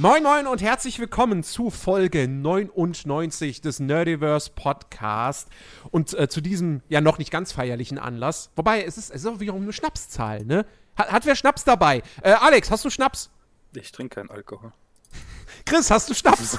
Moin 0.00 0.22
Moin 0.22 0.46
und 0.46 0.62
herzlich 0.62 1.00
willkommen 1.00 1.42
zu 1.42 1.70
Folge 1.70 2.28
99 2.28 3.62
des 3.62 3.80
Nerdiverse 3.80 4.48
Podcast 4.54 5.48
und 5.90 6.16
äh, 6.16 6.28
zu 6.28 6.40
diesem 6.40 6.82
ja 6.88 7.00
noch 7.00 7.18
nicht 7.18 7.32
ganz 7.32 7.50
feierlichen 7.50 7.98
Anlass. 7.98 8.52
Wobei, 8.54 8.84
es 8.84 8.96
ist, 8.96 9.10
es 9.10 9.22
ist 9.22 9.26
auch 9.26 9.40
wiederum 9.40 9.62
eine 9.62 9.72
Schnapszahl, 9.72 10.44
ne? 10.44 10.66
Hat, 10.94 11.10
hat 11.10 11.26
wer 11.26 11.34
Schnaps 11.34 11.64
dabei? 11.64 12.04
Äh, 12.22 12.30
Alex, 12.30 12.70
hast 12.70 12.84
du 12.84 12.90
Schnaps? 12.90 13.28
Ich 13.74 13.90
trinke 13.90 14.14
keinen 14.14 14.30
Alkohol. 14.30 14.70
Chris, 15.66 15.90
hast 15.90 16.08
du 16.08 16.14
Schnaps? 16.14 16.56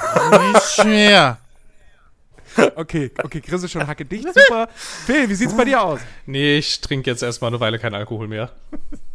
Nicht 0.53 0.83
mehr. 0.83 1.37
Okay, 2.75 3.09
okay, 3.23 3.39
Chris 3.39 3.63
ist 3.63 3.71
schon 3.71 3.87
hacke 3.87 4.03
dicht, 4.03 4.27
super. 4.33 4.67
Phil, 4.75 5.29
wie 5.29 5.35
sieht's 5.35 5.55
bei 5.55 5.63
dir 5.63 5.81
aus? 5.81 6.01
Nee, 6.25 6.57
ich 6.57 6.81
trinke 6.81 7.09
jetzt 7.09 7.23
erstmal 7.23 7.51
eine 7.51 7.61
Weile 7.61 7.79
keinen 7.79 7.95
Alkohol 7.95 8.27
mehr. 8.27 8.51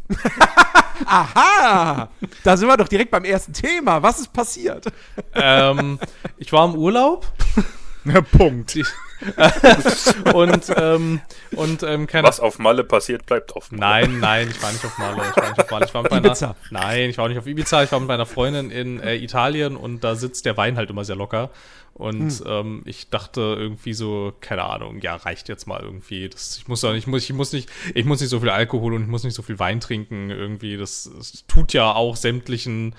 Aha! 1.07 2.09
Da 2.43 2.57
sind 2.57 2.69
wir 2.69 2.77
doch 2.77 2.89
direkt 2.89 3.11
beim 3.11 3.25
ersten 3.25 3.53
Thema. 3.53 4.03
Was 4.03 4.21
ist 4.21 4.33
passiert? 4.33 4.87
ähm, 5.35 5.99
ich 6.39 6.53
war 6.53 6.67
im 6.67 6.77
Urlaub. 6.77 7.27
Punkt. 8.37 8.79
und 10.35 10.73
ähm, 10.77 11.21
und 11.57 11.83
ähm, 11.83 12.07
keine 12.07 12.29
Was 12.29 12.41
auf 12.41 12.59
Malle 12.59 12.85
passiert, 12.85 13.27
bleibt 13.27 13.53
offen. 13.57 13.79
Nein, 13.79 14.21
nein, 14.21 14.49
ich 14.51 14.63
war 14.63 14.73
nicht 14.73 14.85
auf 14.85 14.99
Malle. 14.99 15.23
Ich 15.29 15.37
war 15.37 15.49
nicht 15.49 15.61
auf 15.61 15.71
Malle. 15.71 15.87
Ich 15.87 15.95
war 15.95 16.03
mit 16.03 16.11
meiner, 16.11 16.27
Ibiza. 16.27 16.57
Nein, 16.71 17.11
ich 17.11 17.19
war 17.19 17.25
auch 17.25 17.29
nicht 17.29 17.39
auf 17.39 17.47
Ibiza. 17.47 17.83
Ich 17.83 17.93
war 17.93 18.01
mit 18.01 18.09
meiner 18.09 18.27
Freundin 18.27 18.71
in 18.71 19.01
äh, 19.01 19.17
Italien 19.17 19.77
und 19.77 20.05
da 20.05 20.15
sitzt 20.15 20.47
der 20.47 20.57
Wein 20.57 20.77
halt 20.77 20.91
immer 20.91 21.05
sehr 21.05 21.17
locker. 21.17 21.51
Und 21.95 22.43
ähm, 22.45 22.83
ich 22.87 23.09
dachte 23.09 23.41
irgendwie 23.41 23.95
so, 23.95 24.33
keine 24.41 24.65
Ahnung, 24.65 25.01
ja, 25.01 25.15
reicht 25.15 25.49
jetzt 25.49 25.67
mal 25.67 25.81
irgendwie. 25.81 26.29
Das, 26.29 26.57
ich 26.59 26.67
muss 26.67 26.81
doch 26.81 26.93
nicht, 26.93 27.05
ich 27.05 27.07
muss, 27.07 27.23
ich 27.23 27.33
muss 27.33 27.53
nicht, 27.53 27.71
ich 27.95 28.05
muss 28.05 28.21
nicht 28.21 28.31
so 28.31 28.41
viel 28.41 28.51
Alkohol 28.51 28.95
und 28.95 29.03
ich 29.03 29.09
muss 29.09 29.23
nicht 29.23 29.35
so 29.35 29.43
viel 29.43 29.61
Wein 29.61 29.79
trinken. 29.79 30.31
Irgendwie, 30.31 30.77
das, 30.77 31.09
das 31.17 31.45
tut 31.47 31.73
ja 31.73 31.93
auch 31.93 32.17
sämtlichen, 32.17 32.97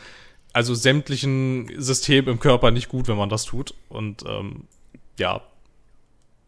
also 0.53 0.73
sämtlichen 0.73 1.70
Systemen 1.78 2.30
im 2.30 2.40
Körper 2.40 2.72
nicht 2.72 2.88
gut, 2.88 3.09
wenn 3.09 3.18
man 3.18 3.28
das 3.28 3.44
tut. 3.44 3.73
Und 3.90 4.23
ähm, 4.26 4.64
ja, 5.20 5.42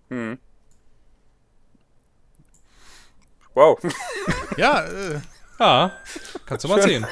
Hm. 0.10 0.38
Wow. 3.54 3.80
Ja, 4.58 4.82
äh, 4.86 5.20
ja, 5.60 5.92
kannst 6.48 6.64
du 6.66 6.68
mal 6.70 6.82
sehen. 6.82 7.06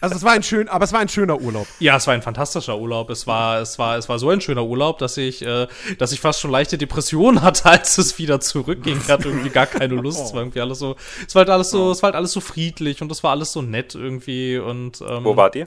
Also 0.00 0.14
es 0.14 0.22
war 0.22 0.32
ein 0.32 0.42
schön, 0.42 0.68
aber 0.68 0.84
es 0.84 0.92
war 0.92 1.00
ein 1.00 1.08
schöner 1.08 1.40
Urlaub. 1.40 1.66
Ja, 1.80 1.96
es 1.96 2.06
war 2.06 2.14
ein 2.14 2.22
fantastischer 2.22 2.78
Urlaub. 2.78 3.10
Es 3.10 3.26
war, 3.26 3.60
es 3.60 3.78
war, 3.78 3.96
es 3.96 4.08
war 4.08 4.18
so 4.18 4.30
ein 4.30 4.40
schöner 4.40 4.64
Urlaub, 4.64 4.98
dass 4.98 5.16
ich, 5.16 5.42
äh, 5.42 5.66
dass 5.98 6.12
ich 6.12 6.20
fast 6.20 6.40
schon 6.40 6.50
leichte 6.50 6.78
Depressionen 6.78 7.42
hatte, 7.42 7.66
als 7.66 7.98
es 7.98 8.18
wieder 8.18 8.38
zurückging. 8.40 8.98
Ich 9.02 9.08
hatte 9.08 9.28
irgendwie 9.28 9.50
gar 9.50 9.66
keine 9.66 9.94
Lust. 9.94 10.20
Es 10.20 10.32
war 10.32 10.42
irgendwie 10.42 10.60
alles 10.60 10.78
so, 10.78 10.96
es 11.26 11.34
war 11.34 11.40
halt 11.40 11.50
alles 11.50 11.70
so, 11.70 11.90
es 11.90 12.02
war 12.02 12.08
halt 12.08 12.16
alles 12.16 12.32
so 12.32 12.40
friedlich 12.40 13.02
und 13.02 13.10
es 13.10 13.24
war 13.24 13.32
alles 13.32 13.52
so 13.52 13.62
nett 13.62 13.94
irgendwie 13.94 14.58
und 14.58 15.00
ähm, 15.00 15.24
Wo 15.24 15.36
wart 15.36 15.56
ihr? 15.56 15.66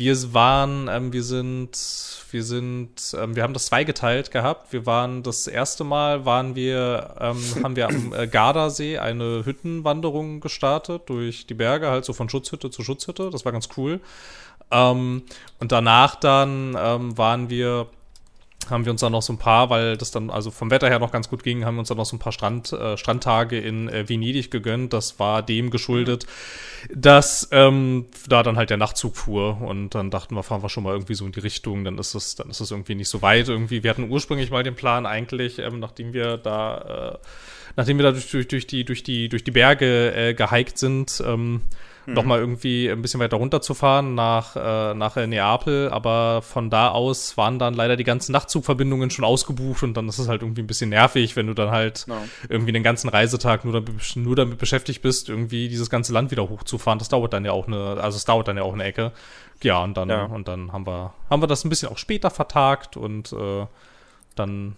Wir 0.00 0.32
waren, 0.32 0.88
ähm, 0.88 1.12
wir 1.12 1.22
sind, 1.22 1.76
wir 2.30 2.42
sind, 2.42 3.14
ähm, 3.20 3.36
wir 3.36 3.42
haben 3.42 3.52
das 3.52 3.66
zweigeteilt 3.66 4.30
gehabt. 4.30 4.72
Wir 4.72 4.86
waren 4.86 5.22
das 5.22 5.46
erste 5.46 5.84
Mal, 5.84 6.24
waren 6.24 6.56
wir, 6.56 7.16
ähm, 7.20 7.36
haben 7.62 7.76
wir 7.76 7.86
am 7.86 8.14
äh, 8.14 8.26
Gardasee 8.26 8.96
eine 8.96 9.44
Hüttenwanderung 9.44 10.40
gestartet 10.40 11.02
durch 11.10 11.46
die 11.46 11.52
Berge, 11.52 11.90
halt 11.90 12.06
so 12.06 12.14
von 12.14 12.30
Schutzhütte 12.30 12.70
zu 12.70 12.82
Schutzhütte. 12.82 13.28
Das 13.28 13.44
war 13.44 13.52
ganz 13.52 13.68
cool. 13.76 14.00
Ähm, 14.70 15.22
und 15.58 15.70
danach 15.70 16.16
dann 16.16 16.74
ähm, 16.78 17.18
waren 17.18 17.50
wir 17.50 17.86
haben 18.70 18.84
wir 18.84 18.92
uns 18.92 19.00
dann 19.00 19.12
noch 19.12 19.22
so 19.22 19.32
ein 19.32 19.38
paar, 19.38 19.70
weil 19.70 19.96
das 19.96 20.10
dann 20.10 20.30
also 20.30 20.50
vom 20.50 20.70
Wetter 20.70 20.88
her 20.88 20.98
noch 20.98 21.12
ganz 21.12 21.28
gut 21.28 21.42
ging, 21.42 21.64
haben 21.64 21.76
wir 21.76 21.80
uns 21.80 21.88
dann 21.88 21.98
noch 21.98 22.06
so 22.06 22.16
ein 22.16 22.18
paar 22.18 22.32
Strand, 22.32 22.72
äh, 22.72 22.96
Strandtage 22.96 23.58
in 23.58 23.88
äh, 23.88 24.08
Venedig 24.08 24.50
gegönnt. 24.50 24.92
Das 24.92 25.18
war 25.18 25.42
dem 25.42 25.70
geschuldet, 25.70 26.26
dass 26.94 27.48
ähm, 27.52 28.06
da 28.28 28.42
dann 28.42 28.56
halt 28.56 28.70
der 28.70 28.76
Nachtzug 28.76 29.16
fuhr 29.16 29.60
und 29.60 29.94
dann 29.94 30.10
dachten 30.10 30.34
wir, 30.34 30.42
fahren 30.42 30.62
wir 30.62 30.68
schon 30.68 30.84
mal 30.84 30.92
irgendwie 30.92 31.14
so 31.14 31.26
in 31.26 31.32
die 31.32 31.40
Richtung, 31.40 31.84
dann 31.84 31.98
ist 31.98 32.14
es, 32.14 32.34
dann 32.34 32.50
ist 32.50 32.60
es 32.60 32.70
irgendwie 32.70 32.94
nicht 32.94 33.08
so 33.08 33.22
weit 33.22 33.48
irgendwie. 33.48 33.82
Wir 33.82 33.90
hatten 33.90 34.10
ursprünglich 34.10 34.50
mal 34.50 34.62
den 34.62 34.74
Plan 34.74 35.06
eigentlich, 35.06 35.58
ähm, 35.58 35.80
nachdem 35.80 36.12
wir 36.12 36.36
da, 36.36 37.18
äh, 37.18 37.18
nachdem 37.76 37.98
wir 37.98 38.04
da 38.04 38.12
durch, 38.12 38.30
durch, 38.30 38.48
durch 38.48 38.66
die, 38.66 38.84
durch 38.84 39.02
die, 39.02 39.28
durch 39.28 39.44
die 39.44 39.50
Berge 39.50 40.14
äh, 40.14 40.34
gehiked 40.34 40.78
sind, 40.78 41.22
ähm, 41.26 41.62
noch 42.06 42.24
mal 42.24 42.40
irgendwie 42.40 42.88
ein 42.90 43.02
bisschen 43.02 43.20
weiter 43.20 43.36
runterzufahren 43.36 44.16
nach, 44.16 44.56
äh, 44.56 44.94
nach 44.94 45.16
äh, 45.16 45.28
Neapel, 45.28 45.90
aber 45.90 46.42
von 46.42 46.68
da 46.68 46.88
aus 46.88 47.36
waren 47.36 47.60
dann 47.60 47.74
leider 47.74 47.94
die 47.96 48.02
ganzen 48.04 48.32
Nachtzugverbindungen 48.32 49.10
schon 49.10 49.24
ausgebucht 49.24 49.84
und 49.84 49.94
dann 49.94 50.08
ist 50.08 50.18
es 50.18 50.26
halt 50.26 50.42
irgendwie 50.42 50.62
ein 50.62 50.66
bisschen 50.66 50.90
nervig, 50.90 51.36
wenn 51.36 51.46
du 51.46 51.54
dann 51.54 51.70
halt 51.70 52.06
Ja. 52.08 52.16
irgendwie 52.48 52.72
den 52.72 52.82
ganzen 52.82 53.10
Reisetag 53.10 53.64
nur 53.64 53.74
damit, 53.74 54.16
nur 54.16 54.34
damit 54.34 54.58
beschäftigt 54.58 55.02
bist, 55.02 55.28
irgendwie 55.28 55.68
dieses 55.68 55.88
ganze 55.88 56.12
Land 56.12 56.32
wieder 56.32 56.48
hochzufahren. 56.48 56.98
Das 56.98 57.10
dauert 57.10 57.32
dann 57.32 57.44
ja 57.44 57.52
auch 57.52 57.68
eine, 57.68 57.98
also 58.00 58.16
es 58.16 58.24
dauert 58.24 58.48
dann 58.48 58.56
ja 58.56 58.64
auch 58.64 58.72
eine 58.74 58.84
Ecke. 58.84 59.12
Ja, 59.62 59.80
und 59.84 59.96
dann, 59.96 60.08
Ja. 60.08 60.24
und 60.24 60.48
dann 60.48 60.72
haben 60.72 60.86
wir, 60.88 61.12
haben 61.28 61.42
wir 61.42 61.46
das 61.46 61.64
ein 61.64 61.68
bisschen 61.68 61.90
auch 61.90 61.98
später 61.98 62.30
vertagt 62.30 62.96
und 62.96 63.32
äh, 63.34 63.66
dann 64.34 64.74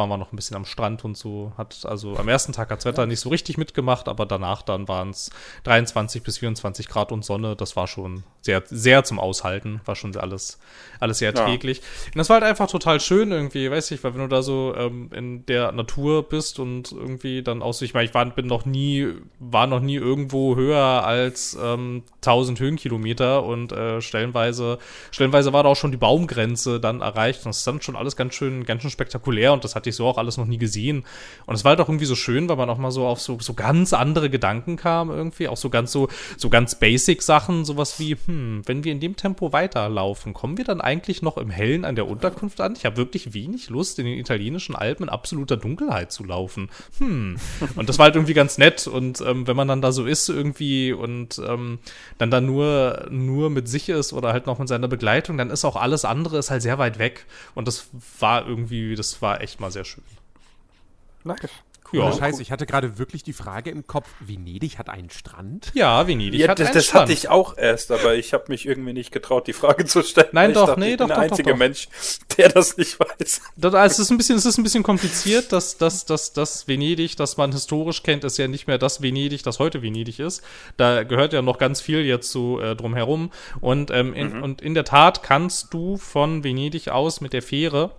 waren 0.00 0.08
wir 0.08 0.16
noch 0.16 0.32
ein 0.32 0.36
bisschen 0.36 0.56
am 0.56 0.64
Strand 0.64 1.04
und 1.04 1.16
so. 1.16 1.52
Hat, 1.56 1.84
also 1.84 2.16
am 2.16 2.26
ersten 2.28 2.52
Tag 2.52 2.70
hat's 2.70 2.84
Wetter 2.84 3.06
nicht 3.06 3.20
so 3.20 3.28
richtig 3.28 3.58
mitgemacht, 3.58 4.08
aber 4.08 4.26
danach 4.26 4.62
dann 4.62 4.88
waren 4.88 5.10
es 5.10 5.30
23 5.64 6.22
bis 6.22 6.38
24 6.38 6.88
Grad 6.88 7.12
und 7.12 7.24
Sonne. 7.24 7.54
Das 7.54 7.76
war 7.76 7.86
schon 7.86 8.24
sehr, 8.40 8.62
sehr 8.66 9.04
zum 9.04 9.18
Aushalten. 9.18 9.80
War 9.84 9.94
schon 9.94 10.16
alles, 10.16 10.58
alles 10.98 11.18
sehr 11.18 11.32
Ja. 11.34 11.40
erträglich. 11.40 11.82
Und 12.06 12.16
das 12.16 12.28
war 12.30 12.34
halt 12.40 12.44
einfach 12.44 12.68
total 12.68 12.98
schön 13.00 13.30
irgendwie, 13.30 13.70
weiß 13.70 13.90
ich, 13.90 14.02
weil 14.02 14.14
wenn 14.14 14.22
du 14.22 14.28
da 14.28 14.42
so 14.42 14.74
ähm, 14.74 15.10
in 15.14 15.44
der 15.46 15.72
Natur 15.72 16.22
bist 16.28 16.58
und 16.58 16.90
irgendwie 16.92 17.42
dann 17.42 17.60
auch 17.62 17.74
so, 17.74 17.84
ich 17.84 17.92
meine, 17.92 18.06
ich 18.06 18.14
war, 18.14 18.24
bin 18.24 18.46
noch 18.46 18.64
nie, 18.64 19.06
war 19.38 19.66
noch 19.66 19.80
nie 19.80 19.96
irgendwo 19.96 20.56
höher 20.56 21.04
als 21.04 21.56
ähm, 21.62 22.02
1000 22.22 22.58
Höhenkilometer 22.60 23.44
und 23.44 23.72
äh, 23.72 24.00
stellenweise, 24.00 24.78
stellenweise 25.10 25.52
war 25.52 25.62
da 25.64 25.68
auch 25.68 25.76
schon 25.76 25.90
die 25.90 25.98
Baumgrenze 25.98 26.80
dann 26.80 27.02
erreicht. 27.02 27.40
Und 27.40 27.50
das 27.50 27.58
ist 27.58 27.66
dann 27.66 27.82
schon 27.82 27.96
alles 27.96 28.16
ganz 28.16 28.34
schön, 28.34 28.64
ganz 28.64 28.80
schön 28.80 28.90
spektakulär 28.90 29.52
und 29.52 29.64
das 29.64 29.74
hatte 29.74 29.89
ich 29.90 29.96
so 29.96 30.06
auch 30.06 30.18
alles 30.18 30.36
noch 30.36 30.46
nie 30.46 30.58
gesehen. 30.58 31.04
Und 31.46 31.54
es 31.54 31.64
war 31.64 31.70
halt 31.70 31.80
auch 31.80 31.88
irgendwie 31.88 32.06
so 32.06 32.14
schön, 32.14 32.48
weil 32.48 32.56
man 32.56 32.70
auch 32.70 32.78
mal 32.78 32.90
so 32.90 33.06
auf 33.06 33.20
so, 33.20 33.38
so 33.40 33.54
ganz 33.54 33.92
andere 33.92 34.30
Gedanken 34.30 34.76
kam 34.76 35.10
irgendwie, 35.10 35.48
auch 35.48 35.56
so 35.56 35.70
ganz 35.70 35.92
so, 35.92 36.08
so 36.36 36.50
ganz 36.50 36.78
basic 36.78 37.22
Sachen, 37.22 37.64
sowas 37.64 37.98
wie, 37.98 38.16
hm, 38.26 38.62
wenn 38.66 38.84
wir 38.84 38.92
in 38.92 39.00
dem 39.00 39.16
Tempo 39.16 39.52
weiterlaufen, 39.52 40.34
kommen 40.34 40.56
wir 40.56 40.64
dann 40.64 40.80
eigentlich 40.80 41.22
noch 41.22 41.36
im 41.36 41.50
Hellen 41.50 41.84
an 41.84 41.94
der 41.94 42.08
Unterkunft 42.08 42.60
an? 42.60 42.74
Ich 42.76 42.84
habe 42.84 42.96
wirklich 42.96 43.34
wenig 43.34 43.68
Lust, 43.68 43.98
in 43.98 44.06
den 44.06 44.18
italienischen 44.18 44.74
Alpen 44.74 45.04
in 45.04 45.08
absoluter 45.08 45.56
Dunkelheit 45.56 46.12
zu 46.12 46.24
laufen. 46.24 46.70
Hm. 46.98 47.36
Und 47.76 47.88
das 47.88 47.98
war 47.98 48.04
halt 48.04 48.14
irgendwie 48.14 48.34
ganz 48.34 48.58
nett. 48.58 48.86
Und 48.86 49.20
ähm, 49.20 49.46
wenn 49.46 49.56
man 49.56 49.68
dann 49.68 49.82
da 49.82 49.92
so 49.92 50.06
ist 50.06 50.28
irgendwie 50.28 50.92
und 50.92 51.40
ähm, 51.46 51.78
dann 52.18 52.30
da 52.30 52.40
nur, 52.40 53.06
nur 53.10 53.50
mit 53.50 53.68
sich 53.68 53.88
ist 53.88 54.12
oder 54.12 54.32
halt 54.32 54.46
noch 54.46 54.58
mit 54.58 54.68
seiner 54.68 54.88
Begleitung, 54.88 55.36
dann 55.38 55.50
ist 55.50 55.64
auch 55.64 55.76
alles 55.76 56.04
andere 56.04 56.38
ist 56.38 56.50
halt 56.50 56.62
sehr 56.62 56.78
weit 56.78 56.98
weg. 56.98 57.26
Und 57.54 57.68
das 57.68 57.88
war 58.18 58.46
irgendwie, 58.46 58.94
das 58.94 59.22
war 59.22 59.40
echt 59.40 59.60
mal 59.60 59.69
sehr 59.70 59.84
schön. 59.84 60.04
Nice. 61.24 61.50
Ja, 61.92 62.04
Ja, 62.06 62.12
Scheiße, 62.12 62.40
ich 62.40 62.52
hatte 62.52 62.66
gerade 62.66 62.98
wirklich 62.98 63.24
die 63.24 63.32
Frage 63.32 63.68
im 63.70 63.84
Kopf, 63.84 64.08
Venedig 64.20 64.78
hat 64.78 64.88
einen 64.88 65.10
Strand? 65.10 65.72
ja 65.74 66.06
Venedig 66.06 66.38
Ja, 66.40 66.48
hat 66.48 66.60
das 66.60 66.68
einen 66.68 66.74
das 66.74 66.84
Strand. 66.86 67.02
hatte 67.02 67.12
ich 67.12 67.28
auch 67.28 67.58
erst, 67.58 67.90
aber 67.90 68.14
ich 68.14 68.32
habe 68.32 68.44
mich 68.46 68.64
irgendwie 68.64 68.92
nicht 68.92 69.10
getraut, 69.10 69.48
die 69.48 69.52
Frage 69.52 69.84
zu 69.86 70.04
stellen. 70.04 70.28
Nein, 70.30 70.50
ich 70.50 70.54
doch, 70.54 70.66
dachte, 70.66 70.78
nee, 70.78 70.92
ich 70.92 70.96
doch, 70.98 71.08
bin 71.08 71.08
der 71.08 71.16
doch, 71.16 71.22
doch, 71.24 71.30
einzige 71.32 71.50
doch. 71.50 71.56
Mensch, 71.58 71.88
der 72.36 72.48
das 72.50 72.76
nicht 72.76 73.00
weiß. 73.00 73.42
Das, 73.56 73.74
also 73.74 73.92
es 73.94 73.98
ist 73.98 74.10
ein 74.12 74.18
bisschen, 74.18 74.36
es 74.36 74.46
ist 74.46 74.56
ein 74.58 74.62
bisschen 74.62 74.84
kompliziert, 74.84 75.50
dass 75.50 75.78
dass 75.78 76.04
dass 76.06 76.32
das 76.32 76.68
Venedig, 76.68 77.16
das 77.16 77.36
man 77.36 77.50
historisch 77.50 78.04
kennt, 78.04 78.22
ist 78.22 78.38
ja 78.38 78.46
nicht 78.46 78.68
mehr 78.68 78.78
das 78.78 79.02
Venedig, 79.02 79.42
das 79.42 79.58
heute 79.58 79.82
Venedig 79.82 80.20
ist. 80.20 80.42
Da 80.76 81.02
gehört 81.02 81.32
ja 81.32 81.42
noch 81.42 81.58
ganz 81.58 81.80
viel 81.80 82.02
jetzt 82.02 82.30
so 82.30 82.60
äh, 82.60 82.76
drumherum. 82.76 83.32
Und 83.60 83.90
ähm, 83.90 84.14
in, 84.14 84.40
und 84.40 84.62
in 84.62 84.74
der 84.74 84.84
Tat 84.84 85.24
kannst 85.24 85.74
du 85.74 85.96
von 85.96 86.44
Venedig 86.44 86.88
aus 86.88 87.20
mit 87.20 87.32
der 87.32 87.42
Fähre 87.42 87.90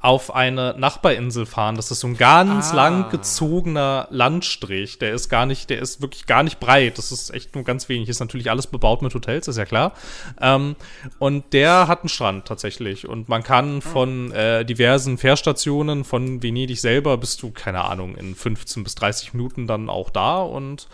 auf 0.00 0.34
eine 0.34 0.74
Nachbarinsel 0.78 1.46
fahren. 1.46 1.76
Das 1.76 1.90
ist 1.90 2.00
so 2.00 2.06
ein 2.08 2.16
ganz 2.16 2.72
Ah. 2.72 2.76
lang 2.76 3.10
gezogener 3.10 4.08
Landstrich. 4.10 4.98
Der 4.98 5.12
ist 5.12 5.28
gar 5.28 5.46
nicht, 5.46 5.70
der 5.70 5.80
ist 5.80 6.00
wirklich 6.00 6.26
gar 6.26 6.42
nicht 6.42 6.60
breit. 6.60 6.98
Das 6.98 7.12
ist 7.12 7.30
echt 7.30 7.54
nur 7.54 7.64
ganz 7.64 7.88
wenig. 7.88 8.08
Ist 8.08 8.20
natürlich 8.20 8.50
alles 8.50 8.66
bebaut 8.66 9.02
mit 9.02 9.14
Hotels, 9.14 9.48
ist 9.48 9.56
ja 9.58 9.64
klar. 9.64 9.92
Ähm, 10.40 10.76
und 11.18 11.52
der 11.52 11.88
hat 11.88 12.00
einen 12.00 12.08
Strand 12.08 12.46
tatsächlich. 12.46 13.08
Und 13.08 13.28
man 13.28 13.42
kann 13.42 13.82
von 13.82 14.32
äh, 14.32 14.64
diversen 14.64 15.18
Fährstationen 15.18 16.04
von 16.04 16.42
Venedig 16.42 16.80
selber 16.80 17.16
bist 17.18 17.42
du, 17.42 17.50
keine 17.50 17.84
Ahnung, 17.84 18.16
in 18.16 18.34
15 18.34 18.84
bis 18.84 18.94
30 18.96 19.34
Minuten 19.34 19.66
dann 19.66 19.88
auch 19.88 20.10
da 20.10 20.40
und 20.42 20.88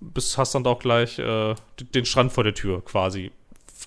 bist, 0.00 0.36
hast 0.36 0.54
dann 0.54 0.66
auch 0.66 0.78
gleich 0.80 1.18
äh, 1.18 1.54
den 1.94 2.04
Strand 2.04 2.32
vor 2.32 2.44
der 2.44 2.54
Tür 2.54 2.84
quasi. 2.84 3.30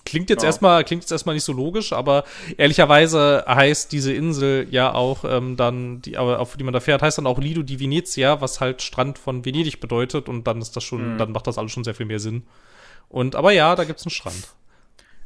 Klingt 0.04 0.30
jetzt 0.30 0.42
Ja. 0.42 0.48
erstmal, 0.48 0.84
klingt 0.84 1.02
jetzt 1.02 1.10
erstmal 1.12 1.34
nicht 1.34 1.44
so 1.44 1.52
logisch, 1.52 1.92
aber 1.92 2.24
ehrlicherweise 2.56 3.44
heißt 3.48 3.90
diese 3.92 4.12
Insel 4.12 4.66
ja 4.70 4.92
auch 4.94 5.24
ähm, 5.24 5.56
dann, 5.56 6.02
die, 6.02 6.16
aber 6.16 6.40
auf 6.40 6.56
die 6.56 6.64
man 6.64 6.74
da 6.74 6.80
fährt, 6.80 7.02
heißt 7.02 7.18
dann 7.18 7.26
auch 7.26 7.38
Lido 7.38 7.62
di 7.62 7.80
Venezia, 7.80 8.40
was 8.40 8.60
halt 8.60 8.82
Strand 8.82 9.18
von 9.18 9.44
Venedig 9.44 9.80
bedeutet 9.80 10.28
und 10.28 10.46
dann 10.46 10.60
ist 10.60 10.76
das 10.76 10.84
schon, 10.84 11.18
dann 11.18 11.32
macht 11.32 11.46
das 11.46 11.58
alles 11.58 11.72
schon 11.72 11.84
sehr 11.84 11.94
viel 11.94 12.06
mehr 12.06 12.20
Sinn. 12.20 12.44
Und 13.08 13.36
aber 13.36 13.52
ja, 13.52 13.74
da 13.76 13.84
gibt's 13.84 14.04
einen 14.04 14.10
Strand. 14.10 14.48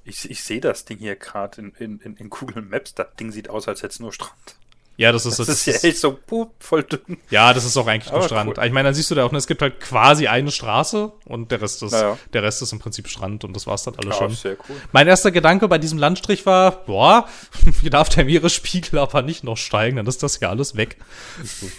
Ich, 0.04 0.30
ich 0.30 0.42
sehe 0.42 0.60
das 0.60 0.84
Ding 0.86 0.98
hier 0.98 1.16
gerade 1.16 1.60
in, 1.60 1.72
in, 1.78 2.00
in, 2.00 2.16
in 2.16 2.30
Google 2.30 2.62
Maps. 2.62 2.94
Das 2.94 3.08
Ding 3.18 3.30
sieht 3.32 3.50
aus, 3.50 3.68
als 3.68 3.82
hätte 3.82 3.92
es 3.92 4.00
nur 4.00 4.12
Strand. 4.12 4.56
Ja, 4.96 5.12
das 5.12 5.24
ist 5.24 5.38
Das 5.38 5.48
ist 5.48 5.64
ja 5.66 5.72
echt 5.88 5.98
so 5.98 6.12
puh, 6.12 6.48
voll 6.58 6.82
dünn. 6.82 7.16
Ja, 7.30 7.54
das 7.54 7.64
ist 7.64 7.74
auch 7.78 7.86
eigentlich 7.86 8.12
nur 8.12 8.22
Strand. 8.22 8.58
cool. 8.58 8.64
Ich 8.66 8.72
meine, 8.72 8.88
dann 8.88 8.94
siehst 8.94 9.10
du 9.10 9.14
da 9.14 9.24
auch, 9.24 9.32
ne, 9.32 9.38
es 9.38 9.46
gibt 9.46 9.62
halt 9.62 9.80
quasi 9.80 10.26
eine 10.28 10.50
Straße 10.50 11.10
und 11.24 11.50
der 11.50 11.62
Rest 11.62 11.82
ist, 11.82 11.92
Naja. 11.92 12.18
der 12.34 12.42
Rest 12.42 12.60
ist 12.60 12.72
im 12.72 12.80
Prinzip 12.80 13.08
Strand 13.08 13.44
und 13.44 13.56
das 13.56 13.66
war's 13.66 13.82
dann 13.84 13.94
alles 13.94 14.10
Ja, 14.16 14.26
schon. 14.26 14.34
sehr 14.34 14.56
cool. 14.68 14.76
Mein 14.92 15.08
erster 15.08 15.30
Gedanke 15.30 15.68
bei 15.68 15.78
diesem 15.78 15.98
Landstrich 15.98 16.44
war, 16.44 16.84
boah, 16.84 17.26
wie 17.80 17.88
darf 17.88 18.10
der 18.10 18.26
Meeresspiegel 18.26 18.98
aber 18.98 19.22
nicht 19.22 19.42
noch 19.42 19.56
steigen, 19.56 19.96
dann 19.96 20.06
ist 20.06 20.22
das 20.22 20.38
ja 20.40 20.50
alles 20.50 20.76
weg. 20.76 20.98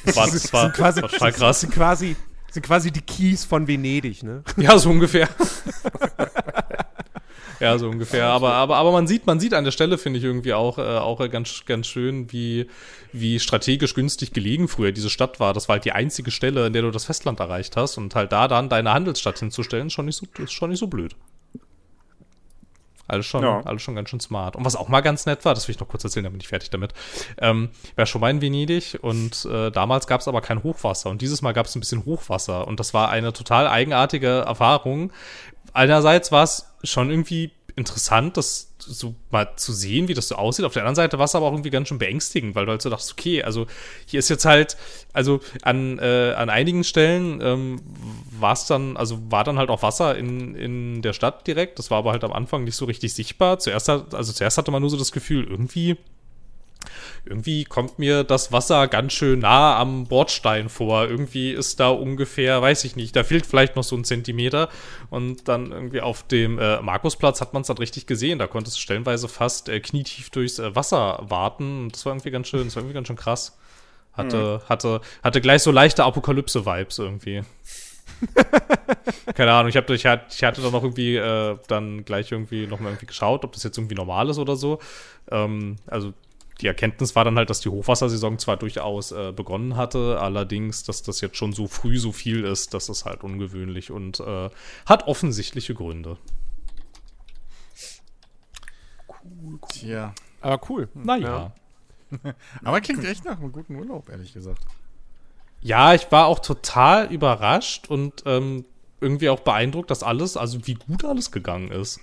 Das 0.06 0.16
war, 0.16 0.26
das 0.32 0.52
war, 0.54 0.62
sind 0.64 0.74
quasi, 0.74 1.02
war 1.04 1.10
total 1.10 1.32
krass. 1.32 1.60
Sind 1.62 1.74
quasi, 1.74 2.16
sind 2.50 2.66
quasi 2.66 2.90
die 2.92 3.02
Keys 3.02 3.46
von 3.46 3.68
Venedig, 3.68 4.24
ne? 4.24 4.44
Ja, 4.58 4.80
so 4.80 4.90
ungefähr. 4.90 5.30
ja, 7.62 7.78
so 7.78 7.88
ungefähr. 7.88 8.26
Aber, 8.26 8.54
aber, 8.54 8.76
aber 8.76 8.92
man 8.92 9.08
sieht, 9.08 9.26
man 9.28 9.40
sieht 9.40 9.54
an 9.54 9.64
der 9.64 9.72
Stelle, 9.72 9.98
finde 9.98 10.20
ich 10.20 10.26
irgendwie 10.26 10.54
auch, 10.54 10.78
äh, 10.78 10.82
auch 10.82 11.20
ganz, 11.30 11.64
ganz 11.66 11.88
schön, 11.88 12.32
wie, 12.32 12.68
wie 13.14 13.40
strategisch 13.40 13.94
günstig 13.94 14.34
gelegen 14.34 14.68
früher 14.68 14.92
diese 14.92 15.10
Stadt 15.10 15.40
war. 15.40 15.54
Das 15.54 15.70
war 15.70 15.76
halt 15.76 15.86
die 15.86 15.92
einzige 15.94 16.32
Stelle, 16.32 16.68
in 16.68 16.74
der 16.74 16.82
du 16.82 16.92
das 16.92 17.06
Festland 17.06 17.40
erreicht 17.40 17.78
hast. 17.78 17.98
Und 17.98 18.16
halt 18.16 18.32
da 18.32 18.48
dann 18.48 18.68
deine 18.68 18.92
Handelsstadt 18.94 19.40
hinzustellen, 19.40 19.88
ist 19.88 19.94
schon 19.94 20.08
nicht 20.08 20.18
so, 20.18 20.26
ist 20.44 20.52
schon 20.52 20.72
nicht 20.72 20.80
so 20.80 20.88
blöd. 20.88 21.16
Alles 23.08 23.26
schon, 23.26 23.44
Ja. 23.44 23.62
alles 23.66 23.82
schon 23.82 23.96
ganz 23.96 24.10
schön 24.10 24.22
smart. 24.22 24.56
Und 24.56 24.64
was 24.64 24.78
auch 24.78 24.88
mal 24.88 25.02
ganz 25.02 25.26
nett 25.26 25.44
war, 25.44 25.54
das 25.54 25.68
will 25.68 25.76
ich 25.76 25.80
noch 25.82 25.90
kurz 25.90 26.04
erzählen, 26.06 26.24
dann 26.24 26.32
bin 26.34 26.40
ich 26.40 26.48
fertig 26.48 26.70
damit. 26.70 26.94
Ähm, 27.40 27.70
war 27.98 28.06
schon 28.06 28.22
mal 28.22 28.30
in 28.30 28.42
Venedig 28.42 28.98
und 29.02 29.44
äh, 29.52 29.70
damals 29.70 30.08
gab 30.08 30.22
es 30.22 30.30
aber 30.30 30.40
kein 30.40 30.64
Hochwasser. 30.64 31.10
Und 31.10 31.22
dieses 31.22 31.42
Mal 31.42 31.52
gab 31.52 31.66
es 31.66 31.76
ein 31.76 31.82
bisschen 31.82 32.06
Hochwasser. 32.06 32.66
Und 32.68 32.80
das 32.80 32.94
war 32.94 33.10
eine 33.10 33.34
total 33.34 33.68
eigenartige 33.68 34.28
Erfahrung. 34.48 35.12
Einerseits 35.74 36.32
war 36.32 36.44
es 36.44 36.71
schon 36.84 37.10
irgendwie 37.10 37.52
interessant, 37.76 38.38
das 38.38 38.74
so 38.80 39.16
mal 39.30 39.56
zu 39.56 39.74
sehen, 39.74 40.08
wie 40.08 40.14
das 40.14 40.28
so 40.28 40.36
aussieht. 40.36 40.66
Auf 40.66 40.74
der 40.74 40.84
anderen 40.84 40.96
Seite 40.96 41.18
war 41.18 41.26
es 41.26 41.36
aber 41.36 41.46
auch 41.46 41.54
irgendwie 41.54 41.70
ganz 41.70 41.88
schön 41.88 42.00
beängstigend, 42.00 42.56
weil 42.56 42.66
du 42.66 42.72
halt 42.72 42.82
so 42.82 42.90
dachtest, 42.90 43.12
okay, 43.12 43.44
also 43.44 43.68
hier 44.06 44.20
ist 44.20 44.30
jetzt 44.30 44.46
halt, 44.46 44.78
also 45.14 45.40
an, 45.62 46.00
äh, 46.00 46.34
an 46.36 46.50
einigen 46.50 46.84
Stellen 46.84 47.40
ähm, 47.42 47.82
war 48.40 48.54
es 48.54 48.66
dann, 48.66 48.98
also 48.98 49.20
war 49.30 49.44
dann 49.44 49.58
halt 49.58 49.70
auch 49.70 49.84
Wasser 49.84 50.18
in, 50.18 50.56
in 50.56 51.02
der 51.02 51.14
Stadt 51.14 51.46
direkt. 51.48 51.80
Das 51.80 51.92
war 51.92 52.00
aber 52.00 52.12
halt 52.12 52.24
am 52.24 52.34
Anfang 52.34 52.64
nicht 52.64 52.76
so 52.76 52.86
richtig 52.86 53.14
sichtbar. 53.14 53.60
Zuerst, 53.60 53.88
hat, 53.88 54.14
also 54.14 54.34
zuerst 54.34 54.58
hatte 54.58 54.72
man 54.72 54.82
nur 54.82 54.90
so 54.90 54.98
das 54.98 55.12
Gefühl, 55.12 55.46
irgendwie 55.46 55.98
irgendwie 57.26 57.64
kommt 57.66 58.00
mir 58.00 58.24
das 58.24 58.52
Wasser 58.52 58.88
ganz 58.88 59.14
schön 59.14 59.40
nah 59.40 59.78
am 59.78 60.06
Bordstein 60.06 60.70
vor. 60.70 61.08
Irgendwie 61.08 61.52
ist 61.52 61.80
da 61.80 61.90
ungefähr, 61.90 62.62
weiß 62.62 62.84
ich 62.86 62.96
nicht, 62.96 63.16
da 63.16 63.24
fehlt 63.24 63.46
vielleicht 63.46 63.76
noch 63.76 63.84
so 63.84 63.96
ein 63.96 64.04
Zentimeter. 64.04 64.70
Und 65.10 65.48
dann 65.48 65.72
irgendwie 65.72 66.02
auf 66.02 66.24
dem 66.24 66.60
äh, 66.60 66.82
Markusplatz 66.82 67.42
hat 67.42 67.54
man 67.54 67.62
es 67.62 67.68
dann 67.68 67.78
richtig 67.78 68.08
gesehen. 68.08 68.40
Da 68.40 68.48
konntest 68.48 68.78
du 68.78 68.82
stellenweise 68.82 69.28
fast 69.28 69.70
äh, 69.70 69.80
knietief 69.80 70.30
durchs 70.30 70.60
äh, 70.60 70.76
Wasser 70.76 71.20
warten. 71.22 71.84
Und 71.86 71.96
das 71.96 72.06
war 72.06 72.14
irgendwie 72.14 72.32
ganz 72.32 72.48
schön, 72.48 72.66
das 72.66 72.76
war 72.76 72.82
irgendwie 72.82 72.96
ganz 72.96 73.08
schön 73.08 73.16
krass. 73.16 73.58
Hatte, 74.14 74.62
hatte, 74.68 75.00
hatte 75.24 75.40
gleich 75.40 75.62
so 75.62 75.72
leichte 75.72 76.04
Apokalypse-Vibes 76.04 77.00
irgendwie. 77.00 77.44
Keine 79.36 79.54
Ahnung, 79.54 79.70
ich, 79.70 79.78
hab, 79.78 79.90
ich, 79.90 80.06
hatte, 80.06 80.26
ich 80.30 80.44
hatte 80.44 80.62
dann 80.62 80.72
noch 80.72 80.84
irgendwie 80.84 81.16
äh, 81.16 81.58
dann 81.68 82.04
gleich 82.06 82.32
irgendwie 82.32 82.68
noch 82.68 82.80
mal 82.80 82.90
irgendwie 82.90 83.06
geschaut, 83.06 83.46
ob 83.46 83.54
das 83.54 83.64
jetzt 83.64 83.78
irgendwie 83.78 83.96
normal 83.96 84.30
ist 84.30 84.38
oder 84.38 84.56
so. 84.56 84.80
Ähm, 85.30 85.78
also 85.88 86.14
die 86.62 86.68
Erkenntnis 86.68 87.16
war 87.16 87.26
dann 87.26 87.38
halt, 87.38 87.50
dass 87.50 87.60
die 87.60 87.70
Hochwassersaison 87.70 88.38
zwar 88.38 88.58
durchaus 88.58 89.12
äh, 89.12 89.32
begonnen 89.36 89.76
hatte, 89.76 90.20
allerdings, 90.20 90.84
dass 90.84 91.02
das 91.02 91.20
jetzt 91.22 91.38
schon 91.38 91.54
so 91.54 91.68
früh 91.68 91.98
so 91.98 92.12
viel 92.12 92.44
ist, 92.44 92.74
das 92.74 92.90
ist 92.90 93.06
halt 93.06 93.24
ungewöhnlich 93.24 93.92
und 93.92 94.20
äh, 94.20 94.50
hat 94.86 95.08
offensichtliche 95.08 95.74
Gründe. 95.74 96.18
Tja. 99.70 100.14
Aber 100.42 100.62
cool. 100.70 100.90
Naja. 100.94 101.54
Aber 102.64 102.82
klingt 102.82 103.04
echt 103.06 103.26
nach 103.26 103.40
einem 103.40 103.52
guten 103.52 103.76
Urlaub, 103.76 104.10
ehrlich 104.10 104.34
gesagt. 104.34 104.66
Ja, 105.62 105.94
ich 105.94 106.12
war 106.12 106.26
auch 106.26 106.40
total 106.40 107.12
überrascht 107.12 107.90
und 107.90 108.24
ähm, 108.26 108.66
irgendwie 109.00 109.30
auch 109.30 109.40
beeindruckt, 109.42 109.90
dass 109.92 110.04
alles, 110.04 110.38
also 110.38 110.66
wie 110.68 110.74
gut 110.74 111.06
alles 111.06 111.32
gegangen 111.32 111.72
ist. 111.72 112.00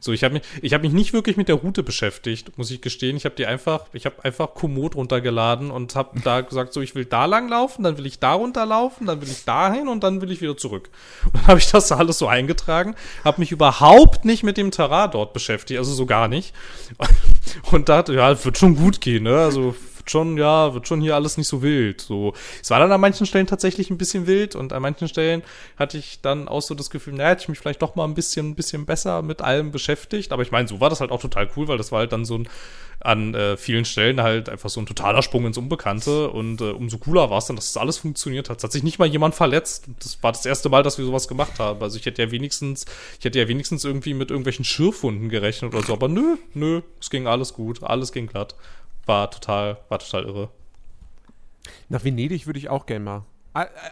So, 0.00 0.12
ich 0.12 0.24
habe 0.24 0.34
mich, 0.34 0.42
ich 0.62 0.74
habe 0.74 0.82
mich 0.82 0.92
nicht 0.92 1.12
wirklich 1.12 1.36
mit 1.36 1.48
der 1.48 1.56
Route 1.56 1.82
beschäftigt, 1.82 2.56
muss 2.58 2.70
ich 2.70 2.80
gestehen. 2.80 3.16
Ich 3.16 3.24
habe 3.24 3.34
die 3.34 3.46
einfach, 3.46 3.86
ich 3.92 4.06
habe 4.06 4.24
einfach 4.24 4.54
Komoot 4.54 4.94
runtergeladen 4.94 5.70
und 5.70 5.94
habe 5.94 6.20
da 6.20 6.40
gesagt, 6.40 6.72
so, 6.72 6.80
ich 6.80 6.94
will 6.94 7.04
da 7.04 7.24
lang 7.26 7.48
laufen, 7.48 7.82
dann 7.84 7.98
will 7.98 8.06
ich 8.06 8.18
da 8.18 8.32
runterlaufen, 8.32 9.06
dann 9.06 9.20
will 9.20 9.28
ich 9.28 9.44
dahin 9.44 9.88
und 9.88 10.02
dann 10.02 10.20
will 10.20 10.30
ich 10.30 10.40
wieder 10.40 10.56
zurück. 10.56 10.90
Und 11.24 11.34
dann 11.34 11.46
habe 11.46 11.58
ich 11.58 11.70
das 11.70 11.92
alles 11.92 12.18
so 12.18 12.28
eingetragen, 12.28 12.94
habe 13.24 13.40
mich 13.40 13.52
überhaupt 13.52 14.24
nicht 14.24 14.42
mit 14.42 14.56
dem 14.56 14.70
Terrain 14.70 15.10
dort 15.10 15.32
beschäftigt, 15.32 15.78
also 15.78 15.92
so 15.92 16.06
gar 16.06 16.28
nicht. 16.28 16.54
Und 17.70 17.88
dachte, 17.88 18.14
ja, 18.14 18.44
wird 18.44 18.58
schon 18.58 18.76
gut 18.76 19.00
gehen, 19.00 19.24
ne? 19.24 19.38
Also 19.38 19.74
schon, 20.10 20.36
ja, 20.36 20.74
wird 20.74 20.88
schon 20.88 21.00
hier 21.00 21.14
alles 21.14 21.36
nicht 21.36 21.48
so 21.48 21.62
wild. 21.62 22.00
So, 22.00 22.34
es 22.62 22.70
war 22.70 22.78
dann 22.78 22.92
an 22.92 23.00
manchen 23.00 23.26
Stellen 23.26 23.46
tatsächlich 23.46 23.90
ein 23.90 23.98
bisschen 23.98 24.26
wild 24.26 24.54
und 24.54 24.72
an 24.72 24.82
manchen 24.82 25.08
Stellen 25.08 25.42
hatte 25.76 25.98
ich 25.98 26.20
dann 26.20 26.48
auch 26.48 26.62
so 26.62 26.74
das 26.74 26.90
Gefühl, 26.90 27.14
naja, 27.14 27.30
hätte 27.30 27.42
ich 27.42 27.48
mich 27.48 27.58
vielleicht 27.58 27.82
doch 27.82 27.94
mal 27.94 28.04
ein 28.04 28.14
bisschen, 28.14 28.50
ein 28.50 28.54
bisschen 28.54 28.86
besser 28.86 29.22
mit 29.22 29.42
allem 29.42 29.70
beschäftigt. 29.70 30.32
Aber 30.32 30.42
ich 30.42 30.52
meine, 30.52 30.68
so 30.68 30.80
war 30.80 30.90
das 30.90 31.00
halt 31.00 31.10
auch 31.10 31.20
total 31.20 31.48
cool, 31.56 31.68
weil 31.68 31.78
das 31.78 31.92
war 31.92 32.00
halt 32.00 32.12
dann 32.12 32.24
so 32.24 32.38
ein 32.38 32.48
an 33.00 33.34
äh, 33.34 33.56
vielen 33.56 33.84
Stellen 33.84 34.20
halt 34.20 34.48
einfach 34.48 34.70
so 34.70 34.80
ein 34.80 34.86
totaler 34.86 35.22
Sprung 35.22 35.46
ins 35.46 35.56
Unbekannte 35.56 36.30
und 36.30 36.60
äh, 36.60 36.70
umso 36.70 36.98
cooler 36.98 37.30
war 37.30 37.38
es 37.38 37.46
dann, 37.46 37.56
dass 37.56 37.72
das 37.72 37.80
alles 37.80 37.98
funktioniert 37.98 38.50
hat. 38.50 38.58
Es 38.58 38.64
hat 38.64 38.72
sich 38.72 38.82
nicht 38.82 38.98
mal 38.98 39.06
jemand 39.06 39.34
verletzt. 39.36 39.84
Das 40.00 40.20
war 40.22 40.32
das 40.32 40.44
erste 40.44 40.68
Mal, 40.68 40.82
dass 40.82 40.98
wir 40.98 41.04
sowas 41.04 41.28
gemacht 41.28 41.60
haben. 41.60 41.80
Also 41.80 41.96
ich 41.96 42.06
hätte 42.06 42.22
ja 42.22 42.30
wenigstens, 42.30 42.86
ich 43.18 43.24
hätte 43.24 43.38
ja 43.38 43.46
wenigstens 43.46 43.84
irgendwie 43.84 44.14
mit 44.14 44.30
irgendwelchen 44.30 44.64
Schürfwunden 44.64 45.28
gerechnet 45.28 45.74
oder 45.74 45.84
so, 45.84 45.92
aber 45.92 46.08
nö, 46.08 46.36
nö, 46.54 46.82
es 47.00 47.10
ging 47.10 47.28
alles 47.28 47.54
gut, 47.54 47.82
alles 47.84 48.10
ging 48.10 48.26
glatt. 48.26 48.56
War 49.08 49.30
total, 49.30 49.78
war 49.88 49.98
total 49.98 50.24
irre. 50.24 50.50
Nach 51.88 52.04
Venedig 52.04 52.46
würde 52.46 52.58
ich 52.58 52.68
auch 52.68 52.84
gerne 52.84 53.04
mal. 53.04 53.24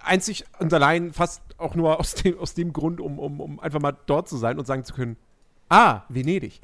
Einzig 0.04 0.44
und 0.58 0.72
allein 0.74 1.14
fast 1.14 1.40
auch 1.56 1.74
nur 1.74 1.98
aus 1.98 2.14
dem, 2.14 2.38
aus 2.38 2.52
dem 2.52 2.74
Grund, 2.74 3.00
um, 3.00 3.18
um, 3.18 3.40
um 3.40 3.58
einfach 3.58 3.80
mal 3.80 3.96
dort 4.04 4.28
zu 4.28 4.36
sein 4.36 4.58
und 4.58 4.66
sagen 4.66 4.84
zu 4.84 4.92
können, 4.92 5.16
ah, 5.70 6.02
Venedig. 6.10 6.60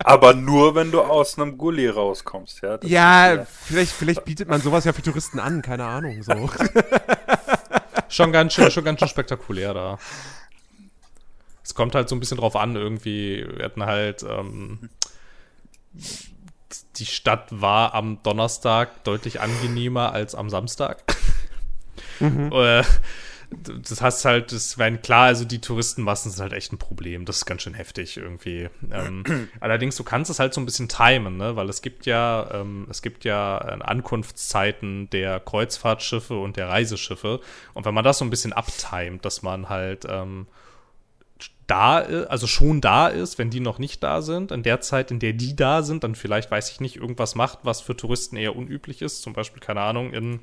Aber 0.00 0.34
nur, 0.34 0.74
wenn 0.74 0.90
du 0.90 1.00
aus 1.00 1.38
einem 1.38 1.56
Gully 1.56 1.88
rauskommst, 1.88 2.62
ja. 2.62 2.76
Das 2.78 2.90
Ja, 2.90 3.34
ist 3.34 3.48
vielleicht, 3.48 3.92
vielleicht 3.92 4.24
bietet 4.24 4.48
man 4.48 4.60
sowas 4.60 4.84
ja 4.84 4.92
für 4.92 5.02
Touristen 5.02 5.38
an, 5.38 5.62
keine 5.62 5.84
Ahnung. 5.84 6.22
So. 6.24 6.32
Schon 8.08 8.32
ganz 8.32 8.52
schön, 8.52 8.70
schon 8.70 8.84
ganz 8.84 8.98
schön 9.00 9.08
spektakulär 9.08 9.74
da. 9.74 9.98
Es 11.76 11.78
kommt 11.78 11.94
halt 11.94 12.08
so 12.08 12.16
ein 12.16 12.20
bisschen 12.20 12.38
drauf 12.38 12.56
an, 12.56 12.74
irgendwie. 12.74 13.46
Wir 13.54 13.66
hatten 13.66 13.84
halt, 13.84 14.22
ähm, 14.22 14.88
die 16.96 17.04
Stadt 17.04 17.48
war 17.50 17.92
am 17.92 18.22
Donnerstag 18.22 19.04
deutlich 19.04 19.42
angenehmer 19.42 20.10
als 20.12 20.34
am 20.34 20.48
Samstag. 20.48 21.04
Äh, 22.18 22.82
das 23.50 24.00
heißt 24.00 24.24
halt, 24.24 24.52
das 24.52 24.78
war 24.78 24.90
klar, 24.92 25.26
also 25.26 25.44
die 25.44 25.60
Touristenmassen 25.60 26.30
sind 26.30 26.40
halt 26.40 26.54
echt 26.54 26.72
ein 26.72 26.78
Problem. 26.78 27.26
Das 27.26 27.36
ist 27.36 27.44
ganz 27.44 27.60
schön 27.60 27.74
heftig 27.74 28.16
irgendwie. 28.16 28.70
Ähm, 28.90 29.22
allerdings, 29.60 29.96
du 29.96 30.02
kannst 30.02 30.30
es 30.30 30.38
halt 30.38 30.54
so 30.54 30.62
ein 30.62 30.64
bisschen 30.64 30.88
timen, 30.88 31.36
ne? 31.36 31.56
weil 31.56 31.68
es 31.68 31.82
gibt 31.82 32.06
ja, 32.06 32.48
ähm, 32.54 32.86
es 32.88 33.02
gibt 33.02 33.24
ja 33.24 33.58
äh, 33.58 33.82
Ankunftszeiten 33.82 35.10
der 35.10 35.40
Kreuzfahrtschiffe 35.40 36.38
und 36.38 36.56
der 36.56 36.70
Reiseschiffe. 36.70 37.40
Und 37.74 37.84
wenn 37.84 37.92
man 37.92 38.04
das 38.04 38.16
so 38.16 38.24
ein 38.24 38.30
bisschen 38.30 38.54
abtimet, 38.54 39.22
dass 39.26 39.42
man 39.42 39.68
halt 39.68 40.06
ähm, 40.08 40.46
da, 41.66 41.98
also 41.98 42.46
schon 42.46 42.80
da 42.80 43.08
ist, 43.08 43.38
wenn 43.38 43.50
die 43.50 43.60
noch 43.60 43.78
nicht 43.78 44.02
da 44.02 44.22
sind, 44.22 44.52
in 44.52 44.62
der 44.62 44.80
Zeit, 44.80 45.10
in 45.10 45.18
der 45.18 45.32
die 45.32 45.56
da 45.56 45.82
sind, 45.82 46.04
dann 46.04 46.14
vielleicht, 46.14 46.50
weiß 46.50 46.70
ich 46.70 46.80
nicht, 46.80 46.96
irgendwas 46.96 47.34
macht, 47.34 47.60
was 47.62 47.80
für 47.80 47.96
Touristen 47.96 48.36
eher 48.36 48.54
unüblich 48.54 49.02
ist. 49.02 49.22
Zum 49.22 49.32
Beispiel, 49.32 49.60
keine 49.60 49.80
Ahnung, 49.80 50.12
in 50.12 50.40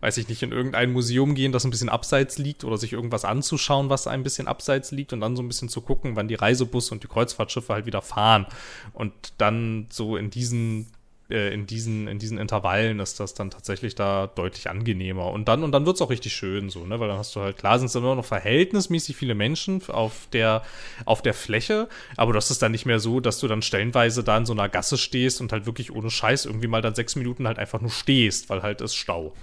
weiß 0.00 0.18
ich 0.18 0.28
nicht, 0.28 0.42
in 0.42 0.52
irgendein 0.52 0.92
Museum 0.92 1.34
gehen, 1.34 1.52
das 1.52 1.64
ein 1.64 1.70
bisschen 1.70 1.88
abseits 1.88 2.38
liegt 2.38 2.64
oder 2.64 2.76
sich 2.76 2.92
irgendwas 2.92 3.24
anzuschauen, 3.24 3.88
was 3.88 4.06
ein 4.06 4.22
bisschen 4.22 4.48
abseits 4.48 4.90
liegt 4.90 5.12
und 5.12 5.20
dann 5.20 5.36
so 5.36 5.42
ein 5.42 5.48
bisschen 5.48 5.68
zu 5.68 5.80
gucken, 5.80 6.16
wann 6.16 6.28
die 6.28 6.34
Reisebusse 6.34 6.92
und 6.92 7.02
die 7.02 7.08
Kreuzfahrtschiffe 7.08 7.72
halt 7.72 7.86
wieder 7.86 8.02
fahren. 8.02 8.46
Und 8.92 9.12
dann 9.38 9.86
so 9.90 10.16
in 10.16 10.30
diesen 10.30 10.88
äh, 11.30 11.52
in 11.52 11.66
diesen, 11.66 12.08
in 12.08 12.18
diesen 12.18 12.38
Intervallen 12.38 13.00
ist 13.00 13.20
das 13.20 13.34
dann 13.34 13.50
tatsächlich 13.50 13.94
da 13.94 14.26
deutlich 14.28 14.70
angenehmer. 14.70 15.30
Und 15.32 15.48
dann, 15.48 15.64
und 15.64 15.72
dann 15.72 15.86
wird's 15.86 16.00
auch 16.02 16.10
richtig 16.10 16.34
schön 16.34 16.70
so, 16.70 16.86
ne? 16.86 17.00
Weil 17.00 17.08
dann 17.08 17.18
hast 17.18 17.34
du 17.34 17.40
halt, 17.40 17.58
klar 17.58 17.78
sind 17.78 17.86
es 17.86 17.92
dann 17.92 18.02
immer 18.02 18.14
noch 18.14 18.24
verhältnismäßig 18.24 19.16
viele 19.16 19.34
Menschen 19.34 19.82
auf 19.88 20.28
der, 20.32 20.62
auf 21.04 21.22
der 21.22 21.34
Fläche, 21.34 21.88
aber 22.16 22.32
das 22.32 22.50
ist 22.50 22.62
dann 22.62 22.72
nicht 22.72 22.86
mehr 22.86 23.00
so, 23.00 23.20
dass 23.20 23.40
du 23.40 23.48
dann 23.48 23.62
stellenweise 23.62 24.22
da 24.24 24.36
in 24.38 24.46
so 24.46 24.52
einer 24.52 24.68
Gasse 24.68 24.98
stehst 24.98 25.40
und 25.40 25.52
halt 25.52 25.66
wirklich 25.66 25.92
ohne 25.92 26.10
Scheiß 26.10 26.46
irgendwie 26.46 26.68
mal 26.68 26.82
dann 26.82 26.94
sechs 26.94 27.16
Minuten 27.16 27.46
halt 27.46 27.58
einfach 27.58 27.80
nur 27.80 27.90
stehst, 27.90 28.48
weil 28.48 28.62
halt 28.62 28.80
ist 28.80 28.94
Stau. 28.94 29.34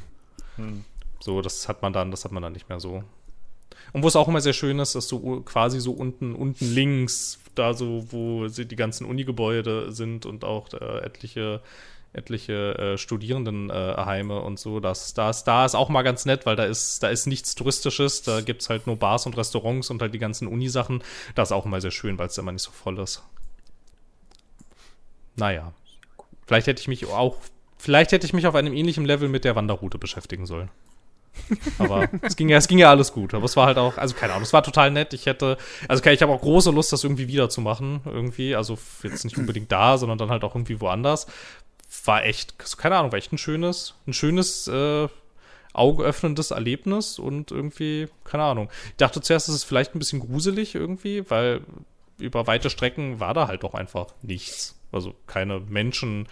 So, 1.20 1.42
das 1.42 1.68
hat 1.68 1.82
man 1.82 1.94
dann, 1.94 2.12
das 2.12 2.26
hat 2.26 2.32
man 2.32 2.44
dann 2.44 2.54
nicht 2.54 2.70
mehr 2.70 2.80
so. 2.80 3.04
Und 3.94 4.04
wo 4.04 4.08
es 4.08 4.16
auch 4.16 4.28
immer 4.28 4.42
sehr 4.42 4.54
schön 4.54 4.80
ist, 4.80 4.96
ist 4.96 5.08
so 5.08 5.18
u- 5.22 5.42
quasi 5.42 5.80
so 5.80 5.92
unten, 5.92 6.36
unten 6.36 6.66
links, 6.74 7.40
da 7.56 7.74
so, 7.74 8.06
wo 8.12 8.48
die 8.48 8.76
ganzen 8.76 9.06
Unigebäude 9.06 9.92
sind 9.92 10.26
und 10.26 10.44
auch 10.44 10.74
äh, 10.74 11.00
etliche, 11.06 11.62
etliche 12.12 12.78
äh, 12.78 12.98
Studierendenheime 12.98 14.42
und 14.42 14.60
so. 14.60 14.80
Das, 14.80 15.14
das, 15.14 15.44
da 15.44 15.64
ist 15.66 15.76
auch 15.76 15.90
mal 15.90 16.02
ganz 16.02 16.26
nett, 16.26 16.46
weil 16.48 16.56
da 16.56 16.66
ist, 16.66 17.04
da 17.04 17.10
ist 17.10 17.28
nichts 17.28 17.54
Touristisches, 17.54 18.24
da 18.24 18.42
gibt's 18.42 18.70
halt 18.70 18.88
nur 18.88 18.96
Bars 18.96 19.28
und 19.28 19.38
Restaurants 19.38 19.92
und 19.92 20.02
halt 20.02 20.14
die 20.16 20.20
ganzen 20.20 20.48
Unisachen. 20.48 21.04
Das 21.36 21.50
ist 21.50 21.52
auch 21.54 21.66
immer 21.68 21.80
sehr 21.80 21.92
schön, 21.92 22.18
weil 22.18 22.28
es 22.28 22.38
immer 22.40 22.52
nicht 22.52 22.64
so 22.64 22.72
voll 22.72 22.98
ist. 23.00 23.22
naja. 25.36 25.74
Vielleicht 26.46 26.68
hätte 26.68 26.82
ich 26.82 26.88
mich 26.90 27.06
auch, 27.06 27.38
vielleicht 27.78 28.12
hätte 28.12 28.26
ich 28.26 28.34
mich 28.34 28.48
auf 28.48 28.56
einem 28.56 28.74
ähnlichen 28.74 29.06
Level 29.06 29.30
mit 29.30 29.46
der 29.46 29.56
Wanderroute 29.56 29.98
beschäftigen 29.98 30.46
sollen. 30.46 30.70
Aber 31.80 32.10
es 32.22 32.36
ging 32.36 32.50
ja, 32.50 32.58
es 32.58 32.68
ging 32.68 32.78
ja 32.78 32.90
alles 32.90 33.12
gut. 33.12 33.34
Aber 33.34 33.46
es 33.46 33.56
war 33.56 33.66
halt 33.66 33.78
auch, 33.78 33.98
also 33.98 34.16
keine 34.16 34.34
Ahnung, 34.34 34.44
es 34.44 34.54
war 34.54 34.64
total 34.64 34.92
nett. 34.92 35.14
Ich 35.14 35.26
hätte, 35.26 35.58
also 35.88 36.02
okay, 36.02 36.14
ich 36.14 36.22
habe 36.22 36.32
auch 36.32 36.42
große 36.42 36.72
Lust, 36.72 36.94
das 36.94 37.04
irgendwie 37.04 37.28
wieder 37.28 37.50
zu 37.50 37.62
machen. 37.62 38.02
Irgendwie. 38.06 38.56
Also 38.56 38.78
jetzt 39.04 39.24
nicht 39.24 39.38
unbedingt 39.38 39.72
da, 39.72 39.98
sondern 39.98 40.18
dann 40.18 40.30
halt 40.30 40.44
auch 40.44 40.56
irgendwie 40.56 40.80
woanders. 40.80 41.28
War 42.06 42.24
echt, 42.24 42.58
keine 42.78 42.98
Ahnung, 42.98 43.12
war 43.12 43.18
echt 43.18 43.32
ein 43.32 43.38
schönes, 43.38 43.96
ein 44.08 44.14
schönes, 44.14 44.68
äh, 44.68 45.08
augenöffnendes 45.74 46.52
Erlebnis 46.52 47.20
und 47.20 47.52
irgendwie, 47.52 48.08
keine 48.24 48.44
Ahnung. 48.44 48.70
Ich 48.90 48.98
dachte 48.98 49.22
zuerst, 49.22 49.50
es 49.50 49.56
ist 49.56 49.64
vielleicht 49.64 49.96
ein 49.96 50.00
bisschen 50.00 50.20
gruselig 50.20 50.76
irgendwie, 50.76 51.30
weil 51.30 51.62
über 52.20 52.48
weite 52.48 52.70
Strecken 52.70 53.20
war 53.20 53.34
da 53.34 53.48
halt 53.48 53.64
doch 53.64 53.74
einfach 53.74 54.08
nichts. 54.22 54.80
Also 54.92 55.16
keine 55.26 55.60
Menschen, 55.60 56.28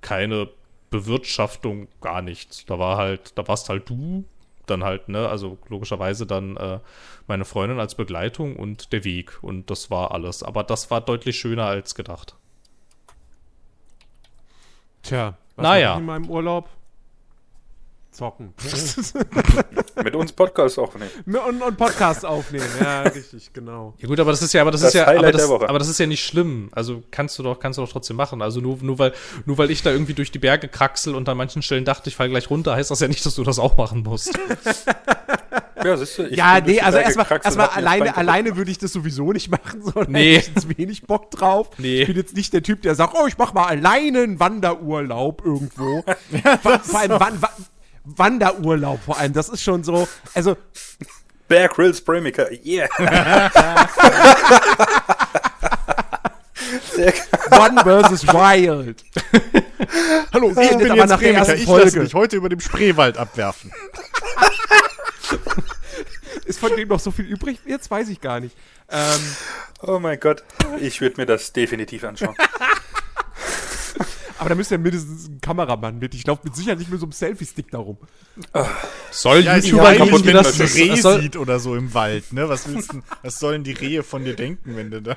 keine 0.00 0.48
Bewirtschaftung, 0.90 1.88
gar 2.00 2.22
nichts. 2.22 2.64
Da 2.66 2.78
war 2.78 2.96
halt, 2.96 3.38
da 3.38 3.46
warst 3.48 3.68
halt 3.68 3.88
du, 3.88 4.24
dann 4.66 4.84
halt, 4.84 5.08
ne, 5.08 5.28
also 5.28 5.58
logischerweise 5.68 6.26
dann 6.26 6.56
äh, 6.56 6.78
meine 7.26 7.44
Freundin 7.44 7.80
als 7.80 7.94
Begleitung 7.94 8.56
und 8.56 8.92
der 8.92 9.04
Weg 9.04 9.42
und 9.42 9.70
das 9.70 9.90
war 9.90 10.12
alles. 10.12 10.42
Aber 10.42 10.62
das 10.64 10.90
war 10.90 11.00
deutlich 11.00 11.38
schöner 11.38 11.66
als 11.66 11.94
gedacht. 11.94 12.36
Tja, 15.02 15.36
was 15.56 15.62
Naja. 15.62 15.96
in 15.96 16.04
meinem 16.04 16.28
Urlaub? 16.28 16.68
Zocken. 18.10 18.52
Mit 20.02 20.14
uns 20.16 20.32
Podcast 20.32 20.78
aufnehmen. 20.78 21.10
und, 21.26 21.62
und 21.62 21.76
Podcast 21.76 22.24
aufnehmen. 22.26 22.66
Ja, 22.80 23.02
richtig, 23.02 23.52
genau. 23.52 23.94
Ja 23.98 24.08
gut, 24.08 24.18
aber 24.18 24.32
das 24.32 24.42
ist 24.42 24.52
ja, 24.52 24.62
aber 24.62 24.72
das, 24.72 24.80
Das 24.80 24.88
ist 24.88 24.94
ja, 24.94 25.06
aber 25.06 25.30
das, 25.30 25.48
aber 25.50 25.78
das 25.78 25.88
ist 25.88 25.98
ja 26.00 26.06
nicht 26.06 26.24
schlimm. 26.24 26.70
Also 26.72 27.02
kannst 27.10 27.38
du 27.38 27.42
doch, 27.42 27.60
kannst 27.60 27.78
du 27.78 27.82
doch 27.82 27.92
trotzdem 27.92 28.16
machen. 28.16 28.42
Also 28.42 28.60
nur, 28.60 28.78
nur 28.82 28.98
weil, 28.98 29.12
nur 29.46 29.58
weil 29.58 29.70
ich 29.70 29.82
da 29.82 29.90
irgendwie 29.90 30.14
durch 30.14 30.32
die 30.32 30.38
Berge 30.40 30.66
kraxel 30.68 31.14
und 31.14 31.28
an 31.28 31.36
manchen 31.36 31.62
Stellen 31.62 31.84
dachte, 31.84 32.08
ich 32.08 32.16
falle 32.16 32.30
gleich 32.30 32.50
runter, 32.50 32.74
heißt 32.74 32.90
das 32.90 33.00
ja 33.00 33.08
nicht, 33.08 33.24
dass 33.24 33.34
du 33.36 33.44
das 33.44 33.58
auch 33.58 33.76
machen 33.76 34.02
musst. 34.02 34.36
Ja, 35.82 35.96
siehst 35.96 36.18
du, 36.18 36.26
ich 36.26 36.36
ja, 36.36 36.60
nee, 36.60 36.78
also 36.78 36.98
erstmal 36.98 37.26
erstmal 37.42 37.68
alleine, 37.68 38.14
alleine 38.14 38.54
würde 38.54 38.70
ich 38.70 38.76
das 38.76 38.92
sowieso 38.92 39.32
nicht 39.32 39.50
machen, 39.50 39.80
sondern 39.82 40.12
Nee. 40.12 40.36
hätte 40.36 40.50
ich 40.50 40.54
jetzt 40.64 40.78
wenig 40.78 41.02
Bock 41.06 41.30
drauf. 41.30 41.70
Nee. 41.78 42.02
Ich 42.02 42.06
bin 42.06 42.16
jetzt 42.16 42.36
nicht 42.36 42.52
der 42.52 42.62
Typ, 42.62 42.82
der 42.82 42.94
sagt, 42.94 43.14
oh, 43.18 43.26
ich 43.26 43.38
mach 43.38 43.54
mal 43.54 43.64
alleine 43.64 44.20
einen 44.20 44.38
Wanderurlaub 44.38 45.42
irgendwo. 45.42 46.04
Wa- 46.62 46.78
vor 46.80 47.00
allem 47.00 47.18
Wan 47.18 47.40
Wa 47.40 47.48
Wanderurlaub 48.18 49.02
vor 49.04 49.18
allem, 49.18 49.32
das 49.32 49.48
ist 49.48 49.62
schon 49.62 49.84
so, 49.84 50.08
also 50.34 50.56
Bear 51.48 51.68
Grylls 51.68 52.00
Braymaker, 52.00 52.48
yeah. 52.64 52.88
One 57.58 57.82
versus 57.82 58.26
Wild. 58.26 59.02
Hallo, 60.32 60.50
ich 60.50 60.76
bin 60.76 60.94
jetzt 60.94 61.08
nach 61.08 61.20
ersten 61.22 61.54
Ich 61.56 61.64
Folge. 61.64 61.84
lasse 61.86 61.98
mich 62.00 62.14
heute 62.14 62.36
über 62.36 62.48
dem 62.48 62.60
Spreewald 62.60 63.16
abwerfen. 63.18 63.72
Ist 66.44 66.58
von 66.60 66.74
dem 66.76 66.88
noch 66.88 67.00
so 67.00 67.10
viel 67.10 67.26
übrig? 67.26 67.60
Jetzt 67.64 67.90
weiß 67.90 68.08
ich 68.08 68.20
gar 68.20 68.40
nicht. 68.40 68.56
Ähm, 68.90 69.20
Oh 69.82 69.98
mein 69.98 70.20
Gott, 70.20 70.42
ich 70.80 71.00
würde 71.00 71.16
mir 71.16 71.26
das 71.26 71.52
definitiv 71.52 72.04
anschauen. 72.04 72.34
aber 74.40 74.48
da 74.48 74.54
müsste 74.54 74.76
ja 74.76 74.80
mindestens 74.80 75.28
ein 75.28 75.40
Kameramann 75.42 75.98
mit. 75.98 76.14
Ich 76.14 76.26
laufe 76.26 76.40
mit 76.44 76.56
Sicherheit 76.56 76.78
nicht 76.78 76.90
mit 76.90 76.98
so 76.98 77.04
einem 77.04 77.12
Selfie-Stick 77.12 77.70
darum. 77.70 77.98
Soll 79.10 79.44
Ja, 79.44 79.56
YouTuber 79.56 79.92
egal, 79.92 80.06
geben, 80.06 80.22
die 80.22 80.28
wenn 80.28 80.34
das, 80.34 80.56
das 80.56 80.74
ein 80.74 80.90
Reh 80.90 81.20
sieht 81.20 81.36
oder 81.36 81.60
so 81.60 81.76
im 81.76 81.92
Wald, 81.92 82.32
ne? 82.32 82.48
Was 82.48 82.66
willst 82.66 82.94
du, 82.94 83.02
was 83.22 83.38
sollen 83.38 83.64
die 83.64 83.72
Rehe 83.72 84.02
von 84.02 84.24
dir 84.24 84.34
denken, 84.34 84.76
wenn 84.76 84.90
du 84.90 85.02
da 85.02 85.16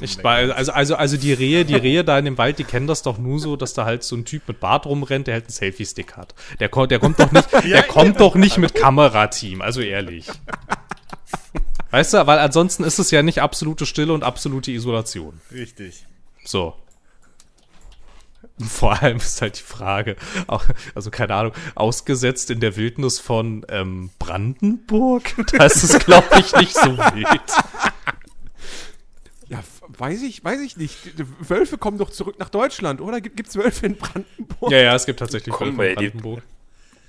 Ich 0.00 0.24
also, 0.24 0.72
also, 0.72 0.96
also 0.96 1.16
die 1.16 1.32
Rehe, 1.32 1.64
die 1.64 1.76
Rehe 1.76 2.02
da 2.02 2.18
in 2.18 2.24
dem 2.24 2.38
Wald, 2.38 2.58
die 2.58 2.64
kennen 2.64 2.88
das 2.88 3.02
doch 3.02 3.18
nur 3.18 3.38
so, 3.38 3.54
dass 3.54 3.72
da 3.72 3.84
halt 3.84 4.02
so 4.02 4.16
ein 4.16 4.24
Typ 4.24 4.42
mit 4.48 4.58
Bart 4.58 4.84
rumrennt, 4.84 5.28
der 5.28 5.34
halt 5.34 5.44
einen 5.44 5.52
Selfie-Stick 5.52 6.16
hat. 6.16 6.34
Der, 6.58 6.68
der 6.68 6.98
kommt 6.98 7.20
doch 7.20 7.30
nicht, 7.30 7.48
der 7.64 7.82
kommt 7.84 8.18
doch 8.18 8.34
nicht 8.34 8.58
mit 8.58 8.74
Kamerateam, 8.74 9.62
also 9.62 9.80
ehrlich. 9.80 10.26
Weißt 11.92 12.14
du, 12.14 12.26
weil 12.26 12.40
ansonsten 12.40 12.82
ist 12.82 12.98
es 12.98 13.12
ja 13.12 13.22
nicht 13.22 13.42
absolute 13.42 13.86
Stille 13.86 14.12
und 14.12 14.24
absolute 14.24 14.72
Isolation. 14.72 15.40
Richtig. 15.52 16.04
So. 16.44 16.74
Vor 18.68 19.02
allem 19.02 19.16
ist 19.18 19.40
halt 19.42 19.58
die 19.58 19.62
Frage, 19.62 20.16
auch, 20.46 20.64
also 20.94 21.10
keine 21.10 21.34
Ahnung, 21.34 21.52
ausgesetzt 21.74 22.50
in 22.50 22.60
der 22.60 22.76
Wildnis 22.76 23.18
von 23.18 23.64
ähm, 23.68 24.10
Brandenburg, 24.18 25.34
da 25.52 25.64
ist 25.64 25.82
es, 25.82 25.98
glaube 26.04 26.28
ich, 26.38 26.54
nicht 26.54 26.74
so 26.74 26.96
wild. 26.98 27.40
Ja, 29.48 29.62
weiß 29.98 30.22
ich, 30.22 30.44
weiß 30.44 30.60
ich 30.60 30.76
nicht. 30.76 30.96
Wölfe 31.48 31.76
kommen 31.78 31.98
doch 31.98 32.10
zurück 32.10 32.36
nach 32.38 32.50
Deutschland, 32.50 33.00
oder? 33.00 33.20
Gibt 33.20 33.48
es 33.48 33.56
Wölfe 33.56 33.86
in 33.86 33.96
Brandenburg? 33.96 34.70
Ja, 34.70 34.78
ja, 34.78 34.94
es 34.94 35.06
gibt 35.06 35.18
tatsächlich 35.18 35.54
Komm, 35.54 35.76
Wölfe 35.76 35.82
in 35.84 35.88
ey, 35.90 35.96
die- 35.96 36.10
Brandenburg. 36.10 36.42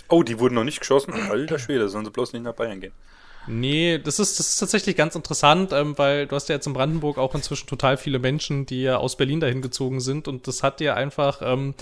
Oh, 0.10 0.24
die 0.24 0.40
wurden 0.40 0.56
noch 0.56 0.66
nicht 0.66 0.80
geschossen. 0.82 1.14
Alter 1.14 1.58
Schwede, 1.58 1.88
sollen 1.88 2.04
sie 2.04 2.12
bloß 2.12 2.34
nicht 2.34 2.42
nach 2.44 2.54
Bayern 2.54 2.82
gehen. 2.82 2.92
Nee, 3.48 3.98
das 3.98 4.20
ist, 4.20 4.40
das 4.40 4.50
ist 4.50 4.58
tatsächlich 4.58 4.96
ganz 4.96 5.16
interessant, 5.16 5.74
ähm, 5.74 5.98
weil 5.98 6.28
du 6.28 6.36
hast 6.36 6.50
ja 6.50 6.56
jetzt 6.56 6.68
in 6.68 6.74
Brandenburg 6.74 7.18
auch 7.18 7.34
inzwischen 7.34 7.68
total 7.68 7.98
viele 7.98 8.20
Menschen, 8.20 8.66
die 8.66 8.84
ja 8.84 8.98
aus 8.98 9.18
Berlin 9.18 9.40
dahin 9.40 9.62
gezogen 9.62 10.00
sind 10.00 10.28
und 10.28 10.48
das 10.48 10.64
hat 10.64 10.80
dir 10.80 10.96
einfach, 10.96 11.42
ähm, 11.42 11.74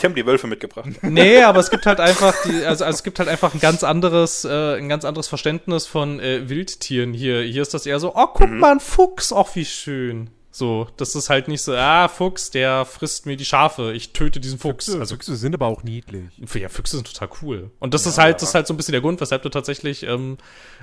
Die 0.00 0.06
haben 0.06 0.14
die 0.14 0.26
Wölfe 0.26 0.46
mitgebracht. 0.46 0.88
nee, 1.02 1.42
aber 1.42 1.60
es 1.60 1.70
gibt 1.70 1.86
halt 1.86 2.00
einfach, 2.00 2.34
die, 2.44 2.64
also, 2.64 2.84
also 2.84 2.96
es 2.96 3.02
gibt 3.02 3.18
halt 3.18 3.28
einfach 3.28 3.54
ein 3.54 3.60
ganz 3.60 3.84
anderes, 3.84 4.44
äh, 4.44 4.76
ein 4.76 4.88
ganz 4.88 5.04
anderes 5.04 5.28
Verständnis 5.28 5.86
von 5.86 6.18
äh, 6.18 6.48
Wildtieren 6.48 7.12
hier. 7.12 7.42
Hier 7.42 7.62
ist 7.62 7.74
das 7.74 7.86
eher 7.86 8.00
so, 8.00 8.14
oh, 8.16 8.26
guck 8.32 8.50
mal, 8.50 8.72
ein 8.72 8.80
Fuchs, 8.80 9.32
ach, 9.32 9.54
wie 9.54 9.64
schön. 9.64 10.30
So, 10.52 10.88
das 10.96 11.14
ist 11.14 11.30
halt 11.30 11.46
nicht 11.46 11.62
so, 11.62 11.74
ah, 11.74 12.08
Fuchs, 12.08 12.50
der 12.50 12.84
frisst 12.84 13.24
mir 13.24 13.36
die 13.36 13.44
Schafe, 13.44 13.92
ich 13.92 14.12
töte 14.12 14.40
diesen 14.40 14.58
Fuchs. 14.58 14.88
Also, 14.88 15.00
Also, 15.00 15.14
Füchse 15.14 15.36
sind 15.36 15.54
aber 15.54 15.66
auch 15.66 15.84
niedlich. 15.84 16.24
ja, 16.54 16.68
Füchse 16.68 16.96
sind 16.96 17.06
total 17.06 17.28
cool. 17.40 17.70
Und 17.78 17.94
das 17.94 18.04
ist 18.04 18.18
halt, 18.18 18.42
das 18.42 18.48
ist 18.48 18.54
halt 18.54 18.66
so 18.66 18.74
ein 18.74 18.76
bisschen 18.76 18.92
der 18.92 19.00
Grund, 19.00 19.20
weshalb 19.20 19.42
du 19.42 19.48
tatsächlich, 19.48 20.02
ähm, 20.02 20.38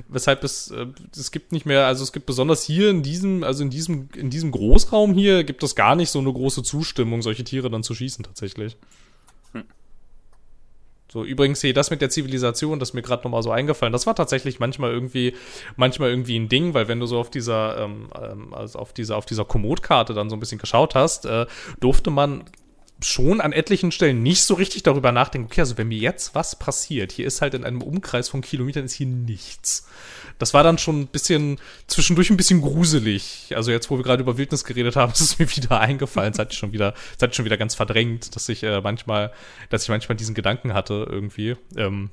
weshalb 0.07 0.43
es, 0.45 0.71
äh, 0.71 0.87
es 1.15 1.31
gibt 1.31 1.51
nicht 1.51 1.65
mehr, 1.65 1.85
also 1.85 2.03
es 2.03 2.13
gibt 2.13 2.25
besonders 2.25 2.63
hier 2.63 2.89
in 2.89 3.03
diesem, 3.03 3.43
also 3.43 3.61
in 3.61 3.69
diesem, 3.69 4.07
in 4.15 4.29
diesem 4.29 4.51
Großraum 4.51 5.13
hier 5.13 5.43
gibt 5.43 5.61
es 5.63 5.75
gar 5.75 5.95
nicht 5.95 6.11
so 6.11 6.19
eine 6.19 6.31
große 6.31 6.63
Zustimmung, 6.63 7.21
solche 7.21 7.43
Tiere 7.43 7.69
dann 7.69 7.83
zu 7.83 7.93
schießen 7.93 8.23
tatsächlich. 8.23 8.77
So, 11.09 11.23
übrigens 11.23 11.61
hier, 11.61 11.73
das 11.73 11.89
mit 11.89 12.01
der 12.01 12.09
Zivilisation, 12.09 12.79
das 12.79 12.89
ist 12.89 12.93
mir 12.93 13.01
gerade 13.01 13.23
nochmal 13.23 13.41
so 13.41 13.51
eingefallen, 13.51 13.93
das 13.93 14.05
war 14.05 14.15
tatsächlich 14.15 14.59
manchmal 14.59 14.91
irgendwie, 14.91 15.33
manchmal 15.77 16.09
irgendwie 16.09 16.37
ein 16.37 16.49
Ding, 16.49 16.73
weil 16.73 16.89
wenn 16.89 16.99
du 16.99 17.05
so 17.05 17.17
auf 17.17 17.29
dieser, 17.29 17.77
ähm, 17.77 18.09
ähm, 18.21 18.53
also 18.53 18.79
auf 18.79 18.91
dieser, 18.91 19.15
auf 19.15 19.25
dieser 19.25 19.45
Komoot-Karte 19.45 20.13
dann 20.13 20.29
so 20.29 20.35
ein 20.35 20.39
bisschen 20.39 20.57
geschaut 20.57 20.95
hast, 20.95 21.25
äh, 21.25 21.45
durfte 21.79 22.11
man 22.11 22.43
schon 23.03 23.41
an 23.41 23.51
etlichen 23.51 23.91
Stellen 23.91 24.23
nicht 24.23 24.43
so 24.43 24.55
richtig 24.55 24.83
darüber 24.83 25.11
nachdenken, 25.11 25.47
okay, 25.47 25.61
also 25.61 25.77
wenn 25.77 25.87
mir 25.87 25.99
jetzt 25.99 26.33
was 26.33 26.57
passiert, 26.57 27.11
hier 27.11 27.27
ist 27.27 27.41
halt 27.41 27.53
in 27.53 27.63
einem 27.63 27.81
Umkreis 27.81 28.29
von 28.29 28.41
Kilometern 28.41 28.85
ist 28.85 28.93
hier 28.93 29.07
nichts. 29.07 29.87
Das 30.39 30.53
war 30.53 30.63
dann 30.63 30.77
schon 30.77 31.01
ein 31.01 31.07
bisschen, 31.07 31.59
zwischendurch 31.87 32.29
ein 32.29 32.37
bisschen 32.37 32.61
gruselig. 32.61 33.53
Also 33.55 33.71
jetzt, 33.71 33.89
wo 33.89 33.97
wir 33.97 34.03
gerade 34.03 34.21
über 34.21 34.37
Wildnis 34.37 34.63
geredet 34.63 34.95
haben, 34.95 35.11
ist 35.13 35.21
es 35.21 35.39
mir 35.39 35.49
wieder 35.55 35.79
eingefallen. 35.79 36.33
Es 36.33 36.39
hat 36.39 36.53
schon 36.53 36.73
wieder, 36.73 36.93
es 37.15 37.21
hat 37.21 37.35
schon 37.35 37.45
wieder 37.45 37.57
ganz 37.57 37.75
verdrängt, 37.75 38.35
dass 38.35 38.49
ich 38.49 38.63
äh, 38.63 38.81
manchmal, 38.81 39.31
dass 39.69 39.83
ich 39.83 39.89
manchmal 39.89 40.15
diesen 40.15 40.35
Gedanken 40.35 40.73
hatte 40.73 41.07
irgendwie. 41.09 41.55
Ähm, 41.75 42.09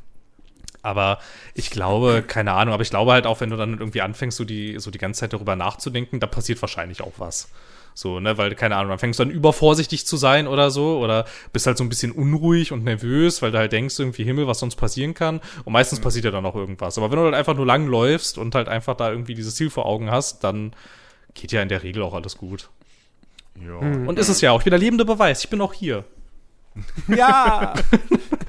aber 0.83 1.19
ich 1.55 1.71
glaube, 1.71 2.23
keine 2.27 2.53
Ahnung, 2.53 2.75
aber 2.75 2.83
ich 2.83 2.91
glaube 2.91 3.13
halt 3.13 3.27
auch, 3.27 3.41
wenn 3.41 3.51
du 3.51 3.57
dann 3.57 3.79
irgendwie 3.79 4.03
anfängst, 4.03 4.37
so 4.37 4.45
die, 4.45 4.79
so 4.79 4.91
die 4.91 4.99
ganze 4.99 5.21
Zeit 5.21 5.33
darüber 5.33 5.57
nachzudenken, 5.57 6.21
da 6.21 6.27
passiert 6.27 6.61
wahrscheinlich 6.61 7.01
auch 7.01 7.15
was. 7.17 7.49
So, 7.95 8.19
ne, 8.19 8.37
weil, 8.37 8.55
keine 8.57 8.77
Ahnung, 8.77 8.91
dann 8.91 8.99
fängst 8.99 9.21
du 9.21 9.25
dann 9.25 9.33
übervorsichtig 9.33 10.05
zu 10.05 10.17
sein 10.17 10.49
oder 10.49 10.71
so, 10.71 10.99
oder 10.99 11.27
bist 11.53 11.67
halt 11.67 11.79
so 11.79 11.85
ein 11.85 11.89
bisschen 11.89 12.11
unruhig 12.11 12.73
und 12.73 12.83
nervös, 12.83 13.41
weil 13.41 13.53
du 13.53 13.59
halt 13.59 13.73
denkst, 13.73 13.99
irgendwie 13.99 14.25
Himmel, 14.25 14.49
was 14.49 14.59
sonst 14.59 14.77
passieren 14.77 15.15
kann. 15.15 15.41
Und 15.65 15.73
meistens 15.73 16.01
passiert 16.01 16.25
ja 16.25 16.33
dann 16.33 16.45
auch 16.45 16.57
irgendwas. 16.57 16.99
Aber 16.99 17.11
wenn 17.11 17.19
du 17.19 17.25
halt 17.25 17.35
einfach 17.35 17.55
nur 17.55 17.67
lang 17.67 17.87
läufst 17.87 18.37
und 18.37 18.55
halt 18.55 18.69
einfach 18.69 18.97
da 18.97 19.11
irgendwie 19.11 19.35
dieses 19.35 19.55
Ziel 19.55 19.71
vor 19.71 19.87
Augen 19.87 20.11
hast, 20.11 20.43
dann 20.43 20.75
geht 21.35 21.53
ja 21.53 21.63
in 21.63 21.69
der 21.69 21.85
Regel 21.85 22.03
auch 22.03 22.15
alles 22.15 22.37
gut. 22.37 22.69
Ja. 23.65 23.77
Und 23.77 24.19
ist 24.19 24.29
es 24.29 24.41
ja 24.41 24.51
auch. 24.51 24.59
Ich 24.59 24.65
bin 24.65 24.73
der 24.73 24.81
lebende 24.81 25.05
Beweis. 25.05 25.45
Ich 25.45 25.51
bin 25.51 25.61
auch 25.61 25.73
hier. 25.73 26.05
Ja! 27.07 27.75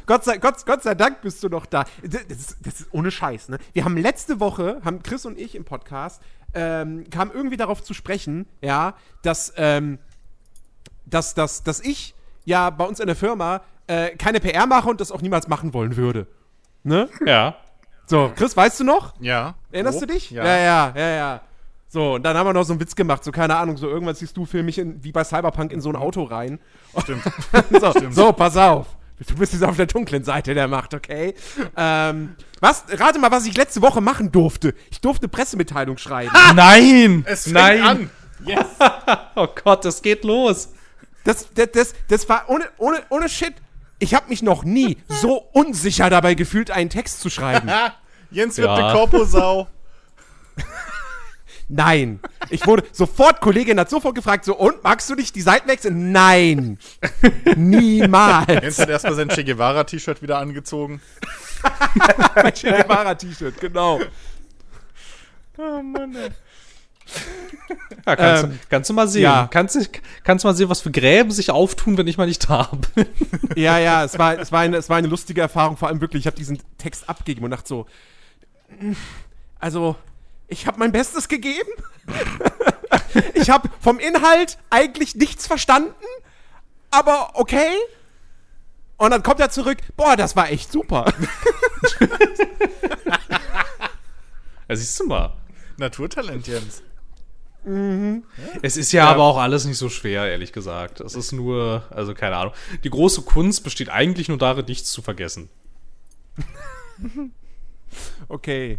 Gott, 0.08 0.24
sei, 0.24 0.38
Gott, 0.38 0.66
Gott 0.66 0.84
sei 0.84 0.96
Dank 0.96 1.22
bist 1.22 1.44
du 1.44 1.50
noch 1.50 1.66
da. 1.66 1.86
Das 2.04 2.22
ist, 2.24 2.58
das 2.62 2.82
ist 2.82 2.88
ohne 2.92 3.12
Scheiß, 3.12 3.50
ne? 3.50 3.58
Wir 3.74 3.86
haben 3.86 3.98
letzte 3.98 4.40
Woche, 4.40 4.82
haben 4.84 5.02
Chris 5.02 5.26
und 5.26 5.40
ich 5.40 5.56
im 5.56 5.66
Podcast, 5.66 6.22
ähm, 6.56 7.10
kam 7.10 7.32
irgendwie 7.32 7.58
darauf 7.58 7.84
zu 7.84 7.94
sprechen, 7.94 8.48
ja, 8.62 8.96
dass, 9.22 9.54
ähm, 9.58 10.00
dass, 11.06 11.36
dass, 11.36 11.64
dass 11.64 11.80
ich 11.82 12.16
ja 12.46 12.70
bei 12.70 12.86
uns 12.86 13.00
in 13.00 13.08
der 13.08 13.16
Firma 13.16 13.62
äh, 13.88 14.16
keine 14.16 14.40
PR 14.40 14.66
mache 14.66 14.90
und 14.90 15.02
das 15.02 15.12
auch 15.12 15.22
niemals 15.22 15.48
machen 15.48 15.74
wollen 15.74 15.96
würde. 15.96 16.28
Ne? 16.84 17.10
Ja. 17.26 17.56
So, 18.08 18.32
Chris, 18.36 18.56
weißt 18.56 18.80
du 18.80 18.84
noch? 18.84 19.14
Ja. 19.20 19.56
Erinnerst 19.72 20.00
Grob? 20.00 20.10
du 20.10 20.14
dich? 20.14 20.32
Ja. 20.32 20.46
ja, 20.46 20.58
ja, 20.58 20.94
ja. 20.96 21.10
ja. 21.10 21.42
So, 21.88 22.16
und 22.16 22.24
dann 22.24 22.36
haben 22.36 22.48
wir 22.48 22.54
noch 22.54 22.64
so 22.64 22.74
einen 22.74 22.80
Witz 22.80 22.96
gemacht, 22.96 23.24
so 23.24 23.32
keine 23.32 23.56
Ahnung, 23.56 23.78
so 23.78 23.88
irgendwann 23.88 24.16
ziehst 24.16 24.36
du, 24.36 24.46
film 24.46 24.66
mich 24.66 24.78
in, 24.78 25.04
wie 25.04 25.12
bei 25.12 25.24
Cyberpunk 25.24 25.72
in 25.72 25.82
so 25.82 25.90
ein 25.90 25.96
Auto 25.96 26.24
rein. 26.24 26.60
Stimmt. 27.02 27.24
so, 27.80 27.94
so, 28.12 28.34
pass 28.34 28.58
auf. 28.58 28.98
Du 29.28 29.36
bist 29.36 29.54
jetzt 29.54 29.64
auf 29.64 29.78
der 29.78 29.86
dunklen 29.86 30.24
Seite 30.26 30.54
der 30.54 30.68
Macht, 30.68 30.94
okay? 30.94 31.36
Ähm, 31.78 32.36
was, 32.60 32.84
rate 32.90 33.18
mal, 33.18 33.32
was 33.32 33.46
ich 33.46 33.56
letzte 33.56 33.82
Woche 33.82 34.02
machen 34.02 34.32
durfte. 34.32 34.74
Ich 34.92 35.00
durfte 35.00 35.28
Pressemitteilung 35.30 35.98
schreiben. 35.98 36.32
Nein! 36.54 37.24
Es 37.26 37.44
fängt 37.44 37.56
Nein! 37.56 37.82
an. 37.82 38.10
Oh 39.36 39.48
Gott, 39.64 39.86
es 39.86 40.02
geht 40.02 40.24
los. 40.24 40.70
Das, 41.24 41.48
das, 41.56 41.70
das, 41.72 41.94
das 42.10 42.28
war 42.30 42.46
ohne, 42.50 42.66
ohne, 42.78 43.02
ohne 43.10 43.30
Shit. 43.30 43.54
Ich 44.00 44.14
habe 44.14 44.28
mich 44.30 44.44
noch 44.44 44.64
nie 44.66 44.98
so 45.08 45.38
unsicher 45.54 46.10
dabei 46.10 46.34
gefühlt, 46.36 46.70
einen 46.70 46.90
Text 46.90 47.22
zu 47.22 47.30
schreiben. 47.30 47.70
Jens 48.32 48.58
wird 48.58 48.68
Ja. 48.68 48.76
eine 48.76 48.94
Korposau. 48.94 49.68
Nein. 51.68 52.20
Ich 52.50 52.66
wurde 52.68 52.84
sofort, 52.92 53.42
Kollegin 53.42 53.80
hat 53.80 53.90
sofort 53.90 54.14
gefragt, 54.16 54.46
so, 54.46 54.56
und 54.56 54.84
magst 54.84 55.10
du 55.10 55.16
nicht 55.16 55.36
die 55.36 55.42
Seiten 55.42 55.68
wechseln? 55.68 56.12
Nein. 56.12 56.78
Niemals. 57.56 58.48
Jens 58.48 58.80
hat 58.80 58.90
erstmal 58.90 59.16
sein 59.16 59.30
Che 59.30 59.44
Guevara-T-Shirt 59.44 60.22
wieder 60.22 60.38
angezogen. 60.38 61.02
Mein 62.36 62.54
Che 62.54 62.70
Guevara-T-Shirt, 62.72 63.60
genau. 63.60 64.00
Oh 65.58 65.82
Mann, 65.82 66.16
ey. 66.16 66.30
Ja, 68.06 68.16
kannst, 68.16 68.44
Ähm, 68.44 68.50
du, 68.52 68.58
kannst 68.70 68.90
du 68.90 68.94
mal 68.94 69.08
sehen. 69.08 69.22
ja. 69.24 69.48
Kannst, 69.50 69.76
du- 69.76 69.86
kannst 70.24 70.44
du 70.44 70.48
mal 70.48 70.56
sehen, 70.56 70.70
was 70.70 70.82
für 70.82 70.92
Gräben 70.92 71.32
sich 71.32 71.50
auftun, 71.52 71.98
wenn 71.98 72.08
ich 72.08 72.18
mal 72.18 72.28
nicht 72.28 72.50
da 72.50 72.70
bin. 72.96 73.06
Ja, 73.56 73.78
ja, 73.80 74.04
es 74.04 74.18
war, 74.20 74.38
es 74.38 74.52
war, 74.52 74.60
eine, 74.62 74.78
es 74.78 74.90
war 74.90 74.98
eine 74.98 75.08
lustige 75.08 75.42
Erfahrung, 75.42 75.78
vor 75.78 75.88
allem 75.88 76.02
wirklich, 76.02 76.22
ich 76.22 76.28
habe 76.28 76.36
diesen 76.38 76.60
Text 76.78 77.08
abgegeben 77.10 77.46
und 77.46 77.52
dachte 77.52 77.68
so, 77.68 77.86
also, 79.60 79.96
ich 80.48 80.68
habe 80.68 80.80
mein 80.80 80.92
Bestes 80.92 81.28
gegeben. 81.28 81.70
ich 83.34 83.50
habe 83.50 83.70
vom 83.80 84.00
Inhalt 84.00 84.58
eigentlich 84.70 85.16
nichts 85.16 85.48
verstanden, 85.48 85.94
aber 86.92 87.32
okay. 87.34 87.76
Und 88.98 89.12
dann 89.12 89.24
kommt 89.24 89.40
er 89.40 89.50
zurück, 89.50 89.78
boah, 89.98 90.16
das 90.16 90.36
war 90.36 90.50
echt 90.50 90.72
super. 90.72 91.12
Ja, 94.68 94.76
siehst 94.76 95.00
du 95.00 95.06
mal. 95.06 95.34
Naturtalent, 95.78 96.48
Jens. 96.48 96.82
Es 98.62 98.78
ist 98.78 98.92
ja, 98.92 99.08
aber 99.08 99.24
auch 99.24 99.38
alles 99.38 99.66
nicht 99.66 99.78
so 99.78 99.90
schwer, 99.90 100.30
ehrlich 100.30 100.54
gesagt. 100.54 101.02
Es 101.02 101.16
ist 101.16 101.32
nur, 101.32 101.84
also 101.90 102.14
keine 102.14 102.38
Ahnung. 102.38 102.54
Die 102.84 102.90
große 102.90 103.24
Kunst 103.24 103.64
besteht 103.64 103.90
eigentlich 103.90 104.28
nur 104.28 104.38
darin, 104.38 104.66
nichts 104.66 104.92
zu 104.92 105.02
vergessen. 105.02 105.50
Okay. 108.28 108.78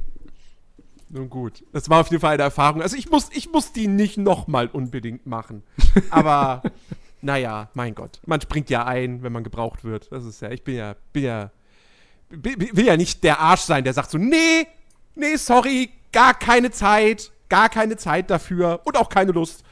Nun 1.16 1.30
gut. 1.30 1.64
Das 1.72 1.88
war 1.88 2.00
auf 2.02 2.08
jeden 2.10 2.20
Fall 2.20 2.34
eine 2.34 2.42
Erfahrung. 2.42 2.82
Also 2.82 2.96
ich 2.96 3.10
muss, 3.10 3.30
ich 3.32 3.50
muss 3.50 3.72
die 3.72 3.88
nicht 3.88 4.18
nochmal 4.18 4.66
unbedingt 4.68 5.26
machen. 5.26 5.62
Aber 6.10 6.62
naja, 7.22 7.70
mein 7.74 7.94
Gott. 7.94 8.20
Man 8.26 8.40
springt 8.42 8.68
ja 8.68 8.84
ein, 8.84 9.22
wenn 9.22 9.32
man 9.32 9.42
gebraucht 9.42 9.82
wird. 9.82 10.12
Das 10.12 10.24
ist 10.26 10.42
ja, 10.42 10.50
ich 10.50 10.62
bin 10.62 10.74
ja, 10.76 10.94
bin 11.14 11.22
ja, 11.24 11.50
bi- 12.28 12.56
bi- 12.56 12.70
will 12.74 12.84
ja 12.86 12.96
nicht 12.98 13.24
der 13.24 13.40
Arsch 13.40 13.62
sein, 13.62 13.82
der 13.84 13.94
sagt 13.94 14.10
so, 14.10 14.18
nee, 14.18 14.66
nee, 15.14 15.36
sorry, 15.36 15.88
gar 16.12 16.34
keine 16.34 16.70
Zeit, 16.70 17.32
gar 17.48 17.68
keine 17.68 17.96
Zeit 17.96 18.30
dafür 18.30 18.80
und 18.84 18.96
auch 18.96 19.08
keine 19.08 19.32
Lust. 19.32 19.62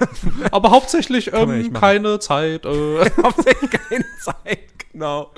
Aber 0.50 0.70
hauptsächlich 0.70 1.32
ähm, 1.32 1.72
keine 1.72 2.18
Zeit. 2.18 2.64
Äh, 2.64 3.10
Hauptsächlich 3.22 3.70
keine 3.70 4.04
Zeit, 4.22 4.90
genau. 4.92 5.32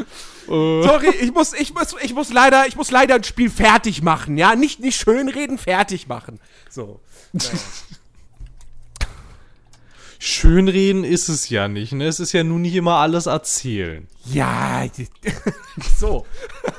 äh, 0.47 0.83
Sorry, 0.83 1.11
ich 1.21 1.33
muss, 1.33 1.53
ich 1.53 1.75
muss, 1.75 1.95
ich 2.01 2.15
muss 2.15 2.33
leider, 2.33 2.67
ich 2.67 2.77
muss 2.77 2.91
leider 2.91 3.17
ein 3.17 3.25
Spiel 3.25 3.51
fertig 3.51 4.03
machen, 4.03 4.37
ja? 4.39 4.55
Nicht, 4.55 4.81
nicht 4.81 5.01
schönreden, 5.01 5.59
fertig 5.59 6.09
machen. 6.09 6.41
So. 6.71 7.01
Schönreden 10.21 11.05
ist 11.05 11.29
es 11.29 11.49
ja 11.49 11.69
nicht, 11.69 11.93
ne? 11.93 12.07
Es 12.07 12.19
ist 12.19 12.33
ja 12.33 12.43
nun 12.43 12.63
nicht 12.63 12.75
immer 12.75 12.97
alles 12.97 13.27
erzählen. 13.27 14.09
Ja, 14.25 14.85
so. 15.97 16.27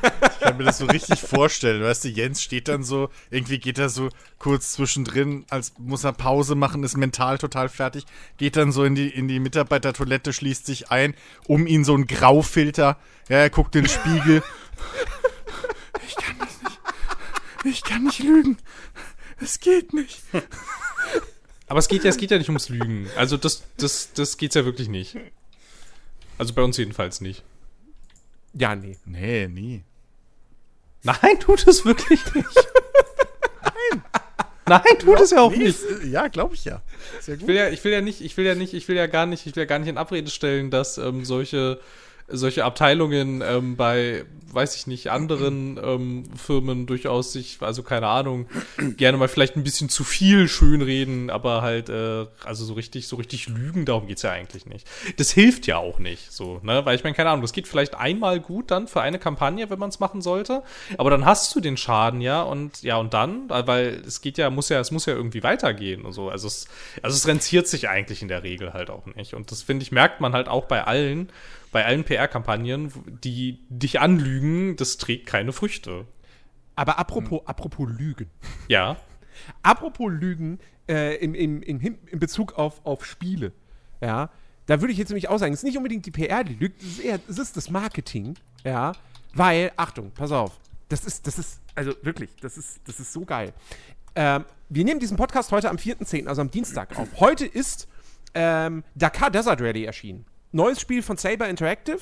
Ich 0.03 0.39
kann 0.41 0.57
mir 0.57 0.65
das 0.65 0.79
so 0.79 0.85
richtig 0.85 1.21
vorstellen. 1.21 1.81
Weißt 1.81 2.03
du, 2.03 2.09
Jens 2.09 2.41
steht 2.41 2.67
dann 2.67 2.83
so, 2.83 3.09
irgendwie 3.29 3.59
geht 3.59 3.77
er 3.77 3.87
so 3.87 4.09
kurz 4.39 4.73
zwischendrin, 4.73 5.45
als 5.49 5.73
muss 5.77 6.03
er 6.03 6.11
Pause 6.11 6.55
machen, 6.55 6.83
ist 6.83 6.97
mental 6.97 7.37
total 7.37 7.69
fertig, 7.69 8.05
geht 8.37 8.57
dann 8.57 8.73
so 8.73 8.83
in 8.83 8.95
die, 8.95 9.07
in 9.07 9.29
die 9.29 9.39
Mitarbeitertoilette, 9.39 10.33
schließt 10.33 10.65
sich 10.65 10.91
ein, 10.91 11.13
um 11.47 11.65
ihn 11.65 11.85
so 11.85 11.95
ein 11.95 12.07
Graufilter. 12.07 12.97
Ja, 13.29 13.37
er 13.37 13.49
guckt 13.49 13.73
in 13.75 13.83
den 13.83 13.89
Spiegel. 13.89 14.43
Ich 16.05 16.15
kann 16.17 16.35
das 16.39 16.61
nicht. 16.61 16.79
Ich 17.63 17.83
kann 17.83 18.03
nicht 18.03 18.19
lügen. 18.19 18.57
Es 19.39 19.61
geht 19.61 19.93
nicht. 19.93 20.21
Aber 21.69 21.79
es 21.79 21.87
geht 21.87 22.03
ja, 22.03 22.09
es 22.09 22.17
geht 22.17 22.31
ja 22.31 22.37
nicht 22.37 22.49
ums 22.49 22.67
Lügen. 22.69 23.07
Also 23.15 23.37
das, 23.37 23.63
das, 23.77 24.11
das 24.13 24.37
geht's 24.37 24.55
ja 24.55 24.65
wirklich 24.65 24.89
nicht. 24.89 25.15
Also 26.37 26.53
bei 26.53 26.61
uns 26.63 26.75
jedenfalls 26.77 27.21
nicht. 27.21 27.43
Ja, 28.53 28.75
nee. 28.75 28.97
Nee, 29.05 29.47
nie. 29.47 29.83
Nein, 31.03 31.39
tut 31.39 31.65
es 31.67 31.85
wirklich 31.85 32.21
nicht. 32.33 32.67
Nein. 33.63 34.03
Nein, 34.67 34.99
tut 34.99 35.19
es 35.19 35.31
ja 35.31 35.41
auch 35.41 35.51
Nee, 35.51 35.59
nicht. 35.59 35.79
ist, 35.81 36.03
ja, 36.05 36.27
glaube 36.27 36.55
ich 36.55 36.65
ja. 36.65 36.81
Sehr 37.21 37.35
Ich 37.35 37.39
gut. 37.41 37.47
will 37.49 37.55
ja, 37.55 37.69
ich 37.69 37.83
will 37.83 37.91
ja 37.91 38.01
nicht, 38.01 38.21
ich 38.21 38.35
will 38.37 38.45
ja 38.45 38.55
nicht, 38.55 38.73
ich 38.73 38.87
will 38.87 38.95
ja 38.95 39.07
gar 39.07 39.25
nicht, 39.25 39.45
ich 39.45 39.55
will 39.55 39.61
ja 39.63 39.65
gar 39.67 39.79
nicht 39.79 39.87
in 39.89 39.97
Abrede 39.97 40.29
stellen, 40.29 40.69
dass 40.71 40.97
ähm, 40.97 41.23
solche 41.25 41.79
solche 42.31 42.65
Abteilungen 42.65 43.41
ähm, 43.41 43.75
bei, 43.75 44.25
weiß 44.51 44.75
ich 44.75 44.87
nicht, 44.87 45.09
anderen 45.09 45.79
ähm, 45.83 46.23
Firmen 46.35 46.85
durchaus 46.85 47.33
sich, 47.33 47.57
also 47.61 47.83
keine 47.83 48.07
Ahnung, 48.07 48.47
gerne 48.97 49.17
mal 49.17 49.27
vielleicht 49.27 49.55
ein 49.55 49.63
bisschen 49.63 49.89
zu 49.89 50.03
viel 50.03 50.47
schönreden, 50.47 51.29
aber 51.29 51.61
halt, 51.61 51.89
äh, 51.89 52.25
also 52.43 52.65
so 52.65 52.73
richtig, 52.73 53.07
so 53.07 53.15
richtig 53.15 53.47
lügen, 53.47 53.85
darum 53.85 54.07
geht's 54.07 54.21
ja 54.21 54.31
eigentlich 54.31 54.65
nicht. 54.65 54.87
Das 55.17 55.31
hilft 55.31 55.67
ja 55.67 55.77
auch 55.77 55.99
nicht, 55.99 56.31
so, 56.31 56.59
ne, 56.63 56.85
weil 56.85 56.95
ich 56.95 57.03
meine, 57.03 57.15
keine 57.15 57.29
Ahnung, 57.29 57.41
das 57.41 57.53
geht 57.53 57.67
vielleicht 57.67 57.95
einmal 57.95 58.39
gut 58.39 58.71
dann 58.71 58.87
für 58.87 59.01
eine 59.01 59.19
Kampagne, 59.19 59.69
wenn 59.69 59.79
man 59.79 59.89
es 59.89 59.99
machen 59.99 60.21
sollte, 60.21 60.63
aber 60.97 61.09
dann 61.09 61.25
hast 61.25 61.55
du 61.55 61.59
den 61.59 61.77
Schaden 61.77 62.21
ja 62.21 62.41
und 62.41 62.81
ja 62.81 62.97
und 62.97 63.13
dann, 63.13 63.49
weil 63.49 64.01
es 64.05 64.21
geht 64.21 64.37
ja, 64.37 64.49
muss 64.49 64.69
ja, 64.69 64.79
es 64.79 64.91
muss 64.91 65.05
ja 65.05 65.13
irgendwie 65.13 65.43
weitergehen 65.43 66.03
und 66.05 66.13
so, 66.13 66.29
also 66.29 66.47
es, 66.47 66.67
also 67.01 67.15
es 67.15 67.27
rentiert 67.27 67.67
sich 67.67 67.89
eigentlich 67.89 68.21
in 68.21 68.27
der 68.27 68.43
Regel 68.43 68.73
halt 68.73 68.89
auch 68.89 69.05
nicht. 69.15 69.33
Und 69.33 69.51
das 69.51 69.61
finde 69.61 69.83
ich 69.83 69.91
merkt 69.91 70.21
man 70.21 70.33
halt 70.33 70.47
auch 70.47 70.65
bei 70.65 70.83
allen, 70.83 71.29
bei 71.71 71.85
allen 71.85 72.03
PR-Kampagnen, 72.03 72.91
die 73.23 73.59
dich 73.69 73.99
anlügen, 73.99 74.75
das 74.75 74.97
trägt 74.97 75.27
keine 75.27 75.53
Früchte. 75.53 76.05
Aber 76.75 76.97
apropos, 76.97 77.41
apropos 77.45 77.89
Lügen. 77.89 78.29
Ja. 78.67 78.97
Apropos 79.63 80.11
Lügen 80.11 80.59
äh, 80.87 81.15
im, 81.17 81.35
im, 81.35 81.61
im, 81.61 81.79
in 81.79 82.19
Bezug 82.19 82.53
auf, 82.53 82.85
auf 82.85 83.05
Spiele. 83.05 83.53
Ja, 84.01 84.29
da 84.65 84.81
würde 84.81 84.91
ich 84.91 84.97
jetzt 84.97 85.09
nämlich 85.09 85.29
auch 85.29 85.37
sagen, 85.37 85.53
es 85.53 85.59
ist 85.59 85.65
nicht 85.65 85.77
unbedingt 85.77 86.05
die 86.05 86.11
PR, 86.11 86.43
die 86.43 86.55
lügt, 86.55 86.81
es 86.81 86.87
ist 86.87 86.99
eher 86.99 87.19
es 87.27 87.37
ist 87.37 87.57
das 87.57 87.69
Marketing. 87.69 88.35
Ja, 88.63 88.93
weil, 89.33 89.71
Achtung, 89.75 90.11
pass 90.11 90.31
auf, 90.31 90.59
das 90.89 91.05
ist, 91.05 91.27
das 91.27 91.37
ist, 91.37 91.61
also 91.75 91.93
wirklich, 92.01 92.35
das 92.41 92.57
ist, 92.57 92.79
das 92.85 92.99
ist 92.99 93.13
so 93.13 93.25
geil. 93.25 93.53
Ähm, 94.15 94.45
wir 94.69 94.83
nehmen 94.83 94.99
diesen 94.99 95.17
Podcast 95.17 95.51
heute 95.51 95.69
am 95.69 95.77
4.10., 95.77 96.27
also 96.27 96.41
am 96.41 96.51
Dienstag 96.51 96.97
auf. 96.97 97.19
Heute 97.19 97.45
ist 97.45 97.87
ähm, 98.33 98.83
Dakar 98.95 99.31
Desert 99.31 99.61
Rally 99.61 99.85
erschienen. 99.85 100.25
Neues 100.51 100.79
Spiel 100.79 101.01
von 101.03 101.17
Saber 101.17 101.47
Interactive. 101.47 101.99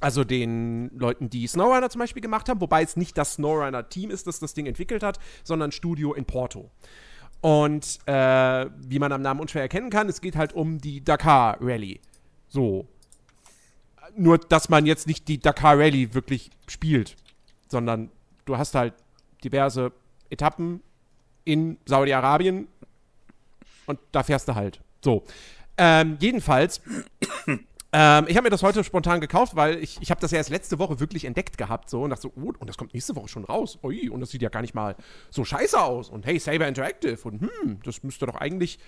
Also 0.00 0.24
den 0.24 0.90
Leuten, 0.98 1.30
die 1.30 1.46
SnowRunner 1.46 1.88
zum 1.88 2.00
Beispiel 2.00 2.20
gemacht 2.20 2.48
haben, 2.48 2.60
wobei 2.60 2.82
es 2.82 2.96
nicht 2.96 3.16
das 3.16 3.34
SnowRunner-Team 3.34 4.10
ist, 4.10 4.26
das 4.26 4.40
das 4.40 4.52
Ding 4.52 4.66
entwickelt 4.66 5.02
hat, 5.02 5.20
sondern 5.44 5.70
Studio 5.70 6.14
in 6.14 6.24
Porto. 6.24 6.70
Und 7.40 8.00
äh, 8.06 8.66
wie 8.78 8.98
man 8.98 9.12
am 9.12 9.22
Namen 9.22 9.40
unschwer 9.40 9.62
erkennen 9.62 9.90
kann, 9.90 10.08
es 10.08 10.20
geht 10.20 10.34
halt 10.34 10.52
um 10.52 10.78
die 10.78 11.04
Dakar 11.04 11.58
Rally. 11.60 12.00
So. 12.48 12.86
Nur, 14.16 14.38
dass 14.38 14.68
man 14.68 14.86
jetzt 14.86 15.06
nicht 15.06 15.28
die 15.28 15.38
Dakar 15.38 15.78
Rally 15.78 16.14
wirklich 16.14 16.50
spielt, 16.66 17.16
sondern 17.68 18.10
du 18.46 18.58
hast 18.58 18.74
halt 18.74 18.94
diverse 19.44 19.92
Etappen 20.30 20.82
in 21.44 21.76
Saudi-Arabien 21.84 22.66
und 23.86 23.98
da 24.12 24.22
fährst 24.22 24.48
du 24.48 24.54
halt. 24.54 24.80
So. 25.02 25.24
Ähm, 25.76 26.16
jedenfalls, 26.20 26.80
ähm, 27.92 28.26
ich 28.28 28.36
habe 28.36 28.42
mir 28.42 28.50
das 28.50 28.62
heute 28.62 28.82
spontan 28.82 29.20
gekauft, 29.20 29.54
weil 29.54 29.78
ich, 29.78 29.98
ich 30.00 30.10
habe 30.10 30.20
das 30.20 30.32
ja 30.32 30.38
erst 30.38 30.50
letzte 30.50 30.80
Woche 30.80 30.98
wirklich 31.00 31.24
entdeckt 31.24 31.56
gehabt. 31.58 31.88
So, 31.88 32.02
und 32.02 32.10
dachte 32.10 32.22
so, 32.22 32.32
oh, 32.36 32.52
und 32.58 32.68
das 32.68 32.76
kommt 32.76 32.92
nächste 32.92 33.14
Woche 33.14 33.28
schon 33.28 33.44
raus. 33.44 33.78
Ui, 33.82 34.08
und 34.08 34.20
das 34.20 34.30
sieht 34.30 34.42
ja 34.42 34.48
gar 34.48 34.62
nicht 34.62 34.74
mal 34.74 34.96
so 35.30 35.44
scheiße 35.44 35.80
aus. 35.80 36.08
Und 36.08 36.26
hey, 36.26 36.38
Saber 36.38 36.66
Interactive. 36.66 37.18
Und 37.22 37.42
hm, 37.42 37.78
das 37.84 38.02
müsste 38.02 38.26
doch 38.26 38.34
eigentlich, 38.34 38.80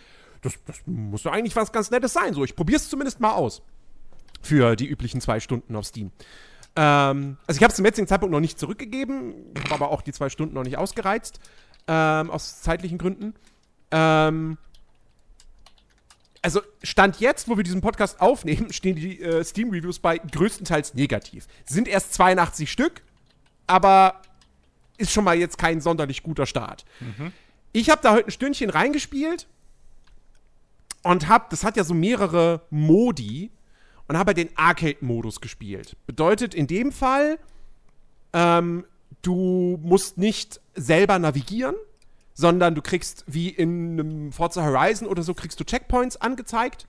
das, 0.42 0.54
das 0.64 0.78
muss 0.86 1.22
doch 1.22 1.32
eigentlich 1.32 1.54
was 1.54 1.70
ganz 1.70 1.90
Nettes 1.90 2.12
sein. 2.12 2.34
So, 2.34 2.44
ich 2.44 2.56
probiere 2.56 2.78
es 2.78 2.88
zumindest 2.88 3.20
mal 3.20 3.34
aus. 3.34 3.62
Für 4.42 4.76
die 4.76 4.86
üblichen 4.86 5.20
zwei 5.20 5.40
Stunden 5.40 5.74
auf 5.76 5.86
Steam. 5.86 6.10
Ähm, 6.76 7.36
also 7.46 7.58
ich 7.58 7.62
habe 7.62 7.70
es 7.70 7.76
zum 7.76 7.84
jetzigen 7.84 8.06
Zeitpunkt 8.06 8.32
noch 8.32 8.40
nicht 8.40 8.58
zurückgegeben, 8.58 9.34
aber 9.70 9.90
auch 9.90 10.02
die 10.02 10.12
zwei 10.12 10.28
Stunden 10.28 10.54
noch 10.54 10.64
nicht 10.64 10.78
ausgereizt. 10.78 11.40
Ähm, 11.88 12.30
aus 12.30 12.60
zeitlichen 12.60 12.98
Gründen. 12.98 13.34
Ähm, 13.90 14.58
also 16.46 16.62
Stand 16.84 17.18
jetzt, 17.18 17.48
wo 17.48 17.56
wir 17.56 17.64
diesen 17.64 17.80
Podcast 17.80 18.20
aufnehmen, 18.20 18.72
stehen 18.72 18.94
die 18.94 19.20
äh, 19.20 19.42
Steam-Reviews 19.42 19.98
bei 19.98 20.18
größtenteils 20.18 20.94
negativ. 20.94 21.48
Sind 21.64 21.88
erst 21.88 22.14
82 22.14 22.70
Stück, 22.70 23.02
aber 23.66 24.22
ist 24.96 25.10
schon 25.10 25.24
mal 25.24 25.36
jetzt 25.36 25.58
kein 25.58 25.80
sonderlich 25.80 26.22
guter 26.22 26.46
Start. 26.46 26.84
Ich 27.72 27.90
habe 27.90 28.00
da 28.00 28.12
heute 28.12 28.28
ein 28.28 28.30
Stündchen 28.30 28.70
reingespielt 28.70 29.48
und 31.02 31.26
habe, 31.26 31.46
das 31.50 31.64
hat 31.64 31.76
ja 31.76 31.82
so 31.82 31.94
mehrere 31.94 32.62
Modi 32.70 33.50
und 34.06 34.16
habe 34.16 34.32
den 34.32 34.56
Arcade-Modus 34.56 35.40
gespielt. 35.40 35.96
Bedeutet 36.06 36.54
in 36.54 36.68
dem 36.68 36.92
Fall, 36.92 37.40
ähm, 38.32 38.86
du 39.22 39.80
musst 39.82 40.16
nicht 40.16 40.60
selber 40.76 41.18
navigieren, 41.18 41.74
sondern 42.36 42.74
du 42.76 42.82
kriegst 42.82 43.24
wie 43.26 43.48
in 43.48 43.98
einem 43.98 44.32
Forza 44.32 44.62
Horizon 44.62 45.08
oder 45.08 45.24
so, 45.24 45.34
kriegst 45.34 45.58
du 45.58 45.64
Checkpoints 45.64 46.20
angezeigt 46.20 46.86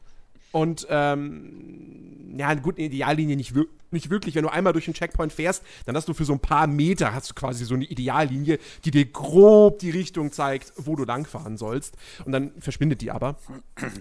Und 0.52 0.88
ähm, 0.90 2.36
ja, 2.38 2.54
gut, 2.56 2.78
eine 2.78 2.88
Ideallinie 2.88 3.36
nicht, 3.36 3.54
nicht 3.92 4.10
wirklich. 4.10 4.36
Wenn 4.36 4.44
du 4.44 4.52
einmal 4.52 4.74
durch 4.74 4.86
den 4.86 4.94
Checkpoint 4.94 5.34
fährst, 5.34 5.64
dann 5.86 5.96
hast 5.96 6.08
du 6.08 6.14
für 6.14 6.26
so 6.26 6.34
ein 6.34 6.40
paar 6.40 6.68
Meter 6.68 7.14
hast 7.14 7.32
du 7.32 7.34
quasi 7.34 7.66
so 7.66 7.76
eine 7.76 7.86
Ideallinie, 7.86 8.60
die 8.86 8.92
dir 8.92 9.06
grob 9.06 9.80
die 9.80 9.90
Richtung 9.90 10.32
zeigt, 10.32 10.74
wo 10.78 10.96
du 10.96 11.06
langfahren 11.06 11.58
sollst. 11.58 11.96
Und 12.26 12.32
dann 12.32 12.52
verschwindet 12.60 13.02
die 13.02 13.12
aber. 13.12 13.38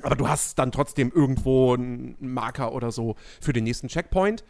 Aber 0.02 0.16
du 0.16 0.28
hast 0.28 0.58
dann 0.58 0.72
trotzdem 0.72 1.12
irgendwo 1.14 1.74
einen 1.74 2.16
Marker 2.20 2.72
oder 2.72 2.90
so 2.90 3.16
für 3.40 3.52
den 3.52 3.64
nächsten 3.64 3.88
Checkpoint. 3.88 4.44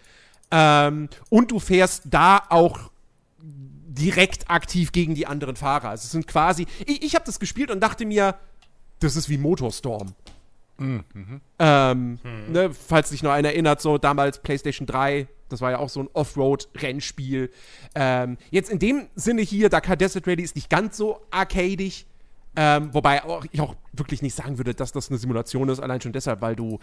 Ähm, 0.50 1.09
und 1.28 1.50
du 1.50 1.59
fährst 1.59 2.04
da 2.06 2.40
auch 2.48 2.90
direkt 3.98 4.50
aktiv 4.50 4.92
gegen 4.92 5.14
die 5.14 5.26
anderen 5.26 5.56
Fahrer. 5.56 5.90
Also 5.90 6.04
es 6.04 6.12
sind 6.12 6.26
quasi. 6.26 6.66
Ich, 6.87 7.02
ich 7.02 7.14
habe 7.14 7.24
das 7.24 7.40
gespielt 7.40 7.70
und 7.70 7.80
dachte 7.80 8.06
mir, 8.06 8.37
das 9.00 9.16
ist 9.16 9.28
wie 9.28 9.38
Motorstorm. 9.38 10.14
Mhm. 10.78 11.40
Ähm, 11.59 12.18
mhm. 12.22 12.52
ne, 12.52 12.70
falls 12.72 13.09
sich 13.09 13.22
noch 13.22 13.30
einer 13.30 13.48
erinnert, 13.48 13.80
so 13.80 13.98
damals 13.98 14.42
PlayStation 14.42 14.87
3, 14.87 15.26
das 15.48 15.61
war 15.61 15.70
ja 15.70 15.78
auch 15.78 15.88
so 15.88 16.00
ein 16.00 16.09
Offroad-Rennspiel. 16.12 17.50
Ähm, 17.94 18.37
jetzt 18.50 18.70
in 18.70 18.78
dem 18.78 19.09
Sinne 19.14 19.42
hier, 19.42 19.68
Dakar 19.68 19.96
Desert 19.96 20.26
Rally 20.26 20.42
ist 20.42 20.56
nicht 20.56 20.68
ganz 20.68 20.96
so 20.96 21.20
arcadig. 21.30 22.06
Ähm, 22.56 22.92
wobei 22.92 23.22
auch, 23.22 23.44
ich 23.52 23.61
auch 23.61 23.76
wirklich 23.92 24.22
nicht 24.22 24.35
sagen 24.35 24.59
würde, 24.59 24.74
dass 24.74 24.92
das 24.92 25.11
eine 25.11 25.18
Simulation 25.18 25.68
ist, 25.68 25.80
allein 25.80 26.00
schon 26.00 26.12
deshalb, 26.12 26.40
weil 26.40 26.56
du 26.56 26.78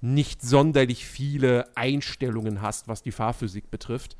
nicht 0.00 0.42
sonderlich 0.42 1.04
viele 1.06 1.68
Einstellungen 1.76 2.62
hast, 2.62 2.88
was 2.88 3.02
die 3.02 3.12
Fahrphysik 3.12 3.70
betrifft. 3.70 4.16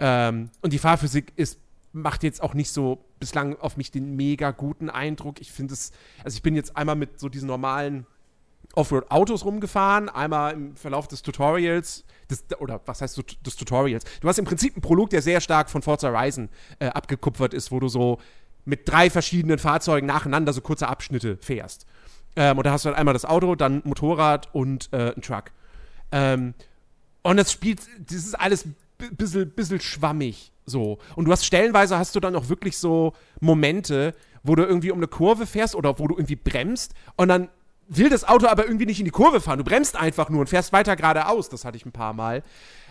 Ähm, 0.00 0.50
und 0.60 0.72
die 0.72 0.78
Fahrphysik 0.78 1.32
ist 1.36 1.58
macht 1.94 2.24
jetzt 2.24 2.42
auch 2.42 2.54
nicht 2.54 2.70
so 2.70 3.04
bislang 3.20 3.56
auf 3.56 3.76
mich 3.76 3.90
den 3.90 4.16
mega 4.16 4.50
guten 4.50 4.90
Eindruck. 4.90 5.40
Ich 5.40 5.52
finde 5.52 5.74
es, 5.74 5.92
also 6.24 6.36
ich 6.36 6.42
bin 6.42 6.54
jetzt 6.54 6.76
einmal 6.76 6.96
mit 6.96 7.20
so 7.20 7.28
diesen 7.28 7.46
normalen 7.46 8.06
Offroad-Autos 8.74 9.44
rumgefahren, 9.44 10.08
einmal 10.08 10.52
im 10.52 10.76
Verlauf 10.76 11.06
des 11.06 11.22
Tutorials, 11.22 12.04
des, 12.28 12.44
oder 12.58 12.80
was 12.86 13.00
heißt 13.00 13.22
des 13.46 13.56
Tutorials? 13.56 14.04
Du 14.20 14.28
hast 14.28 14.38
im 14.38 14.44
Prinzip 14.44 14.74
einen 14.74 14.82
Prolog, 14.82 15.10
der 15.10 15.22
sehr 15.22 15.40
stark 15.40 15.70
von 15.70 15.82
Forza 15.82 16.08
Horizon 16.08 16.48
äh, 16.80 16.86
abgekupfert 16.86 17.54
ist, 17.54 17.70
wo 17.70 17.78
du 17.78 17.88
so 17.88 18.18
mit 18.64 18.88
drei 18.88 19.10
verschiedenen 19.10 19.58
Fahrzeugen 19.58 20.06
nacheinander 20.06 20.52
so 20.52 20.62
kurze 20.62 20.88
Abschnitte 20.88 21.36
fährst. 21.36 21.86
Ähm, 22.34 22.58
und 22.58 22.66
da 22.66 22.72
hast 22.72 22.84
du 22.84 22.88
halt 22.88 22.98
einmal 22.98 23.14
das 23.14 23.24
Auto, 23.24 23.54
dann 23.54 23.82
Motorrad 23.84 24.52
und 24.52 24.88
äh, 24.92 25.14
ein 25.14 25.22
Truck. 25.22 25.52
Ähm, 26.10 26.54
und 27.22 27.36
das 27.36 27.52
spielt, 27.52 27.82
das 27.98 28.16
ist 28.16 28.34
alles 28.34 28.64
ein 28.64 28.74
bisschen, 29.16 29.50
bisschen 29.50 29.80
schwammig 29.80 30.50
so. 30.66 30.98
Und 31.16 31.26
du 31.26 31.32
hast 31.32 31.44
stellenweise 31.44 31.98
hast 31.98 32.14
du 32.16 32.20
dann 32.20 32.36
auch 32.36 32.48
wirklich 32.48 32.78
so 32.78 33.12
Momente, 33.40 34.14
wo 34.42 34.54
du 34.54 34.64
irgendwie 34.64 34.90
um 34.90 34.98
eine 34.98 35.08
Kurve 35.08 35.46
fährst 35.46 35.74
oder 35.74 35.98
wo 35.98 36.06
du 36.06 36.16
irgendwie 36.16 36.36
bremst 36.36 36.94
und 37.16 37.28
dann 37.28 37.48
will 37.88 38.08
das 38.08 38.26
Auto 38.26 38.46
aber 38.46 38.64
irgendwie 38.64 38.86
nicht 38.86 38.98
in 38.98 39.04
die 39.04 39.10
Kurve 39.10 39.40
fahren. 39.40 39.58
Du 39.58 39.64
bremst 39.64 39.96
einfach 39.96 40.30
nur 40.30 40.40
und 40.40 40.48
fährst 40.48 40.72
weiter 40.72 40.96
geradeaus. 40.96 41.48
Das 41.48 41.64
hatte 41.64 41.76
ich 41.76 41.84
ein 41.84 41.92
paar 41.92 42.12
Mal. 42.12 42.42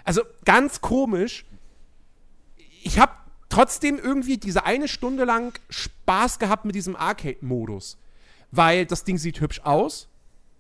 Also 0.04 0.22
ganz 0.46 0.82
komisch. 0.82 1.46
Ich 2.84 3.00
habe 3.00 3.14
trotzdem 3.50 3.98
irgendwie 3.98 4.38
diese 4.38 4.66
eine 4.66 4.88
Stunde 4.88 5.26
lang 5.26 5.58
Spaß 5.70 6.40
gehabt 6.40 6.66
mit 6.66 6.76
diesem 6.76 6.96
Arcade-Modus. 6.96 7.98
Weil 8.52 8.86
das 8.86 9.04
Ding 9.04 9.18
sieht 9.18 9.42
hübsch 9.42 9.62
aus. 9.64 10.10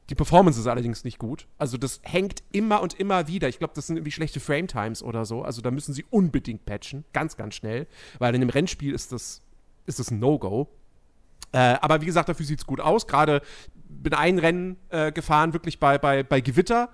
Die 0.09 0.15
Performance 0.15 0.59
ist 0.59 0.67
allerdings 0.67 1.03
nicht 1.03 1.17
gut. 1.17 1.47
Also 1.57 1.77
das 1.77 2.01
hängt 2.03 2.43
immer 2.51 2.81
und 2.81 2.99
immer 2.99 3.27
wieder. 3.27 3.47
Ich 3.47 3.59
glaube, 3.59 3.73
das 3.75 3.87
sind 3.87 3.97
irgendwie 3.97 4.11
schlechte 4.11 4.39
Frame-Times 4.39 5.01
oder 5.01 5.25
so. 5.25 5.43
Also 5.43 5.61
da 5.61 5.71
müssen 5.71 5.93
sie 5.93 6.05
unbedingt 6.09 6.65
patchen. 6.65 7.05
Ganz, 7.13 7.37
ganz 7.37 7.55
schnell. 7.55 7.87
Weil 8.19 8.35
in 8.35 8.41
einem 8.41 8.49
Rennspiel 8.49 8.93
ist 8.93 9.13
das, 9.13 9.41
ist 9.85 9.99
das 9.99 10.11
ein 10.11 10.19
No-Go. 10.19 10.67
Äh, 11.53 11.77
aber 11.81 12.01
wie 12.01 12.05
gesagt, 12.05 12.27
dafür 12.27 12.45
sieht 12.45 12.59
es 12.59 12.65
gut 12.65 12.81
aus. 12.81 13.07
Gerade 13.07 13.41
bin 13.87 14.13
ein 14.13 14.39
Rennen 14.39 14.77
äh, 14.89 15.11
gefahren, 15.11 15.53
wirklich 15.53 15.79
bei, 15.79 15.97
bei, 15.97 16.23
bei 16.23 16.41
Gewitter. 16.41 16.89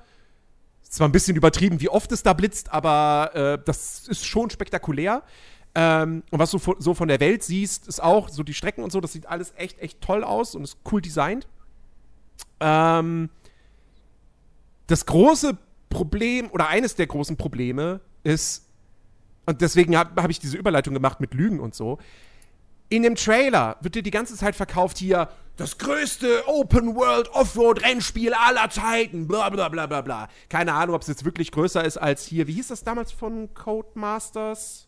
Ist 0.84 0.94
zwar 0.94 1.08
ein 1.08 1.12
bisschen 1.12 1.36
übertrieben, 1.36 1.82
wie 1.82 1.90
oft 1.90 2.12
es 2.12 2.24
da 2.24 2.34
blitzt, 2.34 2.72
aber 2.72 3.32
äh, 3.34 3.64
das 3.64 4.08
ist 4.08 4.26
schon 4.26 4.50
spektakulär. 4.50 5.24
Ähm, 5.76 6.24
und 6.32 6.40
was 6.40 6.52
du 6.52 6.60
so 6.80 6.94
von 6.94 7.08
der 7.08 7.20
Welt 7.20 7.44
siehst, 7.44 7.88
ist 7.88 8.02
auch 8.02 8.30
so 8.30 8.44
die 8.44 8.54
Strecken 8.54 8.84
und 8.84 8.92
so, 8.92 9.02
das 9.02 9.14
sieht 9.14 9.28
alles 9.28 9.54
echt, 9.56 9.80
echt 9.80 10.02
toll 10.02 10.24
aus 10.24 10.56
und 10.56 10.64
ist 10.64 10.78
cool 10.92 11.02
designt. 11.02 11.48
Ähm, 12.60 13.30
das 14.88 15.06
große 15.06 15.58
Problem 15.90 16.50
oder 16.52 16.68
eines 16.68 16.96
der 16.96 17.08
großen 17.08 17.38
Probleme 17.38 18.02
ist, 18.24 18.66
und 19.46 19.62
deswegen 19.62 19.98
habe 19.98 20.22
hab 20.22 20.30
ich 20.30 20.40
diese 20.40 20.58
Überleitung 20.58 20.94
gemacht 20.94 21.20
mit 21.20 21.34
Lügen 21.34 21.60
und 21.60 21.74
so, 21.74 22.00
in 22.90 23.04
dem 23.04 23.16
Trailer 23.16 23.78
wird 23.82 23.96
dir 23.96 24.04
die 24.04 24.12
ganze 24.12 24.36
Zeit 24.36 24.56
verkauft 24.56 24.98
hier 24.98 25.30
das 25.58 25.78
größte 25.78 26.48
Open 26.48 26.96
World 26.96 27.30
Offroad 27.30 27.84
Rennspiel 27.84 28.34
aller 28.34 28.70
Zeiten, 28.70 29.28
bla 29.28 29.50
bla 29.50 29.70
bla 29.70 29.86
bla 29.86 30.02
bla. 30.02 30.28
Keine 30.48 30.74
Ahnung, 30.74 30.96
ob 30.96 31.02
es 31.02 31.08
jetzt 31.08 31.26
wirklich 31.26 31.52
größer 31.52 31.84
ist 31.84 31.98
als 31.98 32.26
hier. 32.26 32.48
Wie 32.48 32.54
hieß 32.54 32.70
das 32.70 32.84
damals 32.84 33.12
von 33.12 33.54
Codemasters? 33.54 34.88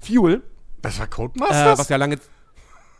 Fuel. 0.00 0.42
Das 0.80 0.98
war 0.98 1.08
Codemasters? 1.08 1.74
Äh, 1.74 1.78
was 1.78 1.88
ja 1.88 1.96
lange. 1.96 2.18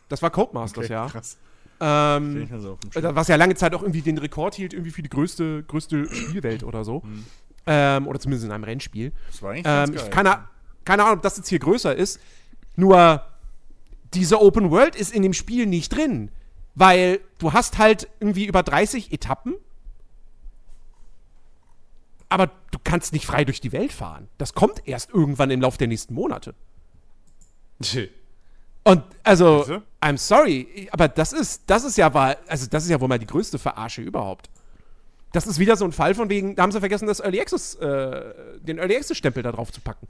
Das 0.08 0.20
war 0.20 0.30
Codemasters, 0.30 0.84
okay, 0.84 0.92
ja. 0.92 1.06
Krass. 1.06 1.38
Ähm, 1.80 2.48
so 2.60 2.78
was 2.92 3.28
ja 3.28 3.36
lange 3.36 3.54
Zeit 3.54 3.74
auch 3.74 3.82
irgendwie 3.82 4.02
den 4.02 4.18
Rekord 4.18 4.54
hielt, 4.54 4.72
irgendwie 4.72 4.90
für 4.90 5.02
die 5.02 5.08
größte, 5.08 5.64
größte 5.64 6.08
Spielwelt 6.12 6.62
oder 6.62 6.84
so. 6.84 7.02
Hm. 7.02 7.24
Ähm, 7.66 8.06
oder 8.06 8.20
zumindest 8.20 8.46
in 8.46 8.52
einem 8.52 8.64
Rennspiel. 8.64 9.12
Das 9.30 9.42
war 9.42 9.50
eigentlich 9.52 9.66
ähm, 9.66 9.94
geil. 9.94 10.10
Keine, 10.10 10.38
keine 10.84 11.02
Ahnung, 11.04 11.16
ob 11.16 11.22
das 11.22 11.36
jetzt 11.36 11.48
hier 11.48 11.58
größer 11.58 11.94
ist. 11.94 12.20
Nur 12.76 13.22
diese 14.14 14.40
Open 14.40 14.70
World 14.70 14.96
ist 14.96 15.12
in 15.12 15.22
dem 15.22 15.32
Spiel 15.32 15.66
nicht 15.66 15.94
drin. 15.94 16.30
Weil 16.74 17.20
du 17.38 17.52
hast 17.52 17.78
halt 17.78 18.08
irgendwie 18.20 18.46
über 18.46 18.62
30 18.62 19.12
Etappen. 19.12 19.54
Aber 22.28 22.50
du 22.70 22.78
kannst 22.82 23.12
nicht 23.12 23.26
frei 23.26 23.44
durch 23.44 23.60
die 23.60 23.72
Welt 23.72 23.92
fahren. 23.92 24.28
Das 24.38 24.54
kommt 24.54 24.86
erst 24.86 25.10
irgendwann 25.10 25.50
im 25.50 25.60
Laufe 25.60 25.78
der 25.78 25.88
nächsten 25.88 26.14
Monate. 26.14 26.54
Und 28.86 29.02
also, 29.24 29.64
Bitte? 29.66 29.82
I'm 30.00 30.16
sorry, 30.16 30.88
aber 30.92 31.08
das 31.08 31.32
ist, 31.32 31.62
das 31.66 31.82
ist 31.82 31.98
ja 31.98 32.08
mal, 32.08 32.36
also 32.46 32.68
das 32.70 32.84
ist 32.84 32.90
ja 32.90 33.00
wohl 33.00 33.08
mal 33.08 33.18
die 33.18 33.26
größte 33.26 33.58
Verarsche 33.58 34.00
überhaupt. 34.00 34.48
Das 35.32 35.48
ist 35.48 35.58
wieder 35.58 35.74
so 35.74 35.84
ein 35.84 35.90
Fall 35.90 36.14
von 36.14 36.28
wegen, 36.28 36.54
da 36.54 36.62
haben 36.62 36.70
sie 36.70 36.78
vergessen, 36.78 37.08
das 37.08 37.18
Early 37.18 37.40
Access, 37.40 37.74
äh, 37.74 38.32
den 38.60 38.78
Early 38.78 38.96
Access 38.96 39.16
Stempel 39.16 39.42
da 39.42 39.50
drauf 39.50 39.72
zu 39.72 39.80
packen. 39.80 40.06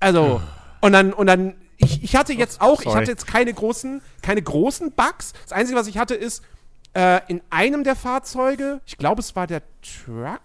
Also, 0.00 0.40
und 0.80 0.92
dann, 0.92 1.12
und 1.12 1.26
dann, 1.26 1.54
ich, 1.76 2.02
ich 2.02 2.16
hatte 2.16 2.32
jetzt 2.32 2.62
auch, 2.62 2.80
ich 2.80 2.94
hatte 2.94 3.10
jetzt 3.10 3.26
keine 3.26 3.52
großen, 3.52 4.00
keine 4.22 4.40
großen 4.40 4.92
Bugs. 4.92 5.34
Das 5.42 5.52
Einzige, 5.52 5.78
was 5.78 5.86
ich 5.86 5.98
hatte, 5.98 6.14
ist, 6.14 6.42
äh, 6.94 7.20
in 7.28 7.42
einem 7.50 7.84
der 7.84 7.94
Fahrzeuge, 7.94 8.80
ich 8.86 8.96
glaube, 8.96 9.20
es 9.20 9.36
war 9.36 9.46
der 9.46 9.60
Truck, 9.82 10.40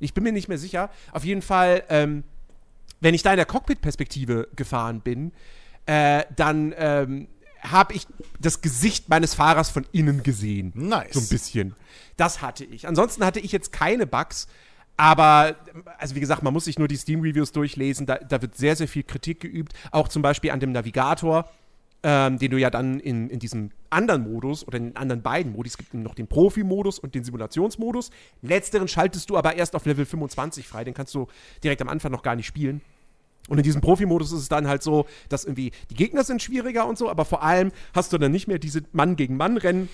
ich 0.00 0.14
bin 0.14 0.24
mir 0.24 0.32
nicht 0.32 0.48
mehr 0.48 0.56
sicher, 0.56 0.88
auf 1.12 1.24
jeden 1.24 1.42
Fall, 1.42 1.82
ähm, 1.90 2.24
wenn 3.00 3.12
ich 3.12 3.22
da 3.22 3.32
in 3.32 3.36
der 3.36 3.44
Cockpit-Perspektive 3.44 4.48
gefahren 4.56 5.02
bin, 5.02 5.32
äh, 5.88 6.24
dann 6.36 6.74
ähm, 6.76 7.28
habe 7.62 7.94
ich 7.94 8.06
das 8.38 8.60
Gesicht 8.60 9.08
meines 9.08 9.34
Fahrers 9.34 9.70
von 9.70 9.86
innen 9.90 10.22
gesehen. 10.22 10.70
Nice. 10.74 11.14
So 11.14 11.20
ein 11.20 11.28
bisschen. 11.28 11.74
Das 12.18 12.42
hatte 12.42 12.64
ich. 12.64 12.86
Ansonsten 12.86 13.24
hatte 13.24 13.40
ich 13.40 13.52
jetzt 13.52 13.72
keine 13.72 14.06
Bugs. 14.06 14.48
Aber, 14.98 15.56
also 15.96 16.14
wie 16.14 16.20
gesagt, 16.20 16.42
man 16.42 16.52
muss 16.52 16.66
sich 16.66 16.78
nur 16.78 16.88
die 16.88 16.96
Steam-Reviews 16.96 17.52
durchlesen. 17.52 18.04
Da, 18.04 18.16
da, 18.16 18.42
wird 18.42 18.54
sehr, 18.54 18.76
sehr 18.76 18.86
viel 18.86 19.02
Kritik 19.02 19.40
geübt. 19.40 19.72
Auch 19.90 20.08
zum 20.08 20.20
Beispiel 20.20 20.50
an 20.50 20.60
dem 20.60 20.72
Navigator, 20.72 21.48
ähm, 22.02 22.38
den 22.38 22.50
du 22.50 22.58
ja 22.58 22.68
dann 22.68 23.00
in, 23.00 23.30
in 23.30 23.38
diesem 23.38 23.70
anderen 23.88 24.30
Modus 24.30 24.66
oder 24.66 24.76
in 24.76 24.88
den 24.88 24.96
anderen 24.96 25.22
beiden 25.22 25.52
Modus, 25.52 25.72
es 25.72 25.78
gibt 25.78 25.94
noch 25.94 26.16
den 26.16 26.26
Profi-Modus 26.26 26.98
und 26.98 27.14
den 27.14 27.24
Simulationsmodus. 27.24 28.10
Letzteren 28.42 28.88
schaltest 28.88 29.30
du 29.30 29.38
aber 29.38 29.54
erst 29.54 29.74
auf 29.74 29.86
Level 29.86 30.04
25 30.04 30.68
frei. 30.68 30.84
Den 30.84 30.94
kannst 30.94 31.14
du 31.14 31.28
direkt 31.64 31.80
am 31.80 31.88
Anfang 31.88 32.12
noch 32.12 32.22
gar 32.22 32.36
nicht 32.36 32.46
spielen. 32.46 32.82
Und 33.48 33.58
in 33.58 33.64
diesem 33.64 33.80
Profi-Modus 33.80 34.32
ist 34.32 34.40
es 34.40 34.48
dann 34.48 34.68
halt 34.68 34.82
so, 34.82 35.06
dass 35.28 35.44
irgendwie 35.44 35.72
die 35.90 35.94
Gegner 35.94 36.22
sind 36.22 36.42
schwieriger 36.42 36.86
und 36.86 36.98
so, 36.98 37.10
aber 37.10 37.24
vor 37.24 37.42
allem 37.42 37.72
hast 37.94 38.12
du 38.12 38.18
dann 38.18 38.30
nicht 38.30 38.46
mehr 38.46 38.58
diese 38.58 38.82
Mann 38.92 39.16
gegen 39.16 39.36
Mann-Rennen, 39.36 39.88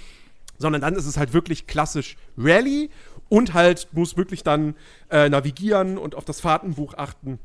sondern 0.59 0.83
dann 0.83 0.95
ist 0.95 1.07
es 1.07 1.17
halt 1.17 1.33
wirklich 1.33 1.67
klassisch 1.67 2.17
Rally 2.37 2.91
und 3.29 3.55
halt 3.55 3.89
muss 3.93 4.17
wirklich 4.17 4.43
dann 4.43 4.75
äh, 5.11 5.29
navigieren 5.29 5.99
und 5.99 6.15
auf 6.15 6.25
das 6.25 6.41
Fahrtenbuch 6.41 6.95
achten 6.95 7.39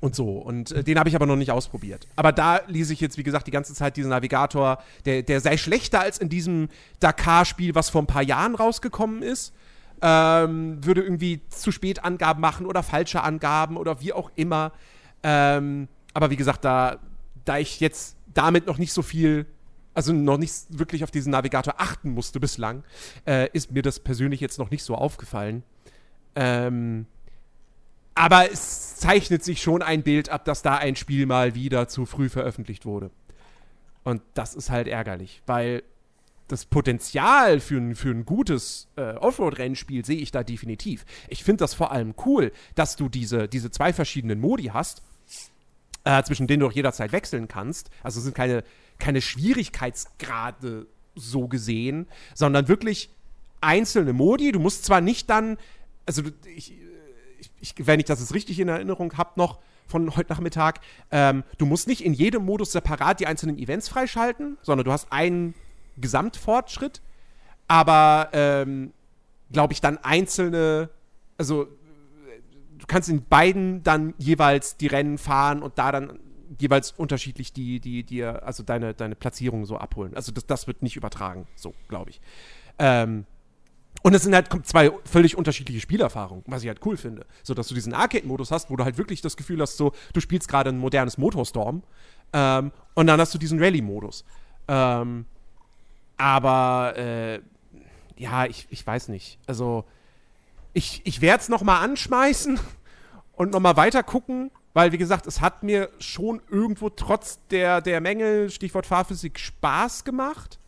und 0.00 0.14
so. 0.14 0.38
Und 0.38 0.72
äh, 0.72 0.82
den 0.82 0.98
habe 0.98 1.08
ich 1.08 1.14
aber 1.14 1.26
noch 1.26 1.36
nicht 1.36 1.50
ausprobiert. 1.50 2.06
Aber 2.16 2.32
da 2.32 2.60
lese 2.66 2.92
ich 2.92 3.00
jetzt, 3.00 3.18
wie 3.18 3.22
gesagt, 3.22 3.46
die 3.46 3.52
ganze 3.52 3.74
Zeit 3.74 3.96
diesen 3.96 4.10
Navigator, 4.10 4.78
der, 5.04 5.22
der 5.22 5.40
sei 5.40 5.56
schlechter 5.56 6.00
als 6.00 6.18
in 6.18 6.28
diesem 6.28 6.68
Dakar-Spiel, 7.00 7.74
was 7.74 7.90
vor 7.90 8.02
ein 8.02 8.06
paar 8.06 8.22
Jahren 8.22 8.54
rausgekommen 8.54 9.22
ist. 9.22 9.52
Ähm, 10.02 10.82
würde 10.82 11.02
irgendwie 11.02 11.42
zu 11.50 11.72
spät 11.72 12.02
Angaben 12.04 12.40
machen 12.40 12.64
oder 12.64 12.82
falsche 12.82 13.22
Angaben 13.22 13.76
oder 13.76 14.00
wie 14.00 14.14
auch 14.14 14.30
immer. 14.34 14.72
Ähm, 15.22 15.88
aber 16.14 16.30
wie 16.30 16.36
gesagt, 16.36 16.64
da, 16.64 16.98
da 17.44 17.58
ich 17.58 17.80
jetzt 17.80 18.16
damit 18.32 18.66
noch 18.66 18.78
nicht 18.78 18.92
so 18.92 19.02
viel, 19.02 19.46
also 19.94 20.12
noch 20.12 20.38
nicht 20.38 20.54
wirklich 20.70 21.04
auf 21.04 21.10
diesen 21.10 21.32
Navigator 21.32 21.74
achten 21.78 22.10
musste 22.10 22.40
bislang, 22.40 22.84
äh, 23.26 23.48
ist 23.52 23.72
mir 23.72 23.82
das 23.82 24.00
persönlich 24.00 24.40
jetzt 24.40 24.58
noch 24.58 24.70
nicht 24.70 24.82
so 24.82 24.94
aufgefallen. 24.94 25.62
Ähm, 26.34 27.06
aber 28.14 28.50
es 28.50 28.96
zeichnet 28.96 29.42
sich 29.44 29.62
schon 29.62 29.82
ein 29.82 30.02
Bild 30.02 30.28
ab, 30.28 30.44
dass 30.44 30.62
da 30.62 30.76
ein 30.76 30.96
Spiel 30.96 31.26
mal 31.26 31.54
wieder 31.54 31.88
zu 31.88 32.06
früh 32.06 32.28
veröffentlicht 32.28 32.84
wurde. 32.84 33.10
Und 34.04 34.22
das 34.34 34.54
ist 34.54 34.70
halt 34.70 34.88
ärgerlich, 34.88 35.42
weil 35.46 35.82
das 36.48 36.64
Potenzial 36.64 37.60
für 37.60 37.76
ein, 37.76 37.94
für 37.94 38.10
ein 38.10 38.24
gutes 38.24 38.88
äh, 38.96 39.14
Offroad-Rennspiel 39.14 40.04
sehe 40.04 40.18
ich 40.18 40.32
da 40.32 40.42
definitiv. 40.42 41.04
Ich 41.28 41.44
finde 41.44 41.62
das 41.62 41.74
vor 41.74 41.92
allem 41.92 42.14
cool, 42.26 42.52
dass 42.74 42.96
du 42.96 43.08
diese, 43.08 43.48
diese 43.48 43.70
zwei 43.70 43.92
verschiedenen 43.92 44.40
Modi 44.40 44.64
hast, 44.64 45.02
äh, 46.04 46.22
zwischen 46.22 46.46
denen 46.46 46.60
du 46.60 46.66
auch 46.66 46.72
jederzeit 46.72 47.12
wechseln 47.12 47.48
kannst. 47.48 47.90
Also 48.02 48.18
es 48.18 48.24
sind 48.24 48.34
keine, 48.34 48.64
keine 48.98 49.20
Schwierigkeitsgrade 49.20 50.86
so 51.14 51.48
gesehen, 51.48 52.06
sondern 52.34 52.68
wirklich 52.68 53.10
einzelne 53.60 54.12
Modi. 54.12 54.52
Du 54.52 54.60
musst 54.60 54.84
zwar 54.84 55.00
nicht 55.00 55.28
dann, 55.28 55.58
also 56.06 56.22
ich, 56.56 56.74
ich, 57.60 57.74
wenn 57.78 58.00
ich 58.00 58.06
das 58.06 58.20
jetzt 58.20 58.34
richtig 58.34 58.58
in 58.58 58.68
Erinnerung 58.68 59.16
habe, 59.16 59.32
noch 59.36 59.58
von 59.86 60.16
heute 60.16 60.32
Nachmittag, 60.32 60.80
ähm, 61.10 61.42
du 61.58 61.66
musst 61.66 61.88
nicht 61.88 62.04
in 62.04 62.14
jedem 62.14 62.44
Modus 62.44 62.72
separat 62.72 63.20
die 63.20 63.26
einzelnen 63.26 63.58
Events 63.58 63.88
freischalten, 63.88 64.56
sondern 64.62 64.84
du 64.84 64.92
hast 64.92 65.12
einen 65.12 65.54
Gesamtfortschritt, 65.98 67.02
aber 67.66 68.30
ähm, 68.32 68.92
glaube 69.52 69.72
ich 69.72 69.80
dann 69.80 69.98
einzelne, 69.98 70.90
also 71.36 71.66
du 72.80 72.86
kannst 72.86 73.08
in 73.08 73.24
beiden 73.24 73.82
dann 73.82 74.14
jeweils 74.18 74.76
die 74.76 74.88
Rennen 74.88 75.18
fahren 75.18 75.62
und 75.62 75.78
da 75.78 75.92
dann 75.92 76.18
jeweils 76.58 76.92
unterschiedlich 76.92 77.52
die, 77.52 77.80
die, 77.80 78.02
die, 78.02 78.24
also 78.24 78.62
deine, 78.62 78.94
deine 78.94 79.14
Platzierung 79.14 79.66
so 79.66 79.76
abholen. 79.76 80.14
Also 80.14 80.32
das, 80.32 80.46
das 80.46 80.66
wird 80.66 80.82
nicht 80.82 80.96
übertragen, 80.96 81.46
so, 81.54 81.74
glaube 81.88 82.10
ich. 82.10 82.20
Ähm, 82.78 83.26
und 84.02 84.14
es 84.14 84.22
sind 84.22 84.34
halt 84.34 84.48
zwei 84.66 84.90
völlig 85.04 85.36
unterschiedliche 85.36 85.80
Spielerfahrungen, 85.80 86.44
was 86.46 86.62
ich 86.62 86.68
halt 86.68 86.84
cool 86.86 86.96
finde. 86.96 87.26
So, 87.42 87.54
dass 87.54 87.68
du 87.68 87.74
diesen 87.74 87.92
Arcade-Modus 87.92 88.50
hast, 88.50 88.70
wo 88.70 88.76
du 88.76 88.84
halt 88.84 88.98
wirklich 88.98 89.20
das 89.20 89.36
Gefühl 89.36 89.60
hast, 89.60 89.76
so, 89.76 89.92
du 90.12 90.20
spielst 90.20 90.48
gerade 90.48 90.70
ein 90.70 90.78
modernes 90.78 91.18
Motorstorm. 91.18 91.82
Ähm, 92.32 92.72
und 92.94 93.06
dann 93.06 93.20
hast 93.20 93.34
du 93.34 93.38
diesen 93.38 93.62
Rallye-Modus. 93.62 94.24
Ähm, 94.68 95.26
aber, 96.16 96.94
äh, 96.96 97.40
ja, 98.16 98.46
ich, 98.46 98.66
ich 98.70 98.86
weiß 98.86 99.08
nicht. 99.08 99.38
Also, 99.46 99.84
ich, 100.72 101.02
ich 101.04 101.20
werde 101.20 101.42
es 101.42 101.48
nochmal 101.48 101.84
anschmeißen 101.84 102.58
und 103.32 103.52
nochmal 103.52 103.76
weiter 103.76 104.02
gucken, 104.02 104.50
weil, 104.72 104.92
wie 104.92 104.98
gesagt, 104.98 105.26
es 105.26 105.40
hat 105.40 105.62
mir 105.62 105.90
schon 105.98 106.40
irgendwo 106.48 106.90
trotz 106.90 107.40
der, 107.48 107.80
der 107.80 108.00
Mängel, 108.00 108.50
Stichwort 108.50 108.86
Fahrphysik, 108.86 109.38
Spaß 109.38 110.04
gemacht. 110.04 110.58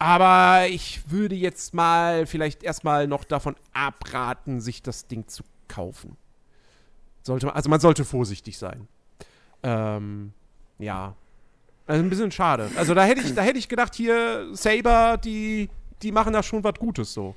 Aber 0.00 0.66
ich 0.68 1.10
würde 1.10 1.34
jetzt 1.34 1.74
mal 1.74 2.26
vielleicht 2.26 2.62
erstmal 2.62 3.06
noch 3.06 3.24
davon 3.24 3.56
abraten, 3.72 4.60
sich 4.60 4.82
das 4.82 5.06
Ding 5.06 5.26
zu 5.28 5.42
kaufen. 5.66 6.16
Sollte 7.22 7.46
man, 7.46 7.54
also 7.54 7.68
man 7.68 7.80
sollte 7.80 8.04
vorsichtig 8.04 8.58
sein. 8.58 8.88
Ähm, 9.62 10.32
ja. 10.78 11.14
Also 11.86 12.02
ein 12.02 12.10
bisschen 12.10 12.30
schade. 12.30 12.70
Also 12.76 12.94
da 12.94 13.04
hätte 13.04 13.22
ich, 13.22 13.34
da 13.34 13.42
hätte 13.42 13.58
ich 13.58 13.68
gedacht, 13.68 13.94
hier, 13.94 14.48
Saber, 14.52 15.16
die, 15.16 15.68
die 16.02 16.12
machen 16.12 16.32
da 16.32 16.42
schon 16.42 16.62
was 16.62 16.74
Gutes 16.74 17.12
so. 17.12 17.34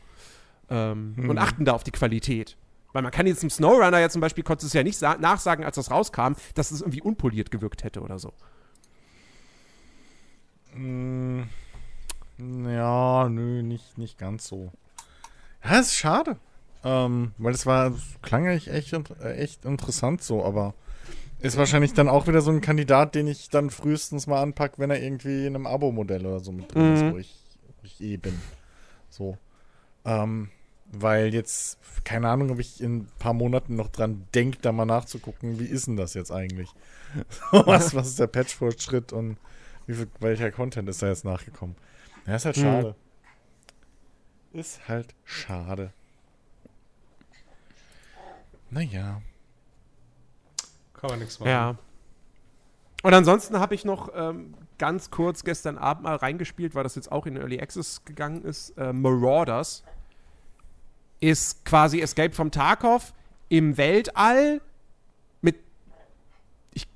Ähm, 0.72 1.14
hm. 1.16 1.30
Und 1.30 1.38
achten 1.38 1.66
da 1.66 1.74
auf 1.74 1.84
die 1.84 1.92
Qualität. 1.92 2.58
Weil 2.94 3.04
man 3.04 3.12
kann 3.12 3.28
jetzt 3.28 3.44
im 3.44 3.50
SnowRunner 3.50 4.00
ja 4.00 4.10
zum 4.10 4.22
Beispiel, 4.22 4.44
konnte 4.44 4.66
es 4.66 4.74
ja 4.74 4.84
nicht 4.84 5.02
nachsagen, 5.02 5.64
als 5.64 5.76
das 5.76 5.92
rauskam, 5.92 6.34
dass 6.56 6.72
es 6.72 6.82
irgendwie 6.82 7.02
unpoliert 7.02 7.52
gewirkt 7.52 7.84
hätte 7.84 8.02
oder 8.02 8.20
so. 8.20 8.34
Hm. 10.74 11.48
Ja, 12.38 13.30
nö, 13.30 13.62
nicht, 13.62 13.98
nicht 13.98 14.18
ganz 14.18 14.48
so. 14.48 14.72
Ja, 15.64 15.80
ist 15.80 15.96
schade. 15.96 16.38
Ähm, 16.84 17.34
weil 17.38 17.54
es 17.54 17.66
war, 17.66 17.94
klang 18.22 18.48
eigentlich 18.48 18.70
echt, 18.70 18.94
äh, 18.94 19.36
echt 19.36 19.66
interessant 19.66 20.24
so, 20.24 20.44
aber 20.44 20.74
ist 21.40 21.58
wahrscheinlich 21.58 21.94
dann 21.94 22.10
auch 22.10 22.28
wieder 22.28 22.42
so 22.42 22.52
ein 22.52 22.62
Kandidat, 22.62 23.14
den 23.16 23.28
ich 23.28 23.50
dann 23.50 23.70
frühestens 23.70 24.28
mal 24.28 24.42
anpacke, 24.42 24.80
wenn 24.80 24.90
er 24.90 25.02
irgendwie 25.02 25.46
in 25.46 25.56
einem 25.56 25.68
Abo-Modell 25.68 26.26
oder 26.26 26.40
so 26.40 26.52
mit 26.52 26.74
drin 26.74 26.90
mhm. 26.90 26.96
ist, 26.96 27.14
wo 27.14 27.18
ich, 27.18 27.36
wo 27.68 27.84
ich 27.84 28.02
eh 28.02 28.18
bin. 28.18 28.40
So. 29.10 29.38
Ähm, 30.06 30.50
weil 30.92 31.34
jetzt, 31.34 31.80
keine 32.04 32.30
Ahnung, 32.30 32.52
ob 32.52 32.60
ich 32.60 32.82
in 32.82 32.98
ein 32.98 33.08
paar 33.18 33.34
Monaten 33.34 33.76
noch 33.76 33.90
dran 33.90 34.28
denke, 34.36 34.60
da 34.62 34.72
mal 34.72 34.86
nachzugucken, 34.86 35.60
wie 35.60 35.66
ist 35.66 35.88
denn 35.88 35.98
das 35.98 36.14
jetzt 36.14 36.32
eigentlich? 36.32 36.70
was, 37.52 37.96
was 37.96 38.08
ist 38.08 38.20
der 38.20 38.28
Patch-Fortschritt 38.28 39.14
und 39.14 39.38
wie 39.88 39.94
viel, 39.94 40.08
welcher 40.20 40.52
Content 40.52 40.90
ist 40.90 41.02
da 41.02 41.08
jetzt 41.08 41.26
nachgekommen? 41.26 41.76
Ja, 42.26 42.36
ist 42.36 42.46
halt 42.46 42.58
hm. 42.58 42.64
schade. 42.64 42.96
Ist 44.54 44.88
halt 44.88 45.16
schade. 45.24 45.94
Naja. 48.70 49.22
Kann 50.94 51.10
man 51.10 51.20
nichts 51.20 51.40
machen. 51.40 51.50
Ja. 51.50 51.78
Und 53.04 53.14
ansonsten 53.14 53.60
habe 53.60 53.76
ich 53.76 53.86
noch 53.86 54.10
ähm, 54.14 54.54
ganz 54.78 55.10
kurz 55.10 55.44
gestern 55.44 55.78
Abend 55.78 56.04
mal 56.04 56.16
reingespielt, 56.16 56.76
weil 56.76 56.84
das 56.84 56.96
jetzt 56.96 57.12
auch 57.12 57.26
in 57.26 57.38
Early 57.38 57.60
Access 57.60 58.04
gegangen 58.06 58.44
ist. 58.44 58.72
Äh, 58.78 58.94
Marauders 58.94 59.84
ist 61.22 61.64
quasi 61.64 62.02
Escape 62.02 62.34
from 62.34 62.52
Tarkov 62.52 63.14
im 63.48 63.78
Weltall 63.78 64.60
mit. 65.42 65.56
Ich, 66.74 66.88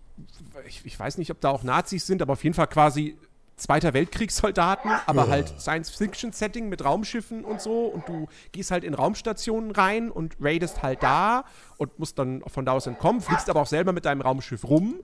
ich, 0.68 0.86
ich 0.86 1.00
weiß 1.00 1.18
nicht, 1.18 1.32
ob 1.32 1.40
da 1.40 1.50
auch 1.50 1.64
Nazis 1.64 2.06
sind, 2.06 2.22
aber 2.22 2.34
auf 2.34 2.44
jeden 2.44 2.56
Fall 2.56 2.68
quasi 2.68 3.18
Zweiter 3.58 3.94
Weltkriegssoldaten, 3.94 4.92
aber 5.06 5.30
halt 5.30 5.48
Science-Fiction-Setting 5.62 6.68
mit 6.68 6.84
Raumschiffen 6.84 7.46
und 7.46 7.62
so. 7.62 7.86
Und 7.86 8.06
du 8.06 8.28
gehst 8.52 8.70
halt 8.70 8.84
in 8.84 8.94
Raumstationen 8.94 9.72
rein 9.72 10.12
und 10.12 10.36
raidest 10.42 10.84
halt 10.84 11.02
da 11.02 11.46
und 11.78 11.98
musst 11.98 12.20
dann 12.20 12.44
von 12.48 12.66
da 12.66 12.74
aus 12.74 12.86
entkommen, 12.86 13.22
fliegst 13.22 13.50
aber 13.50 13.62
auch 13.62 13.68
selber 13.68 13.94
mit 13.94 14.04
deinem 14.04 14.20
Raumschiff 14.20 14.66
rum 14.66 14.96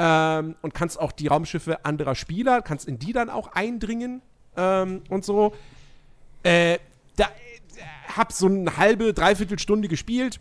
ähm, 0.00 0.56
und 0.60 0.74
kannst 0.74 0.98
auch 0.98 1.12
die 1.12 1.28
Raumschiffe 1.28 1.84
anderer 1.84 2.16
Spieler, 2.16 2.62
kannst 2.62 2.88
in 2.88 2.98
die 2.98 3.12
dann 3.12 3.30
auch 3.30 3.52
eindringen 3.52 4.22
ähm, 4.56 5.02
und 5.08 5.24
so. 5.24 5.54
Äh, 6.42 6.78
da 7.14 7.30
hab 8.16 8.32
so 8.32 8.46
eine 8.46 8.76
halbe, 8.76 9.12
dreiviertel 9.12 9.58
Stunde 9.58 9.88
gespielt. 9.88 10.40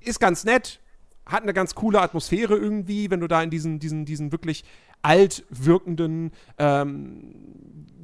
Ist 0.00 0.20
ganz 0.20 0.44
nett, 0.44 0.80
hat 1.26 1.42
eine 1.42 1.52
ganz 1.52 1.74
coole 1.74 2.00
Atmosphäre 2.00 2.56
irgendwie, 2.56 3.10
wenn 3.10 3.20
du 3.20 3.26
da 3.26 3.42
in 3.42 3.50
diesen, 3.50 3.78
diesen, 3.78 4.04
diesen 4.04 4.32
wirklich 4.32 4.64
alt 5.02 5.44
wirkenden 5.50 6.32
ähm, 6.58 7.34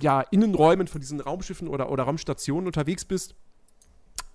ja, 0.01 0.21
Innenräumen 0.21 0.89
von 0.89 1.01
diesen 1.01 1.21
Raumschiffen 1.21 1.69
oder, 1.69 1.91
oder 1.91 2.05
Raumstationen 2.05 2.67
unterwegs 2.67 3.05
bist. 3.05 3.35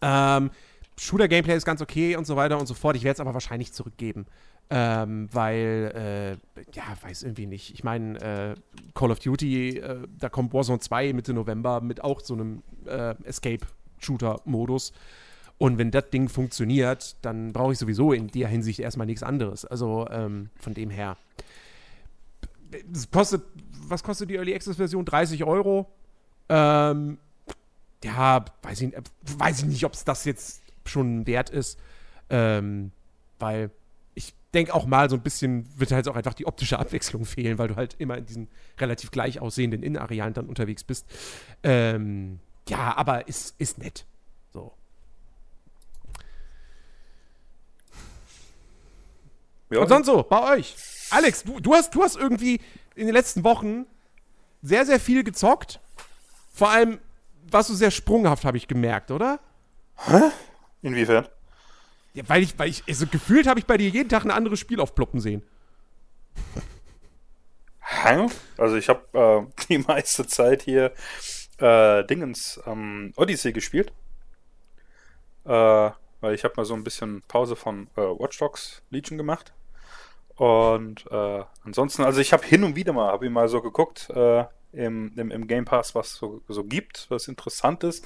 Ähm, 0.01 0.51
Shooter-Gameplay 0.97 1.55
ist 1.55 1.65
ganz 1.65 1.81
okay 1.81 2.15
und 2.15 2.25
so 2.25 2.35
weiter 2.35 2.57
und 2.57 2.65
so 2.65 2.73
fort. 2.73 2.95
Ich 2.95 3.03
werde 3.03 3.15
es 3.15 3.19
aber 3.19 3.33
wahrscheinlich 3.33 3.73
zurückgeben. 3.73 4.25
Ähm, 4.69 5.29
weil, 5.31 6.37
äh, 6.57 6.61
ja, 6.73 6.83
weiß 7.01 7.23
irgendwie 7.23 7.45
nicht. 7.45 7.73
Ich 7.73 7.83
meine, 7.83 8.19
äh, 8.19 8.55
Call 8.93 9.11
of 9.11 9.19
Duty, 9.19 9.77
äh, 9.77 10.07
da 10.19 10.27
kommt 10.27 10.53
Warzone 10.53 10.79
2 10.79 11.13
Mitte 11.13 11.33
November 11.33 11.79
mit 11.79 12.03
auch 12.03 12.19
so 12.19 12.33
einem 12.33 12.63
äh, 12.85 13.15
Escape-Shooter-Modus. 13.23 14.91
Und 15.57 15.77
wenn 15.77 15.89
das 15.89 16.09
Ding 16.09 16.27
funktioniert, 16.27 17.15
dann 17.21 17.53
brauche 17.53 17.71
ich 17.73 17.79
sowieso 17.79 18.11
in 18.11 18.27
der 18.27 18.47
Hinsicht 18.49 18.79
erstmal 18.79 19.07
nichts 19.07 19.23
anderes. 19.23 19.65
Also 19.65 20.07
ähm, 20.11 20.49
von 20.59 20.73
dem 20.73 20.89
her 20.89 21.17
es 22.93 23.09
kostet, 23.09 23.43
was 23.87 24.03
kostet 24.03 24.29
die 24.29 24.35
Early 24.35 24.53
Access 24.53 24.77
Version? 24.77 25.05
30 25.05 25.43
Euro. 25.43 25.87
Ähm, 26.49 27.17
ja, 28.03 28.45
weiß 28.61 28.81
ich, 28.81 28.93
weiß 29.37 29.59
ich 29.59 29.65
nicht, 29.65 29.85
ob 29.85 29.93
es 29.93 30.03
das 30.03 30.25
jetzt 30.25 30.61
schon 30.85 31.25
wert 31.27 31.49
ist. 31.49 31.79
Ähm, 32.29 32.91
weil 33.39 33.71
denke 34.53 34.73
auch 34.73 34.85
mal, 34.85 35.09
so 35.09 35.15
ein 35.15 35.21
bisschen 35.21 35.67
wird 35.77 35.91
halt 35.91 36.07
auch 36.07 36.15
einfach 36.15 36.33
die 36.33 36.47
optische 36.47 36.79
Abwechslung 36.79 37.25
fehlen, 37.25 37.57
weil 37.57 37.67
du 37.67 37.75
halt 37.75 37.95
immer 37.99 38.17
in 38.17 38.25
diesen 38.25 38.47
relativ 38.79 39.11
gleich 39.11 39.39
aussehenden 39.39 39.83
Innenarealen 39.83 40.33
dann 40.33 40.47
unterwegs 40.47 40.83
bist. 40.83 41.05
Ähm, 41.63 42.39
ja, 42.69 42.95
aber 42.97 43.27
ist, 43.27 43.55
ist 43.59 43.77
nett. 43.77 44.05
So. 44.53 44.73
Ja. 49.69 49.79
Und 49.79 49.89
sonst 49.89 50.07
so, 50.07 50.23
bei 50.23 50.55
euch. 50.55 50.75
Alex, 51.09 51.43
du, 51.43 51.59
du, 51.59 51.73
hast, 51.73 51.93
du 51.93 52.03
hast 52.03 52.15
irgendwie 52.15 52.59
in 52.95 53.05
den 53.05 53.13
letzten 53.13 53.43
Wochen 53.43 53.85
sehr, 54.61 54.85
sehr 54.85 54.99
viel 54.99 55.23
gezockt. 55.23 55.79
Vor 56.53 56.69
allem 56.69 56.99
warst 57.49 57.69
du 57.69 57.73
sehr 57.73 57.91
sprunghaft, 57.91 58.45
habe 58.45 58.57
ich 58.57 58.67
gemerkt, 58.67 59.11
oder? 59.11 59.39
Hä? 59.95 60.31
Inwiefern? 60.81 61.27
Ja, 62.17 62.23
weil 62.27 62.41
ich, 62.41 62.57
weil 62.57 62.69
ich, 62.69 62.83
also 62.87 63.05
gefühlt 63.05 63.45
habe 63.45 63.59
ich 63.59 63.67
bei 63.67 63.77
dir 63.77 63.89
jeden 63.89 64.09
Tag 64.09 64.25
ein 64.25 64.31
anderes 64.31 64.59
Spiel 64.59 64.79
aufploppen 64.79 65.19
sehen. 65.19 65.43
Also 68.57 68.75
ich 68.75 68.89
habe 68.89 69.47
äh, 69.47 69.63
die 69.69 69.77
meiste 69.77 70.25
Zeit 70.25 70.63
hier 70.63 70.93
äh, 71.59 72.03
Dingens 72.05 72.59
ähm, 72.65 73.13
Odyssey 73.17 73.53
gespielt. 73.53 73.93
Äh, 75.45 75.91
weil 76.19 76.33
ich 76.33 76.43
habe 76.43 76.55
mal 76.57 76.65
so 76.65 76.73
ein 76.73 76.83
bisschen 76.83 77.21
Pause 77.27 77.55
von 77.55 77.87
äh, 77.95 78.01
Watch 78.01 78.39
Dogs 78.39 78.81
Legion 78.89 79.19
gemacht. 79.19 79.53
Und 80.37 81.05
äh, 81.11 81.43
ansonsten, 81.63 82.03
also 82.03 82.19
ich 82.19 82.33
habe 82.33 82.43
hin 82.47 82.63
und 82.63 82.75
wieder 82.75 82.93
mal, 82.93 83.11
habe 83.11 83.27
ich 83.27 83.31
mal 83.31 83.47
so 83.47 83.61
geguckt 83.61 84.09
äh, 84.09 84.43
im, 84.71 85.13
im, 85.15 85.29
im, 85.29 85.45
Game 85.45 85.65
Pass, 85.65 85.93
was 85.93 86.15
so, 86.15 86.41
so 86.47 86.63
gibt, 86.63 87.05
was 87.09 87.27
interessant 87.27 87.83
ist. 87.83 88.03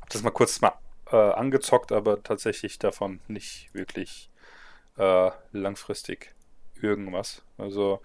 Habe 0.00 0.10
das 0.12 0.22
mal 0.22 0.32
kurz 0.32 0.60
mal 0.60 0.74
äh, 1.14 1.32
angezockt, 1.34 1.92
aber 1.92 2.24
tatsächlich 2.24 2.80
davon 2.80 3.20
nicht 3.28 3.72
wirklich 3.72 4.30
äh, 4.96 5.30
langfristig 5.52 6.34
irgendwas. 6.82 7.42
Also 7.56 8.02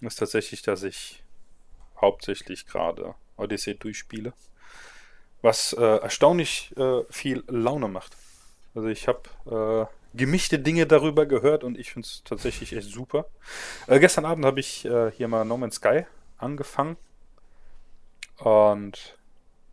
ist 0.00 0.18
tatsächlich, 0.18 0.62
dass 0.62 0.82
ich 0.82 1.22
hauptsächlich 2.00 2.66
gerade 2.66 3.14
Odyssey 3.36 3.78
durchspiele. 3.78 4.32
Was 5.42 5.74
äh, 5.74 5.98
erstaunlich 5.98 6.74
äh, 6.78 7.02
viel 7.10 7.44
Laune 7.46 7.88
macht. 7.88 8.16
Also 8.74 8.88
ich 8.88 9.06
habe 9.06 9.90
äh, 9.90 10.16
gemischte 10.16 10.58
Dinge 10.58 10.86
darüber 10.86 11.26
gehört 11.26 11.62
und 11.62 11.76
ich 11.76 11.92
finde 11.92 12.06
es 12.06 12.22
tatsächlich 12.24 12.72
echt 12.72 12.88
super. 12.88 13.26
Äh, 13.86 14.00
gestern 14.00 14.24
Abend 14.24 14.46
habe 14.46 14.60
ich 14.60 14.88
hier 15.12 15.28
mal 15.28 15.44
No 15.44 15.58
Man's 15.58 15.76
Sky 15.76 16.06
angefangen. 16.38 16.96
Und 18.38 19.18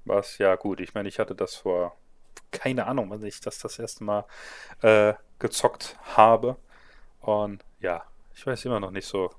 was, 0.04 0.38
ja 0.38 0.56
gut, 0.56 0.82
ich 0.82 0.93
meine, 0.93 1.08
ich 1.08 1.19
hatte 1.19 1.36
das 1.36 1.56
vor, 1.56 1.98
keine 2.52 2.86
Ahnung, 2.88 3.10
wann 3.10 3.24
ich 3.24 3.39
das 3.41 3.58
das 3.60 3.80
erste 3.80 4.04
Mal 4.04 4.26
äh, 4.82 5.13
gezockt 5.39 5.98
habe. 6.15 6.56
Und 7.22 7.63
ja, 7.80 8.04
ich 8.36 8.46
weiß 8.46 8.65
immer 8.65 8.80
noch 8.80 8.91
nicht 8.91 9.08
so. 9.08 9.32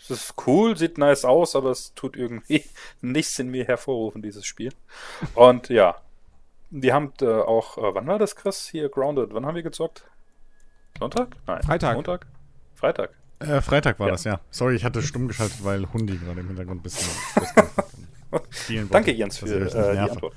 Es 0.00 0.10
ist 0.10 0.34
cool, 0.46 0.76
sieht 0.76 0.96
nice 0.96 1.24
aus, 1.24 1.56
aber 1.56 1.70
es 1.70 1.92
tut 1.94 2.16
irgendwie 2.16 2.64
nichts 3.00 3.38
in 3.38 3.48
mir 3.48 3.64
hervorrufen, 3.64 4.22
dieses 4.22 4.46
Spiel. 4.46 4.72
Und 5.34 5.68
ja, 5.70 5.96
die 6.70 6.92
haben 6.92 7.12
äh, 7.20 7.26
auch, 7.26 7.78
äh, 7.78 7.94
wann 7.94 8.06
war 8.06 8.18
das, 8.18 8.36
Chris? 8.36 8.68
Hier, 8.68 8.88
Grounded, 8.88 9.32
wann 9.32 9.44
haben 9.46 9.54
wir 9.56 9.62
gezockt? 9.62 10.04
Sonntag? 10.98 11.28
Nein. 11.46 11.62
Freitag. 11.62 11.94
Montag? 11.94 12.26
Freitag. 12.74 13.10
Äh, 13.40 13.60
Freitag 13.60 13.98
war 13.98 14.08
Ja. 14.08 14.12
das, 14.12 14.24
ja. 14.24 14.40
Sorry, 14.50 14.74
ich 14.76 14.84
hatte 14.84 15.00
stumm 15.02 15.28
geschaltet, 15.28 15.64
weil 15.64 15.90
Hundi 15.92 16.16
gerade 16.16 16.40
im 16.40 16.48
Hintergrund 16.48 16.80
ein 16.80 16.82
bisschen 16.82 17.08
Danke, 18.90 19.12
Jens, 19.12 19.38
für 19.38 19.46
äh, 19.46 19.92
die. 19.92 19.98
Antwort. 19.98 20.34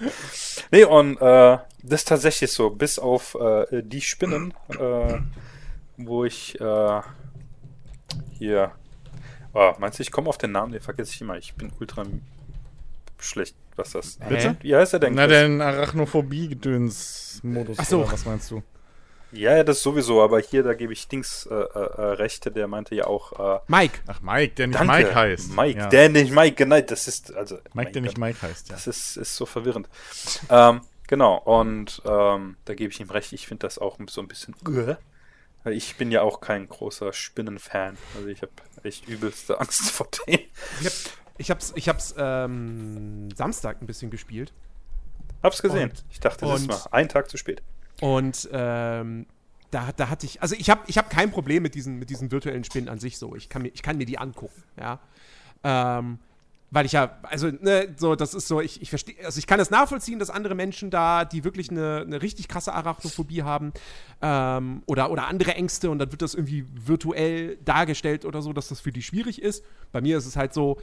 nee, 0.70 0.84
und 0.84 1.16
äh, 1.16 1.58
das 1.82 2.00
ist 2.00 2.08
tatsächlich 2.08 2.52
so, 2.52 2.70
bis 2.70 2.98
auf 2.98 3.34
äh, 3.34 3.82
die 3.82 4.00
Spinnen, 4.00 4.54
äh, 4.78 5.18
wo 5.96 6.24
ich 6.24 6.60
äh, 6.60 7.00
hier. 8.32 8.72
Oh, 9.52 9.72
meinst 9.78 9.98
du, 9.98 10.02
ich 10.02 10.10
komme 10.10 10.28
auf 10.28 10.38
den 10.38 10.52
Namen? 10.52 10.72
Den 10.72 10.80
vergesse 10.80 11.12
ich 11.14 11.20
immer. 11.20 11.36
Ich 11.36 11.54
bin 11.54 11.70
ultra 11.80 12.04
schlecht, 13.18 13.56
was 13.76 13.92
das. 13.92 14.18
Bitte? 14.28 14.56
Wie 14.60 14.74
heißt 14.74 14.94
er 14.94 15.00
denn? 15.00 15.14
Na, 15.14 15.26
den 15.26 15.60
Arachnophobie-Gedöns-Modus. 15.60 17.76
Ach 17.78 17.84
so. 17.84 18.02
oder 18.02 18.12
Was 18.12 18.24
meinst 18.24 18.50
du? 18.50 18.62
Ja, 19.32 19.56
ja, 19.56 19.64
das 19.64 19.82
sowieso, 19.82 20.22
aber 20.22 20.40
hier, 20.40 20.62
da 20.62 20.74
gebe 20.74 20.92
ich 20.92 21.06
Dings 21.08 21.46
äh, 21.46 21.54
äh, 21.54 21.58
äh, 21.78 22.02
Rechte, 22.14 22.50
der 22.50 22.66
meinte 22.66 22.94
ja 22.94 23.06
auch. 23.06 23.58
Äh, 23.58 23.60
Mike, 23.68 24.00
Ach, 24.06 24.20
Mike, 24.20 24.54
der 24.54 24.66
nicht 24.68 24.80
danke, 24.80 24.92
Mike 24.94 25.14
heißt. 25.14 25.52
Mike, 25.56 25.78
ja. 25.78 25.86
der 25.88 26.08
nicht 26.08 26.32
Mike, 26.32 26.56
genau, 26.56 26.80
das 26.80 27.06
ist. 27.06 27.32
Also, 27.34 27.58
Mike, 27.74 27.92
der 27.92 28.02
nicht 28.02 28.14
Gott. 28.16 28.20
Mike 28.20 28.42
heißt, 28.42 28.68
ja. 28.68 28.74
Das 28.74 28.86
ist, 28.86 29.16
ist 29.16 29.36
so 29.36 29.46
verwirrend. 29.46 29.88
ähm, 30.48 30.80
genau, 31.06 31.38
und 31.38 32.02
ähm, 32.04 32.56
da 32.64 32.74
gebe 32.74 32.92
ich 32.92 33.00
ihm 33.00 33.10
recht, 33.10 33.32
ich 33.32 33.46
finde 33.46 33.66
das 33.66 33.78
auch 33.78 33.98
so 34.08 34.20
ein 34.20 34.28
bisschen. 34.28 34.54
Ich 35.66 35.96
bin 35.96 36.10
ja 36.10 36.22
auch 36.22 36.40
kein 36.40 36.68
großer 36.68 37.12
Spinnenfan. 37.12 37.98
Also 38.16 38.28
ich 38.28 38.42
habe 38.42 38.52
echt 38.82 39.06
übelste 39.08 39.60
Angst 39.60 39.90
vor 39.90 40.08
denen. 40.26 40.44
ich, 40.80 40.86
hab, 40.86 40.92
ich 41.38 41.50
hab's, 41.50 41.72
ich 41.76 41.88
hab's 41.88 42.14
ähm, 42.16 43.28
Samstag 43.36 43.80
ein 43.80 43.86
bisschen 43.86 44.10
gespielt. 44.10 44.52
Hab's 45.42 45.62
gesehen. 45.62 45.90
Und- 45.90 46.04
ich 46.10 46.20
dachte, 46.20 46.46
das 46.46 46.62
ist 46.62 46.68
mal 46.68 46.80
ein 46.90 47.08
Tag 47.08 47.30
zu 47.30 47.36
spät. 47.36 47.62
Und 48.00 48.48
ähm, 48.52 49.26
da, 49.70 49.90
da 49.96 50.08
hatte 50.08 50.26
ich, 50.26 50.42
also 50.42 50.54
ich 50.58 50.70
habe 50.70 50.82
ich 50.86 50.98
hab 50.98 51.10
kein 51.10 51.30
Problem 51.30 51.62
mit 51.62 51.74
diesen, 51.74 51.98
mit 51.98 52.10
diesen 52.10 52.30
virtuellen 52.30 52.64
Spinnen 52.64 52.88
an 52.88 52.98
sich 52.98 53.18
so. 53.18 53.34
Ich 53.36 53.48
kann 53.48 53.62
mir, 53.62 53.68
ich 53.68 53.82
kann 53.82 53.96
mir 53.96 54.06
die 54.06 54.18
angucken, 54.18 54.62
ja. 54.78 54.98
Ähm, 55.62 56.18
weil 56.72 56.86
ich 56.86 56.92
ja, 56.92 57.18
also, 57.22 57.48
ne, 57.48 57.94
so, 57.96 58.14
das 58.14 58.32
ist 58.32 58.46
so, 58.46 58.60
ich, 58.60 58.80
ich 58.80 58.90
verstehe, 58.90 59.16
also 59.24 59.38
ich 59.38 59.48
kann 59.48 59.58
das 59.58 59.70
nachvollziehen, 59.70 60.20
dass 60.20 60.30
andere 60.30 60.54
Menschen 60.54 60.90
da, 60.90 61.24
die 61.24 61.42
wirklich 61.42 61.68
eine, 61.68 62.02
eine 62.06 62.22
richtig 62.22 62.46
krasse 62.46 62.72
Arachnophobie 62.72 63.42
haben, 63.42 63.72
ähm, 64.22 64.82
oder, 64.86 65.10
oder 65.10 65.26
andere 65.26 65.54
Ängste 65.54 65.90
und 65.90 65.98
dann 65.98 66.12
wird 66.12 66.22
das 66.22 66.34
irgendwie 66.34 66.64
virtuell 66.72 67.56
dargestellt 67.64 68.24
oder 68.24 68.40
so, 68.40 68.52
dass 68.52 68.68
das 68.68 68.78
für 68.78 68.92
die 68.92 69.02
schwierig 69.02 69.42
ist. 69.42 69.64
Bei 69.90 70.00
mir 70.00 70.16
ist 70.16 70.26
es 70.26 70.36
halt 70.36 70.54
so, 70.54 70.78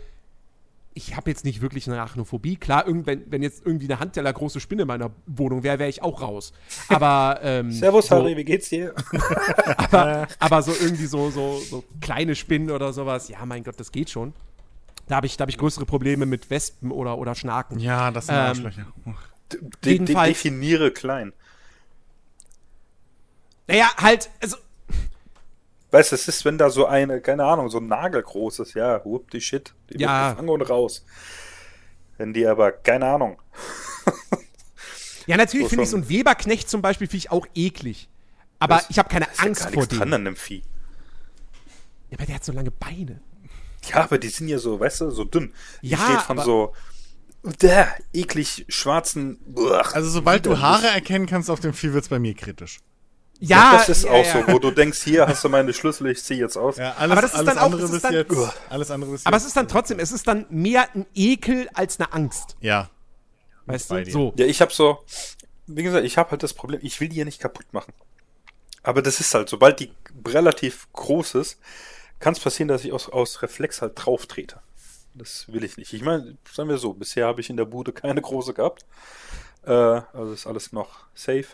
ich 0.98 1.16
habe 1.16 1.30
jetzt 1.30 1.46
nicht 1.46 1.62
wirklich 1.62 1.88
eine 1.88 2.00
Arachnophobie. 2.00 2.56
Klar, 2.56 2.88
irgend, 2.88 3.06
wenn, 3.06 3.44
jetzt 3.44 3.64
irgendwie 3.66 3.86
eine 3.86 4.00
Handteller 4.00 4.34
große 4.34 4.60
Spinne 4.60 4.82
in 4.82 4.88
meiner 4.88 5.12
Wohnung 5.28 5.62
wäre, 5.62 5.78
wäre 5.78 5.90
ich 5.90 6.02
auch 6.02 6.22
raus. 6.22 6.52
Aber 6.90 7.40
ähm, 7.44 7.72
Servus, 7.72 8.08
so, 8.08 8.16
Harry, 8.16 8.36
wie 8.36 8.44
geht's 8.44 8.70
dir? 8.70 8.96
aber, 9.78 10.28
aber 10.40 10.62
so 10.64 10.72
irgendwie 10.72 11.06
so, 11.06 11.30
so, 11.30 11.60
so 11.60 11.84
kleine 12.02 12.36
Spinnen 12.36 12.72
oder 12.72 12.94
sowas, 12.94 13.30
ja, 13.30 13.46
mein 13.46 13.64
Gott, 13.64 13.80
das 13.80 13.92
geht 13.92 14.10
schon. 14.10 14.34
Da 15.08 15.18
habe 15.18 15.28
ich, 15.28 15.38
da 15.38 15.44
hab 15.44 15.50
ich 15.50 15.58
größere 15.58 15.86
Probleme 15.86 16.26
mit 16.26 16.50
Wespen 16.50 16.92
oder, 16.92 17.18
oder 17.18 17.36
Schnaken. 17.36 17.80
Ja, 17.80 18.12
das 18.12 18.26
sind 18.26 18.36
Ähm, 18.36 18.42
Arschlöcher. 18.42 18.88
De 19.86 20.00
de 20.00 20.16
definiere 20.16 20.92
klein. 20.92 21.32
Naja, 23.68 23.90
halt, 23.98 24.30
also, 24.42 24.58
Weißt 25.92 26.12
du, 26.12 26.16
es 26.16 26.28
ist, 26.28 26.44
wenn 26.46 26.58
da 26.58 26.70
so 26.70 26.86
eine, 26.86 27.22
keine 27.22 27.46
Ahnung, 27.46 27.70
so 27.70 27.78
ein 27.80 27.88
Nagel 27.88 28.22
groß 28.22 28.60
ist, 28.60 28.74
ja, 28.74 29.04
whoop 29.06 29.32
die 29.32 29.40
Shit. 29.42 29.74
Die 29.90 30.02
Ja. 30.02 30.28
wird 30.28 30.32
gefangen 30.38 30.50
und 30.50 30.62
raus. 30.70 31.06
Wenn 32.18 32.34
die 32.34 32.46
aber, 32.46 32.72
keine 32.72 33.06
Ahnung. 33.06 33.40
ja, 35.28 35.38
natürlich 35.38 35.66
So 35.66 35.70
finde 35.70 35.84
ich 35.84 35.90
so 35.90 35.98
einen 35.98 36.10
Weberknecht 36.10 36.70
zum 36.70 36.82
Beispiel 36.82 37.08
finde 37.08 37.18
ich 37.18 37.32
auch 37.32 37.46
eklig. 37.56 38.10
Aber 38.60 38.76
Das- 38.78 38.90
ich 38.90 38.98
habe 39.00 39.10
keine 39.10 39.26
ja 39.26 39.44
Angst 39.44 39.64
gar 39.64 39.72
vor 39.74 39.86
dem. 39.88 39.98
dran 40.00 40.14
an 40.14 40.26
dem 40.26 40.36
Vieh. 40.36 40.64
Ja, 42.10 42.18
aber 42.18 42.26
der 42.26 42.36
hat 42.36 42.44
so 42.46 42.52
lange 42.52 42.72
Beine. 42.72 43.22
Ja, 43.90 44.04
aber 44.04 44.18
die 44.18 44.30
sind 44.30 44.48
ja 44.48 44.58
so, 44.60 44.80
weißt 44.80 45.02
du, 45.02 45.12
so 45.12 45.24
dünn. 45.24 45.54
Die 45.82 45.90
Ja, 45.90 45.98
steht 45.98 46.22
von 46.22 46.40
aber- 46.40 46.46
so 46.46 46.74
der 47.62 47.96
eklig 48.14 48.66
schwarzen. 48.68 49.40
Uah, 49.56 49.82
Also, 49.94 50.10
sobald 50.10 50.46
du. 50.46 50.60
Haare 50.60 50.88
erkennen 50.88 51.28
kannst 51.28 51.50
auf 51.50 51.60
dem 51.60 51.74
Vieh, 51.74 51.94
wird's 51.94 52.10
bei 52.10 52.20
mir 52.20 52.34
kritisch. 52.34 52.80
Ja, 53.40 53.74
das 53.74 53.90
ist 53.90 54.04
ja, 54.06 54.12
auch 54.12 54.26
ja. 54.26 54.46
so, 54.46 54.54
wo 54.54 54.60
du 54.60 54.72
denkst, 54.72 55.02
hier 55.04 55.28
hast 55.28 55.44
du 55.44 55.50
meine 55.50 55.74
Schlüssel, 55.74 56.08
ich 56.10 56.24
ziehe 56.24 56.40
jetzt 56.40 56.58
aus. 56.58 56.78
Ja, 56.78 56.94
alles, 56.98 57.12
Aber 57.12 57.22
das 57.22 57.34
ist 57.34 57.46
dann 57.46 57.58
auch- 57.58 57.62
andere 57.64 57.82
das 57.82 57.92
ist 57.92 58.04
dann- 58.04 58.14
jetzt. 58.14 58.36
Alles 58.70 58.92
andere 58.92 59.12
Aber 59.24 59.36
jetzt. 59.38 59.44
es 59.44 59.48
ist 59.48 59.58
dann 59.58 59.68
trotzdem, 59.68 60.00
es 60.00 60.12
ist 60.12 60.28
dann 60.28 60.46
mehr 60.50 60.88
ein 60.96 61.06
Ekel 61.14 61.70
als 61.74 62.00
eine 62.00 62.12
Angst. 62.14 62.56
Ja. 62.62 62.90
Weißt 63.68 63.90
bei 63.90 64.00
du? 64.00 64.06
dir. 64.06 64.12
So. 64.12 64.34
Ja, 64.38 64.46
ich 64.46 64.62
habe 64.62 64.74
so, 64.74 65.04
wie 65.68 65.84
gesagt, 65.84 66.06
ich 66.06 66.18
habe 66.18 66.32
halt 66.32 66.42
das 66.42 66.54
Problem, 66.54 66.80
ich 66.84 67.00
will 67.00 67.10
die 67.10 67.18
ja 67.18 67.26
nicht 67.26 67.40
kaputt 67.40 67.66
machen. 67.74 67.94
Aber 68.84 69.02
das 69.02 69.20
ist 69.20 69.34
halt, 69.34 69.50
sobald 69.50 69.80
die 69.82 69.92
relativ 70.26 70.88
groß 70.94 71.36
ist, 71.36 71.60
kann 72.20 72.34
es 72.34 72.40
passieren, 72.40 72.70
dass 72.70 72.86
ich 72.86 72.92
aus, 72.94 73.10
aus 73.10 73.42
Reflex 73.42 73.82
halt 73.82 73.94
drauf 73.96 74.26
trete. 74.26 74.62
Das 75.14 75.46
will 75.52 75.64
ich 75.64 75.78
nicht. 75.78 75.94
Ich 75.94 76.02
meine, 76.02 76.38
sagen 76.52 76.70
wir 76.70 76.78
so, 76.78 76.94
bisher 76.94 77.28
habe 77.28 77.42
ich 77.42 77.50
in 77.50 77.58
der 77.58 77.66
Bude 77.66 77.92
keine 77.92 78.22
große 78.22 78.54
gehabt. 78.54 78.86
Äh, 79.66 79.72
also 79.72 80.32
ist 80.32 80.48
alles 80.48 80.72
noch 80.72 80.90
safe. 81.14 81.46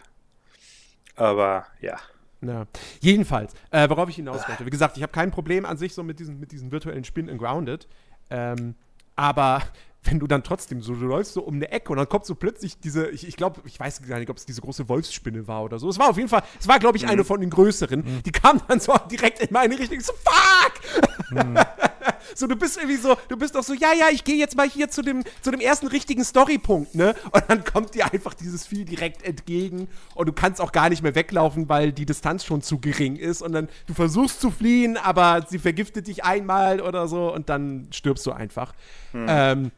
Aber 1.15 1.65
ja. 1.81 1.97
Ja. 2.41 2.65
Jedenfalls, 2.99 3.53
äh, 3.71 3.89
worauf 3.89 4.09
ich 4.09 4.17
hinaus 4.17 4.47
wollte. 4.47 4.65
Wie 4.65 4.69
gesagt, 4.69 4.97
ich 4.97 5.03
habe 5.03 5.13
kein 5.13 5.31
Problem 5.31 5.65
an 5.65 5.77
sich 5.77 5.93
so 5.93 6.03
mit 6.03 6.19
diesen, 6.19 6.39
mit 6.39 6.51
diesen 6.51 6.71
virtuellen 6.71 7.03
Spinnen 7.03 7.29
in 7.29 7.37
Grounded. 7.37 7.87
Ähm, 8.29 8.75
aber 9.15 9.61
wenn 10.03 10.19
du 10.19 10.27
dann 10.27 10.43
trotzdem 10.43 10.81
so, 10.81 10.93
du 10.93 11.05
läufst 11.05 11.33
so 11.33 11.41
um 11.41 11.55
eine 11.55 11.71
Ecke 11.71 11.91
und 11.91 11.97
dann 11.97 12.09
kommt 12.09 12.25
so 12.25 12.35
plötzlich 12.35 12.77
diese, 12.79 13.09
ich, 13.09 13.25
ich 13.25 13.37
glaube, 13.37 13.61
ich 13.65 13.79
weiß 13.79 14.01
gar 14.05 14.19
nicht, 14.19 14.29
ob 14.29 14.35
es 14.35 14.45
diese 14.45 14.59
große 14.59 14.89
Wolfsspinne 14.89 15.47
war 15.47 15.63
oder 15.63 15.79
so. 15.79 15.87
Es 15.87 15.97
war 15.97 16.09
auf 16.09 16.17
jeden 16.17 16.27
Fall, 16.27 16.43
es 16.59 16.67
war, 16.67 16.79
glaube 16.79 16.97
ich, 16.97 17.07
eine 17.07 17.23
von 17.23 17.39
den 17.39 17.49
größeren. 17.49 18.23
Die 18.25 18.31
kam 18.31 18.61
dann 18.67 18.81
so 18.81 18.93
direkt 19.11 19.39
in 19.39 19.47
meine 19.51 19.79
Richtung. 19.79 19.99
Ich 19.99 20.05
so, 20.05 20.13
fuck! 20.13 21.91
so, 22.35 22.47
du 22.47 22.55
bist 22.55 22.77
irgendwie 22.77 22.97
so, 22.97 23.15
du 23.27 23.37
bist 23.37 23.55
doch 23.55 23.63
so, 23.63 23.73
ja, 23.73 23.93
ja, 23.93 24.07
ich 24.11 24.23
gehe 24.23 24.35
jetzt 24.35 24.55
mal 24.55 24.67
hier 24.69 24.89
zu 24.89 25.01
dem, 25.01 25.23
zu 25.41 25.51
dem 25.51 25.59
ersten 25.59 25.87
richtigen 25.87 26.23
Storypunkt, 26.23 26.95
ne? 26.95 27.15
Und 27.31 27.43
dann 27.47 27.63
kommt 27.63 27.95
dir 27.95 28.11
einfach 28.11 28.33
dieses 28.33 28.65
Vieh 28.67 28.85
direkt 28.85 29.23
entgegen 29.23 29.87
und 30.15 30.27
du 30.27 30.33
kannst 30.33 30.61
auch 30.61 30.71
gar 30.71 30.89
nicht 30.89 31.03
mehr 31.03 31.15
weglaufen, 31.15 31.69
weil 31.69 31.91
die 31.91 32.05
Distanz 32.05 32.45
schon 32.45 32.61
zu 32.61 32.79
gering 32.79 33.15
ist 33.15 33.41
und 33.41 33.51
dann, 33.53 33.69
du 33.87 33.93
versuchst 33.93 34.41
zu 34.41 34.51
fliehen, 34.51 34.97
aber 34.97 35.45
sie 35.49 35.59
vergiftet 35.59 36.07
dich 36.07 36.23
einmal 36.23 36.81
oder 36.81 37.07
so 37.07 37.33
und 37.33 37.49
dann 37.49 37.87
stirbst 37.91 38.25
du 38.25 38.31
einfach. 38.31 38.73
Ähm, 39.13 39.71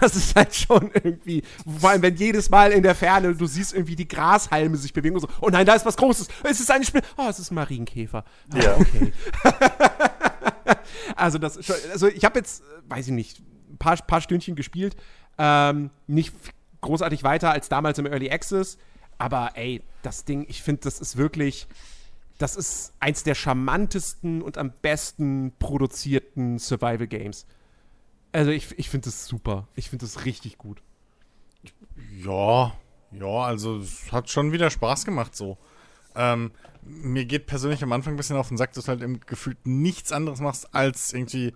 das 0.00 0.14
ist 0.14 0.36
halt 0.36 0.54
schon 0.54 0.90
irgendwie, 0.94 1.42
vor 1.80 1.90
allem 1.90 2.02
wenn 2.02 2.14
jedes 2.14 2.48
Mal 2.50 2.70
in 2.72 2.82
der 2.82 2.94
Ferne 2.94 3.34
du 3.34 3.46
siehst 3.46 3.72
irgendwie 3.72 3.96
die 3.96 4.06
Grashalme 4.06 4.76
sich 4.76 4.92
bewegen 4.92 5.16
und 5.16 5.22
so, 5.22 5.28
oh 5.40 5.48
nein, 5.48 5.66
da 5.66 5.74
ist 5.74 5.84
was 5.84 5.96
Großes, 5.96 6.28
es 6.44 6.60
ist 6.60 6.70
eine 6.70 6.84
Spinne, 6.84 7.02
oh, 7.16 7.26
es 7.28 7.38
ist 7.40 7.50
ein 7.50 7.56
Marienkäfer. 7.56 8.24
Ah, 8.52 8.58
Ja. 8.58 8.76
Okay. 8.80 9.12
also 11.16 11.38
das, 11.38 11.58
also 11.90 12.08
ich 12.08 12.24
habe 12.24 12.38
jetzt, 12.38 12.62
weiß 12.88 13.08
ich 13.08 13.12
nicht, 13.12 13.40
ein 13.70 13.78
paar, 13.78 13.96
paar 13.96 14.20
Stündchen 14.20 14.56
gespielt, 14.56 14.96
ähm, 15.38 15.90
nicht 16.06 16.34
großartig 16.80 17.22
weiter 17.22 17.50
als 17.50 17.68
damals 17.68 17.98
im 17.98 18.06
Early 18.06 18.30
Access, 18.30 18.78
aber 19.18 19.52
ey, 19.54 19.82
das 20.02 20.24
Ding, 20.24 20.46
ich 20.48 20.62
finde, 20.62 20.82
das 20.82 21.00
ist 21.00 21.16
wirklich, 21.16 21.66
das 22.38 22.56
ist 22.56 22.94
eins 23.00 23.22
der 23.22 23.34
charmantesten 23.34 24.40
und 24.42 24.56
am 24.56 24.72
besten 24.82 25.52
produzierten 25.58 26.58
Survival 26.58 27.06
Games. 27.06 27.46
Also 28.32 28.50
ich, 28.50 28.78
ich 28.78 28.88
finde 28.88 29.06
das 29.06 29.26
super. 29.26 29.68
Ich 29.74 29.90
finde 29.90 30.06
das 30.06 30.24
richtig 30.24 30.56
gut. 30.56 30.82
Ja, 32.24 32.72
ja, 33.12 33.26
also 33.26 33.78
es 33.78 34.10
hat 34.12 34.30
schon 34.30 34.52
wieder 34.52 34.70
Spaß 34.70 35.04
gemacht 35.04 35.36
so. 35.36 35.58
Ähm, 36.14 36.52
mir 36.82 37.24
geht 37.24 37.46
persönlich 37.46 37.82
am 37.82 37.92
Anfang 37.92 38.14
ein 38.14 38.16
bisschen 38.16 38.36
auf 38.36 38.48
den 38.48 38.56
Sack, 38.56 38.72
dass 38.72 38.84
du 38.84 38.88
halt 38.90 39.02
im 39.02 39.20
Gefühl 39.20 39.56
nichts 39.64 40.12
anderes 40.12 40.40
machst 40.40 40.74
als 40.74 41.12
irgendwie, 41.12 41.54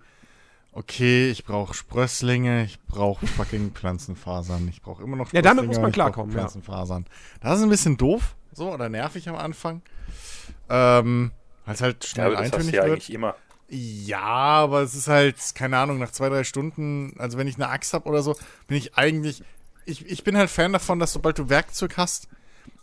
okay, 0.71 1.29
ich 1.29 1.45
brauche 1.45 1.73
Sprösslinge, 1.73 2.63
ich 2.65 2.79
brauche 2.83 3.25
fucking 3.25 3.71
Pflanzenfasern, 3.71 4.67
ich 4.67 4.81
brauche 4.81 5.03
immer 5.03 5.15
noch 5.17 5.31
Ja, 5.33 5.41
damit 5.41 5.63
Sprösslinge, 5.63 5.67
muss 5.67 5.81
man 5.81 5.91
klarkommen, 5.91 6.31
ja. 6.31 6.39
Pflanzenfasern. 6.39 7.05
Das 7.41 7.57
ist 7.57 7.63
ein 7.63 7.69
bisschen 7.69 7.97
doof, 7.97 8.35
so, 8.51 8.71
oder 8.71 8.89
nervig 8.89 9.27
am 9.29 9.35
Anfang. 9.35 9.81
Ähm, 10.69 11.31
weil 11.65 11.75
es 11.75 11.81
halt 11.81 12.03
Ja, 12.03 12.09
schnell 12.09 12.29
du 12.31 12.37
eintönig 12.37 12.67
ja 12.73 12.83
wird. 12.83 12.91
eigentlich 12.93 13.13
immer. 13.13 13.35
Ja, 13.67 14.21
aber 14.21 14.81
es 14.81 14.93
ist 14.93 15.07
halt, 15.07 15.37
keine 15.55 15.77
Ahnung, 15.77 15.97
nach 15.97 16.11
zwei, 16.11 16.29
drei 16.29 16.43
Stunden, 16.43 17.13
also 17.17 17.37
wenn 17.37 17.47
ich 17.47 17.55
eine 17.55 17.69
Axt 17.69 17.93
habe 17.93 18.07
oder 18.07 18.21
so, 18.21 18.35
bin 18.67 18.77
ich 18.77 18.95
eigentlich. 18.95 19.43
Ich, 19.85 20.05
ich 20.05 20.23
bin 20.23 20.37
halt 20.37 20.49
Fan 20.49 20.73
davon, 20.73 20.99
dass 20.99 21.13
sobald 21.13 21.37
du 21.39 21.49
Werkzeug 21.49 21.97
hast, 21.97 22.27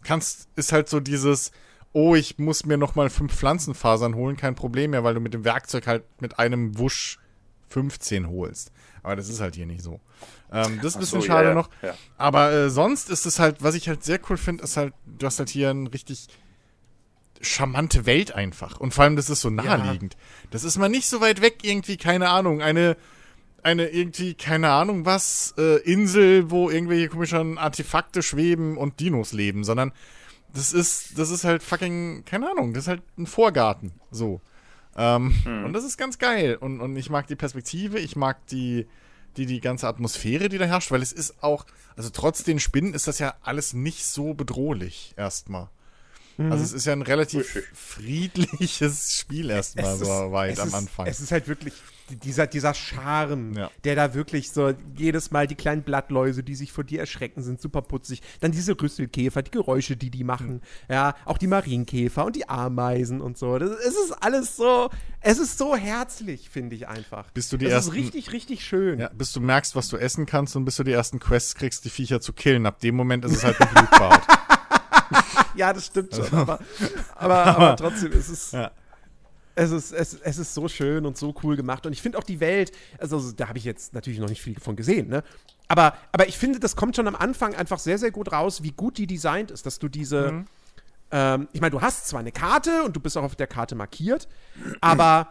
kannst, 0.03 0.49
ist 0.57 0.73
halt 0.73 0.89
so 0.89 1.01
dieses, 1.01 1.53
oh, 1.93 2.15
ich 2.15 2.39
muss 2.39 2.65
mir 2.65 2.77
nochmal 2.77 3.11
fünf 3.11 3.35
Pflanzenfasern 3.35 4.15
holen, 4.15 4.37
kein 4.37 4.55
Problem 4.55 4.93
mehr, 4.93 5.05
weil 5.05 5.15
du 5.15 5.21
mit 5.21 5.35
dem 5.35 5.45
Werkzeug 5.45 5.87
halt 5.87 6.05
mit 6.21 6.39
einem 6.39 6.79
Wusch 6.79 7.19
15 7.69 8.29
holst. 8.29 8.73
Aber 9.03 9.17
das 9.17 9.29
ist 9.29 9.41
halt 9.41 9.57
hier 9.57 9.67
nicht 9.67 9.83
so. 9.83 10.01
Ähm, 10.53 10.77
das 10.77 10.93
ist 10.93 10.97
ein 10.97 11.01
bisschen 11.01 11.21
so, 11.21 11.27
schade 11.27 11.45
ja, 11.45 11.49
ja, 11.51 11.55
noch. 11.55 11.71
ja. 11.83 11.95
Aber 12.19 12.53
äh, 12.53 12.71
sonst 12.71 13.11
ist 13.11 13.27
es 13.27 13.39
halt, 13.39 13.63
was 13.63 13.75
ich 13.75 13.89
halt 13.89 14.05
sehr 14.05 14.21
cool 14.29 14.37
finde, 14.37 14.63
ist 14.65 14.77
halt, 14.77 14.95
du 15.07 15.27
hast 15.27 15.39
halt 15.39 15.49
hier 15.49 15.71
ein 15.71 15.87
richtig 15.87 16.29
charmante 17.41 18.07
Welt 18.07 18.33
einfach. 18.33 18.79
Und 18.79 18.95
vor 18.95 19.05
allem, 19.05 19.17
das 19.17 19.29
ist 19.29 19.41
so 19.41 19.51
naheliegend. 19.51 20.17
Das 20.51 20.63
ist 20.63 20.79
mal 20.79 20.89
nicht 20.89 21.09
so 21.09 21.21
weit 21.21 21.43
weg, 21.43 21.59
irgendwie, 21.63 21.97
keine 21.97 22.29
Ahnung, 22.29 22.63
eine, 22.63 22.97
eine 23.65 23.89
irgendwie, 23.89 24.35
keine 24.35 24.71
Ahnung 24.71 25.05
was, 25.05 25.55
äh, 25.59 25.79
Insel, 25.79 26.51
wo 26.51 26.71
irgendwelche 26.71 27.09
komischen 27.09 27.59
Artefakte 27.59 28.23
schweben 28.23 28.77
und 28.77 29.01
Dinos 29.01 29.33
leben, 29.33 29.65
sondern 29.65 29.93
das 30.55 30.73
ist, 30.73 31.19
das 31.19 31.31
ist 31.31 31.45
halt 31.45 31.63
fucking, 31.63 32.25
keine 32.25 32.51
Ahnung, 32.51 32.75
das 32.75 32.85
ist 32.85 32.89
halt 32.89 33.03
ein 33.19 33.27
Vorgarten. 33.27 33.93
So. 34.11 34.41
Ähm, 34.97 35.35
Und 35.47 35.73
das 35.73 35.85
ist 35.85 35.97
ganz 35.97 36.19
geil. 36.19 36.57
Und, 36.57 36.81
und 36.81 36.97
ich 36.97 37.11
mag 37.11 37.27
die 37.27 37.37
Perspektive, 37.37 37.99
ich 37.99 38.17
mag 38.17 38.47
die, 38.49 38.87
die, 39.37 39.47
die 39.47 39.61
ganze 39.61 39.89
Atmosphäre, 39.89 40.49
die 40.49 40.59
da 40.59 40.67
herrscht, 40.67 40.91
weil 40.91 41.03
es 41.03 41.13
ist 41.13 41.43
auch, 41.43 41.65
also 41.97 42.11
trotz 42.11 42.43
den 42.45 42.61
Spinnen 42.61 42.93
ist 42.95 43.07
das 43.07 43.19
ja 43.19 43.35
alles 43.43 43.73
nicht 43.73 44.05
so 44.05 44.35
bedrohlich 44.35 45.15
erstmal. 45.17 45.69
Also 46.39 46.65
es 46.65 46.73
ist 46.73 46.87
ja 46.87 46.93
ein 46.93 47.03
relativ 47.03 47.41
Richtig. 47.55 47.65
friedliches 47.75 49.17
Spiel 49.17 49.51
erstmal 49.51 49.97
so 49.97 50.07
weit 50.33 50.55
es 50.55 50.61
am 50.61 50.69
ist, 50.69 50.75
Anfang. 50.75 51.07
Es 51.07 51.21
ist 51.21 51.33
halt 51.33 51.49
wirklich 51.49 51.75
dieser, 52.25 52.47
dieser 52.47 52.75
Charme, 52.75 53.55
Ja. 53.57 53.71
der 53.85 53.95
da 53.97 54.13
wirklich 54.15 54.51
so 54.51 54.73
jedes 54.97 55.31
Mal 55.31 55.47
die 55.47 55.55
kleinen 55.55 55.83
Blattläuse, 55.83 56.43
die 56.43 56.55
sich 56.55 56.73
vor 56.73 56.85
dir 56.85 57.01
erschrecken, 57.01 57.43
sind 57.43 57.61
super 57.61 57.81
putzig. 57.83 58.21
Dann 58.41 58.53
diese 58.53 58.79
Rüsselkäfer, 58.81 59.43
die 59.43 59.51
Geräusche, 59.51 59.97
die 59.97 60.11
die 60.11 60.25
machen. 60.25 60.61
Ja, 60.91 61.15
auch 61.25 61.39
die 61.39 61.47
Marienkäfer 61.47 62.25
und 62.27 62.37
die 62.37 62.49
Ameisen 62.49 63.21
und 63.21 63.39
so. 63.39 63.59
Das, 63.59 63.71
es 63.71 63.95
ist 63.95 64.13
alles 64.21 64.57
so, 64.57 64.91
es 65.21 65.39
ist 65.39 65.57
so 65.57 65.75
herzlich, 65.77 66.51
finde 66.51 66.77
ich 66.77 66.87
einfach. 66.89 67.31
Bis 67.31 67.49
du 67.49 67.57
die 67.57 67.65
das 67.67 67.75
ersten- 67.75 67.93
ist 67.93 67.97
richtig, 67.97 68.33
richtig 68.33 68.65
schön. 68.65 69.01
Ja, 69.01 69.09
bis 69.09 69.33
du 69.33 69.41
merkst, 69.41 69.75
was 69.75 69.89
du 69.89 69.97
essen 69.97 70.27
kannst 70.27 70.55
und 70.57 70.65
bis 70.67 70.77
du 70.77 70.85
die 70.85 70.93
ersten 70.93 71.19
Quests 71.19 71.55
kriegst, 71.55 71.85
die 71.85 71.91
Viecher 71.91 72.21
zu 72.21 72.33
killen. 72.33 72.67
Ab 72.67 72.81
dem 72.81 72.95
Moment 72.97 73.25
ist 73.25 73.33
es 73.37 73.45
halt 73.45 73.59
ein 73.61 73.69
Blutbad. 73.73 74.23
Ja, 75.55 75.73
das 75.73 75.87
stimmt 75.87 76.15
schon. 76.15 76.27
Aber, 76.33 76.59
aber, 77.15 77.47
aber 77.47 77.77
trotzdem 77.77 78.13
ist 78.13 78.29
es. 78.29 78.53
Ja. 78.53 78.71
Es 79.55 79.71
ist, 79.71 79.93
es, 79.93 80.15
es 80.15 80.39
ist 80.39 80.55
so 80.55 80.67
schön 80.67 81.05
und 81.05 81.19
so 81.19 81.35
cool 81.43 81.57
gemacht. 81.57 81.85
Und 81.85 81.93
ich 81.93 82.01
finde 82.01 82.17
auch 82.17 82.25
die 82.25 82.41
Welt, 82.41 82.73
also 82.99 83.33
da 83.33 83.49
habe 83.49 83.59
ich 83.59 83.65
jetzt 83.65 83.93
natürlich 83.93 84.19
noch 84.19 84.31
nicht 84.31 84.41
viel 84.41 84.59
von 84.59 84.77
gesehen, 84.77 85.09
ne? 85.09 85.23
Aber, 85.69 85.95
aber 86.11 86.27
ich 86.27 86.39
finde, 86.39 86.59
das 86.59 86.75
kommt 86.75 86.97
schon 86.97 87.07
am 87.07 87.17
Anfang 87.17 87.55
einfach 87.55 87.79
sehr, 87.79 87.99
sehr 87.99 88.11
gut 88.11 88.33
raus, 88.33 88.63
wie 88.63 88.73
gut 88.73 88.99
die 88.99 89.07
designt 89.07 89.51
ist, 89.51 89.67
dass 89.67 89.79
du 89.79 89.89
diese. 89.89 90.45
Ähm, 91.11 91.49
ich 91.53 91.61
meine, 91.61 91.71
du 91.71 91.83
hast 91.83 92.09
zwar 92.09 92.21
eine 92.21 92.33
Karte 92.33 92.83
und 92.85 92.97
du 92.97 93.01
bist 93.01 93.17
auch 93.19 93.23
auf 93.23 93.37
der 93.37 93.47
Karte 93.47 93.75
markiert, 93.75 94.29
aber 94.81 95.29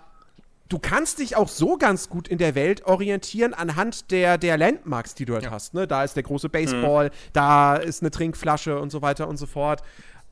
du 0.72 0.80
kannst 0.80 1.20
dich 1.20 1.36
auch 1.36 1.50
so 1.50 1.78
ganz 1.78 2.08
gut 2.08 2.28
in 2.28 2.38
der 2.38 2.56
Welt 2.56 2.86
orientieren 2.86 3.54
anhand 3.54 4.10
der, 4.12 4.38
der 4.38 4.58
Landmarks, 4.58 5.16
die 5.16 5.26
du 5.26 5.34
halt 5.34 5.50
hast. 5.52 5.74
Ne? 5.74 5.86
Da 5.86 6.04
ist 6.04 6.16
der 6.16 6.24
große 6.24 6.50
Baseball, 6.50 7.12
da 7.34 7.76
ist 7.76 8.02
eine 8.02 8.10
Trinkflasche 8.10 8.80
und 8.80 8.90
so 8.90 9.02
weiter 9.02 9.28
und 9.28 9.38
so 9.38 9.46
fort. 9.46 9.82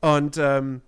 Und 0.00 0.38
ähm, 0.38 0.80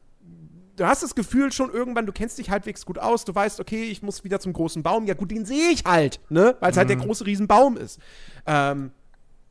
du 0.77 0.87
hast 0.87 1.03
das 1.03 1.15
Gefühl 1.15 1.53
schon 1.53 1.71
irgendwann, 1.71 2.07
du 2.07 2.13
kennst 2.13 2.39
dich 2.39 2.49
halbwegs 2.49 2.87
gut 2.87 2.99
aus, 2.99 3.27
du 3.27 3.35
weißt, 3.35 3.61
okay, 3.61 3.85
ich 3.85 4.03
muss 4.03 4.25
wieder 4.25 4.41
zum 4.41 4.55
großen 4.55 4.83
Baum. 4.83 5.07
Ja, 5.07 5.15
gut, 5.15 5.31
den 5.31 5.45
sehe 5.45 5.71
ich 5.71 5.85
halt, 5.85 6.21
ne? 6.31 6.57
Weil 6.61 6.71
es 6.71 6.79
halt 6.79 6.89
der 6.89 6.97
große 6.97 7.27
Riesenbaum 7.27 7.77
ist. 7.77 8.01
Ähm, 8.47 8.91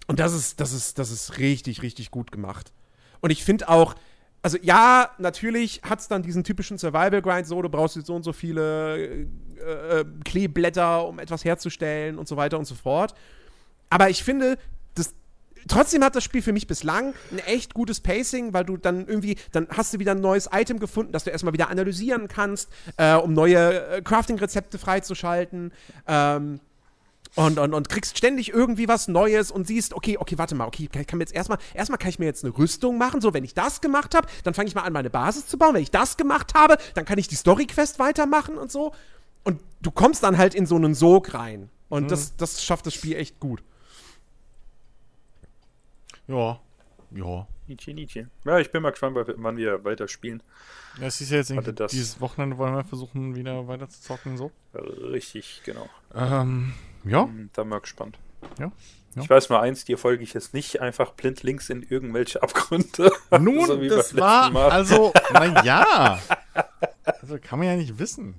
und 0.07 0.19
das 0.19 0.33
ist, 0.33 0.59
das 0.59 0.73
ist, 0.73 0.97
das 0.97 1.11
ist 1.11 1.37
richtig, 1.37 1.83
richtig 1.83 2.09
gut 2.09 2.31
gemacht. 2.31 2.73
Und 3.19 3.29
ich 3.29 3.43
finde 3.43 3.69
auch, 3.69 3.93
also 4.41 4.57
ja, 4.61 5.11
natürlich 5.17 5.81
hat 5.83 5.99
es 5.99 6.07
dann 6.07 6.23
diesen 6.23 6.43
typischen 6.43 6.77
Survival-Grind, 6.77 7.45
so, 7.45 7.61
du 7.61 7.69
brauchst 7.69 7.95
jetzt 7.95 8.07
so 8.07 8.15
und 8.15 8.23
so 8.23 8.33
viele 8.33 8.97
äh, 8.97 9.99
äh, 9.99 10.05
Kleeblätter, 10.25 11.07
um 11.07 11.19
etwas 11.19 11.45
herzustellen 11.45 12.17
und 12.17 12.27
so 12.27 12.37
weiter 12.37 12.57
und 12.57 12.65
so 12.65 12.75
fort. 12.75 13.13
Aber 13.89 14.09
ich 14.09 14.23
finde, 14.23 14.57
das, 14.95 15.13
trotzdem 15.67 16.03
hat 16.03 16.15
das 16.15 16.23
Spiel 16.23 16.41
für 16.41 16.53
mich 16.53 16.65
bislang 16.65 17.13
ein 17.31 17.39
echt 17.39 17.73
gutes 17.75 17.99
Pacing, 17.99 18.53
weil 18.53 18.65
du 18.65 18.77
dann 18.77 19.07
irgendwie, 19.07 19.37
dann 19.51 19.67
hast 19.69 19.93
du 19.93 19.99
wieder 19.99 20.13
ein 20.13 20.21
neues 20.21 20.49
Item 20.51 20.79
gefunden, 20.79 21.11
das 21.11 21.23
du 21.23 21.29
erstmal 21.29 21.53
wieder 21.53 21.69
analysieren 21.69 22.27
kannst, 22.27 22.69
äh, 22.97 23.13
um 23.15 23.33
neue 23.33 23.89
äh, 23.89 24.01
Crafting-Rezepte 24.01 24.79
freizuschalten. 24.79 25.71
Ähm, 26.07 26.59
und, 27.35 27.59
und, 27.59 27.73
und 27.73 27.89
kriegst 27.89 28.17
ständig 28.17 28.49
irgendwie 28.49 28.87
was 28.87 29.07
Neues 29.07 29.51
und 29.51 29.65
siehst, 29.67 29.93
okay, 29.93 30.17
okay, 30.17 30.37
warte 30.37 30.55
mal, 30.55 30.67
okay, 30.67 30.87
kann, 30.87 31.05
kann 31.07 31.17
mir 31.17 31.23
jetzt 31.23 31.33
erstmal, 31.33 31.59
erstmal 31.73 31.97
kann 31.97 32.09
ich 32.09 32.19
mir 32.19 32.25
jetzt 32.25 32.43
eine 32.43 32.57
Rüstung 32.57 32.97
machen. 32.97 33.21
So, 33.21 33.33
wenn 33.33 33.43
ich 33.43 33.53
das 33.53 33.79
gemacht 33.81 34.15
habe, 34.15 34.27
dann 34.43 34.53
fange 34.53 34.67
ich 34.67 34.75
mal 34.75 34.81
an, 34.81 34.93
meine 34.93 35.09
Basis 35.09 35.47
zu 35.47 35.57
bauen. 35.57 35.73
Wenn 35.73 35.83
ich 35.83 35.91
das 35.91 36.17
gemacht 36.17 36.53
habe, 36.55 36.77
dann 36.93 37.05
kann 37.05 37.17
ich 37.17 37.27
die 37.27 37.35
Story-Quest 37.35 37.99
weitermachen 37.99 38.57
und 38.57 38.71
so. 38.71 38.93
Und 39.43 39.61
du 39.81 39.91
kommst 39.91 40.23
dann 40.23 40.37
halt 40.37 40.53
in 40.55 40.65
so 40.65 40.75
einen 40.75 40.93
Sog 40.93 41.33
rein. 41.33 41.69
Und 41.89 42.11
das, 42.11 42.35
das 42.37 42.63
schafft 42.63 42.85
das 42.85 42.93
Spiel 42.93 43.15
echt 43.15 43.39
gut. 43.39 43.63
ja. 46.27 46.59
Ja. 47.13 47.45
Nietzsche, 47.67 47.93
Nietzsche. 47.93 48.29
Ja, 48.45 48.59
ich 48.59 48.71
bin 48.71 48.81
mal 48.81 48.91
gespannt, 48.91 49.17
wann 49.17 49.57
wir 49.57 49.83
weiter 49.83 50.07
spielen. 50.07 50.41
Ja, 50.99 51.07
Es 51.07 51.21
ist 51.21 51.29
ja 51.31 51.37
jetzt 51.37 51.51
irgendwie, 51.51 51.73
dieses 51.87 52.19
Wochenende 52.19 52.57
wollen 52.57 52.75
wir 52.75 52.83
versuchen, 52.83 53.35
wieder 53.35 53.67
weiter 53.67 53.87
zu 53.89 54.01
zocken, 54.01 54.37
so. 54.37 54.51
Richtig, 54.73 55.61
genau. 55.63 55.89
Ähm, 56.13 56.73
ja. 57.03 57.23
Hm, 57.23 57.49
Da 57.53 57.63
ich 57.63 57.81
gespannt. 57.81 58.17
Ja, 58.59 58.71
ja. 59.15 59.21
Ich 59.23 59.29
weiß 59.29 59.49
mal 59.49 59.59
eins, 59.61 59.85
dir 59.85 59.97
folge 59.97 60.23
ich 60.23 60.33
jetzt 60.33 60.53
nicht 60.53 60.79
einfach 60.81 61.11
blind 61.11 61.43
links 61.43 61.69
in 61.69 61.83
irgendwelche 61.83 62.41
Abgründe. 62.41 63.11
Nun, 63.39 63.65
So 63.65 63.75
das 63.77 64.15
war, 64.15 64.49
Mal. 64.51 64.69
also, 64.71 65.13
naja. 65.33 66.19
Also 67.03 67.37
kann 67.39 67.59
man 67.59 67.67
ja 67.67 67.75
nicht 67.75 67.99
wissen. 67.99 68.35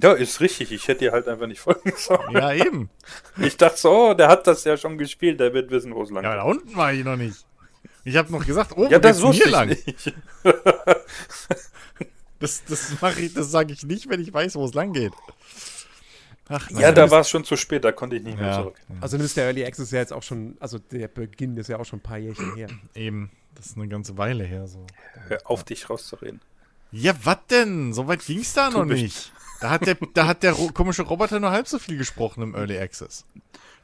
Ja, 0.00 0.12
ist 0.12 0.40
richtig. 0.40 0.72
Ich 0.72 0.88
hätte 0.88 1.00
dir 1.00 1.12
halt 1.12 1.28
einfach 1.28 1.46
nicht 1.46 1.60
folgen 1.60 1.92
sollen. 1.96 2.32
Ja, 2.32 2.52
eben. 2.52 2.88
Ich 3.38 3.56
dachte 3.58 3.76
so, 3.78 3.90
oh, 4.10 4.14
der 4.14 4.28
hat 4.28 4.46
das 4.46 4.64
ja 4.64 4.76
schon 4.76 4.96
gespielt, 4.96 5.38
der 5.38 5.52
wird 5.52 5.70
wissen, 5.70 5.94
wo 5.94 6.02
es 6.02 6.10
lang 6.10 6.24
Ja, 6.24 6.30
geht. 6.32 6.40
aber 6.40 6.50
da 6.54 6.58
unten 6.58 6.76
war 6.76 6.92
ich 6.92 7.04
noch 7.04 7.16
nicht. 7.16 7.44
Ich 8.04 8.16
habe 8.16 8.32
noch 8.32 8.44
gesagt, 8.44 8.72
oh, 8.76 8.88
Ja, 8.90 8.98
das 8.98 9.20
geht's 9.20 9.44
ich 9.44 9.50
lang? 9.50 9.68
nicht. 9.68 10.14
Das, 12.40 12.64
das 12.64 13.00
mache 13.00 13.20
ich, 13.20 13.34
das 13.34 13.50
sage 13.52 13.72
ich 13.72 13.84
nicht, 13.84 14.08
wenn 14.08 14.20
ich 14.20 14.32
weiß, 14.32 14.56
wo 14.56 14.64
es 14.64 14.74
lang 14.74 14.92
geht. 14.92 15.12
Ach, 16.52 16.70
Ja, 16.70 16.92
da 16.92 17.10
war 17.10 17.20
es 17.20 17.30
schon 17.30 17.44
zu 17.44 17.56
spät, 17.56 17.84
da 17.84 17.92
konnte 17.92 18.16
ich 18.16 18.22
nicht 18.22 18.38
mehr 18.38 18.48
ja, 18.48 18.58
zurück. 18.60 18.76
Also 19.00 19.16
nimmst 19.16 19.36
der 19.36 19.44
Early 19.46 19.64
Access 19.64 19.90
ja 19.90 20.00
jetzt 20.00 20.12
auch 20.12 20.22
schon, 20.22 20.56
also 20.60 20.78
der 20.78 21.08
Beginn 21.08 21.56
ist 21.56 21.68
ja 21.68 21.78
auch 21.78 21.84
schon 21.84 21.98
ein 21.98 22.02
paar 22.02 22.18
Jährchen 22.18 22.54
her. 22.54 22.68
eben. 22.94 23.30
Das 23.54 23.66
ist 23.66 23.76
eine 23.76 23.86
ganze 23.88 24.16
Weile 24.18 24.44
her 24.44 24.66
so. 24.66 24.86
Hör 25.28 25.38
auf, 25.44 25.62
dich 25.64 25.88
rauszureden. 25.90 26.40
Ja, 26.90 27.12
was 27.24 27.38
denn? 27.50 27.92
So 27.92 28.06
weit 28.08 28.24
ging's 28.24 28.54
da 28.54 28.70
noch 28.70 28.84
nicht. 28.84 29.32
Da 29.60 29.70
hat 29.70 29.86
der, 29.86 29.96
da 30.14 30.26
hat 30.26 30.42
der 30.42 30.52
komische 30.52 31.02
Roboter 31.02 31.38
nur 31.38 31.50
halb 31.50 31.68
so 31.68 31.78
viel 31.78 31.96
gesprochen 31.96 32.42
im 32.42 32.54
Early 32.54 32.78
Access. 32.78 33.24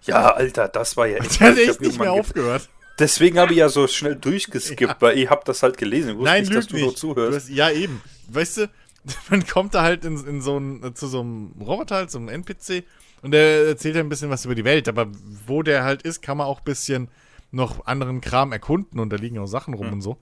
Ja, 0.02 0.32
Alter, 0.32 0.68
das 0.68 0.96
war 0.96 1.06
ja 1.06 1.18
echt. 1.18 1.40
Der 1.40 1.48
hat 1.50 1.58
ich 1.58 1.68
echt 1.68 1.80
nicht 1.80 1.98
mehr 1.98 2.12
aufgehört. 2.12 2.68
Deswegen 2.98 3.38
habe 3.38 3.52
ich 3.52 3.58
ja 3.58 3.68
so 3.68 3.86
schnell 3.86 4.16
durchgeskippt, 4.16 4.96
weil 5.00 5.18
ich 5.18 5.28
habe 5.30 5.42
das 5.44 5.62
halt 5.62 5.76
gelesen. 5.76 6.10
Ich 6.10 6.16
wusste 6.16 6.30
Nein, 6.30 6.42
nicht, 6.44 6.54
dass 6.54 6.66
du 6.66 6.76
nicht. 6.76 6.84
noch 6.84 6.92
Du 6.92 6.98
zuhörst. 6.98 7.36
hast, 7.36 7.48
ja, 7.48 7.70
eben. 7.70 8.00
Weißt 8.28 8.56
du, 8.58 8.70
man 9.30 9.46
kommt 9.46 9.74
da 9.74 9.82
halt 9.82 10.04
in, 10.04 10.16
in 10.26 10.40
so 10.40 10.58
ein, 10.58 10.94
zu 10.94 11.06
so 11.06 11.20
einem 11.20 11.52
Roboter, 11.60 11.96
halt, 11.96 12.10
so 12.10 12.18
einem 12.18 12.28
NPC, 12.28 12.84
und 13.22 13.32
der 13.32 13.66
erzählt 13.66 13.96
ja 13.96 14.00
ein 14.00 14.08
bisschen 14.08 14.30
was 14.30 14.44
über 14.44 14.54
die 14.54 14.64
Welt. 14.64 14.88
Aber 14.88 15.08
wo 15.46 15.62
der 15.62 15.84
halt 15.84 16.02
ist, 16.02 16.22
kann 16.22 16.36
man 16.38 16.46
auch 16.46 16.58
ein 16.58 16.64
bisschen 16.64 17.08
noch 17.50 17.86
anderen 17.86 18.20
Kram 18.20 18.52
erkunden 18.52 19.00
und 19.00 19.10
da 19.10 19.16
liegen 19.16 19.38
auch 19.38 19.46
Sachen 19.46 19.74
rum 19.74 19.92
und 19.92 20.00
so. 20.02 20.18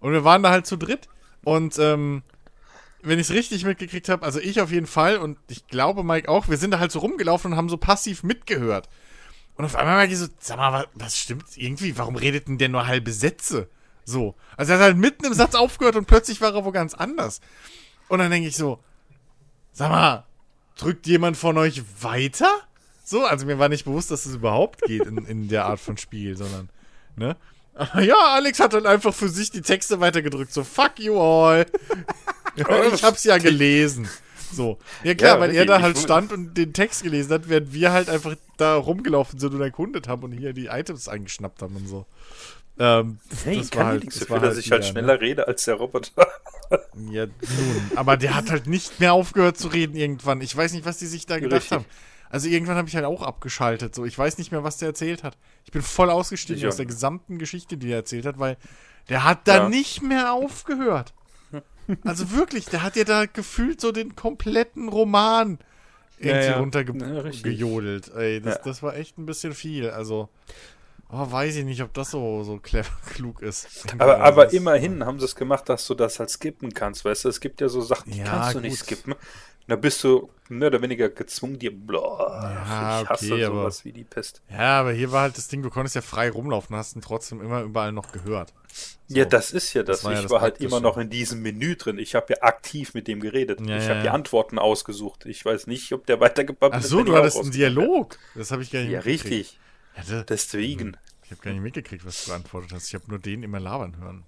Und 0.00 0.12
wir 0.12 0.24
waren 0.24 0.42
da 0.42 0.50
halt 0.50 0.66
zu 0.66 0.76
dritt. 0.76 1.08
Und 1.44 1.78
ähm, 1.78 2.22
wenn 3.02 3.18
ich 3.18 3.28
es 3.28 3.34
richtig 3.34 3.64
mitgekriegt 3.64 4.08
habe, 4.08 4.24
also 4.24 4.40
ich 4.40 4.60
auf 4.60 4.70
jeden 4.70 4.86
Fall 4.86 5.18
und 5.18 5.38
ich 5.48 5.66
glaube 5.66 6.02
Mike 6.02 6.28
auch, 6.28 6.48
wir 6.48 6.56
sind 6.56 6.70
da 6.70 6.78
halt 6.78 6.92
so 6.92 7.00
rumgelaufen 7.00 7.52
und 7.52 7.56
haben 7.56 7.68
so 7.68 7.76
passiv 7.76 8.22
mitgehört. 8.22 8.88
Und 9.56 9.64
auf 9.64 9.76
einmal 9.76 9.96
merke 9.96 10.12
ich 10.12 10.18
so, 10.18 10.26
sag 10.38 10.58
mal, 10.58 10.72
was, 10.72 10.86
was 10.94 11.18
stimmt 11.18 11.44
irgendwie? 11.56 11.96
Warum 11.98 12.16
redet 12.16 12.48
denn 12.48 12.58
der 12.58 12.68
nur 12.68 12.86
halbe 12.86 13.12
Sätze? 13.12 13.68
So. 14.04 14.34
Also 14.56 14.72
er 14.72 14.78
hat 14.78 14.84
halt 14.84 14.96
mitten 14.96 15.24
im 15.24 15.34
Satz 15.34 15.54
aufgehört 15.54 15.96
und 15.96 16.06
plötzlich 16.06 16.40
war 16.40 16.54
er 16.54 16.64
wo 16.64 16.72
ganz 16.72 16.94
anders. 16.94 17.40
Und 18.08 18.18
dann 18.20 18.30
denke 18.30 18.48
ich 18.48 18.56
so, 18.56 18.78
sag 19.72 19.90
mal, 19.90 20.24
drückt 20.78 21.06
jemand 21.06 21.36
von 21.36 21.56
euch 21.58 21.82
weiter? 22.00 22.50
So, 23.04 23.24
also 23.24 23.46
mir 23.46 23.58
war 23.58 23.68
nicht 23.68 23.84
bewusst, 23.84 24.10
dass 24.10 24.26
es 24.26 24.34
überhaupt 24.34 24.82
geht 24.82 25.04
in, 25.06 25.18
in 25.26 25.48
der 25.48 25.64
Art 25.66 25.80
von 25.80 25.96
Spiel, 25.96 26.36
sondern, 26.36 26.68
ne? 27.16 27.36
Aber 27.74 28.00
ja, 28.00 28.16
Alex 28.34 28.58
hat 28.58 28.72
dann 28.72 28.86
einfach 28.86 29.12
für 29.14 29.28
sich 29.28 29.50
die 29.50 29.60
Texte 29.60 30.00
weitergedrückt, 30.00 30.52
so 30.52 30.64
fuck 30.64 30.98
you 30.98 31.20
all. 31.20 31.66
ich 32.56 33.04
hab's 33.04 33.22
ja 33.24 33.36
gelesen. 33.38 34.08
So. 34.52 34.78
Ja 35.04 35.14
klar, 35.14 35.34
Ja, 35.34 35.40
weil 35.40 35.54
er 35.54 35.66
da 35.66 35.82
halt 35.82 35.98
stand 35.98 36.32
und 36.32 36.54
den 36.54 36.72
Text 36.72 37.02
gelesen 37.02 37.32
hat, 37.34 37.48
während 37.48 37.72
wir 37.74 37.92
halt 37.92 38.08
einfach 38.08 38.34
da 38.56 38.76
rumgelaufen 38.76 39.38
sind 39.38 39.52
und 39.54 39.60
erkundet 39.60 40.08
haben 40.08 40.22
und 40.22 40.32
hier 40.32 40.52
die 40.54 40.66
Items 40.66 41.06
eingeschnappt 41.08 41.60
haben 41.62 41.76
und 41.76 41.86
so. 41.86 42.06
Ähm, 42.78 43.18
Nee, 43.44 43.56
das 43.58 43.66
ich 43.66 43.72
war 43.74 43.78
kann 43.82 43.86
halt- 43.88 44.00
nichts 44.04 44.18
das 44.20 44.28
dafür, 44.28 44.42
war 44.42 44.48
dass 44.48 44.58
ich 44.58 44.70
halt 44.70 44.82
wieder, 44.82 44.90
schneller 44.92 45.14
ne? 45.14 45.20
rede 45.20 45.46
als 45.46 45.64
der 45.64 45.74
Roboter. 45.74 46.26
Ja, 47.10 47.26
nun. 47.26 47.90
Aber 47.96 48.16
der 48.16 48.34
hat 48.34 48.50
halt 48.50 48.66
nicht 48.66 49.00
mehr 49.00 49.12
aufgehört 49.12 49.56
zu 49.58 49.68
reden 49.68 49.96
irgendwann. 49.96 50.40
Ich 50.40 50.56
weiß 50.56 50.72
nicht, 50.72 50.84
was 50.86 50.98
die 50.98 51.06
sich 51.06 51.26
da 51.26 51.38
gedacht 51.38 51.62
Richtig. 51.62 51.72
haben. 51.78 51.84
Also 52.28 52.48
irgendwann 52.48 52.76
habe 52.76 52.88
ich 52.88 52.96
halt 52.96 53.04
auch 53.04 53.22
abgeschaltet. 53.22 53.94
So, 53.94 54.04
ich 54.04 54.18
weiß 54.18 54.38
nicht 54.38 54.50
mehr, 54.50 54.64
was 54.64 54.78
der 54.78 54.88
erzählt 54.88 55.22
hat. 55.22 55.36
Ich 55.64 55.70
bin 55.70 55.82
voll 55.82 56.10
ausgestiegen 56.10 56.58
Ich 56.60 56.66
aus 56.66 56.76
der 56.76 56.86
gesamten 56.86 57.38
Geschichte, 57.38 57.76
die 57.76 57.90
er 57.90 57.98
erzählt 57.98 58.26
hat, 58.26 58.38
weil 58.38 58.56
der 59.08 59.24
hat 59.24 59.46
da 59.46 59.56
Ja. 59.56 59.68
nicht 59.68 60.02
mehr 60.02 60.32
aufgehört. 60.32 61.14
Also 62.04 62.32
wirklich, 62.32 62.66
der 62.66 62.82
hat 62.82 62.96
ja 62.96 63.04
da 63.04 63.26
gefühlt 63.26 63.80
so 63.80 63.92
den 63.92 64.16
kompletten 64.16 64.88
Roman 64.88 65.58
irgendwie 66.18 66.38
Ja, 66.46 66.50
ja. 66.52 66.58
Runtergejodelt. 66.58 68.12
Ey, 68.16 68.40
das, 68.40 68.60
das 68.62 68.82
war 68.82 68.96
echt 68.96 69.18
ein 69.18 69.26
bisschen 69.26 69.54
viel. 69.54 69.90
Also, 69.90 70.28
oh, 71.10 71.30
weiß 71.30 71.56
ich 71.56 71.64
nicht, 71.64 71.82
ob 71.82 71.92
das 71.94 72.10
so, 72.10 72.42
so 72.42 72.58
clever 72.58 72.90
klug 73.14 73.42
ist. 73.42 73.68
Aber, 73.98 74.18
aber 74.20 74.44
das- 74.44 74.54
immerhin 74.54 75.04
haben 75.04 75.18
sie 75.18 75.24
es 75.26 75.34
gemacht, 75.36 75.68
dass 75.68 75.86
du 75.86 75.94
das 75.94 76.18
halt 76.18 76.30
skippen 76.30 76.72
kannst, 76.74 77.04
weißt 77.04 77.24
du? 77.24 77.28
Es 77.28 77.40
gibt 77.40 77.60
ja 77.60 77.68
so 77.68 77.80
Sachen, 77.80 78.12
die 78.12 78.18
Ja, 78.18 78.24
kannst 78.24 78.54
du 78.56 78.60
nicht 78.60 78.78
gut. 78.78 78.86
skippen. 78.86 79.14
Da 79.68 79.74
bist 79.74 80.04
du 80.04 80.30
mehr 80.48 80.68
oder 80.68 80.80
weniger 80.80 81.08
gezwungen, 81.08 81.58
dir, 81.58 81.72
boah, 81.76 82.40
Ja, 82.68 83.02
ich 83.02 83.08
hasse 83.08 83.32
okay, 83.34 83.44
aber- 83.46 83.56
sowas 83.62 83.84
wie 83.84 83.90
die 83.92 84.04
Pest. 84.04 84.40
Ja, 84.48 84.78
aber 84.80 84.92
hier 84.92 85.10
war 85.10 85.22
halt 85.22 85.36
das 85.36 85.48
Ding, 85.48 85.60
du 85.62 85.70
konntest 85.70 85.96
ja 85.96 86.02
frei 86.02 86.30
rumlaufen, 86.30 86.76
hast 86.76 86.94
ihn 86.94 87.00
trotzdem 87.02 87.40
immer 87.40 87.62
überall 87.62 87.90
noch 87.90 88.12
gehört. 88.12 88.54
So. 89.08 89.16
Ja, 89.16 89.24
das 89.24 89.50
ist 89.52 89.72
ja 89.72 89.82
das. 89.82 89.98
Das 89.98 90.04
war 90.04 90.12
ja 90.12 90.18
ich 90.18 90.22
das 90.24 90.30
war 90.30 90.40
halt 90.40 90.60
immer 90.60 90.78
noch 90.80 90.98
in 90.98 91.10
diesem 91.10 91.42
Menü 91.42 91.74
drin. 91.76 91.98
Ich 91.98 92.14
habe 92.14 92.26
ja 92.34 92.42
aktiv 92.42 92.94
mit 92.94 93.08
dem 93.08 93.18
geredet. 93.20 93.60
Ja, 93.60 93.76
ich 93.78 93.84
ja, 93.84 93.88
habe 93.90 94.00
die 94.00 94.06
ja. 94.06 94.12
Antworten 94.12 94.58
ausgesucht. 94.60 95.26
Ich 95.26 95.44
weiß 95.44 95.66
nicht, 95.66 95.92
ob 95.92 96.06
der 96.06 96.20
weitergebabbelt 96.20 96.82
Ach 96.84 96.86
so, 96.88 97.02
du 97.02 97.16
hattest 97.16 97.38
einen 97.38 97.50
Dialog. 97.50 98.18
Das 98.36 98.52
habe 98.52 98.62
ich 98.62 98.70
gar 98.70 98.80
nicht 98.80 98.90
Ja, 98.92 99.00
richtig. 99.00 99.58
Ja, 99.96 100.02
da- 100.08 100.22
Deswegen. 100.24 100.96
Ich 101.24 101.30
habe 101.32 101.42
gar 101.42 101.50
nicht 101.52 101.62
mitgekriegt, 101.62 102.04
was 102.06 102.24
du 102.24 102.30
beantwortet 102.30 102.72
hast. 102.72 102.88
Ich 102.88 102.94
habe 102.94 103.04
nur 103.08 103.18
den 103.18 103.42
immer 103.42 103.58
labern 103.58 103.96
hören. 103.98 104.24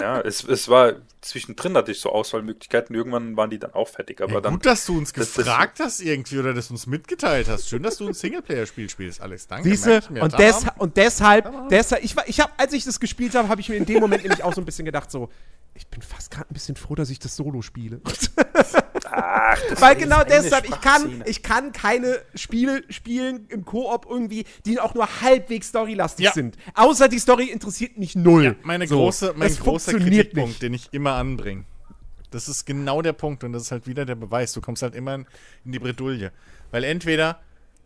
Ja, 0.00 0.20
es, 0.20 0.44
es 0.44 0.68
war 0.68 0.92
zwischendrin 1.20 1.76
hatte 1.76 1.90
ich 1.90 2.00
so 2.00 2.10
Auswahlmöglichkeiten. 2.12 2.94
Irgendwann 2.94 3.36
waren 3.36 3.50
die 3.50 3.58
dann 3.58 3.72
auch 3.74 3.88
fertig. 3.88 4.20
Aber 4.20 4.34
Ja, 4.34 4.40
dann. 4.40 4.52
gut, 4.54 4.66
dass 4.66 4.86
du 4.86 4.96
uns 4.96 5.12
das- 5.12 5.32
das- 5.34 5.44
gefragt 5.44 5.80
hast 5.80 6.00
irgendwie 6.00 6.38
oder 6.38 6.54
dass 6.54 6.68
du 6.68 6.74
uns 6.74 6.86
mitgeteilt 6.86 7.48
hast. 7.48 7.68
Schön, 7.68 7.82
dass 7.82 7.96
du 7.96 8.06
ein 8.06 8.14
Singleplayer-Spiel 8.14 8.88
spielst, 8.90 9.20
Alex. 9.20 9.46
Danke. 9.48 9.68
Siehste, 9.68 10.02
und, 10.20 10.38
des, 10.38 10.64
und 10.78 10.96
deshalb, 10.96 11.52
deshalb, 11.68 12.04
ich, 12.04 12.14
war- 12.16 12.28
ich 12.28 12.38
habe, 12.40 12.52
als 12.56 12.72
ich 12.72 12.84
das 12.84 13.00
gespielt 13.00 13.34
habe, 13.34 13.48
habe 13.48 13.60
ich 13.60 13.68
mir 13.68 13.76
in 13.76 13.86
dem 13.86 13.98
Moment 14.00 14.22
nämlich 14.22 14.42
auch 14.44 14.54
so 14.54 14.60
ein 14.60 14.64
bisschen 14.64 14.84
gedacht, 14.84 15.10
so, 15.10 15.30
ich 15.74 15.86
bin 15.88 16.00
fast 16.02 16.30
gerade 16.30 16.48
ein 16.50 16.54
bisschen 16.54 16.76
froh, 16.76 16.94
dass 16.94 17.10
ich 17.10 17.18
das 17.18 17.34
Solo 17.36 17.62
spiele. 17.62 18.00
Ach, 19.10 19.56
Weil 19.80 19.96
genau 19.96 20.22
deshalb, 20.24 20.64
ich 20.66 20.80
kann, 20.80 21.22
ich 21.26 21.42
kann 21.42 21.72
keine 21.72 22.20
Spiele 22.34 22.82
spielen 22.90 23.46
im 23.48 23.64
Koop 23.64 24.06
irgendwie, 24.08 24.44
die 24.66 24.78
auch 24.80 24.94
nur 24.94 25.08
halbwegs 25.20 25.68
storylastig 25.68 26.26
Ja. 26.26 26.32
sind. 26.32 26.56
Außer 26.74 27.08
die 27.08 27.18
Story 27.18 27.46
interessiert 27.46 27.96
mich 27.98 28.14
null. 28.16 28.44
Ja, 28.44 28.54
meine 28.62 28.86
So, 28.86 28.96
große, 28.96 29.34
mein 29.36 29.48
das 29.48 29.60
großer 29.60 29.92
Kritikpunkt, 29.94 30.48
nicht. 30.48 30.62
den 30.62 30.74
ich 30.74 30.88
immer 30.92 31.14
anbringe. 31.14 31.64
Das 32.30 32.48
ist 32.48 32.66
genau 32.66 33.00
der 33.00 33.14
Punkt 33.14 33.42
und 33.44 33.52
das 33.52 33.62
ist 33.62 33.70
halt 33.72 33.86
wieder 33.86 34.04
der 34.04 34.14
Beweis. 34.14 34.52
Du 34.52 34.60
kommst 34.60 34.82
halt 34.82 34.94
immer 34.94 35.14
in, 35.14 35.26
in 35.64 35.72
die 35.72 35.78
Bredouille. 35.78 36.30
Weil 36.70 36.84
entweder, 36.84 37.40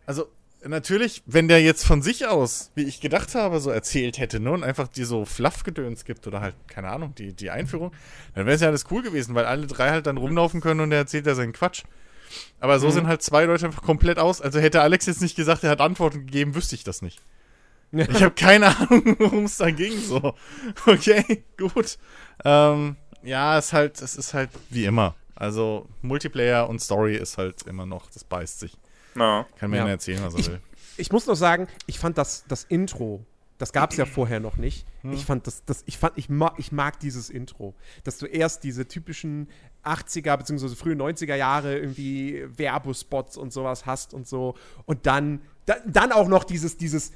also 0.05 0.27
natürlich, 0.67 1.23
wenn 1.25 1.47
der 1.47 1.61
jetzt 1.61 1.85
von 1.85 2.01
sich 2.01 2.27
aus, 2.27 2.71
wie 2.75 2.83
ich 2.83 3.01
gedacht 3.01 3.35
habe, 3.35 3.59
so 3.59 3.69
erzählt 3.69 4.17
hätte, 4.17 4.39
ne, 4.39 4.51
und 4.51 4.63
einfach 4.63 4.87
dir 4.87 5.05
so 5.05 5.25
Fluffgedöns 5.25 6.05
gibt 6.05 6.27
oder 6.27 6.41
halt, 6.41 6.55
keine 6.67 6.89
Ahnung, 6.89 7.13
die, 7.15 7.33
die 7.33 7.49
Einführung, 7.49 7.91
dann 8.35 8.45
wäre 8.45 8.55
es 8.55 8.61
ja 8.61 8.67
alles 8.67 8.85
cool 8.91 9.01
gewesen, 9.01 9.35
weil 9.35 9.45
alle 9.45 9.67
drei 9.67 9.89
halt 9.91 10.07
dann 10.07 10.17
rumlaufen 10.17 10.61
können 10.61 10.79
und 10.81 10.89
der 10.89 10.99
erzählt 10.99 11.25
ja 11.27 11.35
seinen 11.35 11.53
Quatsch. 11.53 11.83
Aber 12.59 12.75
Mhm. 12.77 12.79
so 12.81 12.89
sind 12.89 13.07
halt 13.07 13.21
zwei 13.21 13.45
Leute 13.45 13.65
einfach 13.65 13.83
komplett 13.83 14.17
aus. 14.19 14.41
Also 14.41 14.59
hätte 14.59 14.81
Alex 14.81 15.05
jetzt 15.05 15.21
nicht 15.21 15.35
gesagt, 15.35 15.63
er 15.63 15.69
hat 15.69 15.81
Antworten 15.81 16.25
gegeben, 16.25 16.55
wüsste 16.55 16.75
ich 16.75 16.83
das 16.83 17.01
nicht. 17.01 17.21
Ich 17.91 18.23
habe 18.23 18.31
keine 18.33 18.67
Ahnung, 18.77 19.15
worum 19.19 19.45
es 19.45 19.57
da 19.57 19.69
ging. 19.69 19.93
So, 19.99 20.33
okay, 20.87 21.43
gut. 21.57 21.97
Ähm, 22.43 22.95
ja, 23.21 23.57
es 23.57 23.67
ist 23.67 23.73
halt, 23.73 24.01
es 24.01 24.15
ist 24.15 24.33
halt 24.33 24.49
wie 24.71 24.85
immer. 24.85 25.15
Also 25.35 25.87
Multiplayer 26.01 26.67
und 26.69 26.79
Story 26.79 27.15
ist 27.15 27.37
halt 27.37 27.63
immer 27.63 27.85
noch, 27.85 28.09
das 28.11 28.23
beißt 28.23 28.59
sich. 28.59 28.77
Na, 29.15 29.45
Kann 29.57 29.69
mir 29.71 29.77
Ja. 29.77 29.87
erzählen, 29.87 30.21
was 30.23 30.33
er 30.33 30.39
Ich- 30.39 30.49
will. 30.49 30.61
Ich 30.97 31.11
muss 31.11 31.25
noch 31.25 31.35
sagen, 31.35 31.67
ich 31.87 31.97
fand 31.99 32.17
das, 32.19 32.45
das 32.47 32.63
Intro, 32.65 33.25
das 33.57 33.71
gab 33.73 33.91
es 33.91 33.97
ja 33.97 34.05
vorher 34.05 34.39
noch 34.39 34.57
nicht. 34.57 34.85
Ich 35.11 35.25
fand 35.25 35.47
das, 35.47 35.63
das 35.65 35.83
ich 35.85 35.97
fand, 35.97 36.17
ich 36.17 36.29
mag, 36.29 36.53
ich 36.57 36.71
mag 36.71 36.99
dieses 36.99 37.29
Intro. 37.29 37.73
Dass 38.03 38.17
du 38.19 38.25
erst 38.25 38.63
diese 38.63 38.87
typischen 38.87 39.47
80er 39.83 40.37
bzw. 40.37 40.69
frühe 40.75 40.95
90er 40.95 41.35
Jahre 41.35 41.77
irgendwie 41.77 42.45
Werbespots 42.57 43.37
und 43.37 43.51
sowas 43.53 43.85
hast 43.85 44.13
und 44.13 44.27
so. 44.27 44.55
Und 44.85 45.05
dann, 45.05 45.41
da, 45.65 45.75
dann 45.87 46.11
auch 46.11 46.27
noch 46.27 46.43
dieses, 46.43 46.77
dieses, 46.77 47.11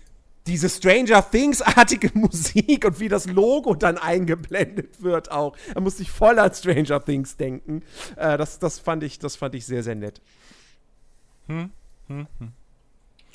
diese 0.47 0.69
Stranger 0.69 1.29
Things-artige 1.29 2.11
Musik 2.17 2.85
und 2.85 2.99
wie 2.99 3.09
das 3.09 3.25
Logo 3.27 3.75
dann 3.75 3.97
eingeblendet 3.97 5.01
wird 5.03 5.29
auch. 5.31 5.55
Da 5.73 5.81
musste 5.81 6.01
ich 6.01 6.09
voll 6.11 6.39
an 6.39 6.53
Stranger 6.53 7.03
Things 7.03 7.35
denken. 7.37 7.83
Äh, 8.15 8.37
das, 8.37 8.57
das, 8.59 8.79
fand 8.79 9.03
ich, 9.03 9.19
das 9.19 9.35
fand 9.35 9.53
ich 9.55 9.65
sehr, 9.65 9.83
sehr 9.83 9.95
nett. 9.95 10.21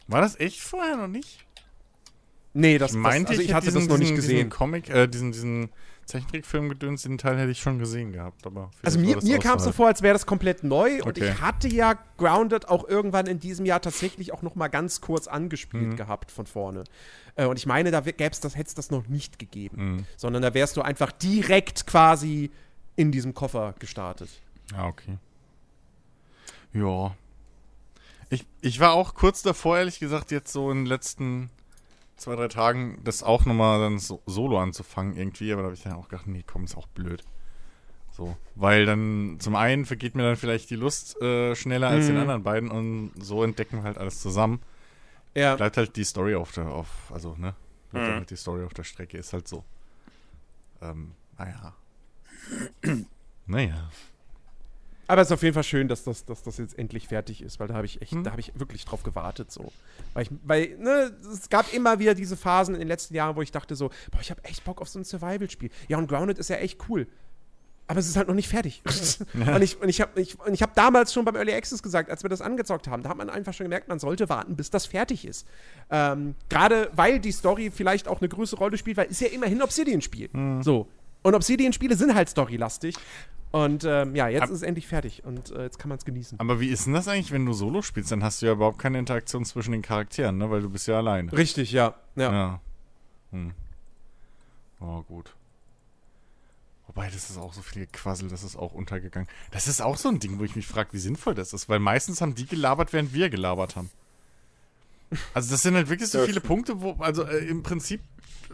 War 0.09 0.21
das 0.21 0.39
echt 0.41 0.61
vorher 0.61 0.97
noch 0.97 1.09
nicht? 1.09 1.45
Nee, 2.55 2.77
das, 2.79 2.91
Ich 2.93 2.97
meinte, 2.99 3.29
das 3.29 3.31
also 3.31 3.43
ich, 3.43 3.49
hätte 3.49 3.57
hatte 3.57 3.67
diesen, 3.67 3.81
das 3.81 3.89
noch 3.89 3.99
nicht 3.99 4.15
gesehen. 4.15 4.37
Diesen 4.37 4.51
Comic, 4.51 4.91
äh, 4.91 5.07
diesen, 5.09 5.33
diesen 5.33 5.71
Zeichentrickfilm 6.05 6.69
gedöns, 6.69 7.03
den 7.03 7.17
Teil 7.17 7.39
hätte 7.39 7.51
ich 7.51 7.61
schon 7.61 7.79
gesehen 7.79 8.13
gehabt. 8.13 8.45
Aber 8.47 8.71
Also 8.83 8.99
mir, 8.99 9.23
mir 9.23 9.39
kam 9.39 9.57
es 9.57 9.65
so 9.65 9.73
vor, 9.73 9.87
als 9.87 10.03
wäre 10.03 10.13
das 10.13 10.27
komplett 10.27 10.63
neu 10.65 10.97
und 11.03 11.17
Okay. 11.17 11.31
ich 11.31 11.41
hatte 11.41 11.69
ja 11.69 11.95
Grounded 12.19 12.69
auch 12.69 12.87
irgendwann 12.87 13.27
in 13.27 13.39
diesem 13.41 13.65
Jahr 13.65 13.81
tatsächlich 13.81 14.33
auch 14.35 14.43
noch 14.43 14.55
mal 14.55 14.69
ganz 14.69 15.01
kurz 15.01 15.29
angespielt 15.29 15.93
Mhm. 15.93 15.97
gehabt 15.97 16.31
von 16.31 16.45
vorne. 16.45 16.85
Äh, 17.37 17.47
und 17.47 17.57
ich 17.59 17.65
meine, 17.65 17.91
da 17.91 18.01
gäbe 18.01 18.31
es 18.31 18.41
das, 18.41 18.55
hätte 18.57 18.69
es 18.69 18.75
das 18.75 18.91
noch 18.91 19.07
nicht 19.09 19.39
gegeben, 19.39 19.77
Mhm. 19.97 20.07
sondern 20.19 20.43
da 20.43 20.53
wärst 20.53 20.77
du 20.77 20.83
einfach 20.83 21.13
direkt 21.13 21.87
quasi 21.87 22.51
in 22.97 23.13
diesem 23.13 23.33
Koffer 23.33 23.75
gestartet. 23.79 24.29
Ah, 24.75 24.89
okay. 24.89 25.17
Ja. 26.75 27.15
Ich, 28.33 28.47
ich 28.63 28.81
war 28.81 28.93
auch 28.95 29.13
kurz 29.15 29.43
davor, 29.43 29.77
ehrlich 29.77 29.99
gesagt, 29.99 30.31
jetzt 30.31 30.51
so 30.53 30.71
in 30.71 30.79
den 30.79 30.87
letzten 30.87 31.51
zwei, 32.17 32.35
drei 32.35 32.49
Tagen 32.49 32.99
das 33.05 33.23
auch 33.23 33.45
nochmal 33.45 33.79
dann 33.81 33.99
so, 33.99 34.23
solo 34.25 34.59
anzufangen 34.59 35.17
irgendwie, 35.19 35.53
aber 35.53 35.61
da 35.61 35.67
habe 35.67 35.75
ich 35.75 35.83
dann 35.83 35.93
auch 35.93 36.09
gedacht, 36.09 36.27
nee, 36.27 36.43
komm, 36.47 36.65
ist 36.65 36.75
auch 36.77 36.87
blöd. 36.87 37.23
So, 38.11 38.35
weil 38.55 38.87
dann 38.87 39.37
zum 39.39 39.55
einen 39.55 39.85
vergeht 39.85 40.15
mir 40.15 40.23
dann 40.23 40.37
vielleicht 40.37 40.71
die 40.71 40.77
Lust 40.77 41.21
äh, 41.21 41.55
schneller 41.55 41.89
als 41.89 42.07
den 42.07 42.15
Mhm. 42.15 42.21
anderen 42.23 42.43
beiden 42.43 42.71
und 42.71 43.13
so 43.19 43.45
entdecken 43.45 43.79
wir 43.79 43.83
halt 43.85 43.99
alles 43.99 44.21
zusammen. 44.21 44.63
Ja. 45.35 45.57
Bleibt 45.57 45.77
halt 45.77 45.97
die 45.97 46.05
Story 46.05 46.35
auf 46.35 46.53
der, 46.53 46.69
auf, 46.69 46.89
also, 47.13 47.35
ne? 47.37 47.55
Bleibt 47.91 48.09
Mhm. 48.09 48.13
halt 48.15 48.31
die 48.31 48.37
Story 48.37 48.65
auf 48.65 48.73
der 48.73 48.85
Strecke, 48.85 49.19
ist 49.19 49.35
halt 49.35 49.47
so. 49.47 49.63
Ähm, 50.81 51.13
naja. 51.37 51.75
naja. 53.47 53.91
Aber 55.13 55.21
es 55.21 55.29
ist 55.29 55.33
auf 55.33 55.43
jeden 55.43 55.53
Fall 55.53 55.63
schön, 55.63 55.89
dass 55.89 56.05
das, 56.05 56.25
dass 56.25 56.43
das 56.43 56.57
jetzt 56.57 56.79
endlich 56.79 57.07
fertig 57.07 57.43
ist, 57.43 57.61
weil 57.61 57.69
da 57.69 57.75
habe 57.75 57.85
ich 57.85 58.01
echt, 58.01 58.13
Hm. 58.13 58.25
da 58.25 58.31
habe 58.31 58.41
ich 58.41 58.51
wirklich 58.55 58.87
drauf 58.87 59.03
gewartet 59.03 59.53
so. 59.53 59.71
Weil, 60.15 60.23
ich, 60.23 60.31
weil 60.43 60.77
ne, 60.79 61.13
es 61.31 61.51
gab 61.51 61.71
immer 61.75 61.99
wieder 61.99 62.15
diese 62.15 62.35
Phasen 62.35 62.75
in 62.75 62.79
den 62.81 62.89
letzten 62.89 63.15
Jahren, 63.15 63.37
wo 63.37 63.43
ich 63.43 63.53
dachte 63.53 63.77
so, 63.77 63.91
boah, 64.11 64.23
ich 64.23 64.31
habe 64.31 64.43
echt 64.45 64.65
Bock 64.65 64.81
auf 64.81 64.89
so 64.89 64.99
ein 64.99 65.05
Survival-Spiel. 65.05 65.69
Ja, 65.89 65.99
und 65.99 66.07
Grounded 66.09 66.39
ist 66.39 66.49
ja 66.49 66.57
echt 66.57 66.79
cool. 66.89 67.07
Aber 67.89 68.01
es 68.01 68.09
ist 68.09 68.17
halt 68.17 68.29
noch 68.29 68.35
nicht 68.35 68.49
fertig. 68.49 68.83
Und 69.35 69.61
ich, 69.61 69.79
und 69.83 69.89
ich 69.91 70.01
habe 70.01 70.19
ich, 70.19 70.41
und 70.41 70.55
ich 70.55 70.63
hab 70.63 70.75
damals 70.75 71.13
schon 71.13 71.27
beim 71.27 71.37
Early 71.37 71.53
Access 71.53 71.83
gesagt, 71.83 72.09
als 72.09 72.23
wir 72.23 72.31
das 72.31 72.41
angezockt 72.41 72.89
haben, 72.89 73.03
da 73.03 73.11
hat 73.11 73.19
man 73.19 73.29
einfach 73.29 73.53
schon 73.53 73.65
gemerkt, 73.65 73.89
man 73.89 73.99
sollte 73.99 74.31
warten, 74.31 74.57
bis 74.57 74.71
das 74.71 74.87
fertig 74.87 75.27
ist. 75.27 75.47
Ähm, 75.91 76.35
Gerade 76.49 76.89
weil 76.97 77.21
die 77.21 77.33
Story 77.33 77.71
vielleicht 77.71 78.09
auch 78.09 78.21
eine 78.23 78.31
größere 78.31 78.61
Rolle 78.61 78.79
spielt, 78.79 78.97
weil 78.97 79.11
ist 79.11 79.21
ja 79.21 79.29
immerhin 79.29 79.61
Obsidian-Spiel. 79.61 80.31
So. 80.63 80.89
Und 81.23 81.35
Obsidian-Spiele 81.35 81.97
sind 81.97 82.15
halt 82.15 82.31
storylastig. 82.31 82.95
Und 83.53 83.85
ähm, 83.85 84.17
ja, 84.17 84.29
jetzt 84.29 84.45
Ab- 84.45 84.49
ist 84.49 84.57
es 84.57 84.63
endlich 84.63 84.87
fertig 84.87 85.25
und 85.25 85.51
äh, 85.51 85.65
jetzt 85.65 85.79
kann 85.79 85.91
man 85.91 85.99
es 85.99 86.05
genießen. 86.07 86.41
Aber 86.41 86.59
wie 86.59 86.69
ist 86.69 86.87
denn 86.87 86.95
das 86.95 87.07
eigentlich, 87.07 87.33
wenn 87.33 87.45
du 87.45 87.53
Solo 87.53 87.83
spielst? 87.83 88.11
Dann 88.11 88.25
hast 88.25 88.41
du 88.41 88.47
ja 88.47 88.53
überhaupt 88.53 88.79
keine 88.79 88.99
Interaktion 88.99 89.45
zwischen 89.45 89.73
den 89.73 89.83
Charakteren, 89.83 90.39
ne? 90.39 90.51
Weil 90.51 90.63
du 90.63 90.71
bist 90.71 90.89
ja 90.89 90.97
alleine. 90.97 91.31
Richtig, 91.33 91.71
ja. 91.71 91.95
ja. 92.17 92.33
Ja. 92.33 92.61
Hm. 93.31 93.53
Oh, 94.81 95.03
gut. 95.03 95.35
Wobei, 96.87 97.07
das 97.11 97.31
ist 97.31 97.39
auch 97.39 97.53
so 97.53 97.63
viel 97.63 97.87
Quassel, 97.87 98.29
das 98.29 98.43
ist 98.43 98.57
auch 98.57 98.73
untergegangen. 98.73 99.29
Das 99.51 99.69
ist 99.69 99.81
auch 99.81 99.97
so 99.97 100.09
ein 100.09 100.19
Ding, 100.19 100.39
wo 100.39 100.45
ich 100.45 100.57
mich 100.57 100.67
frage, 100.67 100.93
wie 100.93 100.99
sinnvoll 100.99 101.35
das 101.35 101.53
ist, 101.53 101.69
weil 101.69 101.79
meistens 101.79 102.21
haben 102.21 102.35
die 102.35 102.47
gelabert, 102.47 102.93
während 102.93 103.13
wir 103.15 103.31
gelabert 103.31 103.77
haben. 103.77 103.91
Also 105.35 105.51
das 105.51 105.63
sind 105.63 105.75
halt 105.75 105.89
wirklich 105.91 106.09
so 106.11 106.25
viele 106.25 106.41
Punkte, 106.41 106.81
wo, 106.81 106.93
also 106.99 107.25
äh, 107.25 107.47
im 107.47 107.63
Prinzip 107.63 108.01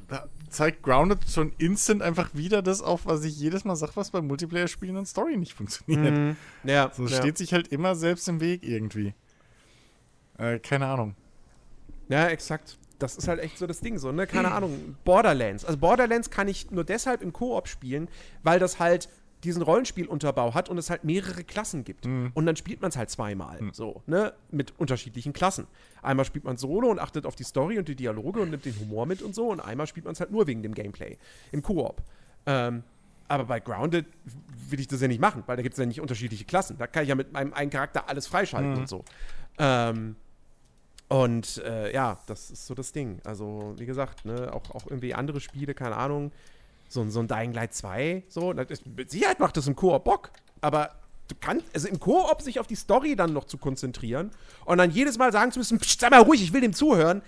da 0.08 0.26
zeigt 0.48 0.82
Grounded 0.82 1.30
schon 1.30 1.52
instant 1.58 2.02
einfach 2.02 2.34
wieder 2.34 2.62
das 2.62 2.80
auf, 2.82 3.06
was 3.06 3.24
ich 3.24 3.38
jedes 3.38 3.64
Mal 3.64 3.76
sage, 3.76 3.92
was 3.94 4.10
bei 4.10 4.20
Multiplayer-Spielen 4.20 4.96
und 4.96 5.06
Story 5.06 5.36
nicht 5.36 5.52
funktioniert. 5.52 6.16
Mhm. 6.16 6.36
Ja, 6.64 6.90
So 6.94 7.06
ja. 7.06 7.16
steht 7.18 7.38
sich 7.38 7.52
halt 7.52 7.68
immer 7.68 7.94
selbst 7.94 8.28
im 8.28 8.40
Weg 8.40 8.62
irgendwie. 8.64 9.14
Äh, 10.38 10.58
keine 10.58 10.86
Ahnung. 10.86 11.14
Ja, 12.08 12.28
exakt. 12.28 12.78
Das 12.98 13.16
ist 13.16 13.28
halt 13.28 13.40
echt 13.40 13.58
so 13.58 13.66
das 13.66 13.80
Ding, 13.80 13.98
so, 13.98 14.10
ne? 14.10 14.26
Keine 14.26 14.50
Ahnung. 14.50 14.96
Borderlands. 15.04 15.64
Also 15.64 15.78
Borderlands 15.78 16.30
kann 16.30 16.48
ich 16.48 16.70
nur 16.70 16.84
deshalb 16.84 17.22
im 17.22 17.32
Koop 17.32 17.68
spielen, 17.68 18.08
weil 18.42 18.58
das 18.58 18.80
halt 18.80 19.08
diesen 19.44 19.62
Rollenspielunterbau 19.62 20.54
hat 20.54 20.68
und 20.68 20.78
es 20.78 20.90
halt 20.90 21.04
mehrere 21.04 21.44
Klassen 21.44 21.84
gibt. 21.84 22.06
Und 22.06 22.46
dann 22.46 22.56
spielt 22.56 22.80
man 22.80 22.90
es 22.90 22.96
halt 22.96 23.10
zweimal. 23.10 23.58
So, 23.72 24.02
ne? 24.06 24.32
Mit 24.50 24.72
unterschiedlichen 24.78 25.32
Klassen. 25.32 25.66
Einmal 26.02 26.24
spielt 26.24 26.44
man 26.44 26.56
solo 26.56 26.90
und 26.90 26.98
achtet 26.98 27.24
auf 27.26 27.36
die 27.36 27.44
Story 27.44 27.78
und 27.78 27.86
die 27.88 27.94
Dialoge 27.96 28.40
und 28.40 28.50
nimmt 28.50 28.64
den 28.64 28.78
Humor 28.80 29.06
mit 29.06 29.22
und 29.22 29.34
so. 29.34 29.48
Und 29.48 29.60
einmal 29.60 29.86
spielt 29.86 30.04
man 30.04 30.12
es 30.14 30.20
halt 30.20 30.30
nur 30.32 30.46
wegen 30.46 30.62
dem 30.62 30.74
Gameplay. 30.74 31.16
Im 31.52 31.62
Koop. 31.62 32.02
Ähm, 32.46 32.82
Aber 33.28 33.44
bei 33.44 33.60
Grounded 33.60 34.06
will 34.70 34.80
ich 34.80 34.88
das 34.88 35.00
ja 35.02 35.06
nicht 35.08 35.20
machen, 35.20 35.42
weil 35.46 35.56
da 35.56 35.62
gibt 35.62 35.74
es 35.74 35.78
ja 35.78 35.84
nicht 35.86 36.00
unterschiedliche 36.00 36.44
Klassen. 36.46 36.78
Da 36.78 36.86
kann 36.86 37.02
ich 37.02 37.08
ja 37.10 37.14
mit 37.14 37.32
meinem 37.32 37.52
einen 37.52 37.70
Charakter 37.70 38.08
alles 38.08 38.26
freischalten 38.26 38.72
Mhm. 38.72 38.78
und 38.78 38.88
so. 38.88 39.04
Ähm, 39.58 40.16
und 41.08 41.58
äh, 41.64 41.92
ja, 41.92 42.18
das 42.26 42.50
ist 42.50 42.66
so 42.66 42.74
das 42.74 42.92
Ding. 42.92 43.20
Also, 43.24 43.74
wie 43.78 43.86
gesagt, 43.86 44.24
ne, 44.24 44.52
auch, 44.52 44.70
auch 44.74 44.86
irgendwie 44.86 45.14
andere 45.14 45.40
Spiele, 45.40 45.74
keine 45.74 45.96
Ahnung, 45.96 46.32
so, 46.88 47.00
ein- 47.02 47.10
so 47.10 47.20
ein 47.20 47.28
Dying 47.28 47.52
Light 47.52 47.74
2, 47.74 48.24
so, 48.28 48.52
ist, 48.52 48.86
mit 48.86 49.10
Sicherheit 49.10 49.40
macht 49.40 49.56
das 49.56 49.66
im 49.66 49.76
Koop 49.76 50.04
Bock, 50.04 50.30
aber 50.60 50.90
du 51.28 51.34
kannst, 51.40 51.66
also 51.74 51.88
im 51.88 52.00
Koop 52.00 52.40
sich 52.42 52.58
auf 52.58 52.66
die 52.66 52.74
Story 52.76 53.14
dann 53.16 53.32
noch 53.32 53.44
zu 53.44 53.58
konzentrieren 53.58 54.30
und 54.64 54.78
dann 54.78 54.90
jedes 54.90 55.18
Mal 55.18 55.32
sagen 55.32 55.52
zu 55.52 55.58
müssen, 55.58 55.78
"Psst, 55.78 56.00
sei 56.00 56.08
mal 56.10 56.22
ruhig, 56.22 56.42
ich 56.42 56.52
will 56.52 56.60
dem 56.62 56.72
zuhören. 56.72 57.22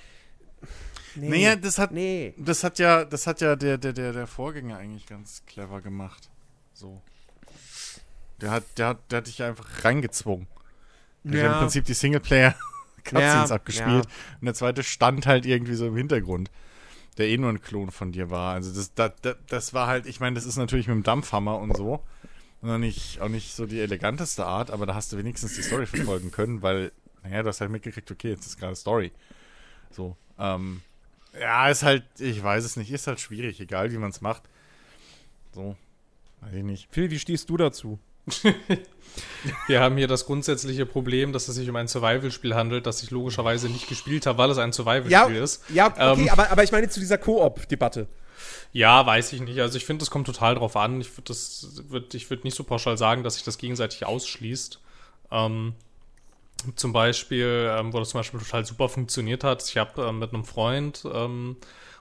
Nee, 1.16 1.28
Naja, 1.28 1.56
das 1.56 1.78
hat, 1.78 1.90
nee. 1.90 2.34
das 2.38 2.62
hat 2.62 2.78
ja, 2.78 3.04
das 3.04 3.26
hat 3.26 3.40
ja 3.40 3.56
der, 3.56 3.78
der, 3.78 3.92
der, 3.92 4.12
der 4.12 4.26
Vorgänger 4.28 4.78
eigentlich 4.78 5.06
ganz 5.06 5.42
clever 5.44 5.80
gemacht. 5.80 6.30
So. 6.72 7.02
Der 8.40 8.52
hat, 8.52 8.62
der 8.78 8.86
hat, 8.88 8.98
der 9.10 9.18
hat 9.18 9.26
dich 9.26 9.38
ja 9.38 9.48
einfach 9.48 9.84
reingezwungen. 9.84 10.46
Der 11.24 11.48
hat 11.48 11.54
im 11.54 11.58
Prinzip 11.62 11.84
die 11.84 11.94
Singleplayer 11.94 12.54
Cutscenes 13.04 13.50
Ja, 13.50 13.56
abgespielt. 13.56 14.04
ja. 14.06 14.10
Und 14.40 14.44
der 14.46 14.54
zweite 14.54 14.82
stand 14.82 15.26
halt 15.26 15.44
irgendwie 15.46 15.74
so 15.74 15.86
im 15.88 15.96
Hintergrund, 15.96 16.50
der 17.20 17.28
eh 17.28 17.38
nur 17.38 17.50
ein 17.50 17.62
Klon 17.62 17.90
von 17.90 18.10
dir 18.10 18.30
war. 18.30 18.54
Also 18.54 18.74
das, 18.74 18.94
das, 18.94 19.36
das, 19.46 19.74
war 19.74 19.86
halt, 19.86 20.06
ich 20.06 20.18
meine, 20.18 20.34
das 20.34 20.44
ist 20.44 20.56
natürlich 20.56 20.88
mit 20.88 20.96
dem 20.96 21.02
Dampfhammer 21.04 21.58
und 21.58 21.76
so. 21.76 22.02
Und 22.62 22.80
nicht, 22.80 23.20
auch 23.20 23.28
nicht 23.28 23.54
so 23.54 23.66
die 23.66 23.80
eleganteste 23.80 24.44
Art, 24.44 24.70
aber 24.70 24.84
da 24.84 24.94
hast 24.94 25.12
du 25.12 25.16
wenigstens 25.16 25.54
die 25.54 25.62
Story 25.62 25.86
verfolgen 25.86 26.30
können, 26.30 26.60
weil, 26.60 26.92
naja, 27.22 27.42
du 27.42 27.48
hast 27.48 27.60
halt 27.60 27.70
mitgekriegt, 27.70 28.10
okay, 28.10 28.30
jetzt 28.30 28.46
ist 28.46 28.58
gerade 28.58 28.76
Story. 28.76 29.12
So, 29.90 30.16
ähm, 30.38 30.82
ja, 31.38 31.70
ist 31.70 31.82
halt, 31.82 32.04
ich 32.18 32.42
weiß 32.42 32.64
es 32.64 32.76
nicht, 32.76 32.90
ist 32.90 33.06
halt 33.06 33.20
schwierig, 33.20 33.60
egal 33.60 33.92
wie 33.92 33.98
man 33.98 34.10
es 34.10 34.20
macht. 34.20 34.42
So, 35.52 35.76
weiß 36.40 36.54
ich 36.54 36.64
nicht. 36.64 36.88
Phil, 36.90 37.10
wie 37.10 37.18
stehst 37.18 37.48
du 37.48 37.56
dazu? 37.56 37.98
Wir 39.66 39.80
haben 39.80 39.96
hier 39.96 40.06
das 40.06 40.26
grundsätzliche 40.26 40.86
Problem, 40.86 41.32
dass 41.32 41.48
es 41.48 41.54
sich 41.56 41.68
um 41.68 41.76
ein 41.76 41.88
Survival-Spiel 41.88 42.54
handelt, 42.54 42.86
das 42.86 43.02
ich 43.02 43.10
logischerweise 43.10 43.68
nicht 43.68 43.88
gespielt 43.88 44.26
habe, 44.26 44.38
weil 44.38 44.50
es 44.50 44.58
ein 44.58 44.68
Ja, 44.68 44.72
Survival-Spiel 44.72 45.36
ist. 45.36 45.64
ja 45.70 45.86
okay, 45.88 46.22
Ähm, 46.22 46.28
aber, 46.28 46.50
aber 46.50 46.62
ich 46.62 46.72
meine 46.72 46.88
zu 46.88 47.00
dieser 47.00 47.18
Koop-Debatte. 47.18 48.06
Ja, 48.72 49.04
weiß 49.04 49.32
ich 49.32 49.40
nicht. 49.40 49.58
Also 49.60 49.76
ich 49.78 49.84
finde, 49.84 50.02
es 50.02 50.10
kommt 50.10 50.26
total 50.26 50.54
drauf 50.54 50.76
an. 50.76 51.00
Ich 51.00 51.10
würde 51.16 51.24
das, 51.28 51.82
würd, 51.88 52.14
ich 52.14 52.30
würde 52.30 52.44
nicht 52.44 52.56
so 52.56 52.64
pauschal 52.64 52.96
sagen, 52.98 53.22
dass 53.22 53.34
sich 53.34 53.42
das 53.44 53.58
gegenseitig 53.58 54.06
ausschließt. 54.06 54.78
Ähm, 55.32 55.74
zum 56.76 56.92
Beispiel, 56.92 57.70
ähm, 57.76 57.92
wo 57.92 57.98
das 57.98 58.10
zum 58.10 58.20
Beispiel 58.20 58.40
total 58.40 58.64
super 58.64 58.88
funktioniert 58.88 59.42
hat. 59.44 59.66
Ich 59.68 59.76
habe 59.76 60.02
ähm, 60.02 60.18
mit 60.18 60.32
einem 60.32 60.44
Freund 60.44 61.02
ähm, 61.12 61.56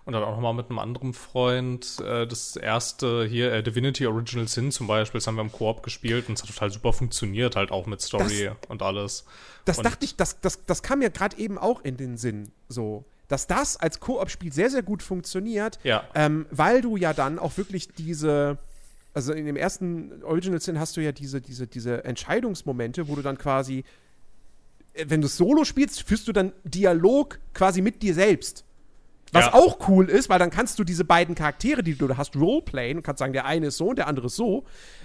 und 0.06 0.14
dann 0.14 0.24
auch 0.24 0.32
nochmal 0.36 0.54
mit 0.54 0.70
einem 0.70 0.80
anderen 0.80 1.14
Freund 1.14 2.00
äh, 2.00 2.26
das 2.26 2.56
erste 2.56 3.26
hier, 3.26 3.52
äh, 3.54 3.64
Divinity 3.64 4.08
Original 4.08 4.48
Sin 4.48 4.72
zum 4.72 4.88
Beispiel, 4.88 5.20
das 5.20 5.28
haben 5.28 5.36
wir 5.36 5.42
im 5.42 5.52
Koop 5.52 5.84
gespielt 5.84 6.28
und 6.30 6.36
es 6.38 6.44
hat 6.44 6.50
total 6.50 6.72
super 6.72 6.94
funktioniert, 6.94 7.56
halt 7.56 7.72
auch 7.72 7.86
mit 7.86 8.02
Story 8.02 8.52
und 8.68 8.82
alles. 8.82 9.26
Das 9.66 9.78
Und- 9.78 9.84
dachte 9.86 10.06
ich, 10.06 10.16
das, 10.16 10.40
das, 10.42 10.66
das 10.66 10.82
kam 10.82 11.00
mir 11.00 11.10
gerade 11.12 11.38
eben 11.38 11.58
auch 11.58 11.82
in 11.84 11.98
den 11.98 12.18
Sinn, 12.18 12.52
so. 12.68 13.06
Dass 13.28 13.46
das 13.46 13.78
als 13.78 14.00
Koop-Spiel 14.00 14.52
sehr, 14.52 14.72
sehr 14.72 14.82
gut 14.82 15.04
funktioniert, 15.04 15.78
Ja. 15.84 16.04
ähm, 16.16 16.48
weil 16.50 16.82
du 16.82 16.98
ja 16.98 17.14
dann 17.14 17.38
auch 17.38 17.58
wirklich 17.58 17.90
diese, 17.94 18.58
also 19.14 19.34
in 19.34 19.46
dem 19.46 19.56
ersten 19.56 20.24
Original 20.24 20.60
Sin 20.60 20.80
hast 20.80 20.98
du 20.98 21.02
ja 21.02 21.12
diese, 21.12 21.40
diese, 21.40 21.68
diese 21.68 22.04
Entscheidungsmomente, 22.06 23.08
wo 23.08 23.16
du 23.16 23.22
dann 23.22 23.38
quasi, 23.38 23.84
äh, 24.94 25.06
wenn 25.10 25.22
du 25.22 25.28
Solo 25.28 25.64
spielst, 25.64 26.02
führst 26.02 26.28
du 26.28 26.32
dann 26.32 26.54
Dialog 26.64 27.38
quasi 27.54 27.82
mit 27.84 28.02
dir 28.02 28.16
selbst. 28.16 28.66
Was 29.32 29.46
Ja. 29.46 29.54
auch 29.54 29.88
cool 29.88 30.10
ist, 30.10 30.30
weil 30.30 30.40
dann 30.40 30.50
kannst 30.50 30.80
du 30.80 30.84
diese 30.84 31.06
beiden 31.06 31.36
Charaktere, 31.36 31.84
die 31.84 31.96
du 31.96 32.16
hast, 32.18 32.36
roleplayen 32.36 32.98
und 32.98 33.04
kannst 33.04 33.20
sagen, 33.20 33.34
der 33.34 33.46
eine 33.46 33.68
ist 33.68 33.78
so 33.78 33.90
und 33.90 33.98
der 33.98 34.08
andere 34.08 34.28
ist 34.28 34.36
so. 34.36 34.64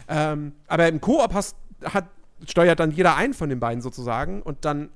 Ähm, 0.08 0.52
aber 0.66 0.88
im 0.88 1.00
Koop 1.00 1.34
hast, 1.34 1.56
hat, 1.84 2.06
steuert 2.46 2.80
dann 2.80 2.90
jeder 2.90 3.16
einen 3.16 3.34
von 3.34 3.48
den 3.48 3.60
beiden 3.60 3.82
sozusagen 3.82 4.42
und 4.42 4.64
dann 4.64 4.88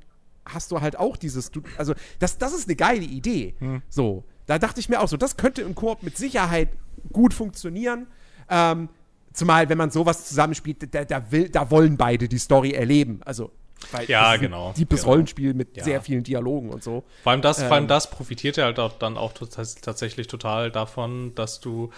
hast 0.47 0.71
du 0.73 0.81
halt 0.81 0.99
auch 0.99 1.17
dieses, 1.17 1.51
du, 1.51 1.63
also 1.77 1.95
das, 2.19 2.39
das 2.39 2.55
ist 2.55 2.69
eine 2.69 2.77
geile 2.77 3.05
Idee. 3.05 3.55
So, 3.91 4.25
da 4.47 4.59
dachte 4.59 4.81
ich 4.81 4.89
mir 4.89 5.01
auch 5.01 5.09
so, 5.09 5.17
das 5.19 5.37
könnte 5.37 5.61
im 5.63 5.75
Koop 5.75 6.03
mit 6.03 6.17
Sicherheit 6.17 6.71
gut 7.13 7.35
funktionieren. 7.35 8.07
Ähm, 8.49 8.89
zumal, 9.35 9.69
wenn 9.69 9.77
man 9.77 9.91
sowas 9.91 10.27
zusammenspielt, 10.27 10.95
da, 10.95 11.05
da, 11.05 11.31
will, 11.31 11.51
da 11.51 11.71
wollen 11.71 11.99
beide 11.99 12.29
die 12.29 12.39
Story 12.39 12.71
erleben. 12.73 13.21
Also, 13.27 13.51
weil 13.93 14.09
Ja, 14.09 14.37
genau, 14.37 14.69
Ein 14.69 14.75
deepes 14.75 15.01
genau. 15.01 15.13
Rollenspiel 15.13 15.55
mit 15.55 15.77
Ja. 15.77 15.85
sehr 15.85 16.01
vielen 16.03 16.25
Dialogen 16.25 16.71
und 16.71 16.83
so. 16.83 17.05
Vor 17.23 17.33
allem 17.33 17.43
das, 17.43 17.63
vor 17.63 17.73
allem 17.73 17.85
Ähm. 17.85 17.89
das 17.89 18.11
profitiert 18.11 18.57
ja 18.57 18.65
halt 18.65 18.79
auch 18.79 18.99
dann 18.99 19.17
auch 19.17 19.33
tats- 19.33 19.81
tatsächlich 19.81 20.27
total 20.27 20.71
davon, 20.71 21.35
dass 21.35 21.61
du 21.61 21.91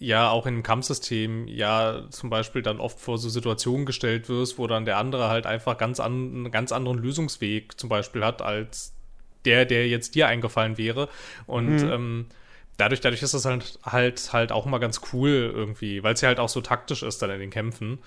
ja 0.00 0.30
auch 0.30 0.46
in 0.46 0.54
einem 0.54 0.62
Kampfsystem 0.62 1.48
ja 1.48 2.02
zum 2.10 2.30
Beispiel 2.30 2.62
dann 2.62 2.78
oft 2.80 3.00
vor 3.00 3.18
so 3.18 3.28
Situationen 3.28 3.84
gestellt 3.86 4.28
wirst, 4.28 4.58
wo 4.58 4.66
dann 4.66 4.84
der 4.84 4.96
andere 4.98 5.28
halt 5.28 5.46
einfach 5.46 5.76
ganz 5.78 5.98
an, 6.00 6.12
einen 6.12 6.50
ganz 6.50 6.70
anderen 6.72 6.98
Lösungsweg 6.98 7.78
zum 7.80 7.88
Beispiel 7.88 8.24
hat 8.24 8.40
als 8.42 8.92
der, 9.44 9.64
der 9.64 9.88
jetzt 9.88 10.14
dir 10.14 10.28
eingefallen 10.28 10.78
wäre. 10.78 11.08
Und 11.46 11.78
ähm, 11.82 12.26
dadurch, 12.76 13.00
dadurch 13.00 13.22
ist 13.22 13.34
das 13.34 13.44
halt 13.44 13.78
halt 13.84 14.32
halt 14.32 14.52
auch 14.52 14.66
immer 14.66 14.78
ganz 14.78 15.00
cool 15.12 15.52
irgendwie, 15.54 16.02
weil 16.02 16.14
es 16.14 16.20
ja 16.20 16.28
halt 16.28 16.38
auch 16.40 16.48
so 16.48 16.60
taktisch 16.60 17.02
ist 17.02 17.20
dann 17.22 17.30
in 17.30 17.40
den 17.40 17.50
Kämpfen. 17.50 17.98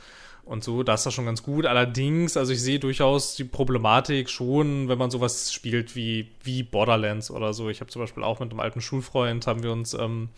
Und 0.43 0.63
so, 0.63 0.83
da 0.83 0.95
ist 0.95 1.05
das 1.05 1.13
schon 1.13 1.25
ganz 1.25 1.43
gut. 1.43 1.65
Allerdings, 1.65 2.35
also 2.35 2.51
ich 2.51 2.61
sehe 2.61 2.79
durchaus 2.79 3.35
die 3.35 3.43
Problematik 3.43 4.29
schon, 4.29 4.89
wenn 4.89 4.97
man 4.97 5.11
sowas 5.11 5.53
spielt 5.53 5.95
wie, 5.95 6.27
wie 6.43 6.63
Borderlands 6.63 7.31
oder 7.31 7.53
so. 7.53 7.69
Ich 7.69 7.79
habe 7.79 7.91
zum 7.91 8.01
Beispiel 8.01 8.23
auch 8.23 8.39
mit 8.39 8.51
einem 8.51 8.59
alten 8.59 8.81
Schulfreund, 8.81 9.45
haben 9.47 9.63
wir 9.63 9.71
uns 9.71 9.93
ähm, 9.93 10.29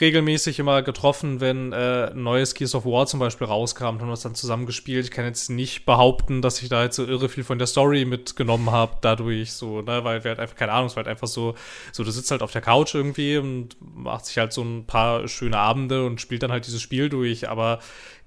regelmäßig 0.00 0.58
immer 0.58 0.82
getroffen, 0.82 1.40
wenn 1.40 1.72
äh, 1.72 2.10
ein 2.10 2.22
neues 2.22 2.54
Gears 2.54 2.74
of 2.74 2.84
War 2.84 3.06
zum 3.06 3.20
Beispiel 3.20 3.46
rauskam, 3.46 3.84
haben 3.84 4.00
wir 4.00 4.10
das 4.10 4.22
dann 4.22 4.34
zusammen 4.34 4.66
gespielt. 4.66 5.04
Ich 5.04 5.10
kann 5.10 5.24
jetzt 5.24 5.50
nicht 5.50 5.84
behaupten, 5.84 6.42
dass 6.42 6.62
ich 6.62 6.68
da 6.68 6.82
jetzt 6.82 6.96
so 6.96 7.04
irre 7.04 7.28
viel 7.28 7.44
von 7.44 7.58
der 7.58 7.66
Story 7.66 8.04
mitgenommen 8.04 8.70
habe, 8.70 8.96
dadurch 9.00 9.52
so, 9.52 9.82
ne, 9.82 10.04
weil 10.04 10.24
wir 10.24 10.30
halt 10.30 10.40
einfach, 10.40 10.56
keine 10.56 10.72
Ahnung, 10.72 10.86
es 10.86 10.96
war 10.96 11.04
halt 11.04 11.10
einfach 11.10 11.28
so, 11.28 11.54
so, 11.92 12.04
du 12.04 12.10
sitzt 12.10 12.30
halt 12.30 12.42
auf 12.42 12.52
der 12.52 12.62
Couch 12.62 12.94
irgendwie 12.94 13.36
und 13.36 13.76
macht 13.80 14.26
sich 14.26 14.38
halt 14.38 14.52
so 14.52 14.62
ein 14.62 14.86
paar 14.86 15.28
schöne 15.28 15.58
Abende 15.58 16.06
und 16.06 16.20
spielt 16.20 16.42
dann 16.42 16.52
halt 16.52 16.66
dieses 16.66 16.80
Spiel 16.80 17.08
durch, 17.08 17.48
aber 17.48 17.80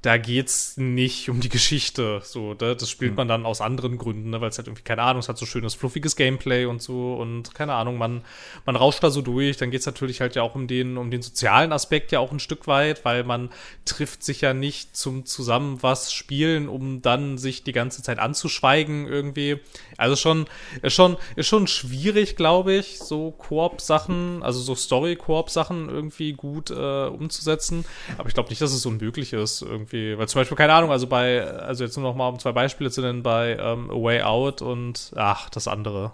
da 0.04 0.18
geht's 0.18 0.76
nicht 0.76 1.30
um 1.30 1.39
die 1.39 1.47
Geschichte. 1.47 2.22
So, 2.26 2.49
ne? 2.49 2.76
das 2.76 2.89
spielt 2.89 3.16
man 3.16 3.30
dann 3.30 3.45
aus 3.45 3.62
anderen 3.62 3.97
Gründen, 3.97 4.32
ne? 4.32 4.41
weil 4.41 4.49
es 4.49 4.58
halt 4.58 4.68
irgendwie, 4.68 4.84
keine 4.84 5.01
Ahnung, 5.01 5.22
es 5.22 5.30
hat 5.30 5.38
so 5.38 5.45
schönes, 5.45 5.76
fluffiges 5.76 6.18
Gameplay 6.18 6.66
und 6.66 6.82
so 6.82 7.16
und 7.16 7.56
keine 7.56 7.74
Ahnung, 7.74 7.97
man, 7.97 8.22
man 8.66 8.76
rauscht 8.76 9.01
da 9.01 9.10
so 9.10 9.22
durch. 9.22 9.56
Dann 9.56 9.72
geht's 9.72 9.86
natürlich 9.86 10.20
halt 10.20 10.36
ja 10.36 10.41
auch 10.41 10.56
um 10.56 10.68
den, 10.68 10.97
um 10.97 11.10
den 11.10 11.22
sozialen 11.22 11.72
Aspekt 11.72 12.12
ja 12.12 12.20
auch 12.20 12.34
ein 12.34 12.41
Stück 12.41 12.68
weit, 12.68 13.06
weil 13.06 13.24
man 13.24 13.49
trifft 13.86 14.24
sich 14.24 14.41
ja 14.41 14.54
nicht 14.54 14.97
zum 14.97 15.26
zusammen 15.26 15.82
was 15.82 16.12
spielen, 16.12 16.68
um 16.68 17.01
dann 17.01 17.38
sich 17.38 17.64
die 17.64 17.72
ganze 17.72 18.04
Zeit 18.04 18.20
anzuschweigen 18.20 19.08
irgendwie. 19.08 19.62
Also 19.95 20.18
schon, 20.18 20.47
ist 20.82 20.95
schon, 20.95 21.16
ist 21.38 21.47
schon 21.47 21.66
schwierig, 21.66 22.36
glaube 22.36 22.74
ich, 22.74 22.99
so 22.99 23.32
Koop-Sachen, 23.32 24.43
also 24.43 24.60
so 24.60 24.76
Story-Koop-Sachen 24.76 25.88
irgendwie 25.88 26.34
gut 26.34 26.72
äh, 26.72 27.06
umzusetzen. 27.06 27.86
Aber 28.18 28.28
ich 28.28 28.34
glaube 28.34 28.49
nicht, 28.49 28.62
dass 28.62 28.74
es 28.74 28.86
unmöglich 28.86 29.32
ist 29.32 29.62
irgendwie. 29.62 29.93
Weil 29.94 30.28
zum 30.28 30.41
Beispiel, 30.41 30.58
keine 30.58 30.74
Ahnung, 30.74 30.91
also 30.91 31.06
bei, 31.06 31.44
also 31.44 31.84
jetzt 31.84 31.96
nur 31.98 32.04
noch 32.10 32.16
mal 32.16 32.28
um 32.28 32.39
zwei 32.39 32.52
Beispiele 32.52 32.89
zu 32.89 33.02
nennen, 33.02 33.22
bei 33.22 33.58
ähm, 33.60 33.91
A 33.91 33.94
Way 33.94 34.24
Out 34.24 34.64
und, 34.64 35.12
ach, 35.16 35.52
das 35.52 35.68
andere. 35.68 36.14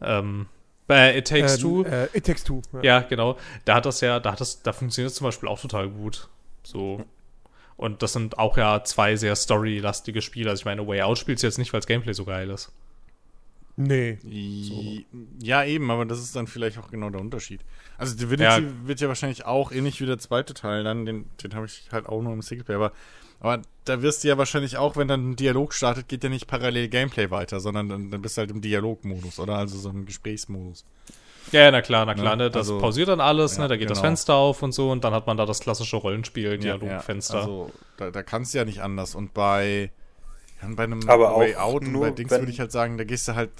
Ähm, 0.00 0.46
bei 0.86 1.16
It 1.16 1.26
Takes 1.26 1.58
Two. 1.58 1.82
Äh, 1.82 2.08
It 2.12 2.26
Takes 2.26 2.44
Two. 2.44 2.62
Ja, 2.80 3.00
genau. 3.00 3.36
Da 3.64 3.74
hat 3.74 3.86
das 3.86 4.00
ja, 4.02 4.20
da 4.20 4.32
hat 4.32 4.40
das, 4.40 4.62
da 4.62 4.72
funktioniert 4.72 5.10
es 5.10 5.16
zum 5.16 5.24
Beispiel 5.24 5.48
auch 5.48 5.60
total 5.60 5.88
gut. 5.88 6.28
So. 6.62 7.04
Und 7.76 8.02
das 8.02 8.12
sind 8.12 8.38
auch 8.38 8.56
ja 8.56 8.84
zwei 8.84 9.16
sehr 9.16 9.34
storylastige 9.34 10.22
Spiele. 10.22 10.50
Also 10.50 10.60
ich 10.60 10.64
meine, 10.64 10.82
A 10.82 10.86
Way 10.86 11.02
Out 11.02 11.18
spielt 11.18 11.42
jetzt 11.42 11.58
nicht, 11.58 11.72
weil 11.72 11.80
das 11.80 11.88
Gameplay 11.88 12.12
so 12.12 12.24
geil 12.24 12.50
ist. 12.50 12.70
Nee. 13.76 14.18
I- 14.24 15.06
Ja, 15.40 15.64
eben, 15.64 15.90
aber 15.90 16.04
das 16.04 16.18
ist 16.20 16.36
dann 16.36 16.46
vielleicht 16.46 16.78
auch 16.78 16.90
genau 16.90 17.10
der 17.10 17.20
Unterschied. 17.20 17.60
Also 17.98 18.14
Divinity 18.16 18.42
Ja. 18.44 18.60
wird 18.84 19.00
ja 19.00 19.08
wahrscheinlich 19.08 19.44
auch 19.46 19.72
ähnlich 19.72 20.00
wie 20.00 20.06
der 20.06 20.18
zweite 20.18 20.54
Teil, 20.54 20.84
dann 20.84 21.06
den, 21.06 21.24
den 21.42 21.54
habe 21.54 21.66
ich 21.66 21.84
halt 21.90 22.06
auch 22.06 22.20
nur 22.22 22.32
im 22.32 22.42
Singleplayer, 22.42 22.76
aber, 22.78 22.92
aber 23.40 23.62
da 23.84 24.02
wirst 24.02 24.22
du 24.24 24.28
ja 24.28 24.36
wahrscheinlich 24.38 24.76
auch, 24.76 24.96
wenn 24.96 25.08
dann 25.08 25.30
ein 25.30 25.36
Dialog 25.36 25.72
startet, 25.72 26.08
geht 26.08 26.22
ja 26.22 26.28
nicht 26.30 26.46
parallel 26.46 26.88
Gameplay 26.88 27.30
weiter, 27.30 27.60
sondern 27.60 27.88
dann, 27.88 28.10
dann 28.10 28.20
bist 28.22 28.36
du 28.36 28.40
halt 28.40 28.50
im 28.50 28.60
Dialogmodus, 28.60 29.38
oder? 29.40 29.56
Also 29.56 29.78
so 29.78 29.88
im 29.90 30.04
Gesprächsmodus. 30.06 30.84
Ja, 31.50 31.70
na 31.70 31.82
klar, 31.82 32.06
na 32.06 32.14
klar, 32.14 32.26
Ja, 32.32 32.36
ne? 32.36 32.50
Das 32.50 32.68
also- 32.68 32.78
pausiert 32.78 33.08
dann 33.08 33.20
alles, 33.20 33.56
Ja, 33.56 33.62
ne? 33.64 33.68
Da 33.68 33.76
geht 33.76 33.90
das 33.90 33.98
genau. 33.98 34.08
Fenster 34.08 34.34
auf 34.34 34.62
und 34.62 34.72
so 34.72 34.90
und 34.92 35.02
dann 35.02 35.12
hat 35.12 35.26
man 35.26 35.36
da 35.36 35.44
das 35.46 35.58
klassische 35.60 35.96
Rollenspiel, 35.96 36.56
Dialogfenster. 36.58 37.38
also 37.40 37.72
da, 37.96 38.10
da 38.10 38.22
kannst 38.22 38.54
du 38.54 38.58
ja 38.58 38.64
nicht 38.64 38.80
anders. 38.80 39.14
Und 39.16 39.34
bei, 39.34 39.90
ja, 40.62 40.68
und 40.68 40.76
bei 40.76 40.84
einem 40.84 41.08
Aber 41.08 41.36
Way 41.36 41.56
auch 41.56 41.74
Out 41.74 41.82
und 41.84 42.00
bei 42.00 42.10
Dings 42.10 42.30
würde 42.30 42.50
ich 42.50 42.60
halt 42.60 42.72
sagen, 42.72 42.96
da 42.96 43.04
gehst 43.04 43.28
du 43.28 43.34
halt, 43.34 43.50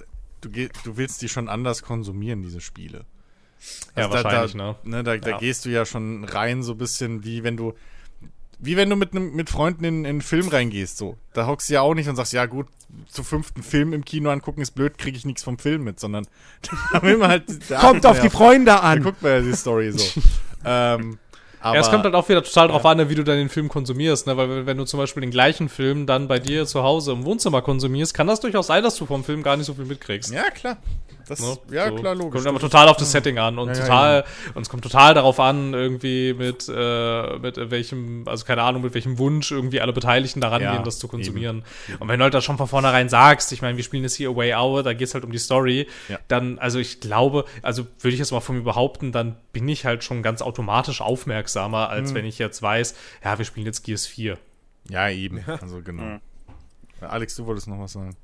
du, 0.40 0.48
geh, 0.50 0.68
du 0.84 0.96
willst 0.96 1.20
die 1.22 1.28
schon 1.28 1.48
anders 1.48 1.82
konsumieren, 1.82 2.42
diese 2.42 2.60
Spiele. 2.60 3.04
ja, 3.96 4.04
Also 4.04 4.10
da- 4.16 4.24
wahrscheinlich, 4.24 4.52
da, 4.52 4.58
ne? 4.58 4.76
ne? 4.84 5.02
Da, 5.04 5.16
da 5.16 5.30
Ja. 5.30 5.38
gehst 5.38 5.64
du 5.64 5.70
ja 5.70 5.84
schon 5.84 6.24
rein 6.24 6.62
so 6.62 6.72
ein 6.72 6.78
bisschen 6.78 7.24
wie 7.24 7.42
wenn 7.44 7.56
du 7.56 7.74
wie 8.64 8.76
wenn 8.76 8.88
du 8.88 8.94
mit 8.94 9.12
nem, 9.12 9.34
mit 9.34 9.50
Freunden 9.50 9.82
in, 9.82 10.04
in 10.04 10.06
einen 10.06 10.20
Film 10.20 10.46
reingehst, 10.46 10.96
so. 10.96 11.16
Da 11.32 11.48
hockst 11.48 11.68
du 11.68 11.74
ja 11.74 11.80
auch 11.80 11.94
nicht 11.94 12.08
und 12.08 12.14
sagst, 12.14 12.32
ja 12.32 12.46
gut, 12.46 12.68
zu 13.08 13.24
fünften 13.24 13.60
Film 13.64 13.92
im 13.92 14.04
Kino 14.04 14.30
angucken 14.30 14.60
ist 14.60 14.70
blöd, 14.70 14.98
kriege 14.98 15.16
ich 15.16 15.24
nichts 15.24 15.42
vom 15.42 15.58
Film 15.58 15.82
mit, 15.82 15.98
sondern 15.98 16.28
da 16.92 17.02
will 17.02 17.16
man 17.16 17.30
halt. 17.30 17.68
da 17.68 17.80
Kommt 17.80 18.06
auf 18.06 18.18
die 18.20 18.26
ja 18.26 18.30
Freunde 18.30 18.66
Da 18.66 18.76
an. 18.76 19.02
guckt 19.02 19.20
man 19.20 19.32
ja 19.32 19.40
die 19.40 19.56
Story 19.56 19.90
so. 19.90 20.20
ähm, 20.64 21.18
Aber 21.62 21.76
ja, 21.76 21.80
es 21.80 21.90
kommt 21.90 22.04
halt 22.04 22.14
auch 22.14 22.28
wieder 22.28 22.42
total 22.42 22.68
drauf 22.68 22.84
an, 22.84 23.08
wie 23.08 23.14
du 23.14 23.22
dann 23.22 23.36
den 23.36 23.48
Film 23.48 23.68
konsumierst, 23.68 24.26
ne? 24.26 24.36
Weil 24.36 24.66
wenn 24.66 24.76
du 24.76 24.84
zum 24.84 24.98
Beispiel 24.98 25.20
den 25.20 25.30
gleichen 25.30 25.68
Film 25.68 26.06
dann 26.06 26.28
bei 26.28 26.38
dir 26.38 26.66
zu 26.66 26.82
Hause 26.82 27.12
im 27.12 27.24
Wohnzimmer 27.24 27.62
konsumierst, 27.62 28.14
kann 28.14 28.26
das 28.26 28.40
durchaus 28.40 28.66
sein, 28.66 28.82
dass 28.82 28.96
du 28.96 29.06
vom 29.06 29.22
Film 29.22 29.42
gar 29.42 29.56
nicht 29.56 29.66
so 29.66 29.74
viel 29.74 29.84
mitkriegst. 29.84 30.32
ja, 30.32 30.50
klar. 30.50 30.76
Das, 31.32 31.40
Ne? 31.70 31.76
Ja, 31.76 31.88
So. 31.88 31.94
klar, 31.96 32.14
logisch. 32.14 32.32
Kommt 32.34 32.46
aber 32.46 32.58
total 32.60 32.88
auf 32.88 32.96
das 32.96 33.10
Setting 33.12 33.38
an 33.38 33.58
und 33.58 33.68
Ja, 33.68 33.74
ja, 33.74 33.80
total, 33.80 34.24
und 34.54 34.62
es 34.62 34.68
kommt 34.68 34.82
total 34.82 35.14
darauf 35.14 35.40
an, 35.40 35.72
irgendwie 35.74 36.34
mit, 36.34 36.68
äh, 36.68 37.38
mit 37.38 37.56
welchem, 37.70 38.22
also 38.26 38.44
keine 38.44 38.62
Ahnung, 38.62 38.82
mit 38.82 38.94
welchem 38.94 39.18
Wunsch 39.18 39.50
irgendwie 39.50 39.80
alle 39.80 39.92
Beteiligten 39.92 40.40
daran 40.40 40.62
Ja, 40.62 40.74
gehen, 40.74 40.84
das 40.84 40.98
zu 40.98 41.08
konsumieren. 41.08 41.64
Und 42.00 42.08
wenn 42.08 42.18
du 42.18 42.24
halt 42.24 42.34
das 42.34 42.44
schon 42.44 42.58
von 42.58 42.68
vornherein 42.68 43.08
sagst, 43.08 43.52
ich 43.52 43.62
meine, 43.62 43.76
wir 43.76 43.84
spielen 43.84 44.02
jetzt 44.02 44.14
hier 44.16 44.30
A 44.30 44.36
Way 44.36 44.54
Out, 44.54 44.86
da 44.86 44.92
geht's 44.94 45.14
halt 45.14 45.24
um 45.24 45.32
die 45.32 45.38
Story, 45.38 45.88
Ja. 46.08 46.18
dann, 46.28 46.58
also 46.58 46.78
ich 46.78 47.00
glaube, 47.00 47.44
also 47.62 47.86
würde 48.00 48.12
ich 48.14 48.18
jetzt 48.18 48.32
mal 48.32 48.40
von 48.40 48.56
mir 48.56 48.62
behaupten, 48.62 49.12
dann 49.12 49.36
bin 49.52 49.68
ich 49.68 49.84
halt 49.84 50.04
schon 50.04 50.22
ganz 50.22 50.42
automatisch 50.42 51.00
aufmerksamer, 51.00 51.88
als 51.88 52.10
Mhm. 52.10 52.14
wenn 52.16 52.24
ich 52.26 52.38
jetzt 52.38 52.60
weiß, 52.62 52.94
ja, 53.24 53.38
wir 53.38 53.44
spielen 53.44 53.66
jetzt 53.66 53.82
Gears 53.84 54.06
4. 54.06 54.38
Ja, 54.88 55.08
eben. 55.08 55.44
Also 55.60 55.80
genau. 55.82 56.18
Ja, 57.00 57.08
Alex, 57.08 57.34
du 57.36 57.46
wolltest 57.46 57.68
noch 57.68 57.78
was 57.78 57.92
sagen. 57.92 58.16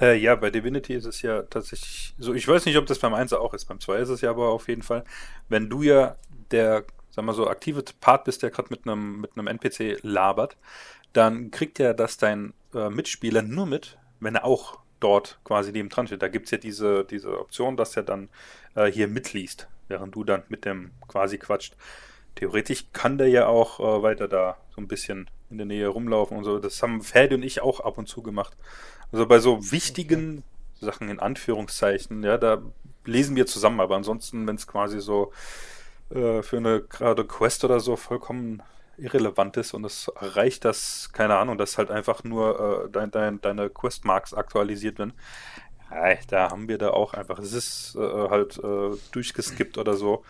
Äh, 0.00 0.16
ja, 0.16 0.34
bei 0.34 0.50
Divinity 0.50 0.94
ist 0.94 1.06
es 1.06 1.22
ja 1.22 1.42
tatsächlich 1.42 2.14
so. 2.18 2.34
Ich 2.34 2.46
weiß 2.46 2.64
nicht, 2.66 2.76
ob 2.76 2.86
das 2.86 2.98
beim 2.98 3.14
1 3.14 3.32
auch 3.32 3.54
ist. 3.54 3.66
Beim 3.66 3.80
2 3.80 3.98
ist 3.98 4.08
es 4.08 4.20
ja 4.20 4.30
aber 4.30 4.48
auf 4.48 4.68
jeden 4.68 4.82
Fall. 4.82 5.04
Wenn 5.48 5.68
du 5.68 5.82
ja 5.82 6.16
der, 6.50 6.84
sag 7.10 7.24
mal 7.24 7.34
so, 7.34 7.48
aktive 7.48 7.84
Part 8.00 8.24
bist, 8.24 8.42
der 8.42 8.50
gerade 8.50 8.68
mit 8.70 8.86
einem 8.86 9.20
mit 9.20 9.36
NPC 9.36 9.98
labert, 10.02 10.56
dann 11.12 11.50
kriegt 11.50 11.78
ja 11.78 11.92
das 11.92 12.16
dein 12.16 12.54
äh, 12.74 12.88
Mitspieler 12.88 13.42
nur 13.42 13.66
mit, 13.66 13.98
wenn 14.20 14.36
er 14.36 14.44
auch 14.44 14.78
dort 15.00 15.40
quasi 15.44 15.72
neben 15.72 15.88
dran 15.88 16.06
steht. 16.06 16.22
Da 16.22 16.28
gibt's 16.28 16.50
ja 16.50 16.58
diese, 16.58 17.04
diese 17.04 17.38
Option, 17.38 17.76
dass 17.76 17.96
er 17.96 18.02
dann 18.02 18.28
äh, 18.74 18.86
hier 18.86 19.08
mitliest, 19.08 19.68
während 19.88 20.14
du 20.14 20.24
dann 20.24 20.44
mit 20.48 20.64
dem 20.64 20.92
quasi 21.08 21.38
quatscht. 21.38 21.76
Theoretisch 22.36 22.86
kann 22.92 23.18
der 23.18 23.28
ja 23.28 23.46
auch 23.46 23.80
äh, 23.80 24.02
weiter 24.02 24.28
da 24.28 24.56
so 24.74 24.80
ein 24.80 24.88
bisschen 24.88 25.28
in 25.50 25.58
der 25.58 25.66
Nähe 25.66 25.88
rumlaufen 25.88 26.36
und 26.38 26.44
so. 26.44 26.58
Das 26.58 26.82
haben 26.82 27.02
Fadi 27.02 27.34
und 27.34 27.42
ich 27.42 27.60
auch 27.60 27.80
ab 27.80 27.98
und 27.98 28.08
zu 28.08 28.22
gemacht. 28.22 28.56
Also 29.12 29.26
bei 29.26 29.38
so 29.38 29.70
wichtigen 29.72 30.44
Sachen 30.80 31.08
in 31.08 31.20
Anführungszeichen, 31.20 32.22
ja, 32.22 32.38
da 32.38 32.62
lesen 33.04 33.36
wir 33.36 33.46
zusammen, 33.46 33.80
aber 33.80 33.96
ansonsten, 33.96 34.46
wenn 34.46 34.56
es 34.56 34.66
quasi 34.66 35.00
so 35.00 35.32
äh, 36.10 36.42
für 36.42 36.58
eine 36.58 36.80
gerade 36.82 37.24
Quest 37.24 37.64
oder 37.64 37.80
so 37.80 37.96
vollkommen 37.96 38.62
irrelevant 38.96 39.56
ist 39.56 39.74
und 39.74 39.84
es 39.84 40.10
reicht, 40.16 40.64
dass, 40.64 41.10
keine 41.12 41.36
Ahnung, 41.36 41.56
dass 41.58 41.78
halt 41.78 41.90
einfach 41.90 42.22
nur 42.24 42.84
äh, 42.86 42.90
dein, 42.90 43.10
dein, 43.10 43.40
deine 43.40 43.70
Questmarks 43.70 44.34
aktualisiert 44.34 44.98
werden. 44.98 45.14
Ja, 45.90 46.14
da 46.28 46.50
haben 46.50 46.68
wir 46.68 46.78
da 46.78 46.90
auch 46.90 47.14
einfach, 47.14 47.38
es 47.38 47.52
ist 47.52 47.96
äh, 47.96 48.28
halt 48.28 48.58
äh, 48.58 48.96
durchgeskippt 49.10 49.78
oder 49.78 49.96
so. 49.96 50.24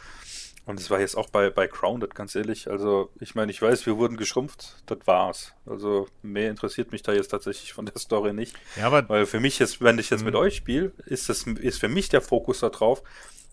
Und 0.67 0.79
es 0.79 0.91
war 0.91 1.01
jetzt 1.01 1.17
auch 1.17 1.31
bei, 1.31 1.51
bei 1.51 1.67
Grounded, 1.67 2.15
ganz 2.15 2.35
ehrlich. 2.37 2.71
Also, 2.71 3.11
ich 3.19 3.35
meine, 3.35 3.51
ich 3.51 3.61
weiß, 3.61 3.87
wir 3.87 3.97
wurden 3.97 4.17
geschrumpft, 4.17 4.77
das 4.87 4.99
war's. 5.07 5.53
Also, 5.67 6.07
mehr 6.23 6.51
interessiert 6.51 6.93
mich 6.93 7.03
da 7.03 7.13
jetzt 7.13 7.29
tatsächlich 7.29 7.73
von 7.73 7.87
der 7.87 7.99
Story 7.99 8.33
nicht. 8.33 8.55
Ja, 8.77 8.87
aber 8.87 9.09
Weil 9.09 9.27
für 9.27 9.41
mich 9.41 9.59
jetzt, 9.59 9.81
wenn 9.81 9.99
ich 9.99 10.11
jetzt 10.11 10.25
mit 10.25 10.35
euch 10.37 10.55
spiele, 10.57 10.93
ist 11.07 11.29
das 11.29 11.43
ist 11.45 11.79
für 11.81 11.89
mich 11.89 12.09
der 12.09 12.21
Fokus 12.21 12.61
darauf, 12.61 13.03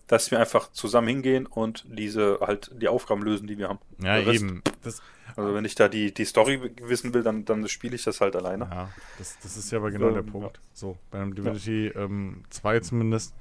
dass 0.06 0.30
wir 0.30 0.38
einfach 0.38 0.70
zusammen 0.72 1.08
hingehen 1.08 1.46
und 1.46 1.84
diese 1.88 2.38
halt 2.40 2.70
die 2.80 2.88
Aufgaben 2.88 3.22
lösen, 3.22 3.46
die 3.46 3.58
wir 3.58 3.68
haben. 3.68 3.78
ja, 4.02 4.14
Rest- 4.14 4.42
eben. 4.42 4.62
Das, 4.82 5.02
Also 5.36 5.54
wenn 5.54 5.64
ich 5.64 5.74
da 5.74 5.88
die, 5.88 6.14
die 6.14 6.24
Story 6.24 6.72
wissen 6.82 7.12
will, 7.14 7.22
dann, 7.22 7.44
dann 7.44 7.66
spiele 7.68 7.94
ich 7.96 8.04
das 8.04 8.20
halt 8.20 8.34
alleine. 8.36 8.64
ja, 8.70 8.88
das, 9.18 9.36
das 9.42 9.56
ist 9.56 9.70
ja 9.72 9.78
aber 9.78 9.90
genau 9.90 10.08
Ähm, 10.08 10.14
der 10.14 10.22
Punkt. 10.22 10.60
So, 10.72 10.96
beim 11.10 11.34
Divinity 11.34 11.88
ähm, 11.88 12.44
2 12.50 12.80
zumindest, 12.80 13.34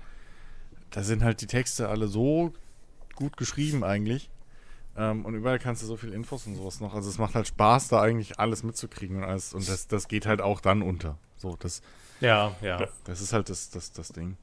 da 0.92 1.04
sind 1.04 1.24
halt 1.24 1.40
die 1.42 1.48
Texte 1.48 1.88
alle 1.88 2.08
so 2.08 2.52
gut 3.18 3.36
geschrieben 3.36 3.84
eigentlich. 3.84 4.30
Ähm, 4.96 5.26
und 5.26 5.36
überall 5.36 5.60
kannst 5.60 5.82
du 5.84 5.86
so 5.86 5.98
viel 5.98 6.14
Infos 6.14 6.48
und 6.48 6.56
sowas 6.56 6.80
noch. 6.80 6.94
Also 6.96 7.10
es 7.10 7.18
macht 7.18 7.36
halt 7.36 7.48
Spaß, 7.48 7.90
da 7.90 8.02
eigentlich 8.02 8.40
alles 8.40 8.64
mitzukriegen 8.64 9.18
und 9.18 9.24
alles. 9.26 9.54
Und 9.54 9.68
das, 9.68 9.88
das 9.88 10.08
geht 10.08 10.26
halt 10.26 10.42
auch 10.42 10.62
dann 10.62 10.82
unter. 10.82 11.18
So, 11.38 11.56
das, 11.60 11.82
Ja, 12.22 12.56
ja. 12.62 12.88
das 13.04 13.22
ist 13.22 13.34
halt 13.34 13.50
das, 13.50 13.70
das, 13.70 13.92
das 13.92 14.10
Ding. 14.10 14.38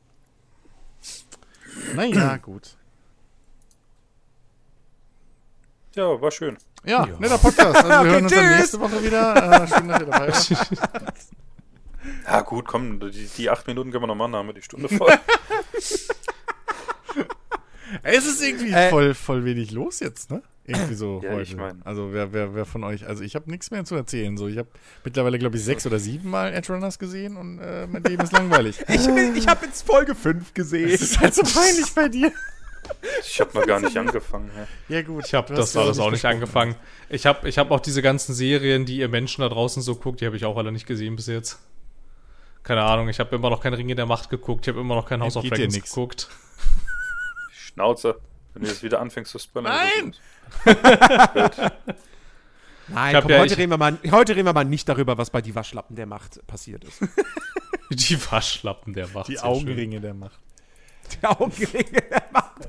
Naja, 1.95 2.37
gut. 2.43 2.77
Ja, 5.97 6.20
war 6.20 6.31
schön. 6.31 6.57
Ja, 6.85 7.07
Ja. 7.07 7.18
netter 7.18 7.39
Podcast. 7.39 7.77
Also 7.77 7.89
wir 7.89 8.01
Okay, 8.01 8.11
hören 8.11 8.22
uns 8.25 8.33
dann 8.35 8.57
nächste 8.59 8.81
Woche 8.81 9.03
wieder. 9.03 9.62
Äh, 9.62 9.68
schön, 9.68 9.89
dass 9.89 10.01
ihr 10.01 10.07
dabei 10.07 10.29
wart. 10.29 11.14
Ja 12.27 12.43
gut, 12.43 12.66
komm, 12.66 13.01
die, 13.01 13.27
die 13.37 13.49
acht 13.49 13.66
Minuten 13.66 13.91
können 13.91 14.03
wir 14.03 14.07
noch 14.09 14.14
machen, 14.14 14.33
dann 14.33 14.41
haben 14.41 14.49
wir 14.49 14.55
die 14.55 14.62
Stunde 14.62 14.89
voll. 14.91 15.11
Es 18.05 18.26
ist 18.26 18.42
irgendwie 18.42 18.72
Äh, 18.72 18.90
voll, 18.90 19.14
voll 19.14 19.44
wenig 19.44 19.70
los 19.72 20.00
jetzt, 20.00 20.30
ne? 20.30 20.42
Irgendwie 20.66 20.94
so 20.94 21.20
Ja, 21.24 21.30
heute. 21.32 21.42
ich 21.42 21.57
mein- 21.57 21.82
also 21.84 22.12
wer, 22.12 22.32
wer, 22.32 22.55
wer 22.55 22.64
von 22.64 22.84
euch, 22.84 23.07
also 23.07 23.22
ich 23.24 23.34
habe 23.34 23.50
nichts 23.50 23.70
mehr 23.70 23.84
zu 23.84 23.94
erzählen. 23.96 24.36
So, 24.36 24.46
ich 24.48 24.59
habe 24.59 24.68
mittlerweile, 25.05 25.38
glaube 25.38 25.57
ich, 25.57 25.64
sechs 25.64 25.86
oder 25.86 25.98
sieben 25.98 26.30
Mal 26.30 26.52
Edge 26.55 26.72
Runners 26.72 26.98
gesehen 26.98 27.36
und 27.36 27.59
äh, 27.59 27.86
mein 27.86 28.02
Leben 28.05 28.22
ist 28.22 28.32
langweilig. 28.32 28.78
Ich, 28.88 29.07
ich 29.36 29.46
habe 29.48 29.66
jetzt 29.66 29.86
Folge 29.86 30.14
5 30.14 30.55
gesehen. 30.55 30.88
Es 30.88 31.00
ist 31.02 31.20
halt 31.20 31.34
so 31.34 31.42
peinlich 31.42 31.92
bei 31.94 32.09
dir. 32.09 32.30
Ich 33.26 33.40
habe 33.40 33.59
noch 33.59 33.66
gar 33.66 33.80
nicht 33.80 33.96
angefangen. 33.96 34.50
Ja. 34.88 34.96
Ja, 34.96 35.02
gut. 35.02 35.24
Ich 35.26 35.32
habe 35.32 35.55
das 35.55 35.74
alles 35.74 35.98
auch 35.98 36.11
nicht 36.11 36.26
angefangen. 36.26 36.74
Ich 37.09 37.24
habe 37.24 37.48
ich 37.48 37.57
hab 37.57 37.70
auch 37.70 37.80
diese 37.80 38.02
ganzen 38.02 38.34
Serien, 38.34 38.84
die 38.84 38.98
ihr 38.98 39.09
Menschen 39.09 39.40
da 39.40 39.48
draußen 39.48 39.82
so 39.82 39.94
guckt, 39.96 40.20
die 40.20 40.26
habe 40.26 40.36
ich 40.36 40.44
auch 40.44 40.57
alle 40.59 40.70
nicht 40.70 40.86
gesehen 40.86 41.16
bis 41.16 41.26
jetzt. 41.26 41.59
Keine 42.62 42.82
Ahnung, 42.82 43.09
ich 43.09 43.20
habe 43.20 43.34
immer 43.36 43.48
noch 43.48 43.62
kein 43.62 43.72
Ringe 43.74 43.94
der 43.94 44.05
Macht 44.07 44.28
geguckt, 44.30 44.66
ich 44.66 44.68
habe 44.72 44.80
immer 44.80 44.94
noch 44.96 45.07
kein 45.07 45.22
House 45.22 45.36
of 45.36 45.44
Dragons 45.46 45.80
geguckt. 45.82 46.28
Schnauze. 47.75 48.20
Wenn 48.55 48.62
du 48.62 48.68
jetzt 48.68 48.83
wieder 48.83 49.01
anfängst 49.01 49.33
zu 49.33 49.39
spoilern. 49.39 49.72
Nein! 49.72 50.14
Nein, 52.89 53.16
komm, 53.20 53.31
ja- 53.31 53.39
heute, 53.41 53.55
ich- 53.55 53.59
reden 53.59 53.70
wir 53.70 53.79
mal, 53.79 53.99
heute 54.11 54.37
reden 54.37 54.47
wir 54.47 54.53
mal 54.53 54.64
nicht 54.64 54.89
darüber, 54.89 55.16
was 55.18 55.31
bei 55.31 55.41
die 55.41 55.55
Waschlappen 55.55 55.97
der 55.97 56.07
Macht 56.07 56.47
passiert 56.47 56.85
ist. 56.85 57.01
Die 57.91 58.18
Waschlappen 58.31 58.95
der 58.95 59.07
Macht. 59.09 59.29
Die 59.29 59.33
sehr 59.37 59.43
schön. 59.43 59.51
Augenringe 59.51 60.01
der 60.01 60.14
Macht. 60.14 60.39
Die 61.12 61.27
Augenringe 61.27 62.01
der 62.11 62.25
Macht. 62.33 62.68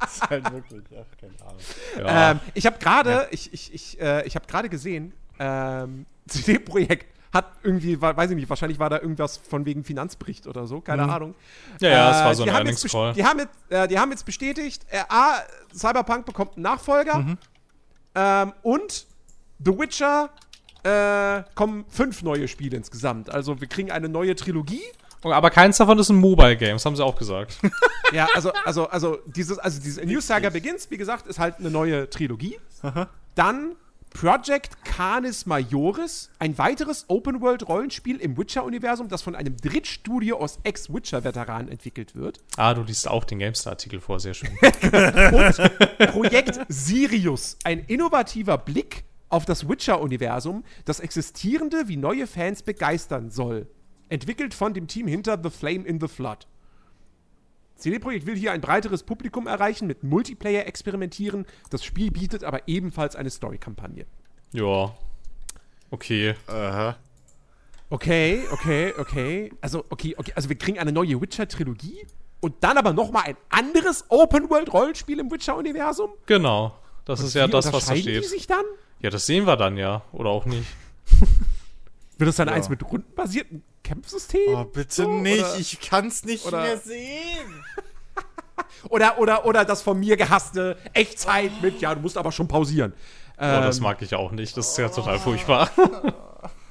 Das 0.00 0.16
ist 0.16 0.30
halt 0.30 0.52
wirklich, 0.52 0.82
ach, 0.92 1.16
keine 1.18 1.40
Ahnung. 1.48 1.60
Ja. 1.98 2.30
Ähm, 2.32 2.40
ich 2.54 2.66
habe 2.66 2.78
gerade, 2.78 3.26
ich, 3.30 3.52
ich, 3.52 3.72
ich, 3.74 4.00
äh, 4.00 4.24
ich 4.26 4.36
habe 4.36 4.46
gerade 4.46 4.68
gesehen, 4.68 5.12
ähm, 5.38 6.04
zu 6.28 6.42
dem 6.42 6.64
Projekt 6.64 7.13
hat 7.34 7.46
irgendwie, 7.62 8.00
weiß 8.00 8.30
ich 8.30 8.36
nicht, 8.36 8.48
wahrscheinlich 8.48 8.78
war 8.78 8.88
da 8.88 8.98
irgendwas 9.00 9.36
von 9.36 9.66
wegen 9.66 9.84
Finanzbericht 9.84 10.46
oder 10.46 10.66
so, 10.66 10.80
keine 10.80 11.02
Ahnung. 11.12 11.34
ja, 11.80 11.88
ja, 11.90 12.10
es 12.10 12.16
Äh, 12.20 12.24
war 12.24 12.34
so 12.36 12.42
ein 12.44 12.48
Earnings 12.48 12.84
Call. 12.84 13.12
Die 13.12 13.24
haben, 13.24 13.40
jetzt, 13.40 13.52
äh, 13.68 13.88
die 13.88 13.98
haben 13.98 14.10
jetzt 14.12 14.24
bestätigt, 14.24 14.86
äh, 14.88 15.00
A, 15.08 15.34
Cyberpunk 15.74 16.24
bekommt 16.26 16.54
einen 16.56 16.62
Nachfolger 16.62 17.36
ähm, 18.14 18.52
und 18.62 19.06
The 19.64 19.78
Witcher 19.78 20.30
äh, 20.84 21.42
kommen 21.54 21.84
fünf 21.88 22.22
neue 22.22 22.46
Spiele 22.48 22.76
insgesamt. 22.76 23.30
Also 23.30 23.60
wir 23.60 23.68
kriegen 23.68 23.90
eine 23.90 24.08
neue 24.08 24.34
Trilogie. 24.36 24.82
Aber 25.22 25.48
keins 25.50 25.78
davon 25.78 25.98
ist 25.98 26.10
ein 26.10 26.16
Mobile 26.16 26.56
Game, 26.56 26.74
das 26.74 26.84
haben 26.84 26.96
sie 26.96 27.04
auch 27.04 27.16
gesagt. 27.16 27.58
Ja, 28.12 28.28
also, 28.34 28.52
also, 28.64 28.86
also 28.90 29.18
dieses, 29.26 29.58
also 29.58 29.80
dieses 29.82 29.98
A 30.00 30.04
New 30.06 30.20
Saga 30.20 30.50
Begins, 30.50 30.88
wie 30.90 30.98
gesagt, 30.98 31.26
ist 31.26 31.40
halt 31.40 31.58
eine 31.58 31.70
neue 31.70 32.08
Trilogie. 32.10 32.60
Dann 33.34 33.74
Project 34.14 34.84
Canis 34.84 35.44
Majoris, 35.44 36.30
ein 36.38 36.56
weiteres 36.56 37.04
Open-World-Rollenspiel 37.08 38.18
im 38.18 38.38
Witcher-Universum, 38.38 39.08
das 39.08 39.22
von 39.22 39.34
einem 39.34 39.56
Drittstudio 39.56 40.38
aus 40.38 40.60
Ex-Witcher-Veteranen 40.62 41.68
entwickelt 41.68 42.14
wird. 42.14 42.40
Ah, 42.56 42.74
du 42.74 42.82
liest 42.84 43.08
auch 43.08 43.24
den 43.24 43.40
GameStar-Artikel 43.40 44.00
vor, 44.00 44.20
sehr 44.20 44.32
schön. 44.32 44.50
Und 44.62 46.12
Projekt 46.12 46.60
Sirius, 46.68 47.58
ein 47.64 47.80
innovativer 47.80 48.56
Blick 48.56 49.04
auf 49.28 49.44
das 49.44 49.68
Witcher-Universum, 49.68 50.62
das 50.84 51.00
existierende 51.00 51.88
wie 51.88 51.96
neue 51.96 52.28
Fans 52.28 52.62
begeistern 52.62 53.30
soll. 53.30 53.66
Entwickelt 54.08 54.54
von 54.54 54.74
dem 54.74 54.86
Team 54.86 55.08
hinter 55.08 55.40
The 55.42 55.50
Flame 55.50 55.84
in 55.84 55.98
the 56.00 56.08
Flood. 56.08 56.46
CD 57.76 57.98
Projekt 57.98 58.26
will 58.26 58.36
hier 58.36 58.52
ein 58.52 58.60
breiteres 58.60 59.02
Publikum 59.02 59.46
erreichen, 59.46 59.86
mit 59.86 60.02
Multiplayer 60.04 60.66
experimentieren. 60.66 61.44
Das 61.70 61.84
Spiel 61.84 62.10
bietet 62.10 62.44
aber 62.44 62.66
ebenfalls 62.68 63.16
eine 63.16 63.30
Story-Kampagne. 63.30 64.06
ja. 64.52 64.94
Okay. 65.90 66.34
Aha. 66.48 66.96
Okay, 67.90 68.42
okay, 68.50 68.92
okay. 68.98 69.52
Also, 69.60 69.84
okay, 69.90 70.14
okay. 70.18 70.32
Also, 70.34 70.48
wir 70.48 70.56
kriegen 70.56 70.78
eine 70.80 70.90
neue 70.90 71.20
Witcher-Trilogie 71.20 72.06
und 72.40 72.54
dann 72.64 72.78
aber 72.78 72.92
nochmal 72.92 73.24
ein 73.26 73.36
anderes 73.50 74.04
Open-World-Rollenspiel 74.08 75.20
im 75.20 75.30
Witcher-Universum? 75.30 76.10
Genau. 76.26 76.76
Das 77.04 77.20
ist 77.20 77.34
ja 77.34 77.46
das, 77.46 77.66
was 77.66 77.70
da 77.86 77.92
unterscheiden 77.92 78.02
steht. 78.02 78.24
die 78.24 78.28
sich 78.28 78.46
dann? 78.48 78.64
Ja, 79.00 79.10
das 79.10 79.26
sehen 79.26 79.46
wir 79.46 79.56
dann 79.56 79.76
ja. 79.76 80.02
Oder 80.12 80.30
auch 80.30 80.46
nicht. 80.46 80.66
Wird 82.18 82.30
es 82.30 82.36
dann 82.36 82.48
Ja. 82.48 82.54
eins 82.54 82.68
mit 82.68 82.82
rundenbasiertem 82.82 83.62
Kampfsystem? 83.84 84.40
Oh, 84.54 84.64
bitte 84.64 84.94
So, 85.04 85.08
nicht. 85.20 85.40
oder- 85.44 85.56
ich 85.58 85.80
kann's 85.80 86.24
nicht 86.24 86.44
oder- 86.46 86.62
mehr 86.62 86.78
sehen. 86.78 87.64
Oder, 88.90 89.18
oder, 89.18 89.46
oder 89.46 89.64
das 89.64 89.80
von 89.82 89.98
mir 89.98 90.16
gehasste 90.16 90.76
Echtzeit 90.92 91.50
mit, 91.62 91.80
ja, 91.80 91.94
du 91.94 92.00
musst 92.02 92.16
aber 92.18 92.30
schon 92.32 92.46
pausieren. 92.48 92.92
Oh, 93.36 93.40
das 93.40 93.78
Ähm, 93.78 93.82
mag 93.82 94.00
ich 94.02 94.14
auch 94.14 94.30
nicht. 94.30 94.56
Das 94.56 94.68
ist 94.68 94.78
ja 94.78 94.88
total 94.90 95.18
furchtbar. 95.18 95.70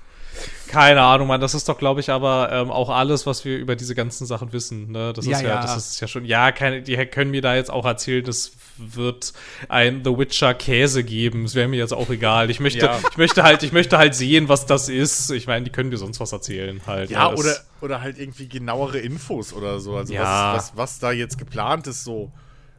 Keine 0.68 1.02
Ahnung, 1.02 1.28
Mann. 1.28 1.40
Das 1.40 1.54
ist 1.54 1.70
doch, 1.70 1.78
glaube 1.78 2.00
ich, 2.00 2.10
aber 2.10 2.50
ähm, 2.52 2.72
auch 2.72 2.90
alles, 2.90 3.26
was 3.28 3.46
wir 3.46 3.58
über 3.58 3.76
diese 3.76 3.94
ganzen 3.94 4.26
Sachen 4.26 4.52
wissen. 4.54 4.92
Ne? 4.92 5.14
Das 5.14 5.26
Ja, 5.28 5.38
ist 5.38 5.44
ja, 5.44 5.50
ja. 5.50 5.62
das 5.62 5.78
ist 5.78 6.00
ja 6.00 6.08
schon. 6.08 6.26
Ja, 6.26 6.52
keine, 6.52 6.82
die 6.82 6.96
können 7.06 7.30
mir 7.32 7.42
da 7.42 7.56
jetzt 7.56 7.70
auch 7.70 7.86
erzählen, 7.86 8.26
es 8.28 8.54
wird 8.78 9.34
ein 9.70 10.04
The 10.04 10.18
Witcher 10.18 10.56
Käse 10.56 11.04
geben. 11.04 11.46
Es 11.46 11.54
wäre 11.54 11.68
mir 11.68 11.78
jetzt 11.78 11.94
auch 11.94 12.10
egal. 12.10 12.50
Ich 12.50 12.60
möchte, 12.60 12.86
Ja. 12.88 13.00
ich 13.12 13.18
möchte 13.18 13.44
halt, 13.44 13.62
ich 13.62 13.72
möchte 13.72 14.00
halt 14.00 14.16
sehen, 14.16 14.50
was 14.50 14.66
das 14.66 14.90
ist. 14.90 15.30
Ich 15.30 15.46
meine, 15.46 15.64
die 15.66 15.72
können 15.72 15.90
mir 15.90 15.98
sonst 15.98 16.20
was 16.20 16.32
erzählen 16.32 16.82
halt. 16.88 17.12
Ja, 17.12 17.30
Das- 17.30 17.40
oder, 17.40 17.56
oder 17.82 18.02
halt 18.02 18.18
irgendwie 18.18 18.48
genauere 18.50 18.98
Infos 18.98 19.54
oder 19.54 19.80
so. 19.80 19.96
Also 19.96 20.14
Ja. 20.14 20.56
was, 20.56 20.70
was, 20.72 20.78
was 20.78 21.00
da 21.00 21.12
jetzt 21.12 21.38
geplant 21.38 21.86
ist, 21.86 22.04
so, 22.04 22.32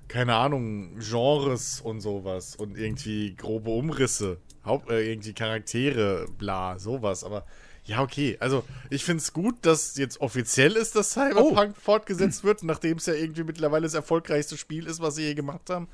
keine 0.08 0.34
Ahnung, 0.34 0.98
Genres 0.98 1.80
und 1.80 2.00
sowas 2.00 2.56
und 2.56 2.76
irgendwie 2.76 3.34
grobe 3.36 3.70
Umrisse, 3.70 4.38
Haupt, 4.64 4.90
äh, 4.90 5.10
irgendwie 5.10 5.32
Charaktere, 5.32 6.26
bla, 6.38 6.78
sowas. 6.78 7.24
Aber 7.24 7.44
ja, 7.84 8.02
okay. 8.02 8.36
Also 8.40 8.64
ich 8.90 9.04
finde 9.04 9.22
es 9.22 9.32
gut, 9.32 9.56
dass 9.62 9.96
jetzt 9.96 10.20
offiziell 10.20 10.72
ist, 10.72 10.96
dass 10.96 11.12
Cyberpunk 11.12 11.76
fortgesetzt 11.76 12.44
wird, 12.44 12.62
nachdem 12.62 12.96
es 12.96 13.06
ja 13.06 13.14
irgendwie 13.14 13.44
mittlerweile 13.44 13.82
das 13.82 13.94
erfolgreichste 13.94 14.56
Spiel 14.56 14.86
ist, 14.86 15.00
was 15.00 15.16
sie 15.16 15.22
je 15.24 15.34
gemacht 15.34 15.68
haben. 15.68 15.88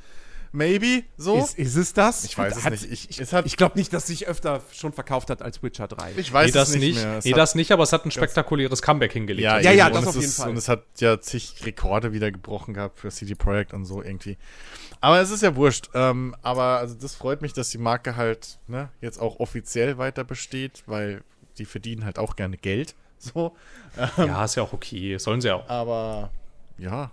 Maybe, 0.52 1.04
so. 1.16 1.36
Ist, 1.38 1.56
ist 1.58 1.76
es 1.76 1.92
das? 1.94 2.24
Ich 2.24 2.36
weiß 2.36 2.56
es 2.56 2.64
Hat- 2.64 2.72
nicht. 2.72 2.90
Ich- 2.90 3.20
Ich, 3.20 3.32
ich 3.44 3.56
glaube 3.56 3.78
nicht, 3.78 3.92
dass 3.92 4.08
sich 4.08 4.26
öfter 4.26 4.60
schon 4.72 4.92
verkauft 4.92 5.30
hat 5.30 5.42
als 5.42 5.62
Witcher 5.62 5.86
3. 5.86 6.12
ich 6.16 6.32
weiß 6.32 6.46
Nee, 6.46 6.52
das 6.52 6.68
es 6.70 6.74
nicht, 6.74 6.82
nicht. 6.96 7.04
mehr. 7.04 7.18
Es 7.18 7.24
nee, 7.24 7.32
das 7.32 7.54
nicht, 7.54 7.70
aber 7.70 7.84
es 7.84 7.92
hat 7.92 8.04
ein 8.04 8.10
spektakuläres 8.10 8.82
Comeback 8.82 9.12
hingelegt. 9.12 9.44
Ja, 9.44 9.60
Ja, 9.60 9.70
ja, 9.70 9.90
das 9.90 10.06
auf 10.08 10.14
jeden 10.16 10.26
ist, 10.26 10.36
Fall. 10.38 10.50
Und 10.50 10.56
es 10.56 10.68
hat 10.68 10.82
ja 10.98 11.20
zig 11.20 11.54
Rekorde 11.64 12.12
wieder 12.12 12.32
gebrochen 12.32 12.74
gehabt 12.74 12.98
für 12.98 13.10
CD 13.10 13.34
Projekt 13.36 13.72
und 13.74 13.84
so 13.84 14.02
irgendwie. 14.02 14.38
Aber 15.00 15.20
es 15.20 15.30
ist 15.30 15.42
ja 15.42 15.54
wurscht. 15.54 15.88
Ähm, 15.94 16.34
aber 16.42 16.78
also 16.78 16.94
das 16.96 17.14
freut 17.14 17.42
mich, 17.42 17.52
dass 17.52 17.70
die 17.70 17.78
Marke 17.78 18.16
halt 18.16 18.58
ne, 18.66 18.90
jetzt 19.00 19.20
auch 19.20 19.38
offiziell 19.40 19.98
weiter 19.98 20.24
besteht, 20.24 20.82
weil 20.86 21.22
die 21.58 21.64
verdienen 21.64 22.04
halt 22.04 22.18
auch 22.18 22.34
gerne 22.36 22.56
Geld. 22.56 22.94
So. 23.22 23.54
ja, 24.16 24.44
ist 24.46 24.54
ja 24.56 24.62
auch 24.62 24.72
okay. 24.72 25.18
Sollen 25.18 25.42
sie 25.42 25.50
auch. 25.50 25.68
Aber 25.68 26.30
ja, 26.78 27.10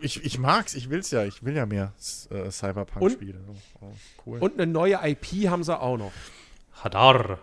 ich, 0.00 0.24
ich 0.24 0.38
mag's, 0.38 0.74
ich 0.74 0.88
will's 0.90 1.10
ja, 1.10 1.24
ich 1.24 1.44
will 1.44 1.56
ja 1.56 1.66
mehr 1.66 1.92
äh, 2.30 2.50
Cyberpunk-Spiele. 2.50 3.38
Oh, 3.48 3.54
oh, 3.80 3.92
cool. 4.26 4.38
Und 4.38 4.54
eine 4.54 4.70
neue 4.70 4.98
IP 5.02 5.48
haben 5.48 5.64
sie 5.64 5.78
auch 5.78 5.96
noch. 5.96 6.12
Hadar. 6.82 7.38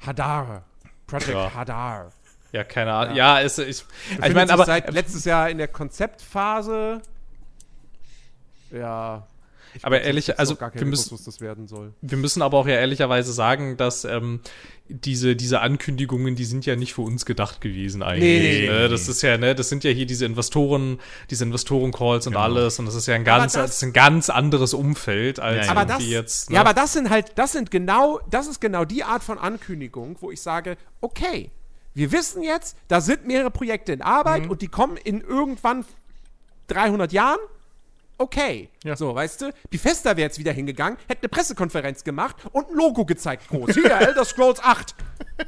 Hadar. 0.00 0.64
Project 1.06 1.30
Ja. 1.30 1.54
Hadar. 1.54 2.12
Ja, 2.52 2.64
keine 2.64 2.92
Ahnung. 2.92 3.16
Ja, 3.16 3.40
ist, 3.40 3.58
ich, 3.58 3.84
ich 4.10 4.34
meine, 4.34 4.52
aber 4.52 4.64
seit 4.64 4.90
letztes 4.92 5.24
Jahr 5.24 5.50
in 5.50 5.58
der 5.58 5.68
Konzeptphase. 5.68 7.02
Ja. 8.70 9.26
Ich 9.78 9.84
Aber 9.84 10.00
ehrlich, 10.02 10.38
also, 10.38 10.56
wir 10.60 10.84
müssen- 10.86 11.12
was 11.12 11.24
das 11.24 11.40
werden 11.40 11.66
soll. 11.68 11.92
wir 12.02 12.18
müssen 12.18 12.42
aber 12.42 12.58
auch 12.58 12.66
ja 12.66 12.74
ehrlicherweise 12.74 13.32
sagen, 13.32 13.76
dass 13.76 14.04
ähm, 14.04 14.40
diese, 14.88 15.36
diese 15.36 15.60
Ankündigungen, 15.60 16.34
die 16.34 16.44
sind 16.44 16.66
ja 16.66 16.76
nicht 16.76 16.94
für 16.94 17.02
uns 17.02 17.24
gedacht 17.26 17.60
gewesen 17.60 18.02
eigentlich. 18.02 18.22
Nee, 18.42 18.60
nee, 18.62 18.66
ne? 18.68 18.88
Das 18.88 19.08
ist 19.08 19.22
ja, 19.22 19.36
ne, 19.38 19.54
das 19.54 19.68
sind 19.68 19.84
ja 19.84 19.90
hier 19.90 20.06
diese 20.06 20.24
Investoren, 20.26 20.98
diese 21.30 21.44
Investoren-Calls 21.44 22.26
und 22.26 22.36
alles 22.36 22.78
und 22.78 22.86
das 22.86 22.94
ist 22.94 23.06
ja 23.06 23.14
ein 23.14 23.24
ganz, 23.24 23.52
das, 23.54 23.62
das- 23.62 23.76
ist 23.76 23.82
ein 23.84 23.92
ganz 23.92 24.30
anderes 24.30 24.74
Umfeld 24.74 25.40
als 25.40 25.66
Ja. 25.66 25.72
Aber 25.72 25.84
das, 25.84 26.06
jetzt. 26.06 26.50
ne? 26.50 26.56
ja, 26.56 26.60
aber 26.62 26.74
das 26.74 26.92
sind 26.92 27.10
halt, 27.10 27.32
das 27.36 27.52
sind 27.52 27.70
genau, 27.70 28.20
das 28.30 28.46
ist 28.46 28.60
genau 28.60 28.84
die 28.84 29.04
Art 29.04 29.22
von 29.22 29.38
Ankündigung, 29.38 30.16
wo 30.20 30.30
ich 30.30 30.40
sage, 30.40 30.76
okay, 31.00 31.50
wir 31.94 32.12
wissen 32.12 32.42
jetzt, 32.42 32.76
da 32.88 33.00
sind 33.00 33.26
mehrere 33.26 33.50
Projekte 33.50 33.92
in 33.92 34.02
Arbeit 34.02 34.44
Mhm. 34.44 34.50
und 34.50 34.62
die 34.62 34.68
kommen 34.68 34.96
in 34.96 35.20
irgendwann 35.20 35.84
300 36.68 37.12
Jahren. 37.12 37.38
Okay. 38.18 38.68
Ja. 38.84 38.96
So, 38.96 39.14
weißt 39.14 39.42
du? 39.42 39.52
Bethesda 39.70 40.10
wäre 40.10 40.26
jetzt 40.26 40.38
wieder 40.38 40.52
hingegangen, 40.52 40.98
hätte 41.08 41.22
eine 41.22 41.28
Pressekonferenz 41.28 42.04
gemacht 42.04 42.36
und 42.52 42.70
ein 42.70 42.74
Logo 42.76 43.04
gezeigt 43.04 43.48
groß. 43.48 43.74
Hier, 43.74 43.90
Elder 43.90 44.24
Scrolls 44.24 44.60
8. 44.62 44.94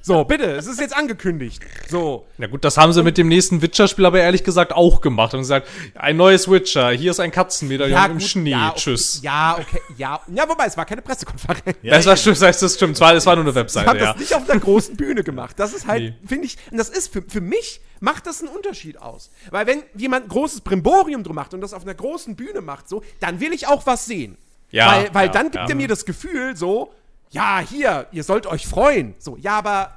So, 0.02 0.24
bitte, 0.24 0.44
es 0.44 0.66
ist 0.66 0.80
jetzt 0.80 0.96
angekündigt. 0.96 1.62
So. 1.88 2.26
Na 2.38 2.48
gut, 2.48 2.64
das 2.64 2.76
haben 2.76 2.92
sie 2.92 3.02
mit 3.02 3.18
dem 3.18 3.28
nächsten 3.28 3.62
Witcher-Spiel 3.62 4.04
aber 4.04 4.20
ehrlich 4.20 4.42
gesagt 4.42 4.72
auch 4.72 5.00
gemacht 5.00 5.34
und 5.34 5.40
gesagt, 5.40 5.68
ein 5.94 6.16
neues 6.16 6.50
Witcher, 6.50 6.90
hier 6.90 7.12
ist 7.12 7.20
ein 7.20 7.30
Katzenmedaillon 7.30 8.04
im 8.06 8.12
gut, 8.18 8.22
Schnee, 8.22 8.50
ja, 8.50 8.70
okay, 8.70 8.78
tschüss. 8.78 9.20
Ja, 9.22 9.58
okay, 9.60 9.80
ja. 9.96 10.20
Ja, 10.34 10.48
wobei, 10.48 10.66
es 10.66 10.76
war 10.76 10.84
keine 10.84 11.02
Pressekonferenz. 11.02 11.76
Ja, 11.82 11.96
das 11.96 12.06
war 12.06 12.16
stimmt, 12.16 12.40
das, 12.40 12.74
stimmt, 12.74 12.94
es 12.94 13.00
war, 13.00 13.14
es 13.14 13.26
war 13.26 13.36
nur 13.36 13.44
eine 13.44 13.50
Ich 13.50 13.56
Webseite, 13.56 13.86
habe 13.88 13.98
ja. 13.98 14.12
das 14.12 14.20
nicht 14.20 14.34
auf 14.34 14.48
einer 14.48 14.60
großen 14.60 14.96
Bühne 14.96 15.22
gemacht. 15.22 15.58
Das 15.58 15.72
ist 15.72 15.86
halt, 15.86 16.02
Nee. 16.02 16.14
finde 16.26 16.46
ich, 16.46 16.56
und 16.70 16.78
das 16.78 16.88
ist 16.88 17.12
für, 17.12 17.22
für 17.22 17.40
mich 17.40 17.80
macht 18.00 18.26
das 18.26 18.40
einen 18.40 18.48
Unterschied 18.48 19.00
aus. 19.00 19.30
Weil 19.50 19.66
wenn 19.66 19.82
jemand 19.94 20.26
ein 20.26 20.28
großes 20.28 20.62
Brimborium 20.62 21.22
drum 21.22 21.36
macht 21.36 21.54
und 21.54 21.60
das 21.60 21.74
auf 21.74 21.82
einer 21.82 21.94
großen 21.94 22.34
Bühne 22.34 22.60
macht, 22.62 22.88
so, 22.88 23.02
dann 23.20 23.40
will 23.40 23.52
ich 23.52 23.66
auch 23.66 23.86
was 23.86 24.06
sehen. 24.06 24.36
Ja, 24.70 24.92
weil 24.92 25.14
weil 25.14 25.26
ja, 25.26 25.32
dann 25.32 25.50
gibt 25.50 25.56
ja. 25.56 25.68
er 25.68 25.74
mir 25.74 25.88
das 25.88 26.04
Gefühl, 26.04 26.56
so, 26.56 26.92
ja, 27.30 27.60
hier, 27.60 28.06
ihr 28.12 28.24
sollt 28.24 28.46
euch 28.46 28.66
freuen. 28.66 29.14
So, 29.18 29.36
ja, 29.36 29.58
aber 29.58 29.96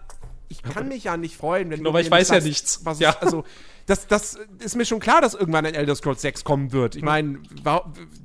ich 0.50 0.62
kann 0.62 0.88
mich 0.88 1.06
ja 1.06 1.18
nicht 1.18 1.36
freuen, 1.36 1.70
wenn 1.70 1.84
weil 1.84 1.92
mir 1.94 2.02
ich 2.02 2.12
weiß 2.12 2.30
ja 2.30 2.36
sagst, 2.36 2.48
nichts. 2.48 2.80
Was 2.84 3.00
Ja. 3.00 3.12
Ich, 3.12 3.22
also, 3.22 3.44
das, 3.86 4.08
das 4.08 4.38
ist 4.60 4.76
mir 4.76 4.86
schon 4.86 5.00
klar, 5.00 5.20
dass 5.20 5.34
irgendwann 5.34 5.66
ein 5.66 5.74
Elder 5.74 5.96
Scrolls 5.96 6.22
6 6.22 6.44
kommen 6.44 6.72
wird. 6.72 6.96
Ich 6.96 7.04
meine, 7.04 7.40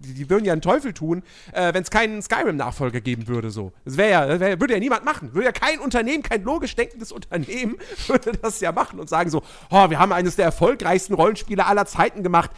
die, 0.04 0.30
würden 0.30 0.44
ja 0.44 0.52
einen 0.52 0.62
Teufel 0.62 0.92
tun, 0.92 1.22
äh, 1.52 1.74
wenn 1.74 1.82
es 1.82 1.90
keinen 1.90 2.22
Skyrim-Nachfolger 2.22 3.00
geben 3.00 3.26
würde. 3.26 3.50
So. 3.50 3.72
Das 3.84 3.96
wäre 3.96 4.10
ja, 4.10 4.40
wär, 4.40 4.60
würde 4.60 4.74
ja 4.74 4.80
niemand 4.80 5.04
machen. 5.04 5.34
Würde 5.34 5.46
ja 5.46 5.52
kein 5.52 5.80
Unternehmen, 5.80 6.22
kein 6.22 6.44
logisch 6.44 6.76
denkendes 6.76 7.10
Unternehmen, 7.10 7.76
würde 8.06 8.32
das 8.40 8.60
ja 8.60 8.70
machen 8.70 9.00
und 9.00 9.08
sagen 9.08 9.30
so, 9.30 9.42
oh, 9.70 9.90
wir 9.90 9.98
haben 9.98 10.12
eines 10.12 10.36
der 10.36 10.44
erfolgreichsten 10.44 11.14
Rollenspiele 11.14 11.66
aller 11.66 11.86
Zeiten 11.86 12.22
gemacht. 12.22 12.50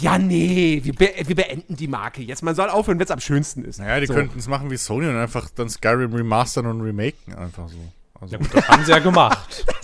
Ja, 0.00 0.18
nee, 0.18 0.80
wir, 0.82 0.94
be 0.94 1.12
wir 1.26 1.36
beenden 1.36 1.76
die 1.76 1.88
Marke 1.88 2.22
jetzt. 2.22 2.42
Man 2.42 2.54
soll 2.54 2.68
aufhören, 2.68 2.98
wenn 2.98 3.04
es 3.04 3.10
am 3.10 3.20
schönsten 3.20 3.64
ist. 3.64 3.78
naja, 3.78 4.00
die 4.00 4.06
so. 4.06 4.14
könnten 4.14 4.38
es 4.38 4.48
machen 4.48 4.70
wie 4.70 4.76
Sony 4.76 5.08
und 5.08 5.16
einfach 5.16 5.50
dann 5.50 5.68
Skyrim 5.68 6.12
remastern 6.14 6.66
und 6.66 6.80
remaken. 6.80 7.34
Einfach 7.34 7.68
so. 7.68 7.78
Also, 8.20 8.32
Ja 8.32 8.38
gut, 8.38 8.54
das 8.54 8.68
haben 8.68 8.84
sie 8.84 8.92
ja 8.92 8.98
gemacht. 9.00 9.64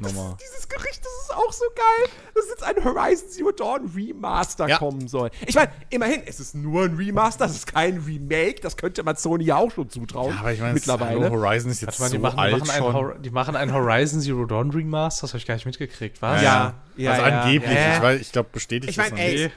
Das 0.00 0.12
ist 0.12 0.18
das 0.18 0.36
dieses 0.36 0.68
Gerücht, 0.68 1.00
das 1.02 1.24
ist 1.24 1.34
auch 1.34 1.52
so 1.52 1.64
geil, 1.74 2.10
dass 2.34 2.48
jetzt 2.48 2.62
ein 2.62 2.84
Horizon 2.84 3.28
Zero 3.28 3.52
Dawn 3.52 3.90
Remaster 3.94 4.68
Ja. 4.68 4.78
kommen 4.78 5.08
soll. 5.08 5.30
Ich 5.46 5.54
meine, 5.54 5.70
immerhin, 5.90 6.22
es 6.26 6.40
ist 6.40 6.54
nur 6.54 6.84
ein 6.84 6.96
Remaster, 6.96 7.46
es 7.46 7.52
ist 7.56 7.66
kein 7.66 7.98
Remake, 7.98 8.60
das 8.60 8.76
könnte 8.76 9.02
man 9.02 9.16
Sony 9.16 9.44
ja 9.44 9.56
auch 9.56 9.70
schon 9.70 9.88
zutrauen. 9.88 10.34
ja, 10.34 10.40
aber 10.40 10.52
ich 10.52 10.60
meine, 10.60 10.74
mittlerweile. 10.74 11.20
Hallo, 11.24 11.42
Horizon 11.42 11.70
ist 11.70 11.82
jetzt 11.82 12.00
Warte 12.00 12.18
mal, 12.18 12.30
die, 12.30 12.34
so 12.34 12.36
machen, 12.36 12.36
die, 12.36 12.40
alt 12.40 12.66
machen 12.66 12.70
ein 12.70 12.92
schon. 12.92 13.22
Die 13.22 13.30
machen 13.30 13.56
ein 13.56 13.72
Horizon 13.72 14.20
Zero 14.20 14.44
Dawn 14.44 14.70
Remaster, 14.70 15.22
das 15.22 15.30
habe 15.30 15.38
ich 15.38 15.46
gar 15.46 15.54
nicht 15.54 15.66
mitgekriegt, 15.66 16.20
was? 16.20 16.42
Ja, 16.42 16.74
ja, 16.96 17.10
also 17.12 17.22
ja. 17.22 17.40
angeblich, 17.40 17.78
ich, 17.78 18.02
weiß, 18.02 18.20
ich 18.20 18.32
glaube, 18.32 18.48
bestätigt 18.52 18.90
Ich 18.90 18.96
das 18.96 19.10
mein, 19.10 19.12
noch 19.12 19.24
ey, 19.24 19.44
nicht. 19.44 19.54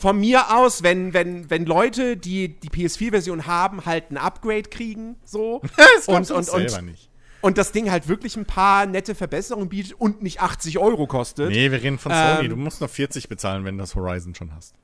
Von 0.00 0.20
mir 0.20 0.56
aus, 0.56 0.84
wenn, 0.84 1.12
wenn, 1.12 1.50
wenn 1.50 1.66
Leute, 1.66 2.16
die 2.16 2.60
die 2.60 2.70
PS4-Version 2.70 3.46
haben, 3.46 3.84
halt 3.84 4.12
ein 4.12 4.16
Upgrade 4.16 4.62
kriegen, 4.62 5.16
so. 5.24 5.60
Das 5.76 6.06
und, 6.06 6.30
und, 6.30 6.44
selber 6.44 6.78
und, 6.78 6.86
nicht. 6.86 7.07
Und 7.40 7.58
das 7.58 7.72
Ding 7.72 7.90
halt 7.90 8.08
wirklich 8.08 8.36
ein 8.36 8.44
paar 8.44 8.86
nette 8.86 9.14
Verbesserungen 9.14 9.68
bietet 9.68 9.94
und 9.94 10.22
nicht 10.22 10.40
80 10.40 10.78
Euro 10.78 11.06
kostet. 11.06 11.50
Nee, 11.50 11.70
wir 11.70 11.82
reden 11.82 11.98
von 11.98 12.12
Ähm, 12.14 12.36
Sony. 12.36 12.48
Du 12.48 12.56
musst 12.56 12.80
noch 12.80 12.90
40 12.90 13.28
bezahlen, 13.28 13.64
wenn 13.64 13.76
du 13.76 13.82
das 13.82 13.94
Horizon 13.94 14.34
schon 14.34 14.54
hast. 14.54 14.74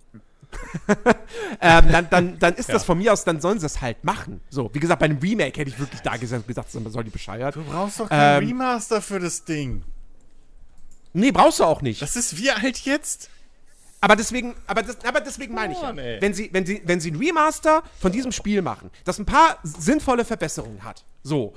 ähm, 1.61 1.85
dann, 1.91 2.09
dann, 2.11 2.39
dann 2.39 2.55
ist 2.55 2.69
das 2.69 2.85
von 2.85 2.99
mir 2.99 3.13
aus, 3.13 3.25
dann 3.25 3.41
sollen 3.41 3.59
sie 3.59 3.67
es 3.67 3.81
halt 3.81 4.05
machen. 4.05 4.41
So, 4.51 4.71
wie 4.73 4.79
gesagt, 4.79 5.01
bei 5.01 5.07
einem 5.07 5.19
Remake 5.19 5.59
hätte 5.59 5.71
ich 5.71 5.79
wirklich 5.79 6.01
da 6.01 6.17
gesagt, 6.17 6.47
gesagt 6.47 6.73
man 6.75 6.93
soll 6.93 7.05
die 7.05 7.11
bescheuert. 7.11 7.57
Du 7.57 7.65
brauchst 7.65 8.01
doch 8.01 8.09
keinen 8.09 8.41
kein 8.41 8.49
Remaster 8.49 9.03
für 9.03 9.19
das 9.19 9.45
Ding. 9.45 9.83
Nee, 11.13 11.33
brauchst 11.33 11.61
du 11.61 11.65
auch 11.65 11.83
nicht. 11.83 12.03
Das 12.03 12.17
ist 12.17 12.39
wie 12.39 12.51
alt 12.51 12.79
jetzt. 12.81 13.31
aber 14.01 14.17
deswegen, 14.17 14.55
aber, 14.67 14.83
das, 14.83 15.05
aber 15.05 15.21
deswegen 15.21 15.55
meine 15.55 15.73
ich 15.73 15.81
ja, 15.81 15.91
ey. 15.91 16.21
wenn 16.21 16.35
sie, 16.35 16.51
wenn, 16.53 16.67
sie, 16.67 16.83
wenn 16.85 17.01
sie 17.01 17.11
ein 17.11 17.17
Remaster 17.17 17.83
von 18.01 18.13
diesem 18.13 18.33
Spiel 18.33 18.63
machen, 18.63 18.91
das 19.05 19.19
ein 19.19 19.27
paar 19.27 19.59
sinnvolle 19.63 20.25
Verbesserungen 20.25 20.85
hat, 20.85 21.05
so, 21.23 21.55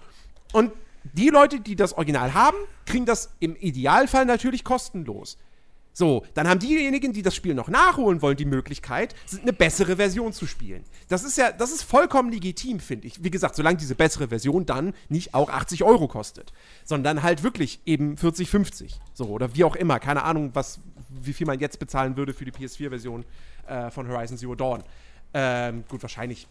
und 0.54 0.72
die 1.14 1.30
Leute, 1.30 1.60
die 1.60 1.76
das 1.76 1.94
Original 1.94 2.34
haben, 2.34 2.58
kriegen 2.86 3.06
das 3.06 3.30
im 3.40 3.56
Idealfall 3.56 4.26
natürlich 4.26 4.64
kostenlos. 4.64 5.38
So, 5.98 6.24
dann 6.36 6.48
haben 6.48 6.60
diejenigen, 6.60 7.12
die 7.12 7.24
das 7.24 7.36
Spiel 7.36 7.56
noch 7.56 7.70
nachholen 7.70 8.22
wollen, 8.22 8.38
die 8.38 8.46
Möglichkeit, 8.46 9.16
eine 9.42 9.52
bessere 9.52 9.96
Version 9.96 10.32
zu 10.32 10.46
spielen. 10.46 10.84
Das 11.08 11.24
ist 11.24 11.40
ja, 11.40 11.52
das 11.52 11.72
ist 11.72 11.82
vollkommen 11.82 12.32
legitim, 12.32 12.80
finde 12.80 13.08
ich. 13.08 13.24
Wie 13.24 13.32
gesagt, 13.32 13.56
solange 13.56 13.78
diese 13.78 13.96
bessere 13.96 14.28
Version 14.28 14.68
dann 14.68 14.94
nicht 15.10 15.34
auch 15.34 15.50
80 15.50 15.84
Euro 15.84 16.08
kostet, 16.08 16.54
sondern 16.86 17.24
halt 17.24 17.42
wirklich 17.42 17.80
eben 17.88 18.16
40, 18.16 18.48
50. 18.48 19.00
So, 19.16 19.26
oder 19.26 19.56
wie 19.56 19.64
auch 19.64 19.76
immer. 19.76 20.00
Keine 20.00 20.22
Ahnung, 20.22 20.52
was, 20.54 20.80
wie 21.10 21.34
viel 21.34 21.48
man 21.48 21.60
jetzt 21.60 21.80
bezahlen 21.80 22.16
würde 22.16 22.36
für 22.36 22.46
die 22.46 22.52
PS4-Version 22.52 23.26
äh, 23.66 23.90
von 23.90 24.08
Horizon 24.08 24.38
Zero 24.38 24.54
Dawn. 24.54 24.84
Ähm, 25.34 25.84
gut, 25.90 26.04
wahrscheinlich 26.04 26.48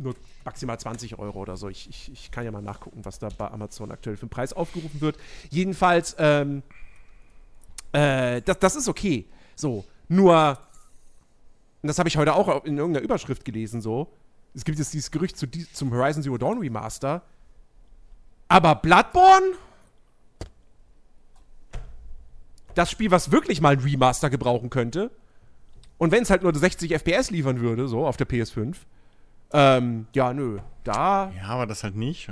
nur 0.00 0.14
maximal 0.44 0.78
20 0.78 1.18
Euro 1.18 1.38
oder 1.40 1.56
so. 1.56 1.68
Ich, 1.68 1.88
ich, 1.88 2.12
ich 2.12 2.30
kann 2.30 2.44
ja 2.44 2.50
mal 2.50 2.62
nachgucken, 2.62 3.04
was 3.04 3.18
da 3.18 3.28
bei 3.36 3.50
Amazon 3.50 3.90
aktuell 3.90 4.16
für 4.16 4.22
einen 4.22 4.30
Preis 4.30 4.52
aufgerufen 4.52 5.00
wird. 5.00 5.16
Jedenfalls, 5.50 6.16
ähm, 6.18 6.62
äh, 7.92 8.42
das, 8.42 8.58
das 8.58 8.76
ist 8.76 8.88
okay. 8.88 9.26
So, 9.54 9.84
nur, 10.08 10.58
das 11.82 11.98
habe 11.98 12.08
ich 12.08 12.16
heute 12.16 12.34
auch 12.34 12.64
in 12.64 12.78
irgendeiner 12.78 13.04
Überschrift 13.04 13.44
gelesen, 13.44 13.80
so. 13.80 14.12
Es 14.54 14.64
gibt 14.64 14.78
jetzt 14.78 14.92
dieses 14.92 15.10
Gerücht 15.10 15.36
zu, 15.36 15.46
zum 15.72 15.92
Horizon 15.92 16.22
Zero 16.22 16.36
Dawn 16.38 16.58
Remaster. 16.58 17.22
Aber 18.48 18.74
Bloodborne? 18.74 19.52
Das 22.74 22.90
Spiel, 22.90 23.10
was 23.10 23.30
wirklich 23.30 23.60
mal 23.60 23.74
ein 23.74 23.80
Remaster 23.80 24.30
gebrauchen 24.30 24.70
könnte. 24.70 25.10
Und 25.98 26.12
wenn 26.12 26.22
es 26.22 26.30
halt 26.30 26.42
nur 26.42 26.54
60 26.54 26.92
FPS 26.92 27.30
liefern 27.30 27.60
würde, 27.60 27.86
so 27.86 28.06
auf 28.06 28.16
der 28.16 28.26
PS5. 28.26 28.74
Ähm, 29.52 30.06
ja, 30.14 30.32
nö. 30.32 30.58
Da. 30.84 31.32
Ja, 31.36 31.48
aber 31.48 31.66
das 31.66 31.82
halt 31.84 31.96
nicht. 31.96 32.30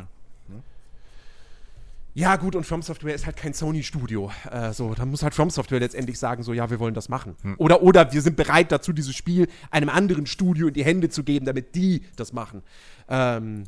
Ja, 2.14 2.34
gut, 2.34 2.56
und 2.56 2.64
From 2.64 2.82
Software 2.82 3.14
ist 3.14 3.26
halt 3.26 3.36
kein 3.36 3.54
Sony-Studio. 3.54 4.32
Äh, 4.50 4.72
so, 4.72 4.92
dann 4.94 5.08
muss 5.08 5.22
halt 5.22 5.34
From 5.34 5.50
Software 5.50 5.78
letztendlich 5.78 6.18
sagen, 6.18 6.42
so, 6.42 6.52
ja, 6.52 6.68
wir 6.68 6.80
wollen 6.80 6.94
das 6.94 7.08
machen. 7.08 7.36
Oder, 7.58 7.80
oder 7.80 8.12
wir 8.12 8.22
sind 8.22 8.36
bereit 8.36 8.72
dazu, 8.72 8.92
dieses 8.92 9.14
Spiel 9.14 9.46
einem 9.70 9.88
anderen 9.88 10.26
Studio 10.26 10.66
in 10.66 10.74
die 10.74 10.84
Hände 10.84 11.10
zu 11.10 11.22
geben, 11.22 11.46
damit 11.46 11.76
die 11.76 12.02
das 12.16 12.32
machen. 12.32 12.62
Ähm, 13.08 13.64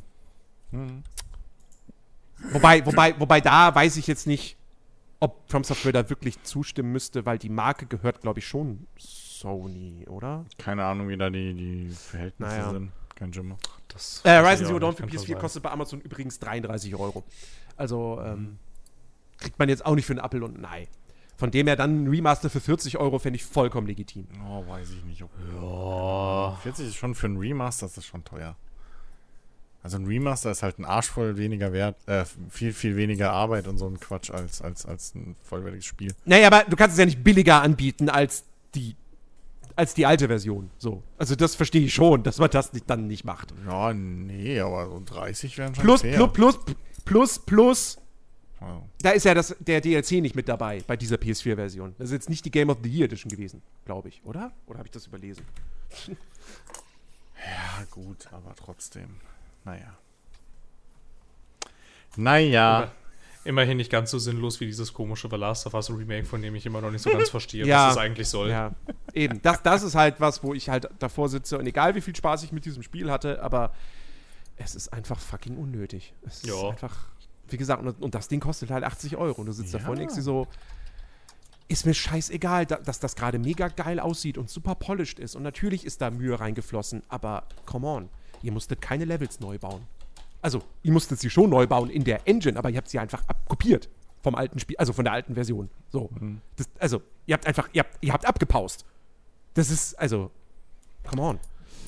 wobei, 2.51 2.85
wobei, 2.85 3.17
wobei 3.19 3.39
da 3.39 3.73
weiß 3.73 3.95
ich 3.95 4.07
jetzt 4.07 4.27
nicht, 4.27 4.57
ob 5.21 5.49
From 5.49 5.63
Software 5.63 5.93
da 5.93 6.09
wirklich 6.09 6.43
zustimmen 6.43 6.91
müsste, 6.91 7.25
weil 7.25 7.37
die 7.37 7.47
Marke 7.49 7.85
gehört, 7.85 8.19
glaube 8.19 8.39
ich, 8.39 8.47
schon 8.47 8.85
Sony, 8.97 10.05
oder? 10.09 10.45
Keine 10.57 10.83
Ahnung, 10.83 11.07
wie 11.07 11.15
da 11.15 11.29
die, 11.29 11.53
die 11.53 11.89
Verhältnisse 11.89 12.51
Naja. 12.57 12.71
sind. 12.71 12.91
Kein. 13.29 13.57
Das 13.89 14.21
Äh, 14.23 14.39
auch 14.39 14.55
Zero 14.55 14.79
Dawn 14.79 14.95
für 14.95 15.03
kann 15.03 15.09
schon 15.11 15.19
PS4 15.19 15.27
sein. 15.27 15.39
kostet 15.39 15.63
bei 15.63 15.71
Amazon 15.71 16.01
übrigens 16.01 16.39
33 16.39 16.95
Euro. 16.95 17.23
Also 17.77 18.21
ähm, 18.23 18.57
kriegt 19.37 19.59
man 19.59 19.69
jetzt 19.69 19.85
auch 19.85 19.95
nicht 19.95 20.05
für 20.05 20.13
einen 20.13 20.23
Apple 20.23 20.43
und 20.43 20.57
ein 20.57 20.65
Ei. 20.65 20.87
Von 21.37 21.49
dem 21.51 21.67
her 21.67 21.75
dann 21.75 22.03
ein 22.03 22.07
Remaster 22.07 22.49
für 22.49 22.59
40 22.59 22.97
Euro 22.99 23.17
fände 23.17 23.35
ich 23.37 23.43
vollkommen 23.43 23.87
legitim. 23.87 24.27
Oh, 24.47 24.65
weiß 24.67 24.89
ich 24.91 25.03
nicht. 25.05 25.23
Ob 25.23 25.31
Ja. 25.55 26.55
40 26.61 26.87
ist 26.87 26.95
schon 26.95 27.15
für 27.15 27.27
ein 27.27 27.37
Remaster, 27.37 27.87
das 27.87 27.97
ist 27.97 28.05
schon 28.05 28.23
teuer. 28.23 28.55
Also 29.83 29.97
ein 29.97 30.05
Remaster 30.05 30.51
ist 30.51 30.61
halt 30.61 30.77
ein 30.77 30.85
Arsch 30.85 31.07
voll 31.09 31.37
weniger 31.37 31.73
wert, 31.73 31.97
äh, 32.07 32.23
viel, 32.49 32.71
viel 32.71 32.95
weniger 32.95 33.31
Arbeit 33.31 33.67
und 33.67 33.79
so 33.79 33.87
ein 33.87 33.99
Quatsch 33.99 34.29
als, 34.29 34.61
als, 34.61 34.85
als 34.85 35.15
ein 35.15 35.35
vollwertiges 35.41 35.85
Spiel. 35.85 36.13
Naja, 36.25 36.45
aber 36.47 36.65
du 36.69 36.75
kannst 36.75 36.93
es 36.93 36.99
ja 36.99 37.05
nicht 37.05 37.23
billiger 37.23 37.63
anbieten 37.63 38.07
als 38.07 38.43
die, 38.75 38.95
als 39.75 39.93
die 39.93 40.05
alte 40.05 40.27
Version. 40.27 40.69
So. 40.77 41.03
Also 41.17 41.35
das 41.35 41.55
verstehe 41.55 41.81
ich 41.83 41.93
schon, 41.93 42.23
dass 42.23 42.37
man 42.39 42.49
das 42.49 42.73
nicht, 42.73 42.89
dann 42.89 43.07
nicht 43.07 43.23
macht. 43.23 43.53
Ja, 43.67 43.93
nee, 43.93 44.59
aber 44.59 44.87
so 44.87 45.01
30 45.05 45.57
wären 45.57 45.75
schon 45.75 45.83
Plus, 45.83 46.01
plus, 46.01 46.31
plus, 46.33 46.59
plus, 47.05 47.39
plus, 47.39 47.97
Wow. 48.59 48.83
da 49.01 49.09
ist 49.09 49.25
ja 49.25 49.33
das, 49.33 49.55
der 49.59 49.81
DLC 49.81 50.21
nicht 50.21 50.35
mit 50.35 50.47
dabei 50.47 50.83
bei 50.85 50.95
dieser 50.95 51.15
PS4-Version. 51.15 51.95
Das 51.97 52.09
ist 52.09 52.13
jetzt 52.13 52.29
nicht 52.29 52.45
die 52.45 52.51
Game 52.51 52.69
of 52.69 52.77
the 52.83 52.89
Year 52.89 53.05
Edition 53.05 53.29
gewesen, 53.31 53.63
glaube 53.85 54.09
ich, 54.09 54.21
oder? 54.23 54.51
Oder 54.67 54.77
habe 54.77 54.87
ich 54.87 54.91
das 54.91 55.07
überlesen? 55.07 55.43
Ja, 56.07 57.83
gut, 57.89 58.27
aber 58.31 58.53
trotzdem. 58.55 59.15
Naja. 59.65 59.97
Naja. 62.15 62.91
Immerhin 63.43 63.77
nicht 63.77 63.91
ganz 63.91 64.11
so 64.11 64.19
sinnlos 64.19 64.59
wie 64.59 64.65
dieses 64.67 64.93
komische 64.93 65.27
The 65.29 65.35
Last 65.35 65.65
of 65.65 65.73
Us 65.73 65.89
Remake, 65.89 66.25
von 66.25 66.41
dem 66.41 66.53
ich 66.55 66.65
immer 66.65 66.79
noch 66.81 66.91
nicht 66.91 67.01
so 67.01 67.09
ganz 67.09 67.29
verstehe, 67.31 67.65
Ja. 67.65 67.87
was 67.87 67.93
es 67.93 67.97
eigentlich 67.99 68.27
soll. 68.29 68.49
Ja, 68.49 68.71
eben. 69.13 69.41
Das, 69.41 69.63
das 69.63 69.81
ist 69.83 69.95
halt 69.95 70.19
was, 70.19 70.43
wo 70.43 70.53
ich 70.53 70.69
halt 70.69 70.87
davor 70.99 71.27
sitze 71.29 71.57
und 71.57 71.65
egal 71.65 71.95
wie 71.95 72.01
viel 72.01 72.15
Spaß 72.15 72.43
ich 72.43 72.51
mit 72.51 72.65
diesem 72.65 72.83
Spiel 72.83 73.09
hatte, 73.11 73.41
aber 73.41 73.71
es 74.57 74.75
ist 74.75 74.93
einfach 74.93 75.19
fucking 75.19 75.57
unnötig. 75.57 76.13
Es 76.25 76.43
ist 76.43 76.47
Ja. 76.47 76.69
einfach, 76.69 76.95
wie 77.49 77.57
gesagt, 77.57 77.81
und, 77.81 77.99
und 78.01 78.13
das 78.13 78.27
Ding 78.27 78.39
kostet 78.39 78.69
halt 78.69 78.83
80 78.83 79.17
Euro 79.17 79.41
und 79.41 79.47
du 79.47 79.51
sitzt 79.53 79.73
Ja. 79.73 79.79
davor 79.79 79.93
und 79.93 79.99
denkst 79.99 80.15
dir 80.15 80.21
so, 80.21 80.47
ist 81.67 81.85
mir 81.85 81.93
scheißegal, 81.93 82.65
da, 82.65 82.75
dass 82.75 82.99
das 82.99 83.15
gerade 83.15 83.39
mega 83.39 83.69
geil 83.69 83.99
aussieht 83.99 84.37
und 84.37 84.49
super 84.49 84.75
polished 84.75 85.19
ist 85.19 85.35
und 85.35 85.41
natürlich 85.43 85.85
ist 85.85 86.01
da 86.01 86.11
Mühe 86.11 86.39
reingeflossen, 86.39 87.01
aber 87.09 87.43
come 87.65 87.87
on, 87.87 88.09
ihr 88.43 88.51
musstet 88.51 88.81
keine 88.81 89.05
Levels 89.05 89.39
neu 89.39 89.57
bauen. 89.57 89.81
Also, 90.41 90.63
ihr 90.83 90.91
musstet 90.91 91.19
sie 91.19 91.29
schon 91.29 91.49
neu 91.49 91.67
bauen 91.67 91.89
in 91.89 92.03
der 92.03 92.27
Engine, 92.27 92.57
aber 92.57 92.69
ihr 92.69 92.77
habt 92.77 92.89
sie 92.89 92.99
einfach 92.99 93.23
abkopiert 93.27 93.89
vom 94.21 94.35
alten 94.35 94.59
Spiel, 94.59 94.77
also 94.77 94.93
von 94.93 95.05
der 95.05 95.13
alten 95.13 95.35
Version. 95.35 95.69
So. 95.89 96.09
Das, 96.55 96.69
also, 96.79 97.01
ihr 97.25 97.33
habt 97.33 97.45
einfach, 97.47 97.69
ihr 97.73 97.83
habt, 97.83 97.97
ihr 98.01 98.13
habt 98.13 98.25
abgepaust. 98.25 98.85
Das 99.53 99.69
ist, 99.69 99.97
also, 99.99 100.31
come 101.07 101.21
on. 101.21 101.39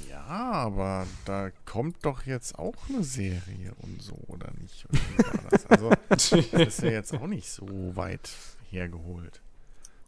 Ja, 0.09 0.25
aber 0.27 1.05
da 1.25 1.51
kommt 1.65 1.97
doch 2.05 2.25
jetzt 2.25 2.57
auch 2.57 2.75
eine 2.89 3.03
Serie 3.03 3.73
und 3.81 4.01
so, 4.01 4.17
oder 4.27 4.51
nicht? 4.59 4.85
Oder 4.89 5.49
das? 5.49 5.65
Also, 5.69 5.91
das 6.09 6.31
ist 6.31 6.81
ja 6.81 6.91
jetzt 6.91 7.13
auch 7.13 7.27
nicht 7.27 7.49
so 7.49 7.67
weit 7.95 8.29
hergeholt. 8.69 9.41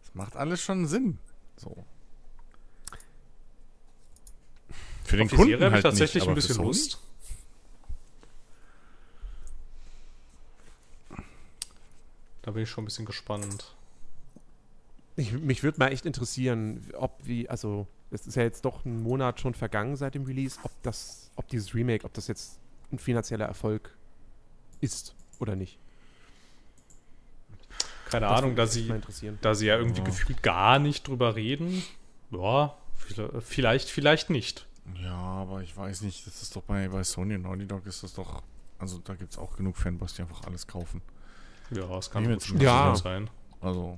Das 0.03 0.15
macht 0.15 0.35
alles 0.35 0.61
schon 0.61 0.87
Sinn. 0.87 1.17
So. 1.57 1.75
Für 5.03 5.17
den 5.17 5.29
Kunden 5.29 5.53
habe 5.53 5.65
ich 5.65 5.71
halt 5.73 5.83
tatsächlich 5.83 6.23
nicht, 6.23 6.29
ein 6.29 6.35
bisschen 6.35 6.55
Sony? 6.55 6.67
Lust. 6.67 6.99
Da 12.45 12.51
bin 12.51 12.61
ich 12.61 12.69
schon 12.69 12.83
ein 12.83 12.85
bisschen 12.85 13.05
gespannt. 13.05 13.73
Ich, 15.15 15.31
mich 15.33 15.63
würde 15.63 15.79
mal 15.79 15.87
echt 15.91 16.05
interessieren, 16.05 16.85
ob 16.95 17.17
wie, 17.25 17.49
also, 17.49 17.87
es 18.11 18.27
ist 18.27 18.35
ja 18.35 18.43
jetzt 18.43 18.65
doch 18.65 18.85
ein 18.85 19.01
Monat 19.01 19.39
schon 19.39 19.55
vergangen 19.55 19.95
seit 19.95 20.13
dem 20.13 20.25
Release, 20.25 20.59
ob 20.61 20.71
das, 20.83 21.31
ob 21.37 21.47
dieses 21.47 21.73
Remake, 21.73 22.05
ob 22.05 22.13
das 22.13 22.27
jetzt 22.27 22.59
ein 22.91 22.99
finanzieller 22.99 23.45
Erfolg 23.45 23.95
ist 24.79 25.15
oder 25.39 25.55
nicht. 25.55 25.79
Keine 28.11 28.27
Das 28.27 28.37
Ahnung, 28.39 28.55
da 28.55 28.67
sie, 28.67 28.93
da 29.41 29.55
sie 29.55 29.65
ja 29.65 29.77
irgendwie 29.77 29.99
Ja. 30.01 30.05
gefühlt 30.05 30.43
gar 30.43 30.77
nicht 30.77 31.07
drüber 31.07 31.35
reden. 31.35 31.81
Ja, 32.29 32.77
vi- 33.07 33.41
vielleicht, 33.41 33.89
vielleicht 33.89 34.29
nicht. 34.29 34.67
Ja, 35.01 35.15
aber 35.15 35.63
ich 35.63 35.75
weiß 35.75 36.01
nicht, 36.01 36.27
das 36.27 36.43
ist 36.43 36.55
doch 36.55 36.61
bei, 36.61 36.87
bei 36.89 37.03
Sony 37.03 37.33
und 37.35 37.41
Naughty 37.41 37.65
Dog 37.65 37.87
ist 37.87 38.03
das 38.03 38.13
doch, 38.13 38.43
also 38.77 38.99
da 38.99 39.15
gibt 39.15 39.31
es 39.31 39.39
auch 39.39 39.57
genug 39.57 39.77
Fanboys, 39.77 40.13
die 40.13 40.21
einfach 40.21 40.43
alles 40.43 40.67
kaufen. 40.67 41.01
Ja, 41.71 41.97
es 41.97 42.09
kann 42.11 42.25
mit- 42.25 42.43
schon 42.43 42.59
Ja. 42.61 42.95
sein. 42.95 43.29
Also. 43.61 43.97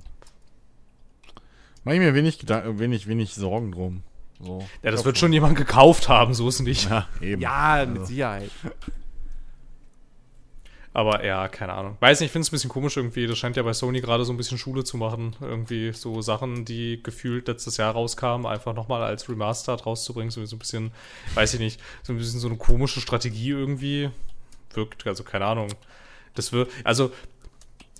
Mach 1.84 1.92
ich 1.92 1.98
mir 2.00 2.14
wenig, 2.14 2.38
Gedan- 2.38 2.78
wenig, 2.78 3.06
wenig 3.06 3.34
Sorgen 3.34 3.72
drum. 3.72 4.02
So. 4.40 4.64
Ja, 4.82 4.90
das 4.90 5.00
Ich 5.00 5.06
wird 5.06 5.18
schon 5.18 5.32
jemand 5.32 5.56
gekauft 5.56 6.08
haben, 6.08 6.32
so 6.34 6.48
ist 6.48 6.60
nicht. 6.60 6.88
Ja, 6.88 7.08
eben. 7.20 7.40
Ja, 7.42 7.84
mit 7.86 7.98
Also, 8.00 8.06
Sicherheit. 8.06 8.50
Aber 10.94 11.24
ja, 11.24 11.46
keine 11.48 11.74
Ahnung. 11.74 11.96
Weiß 12.00 12.18
nicht, 12.20 12.28
ich 12.28 12.32
finde 12.32 12.42
es 12.42 12.48
ein 12.48 12.52
bisschen 12.52 12.70
komisch 12.70 12.96
irgendwie. 12.96 13.26
Das 13.26 13.38
scheint 13.38 13.56
ja 13.56 13.62
bei 13.62 13.72
Sony 13.72 14.00
gerade 14.00 14.24
so 14.24 14.32
ein 14.32 14.36
bisschen 14.36 14.58
Schule 14.58 14.82
zu 14.84 14.96
machen. 14.96 15.36
Irgendwie 15.40 15.92
so 15.92 16.22
Sachen, 16.22 16.64
die 16.64 17.00
gefühlt 17.02 17.46
letztes 17.46 17.76
Jahr 17.76 17.92
rauskamen, 17.92 18.46
einfach 18.46 18.74
nochmal 18.74 19.02
als 19.02 19.28
Remastered 19.28 19.84
rauszubringen. 19.86 20.30
So 20.30 20.44
so 20.46 20.56
ein 20.56 20.58
bisschen, 20.58 20.90
weiß 21.34 21.54
ich 21.54 21.60
nicht, 21.60 21.80
so 22.02 22.12
ein 22.12 22.18
bisschen 22.18 22.40
so 22.40 22.48
eine 22.48 22.56
komische 22.56 23.00
Strategie 23.00 23.50
irgendwie. 23.50 24.10
Wirkt, 24.74 25.06
also 25.06 25.22
keine 25.24 25.44
Ahnung. 25.46 25.68
Das 26.34 26.52
wird, 26.52 26.70
also 26.84 27.12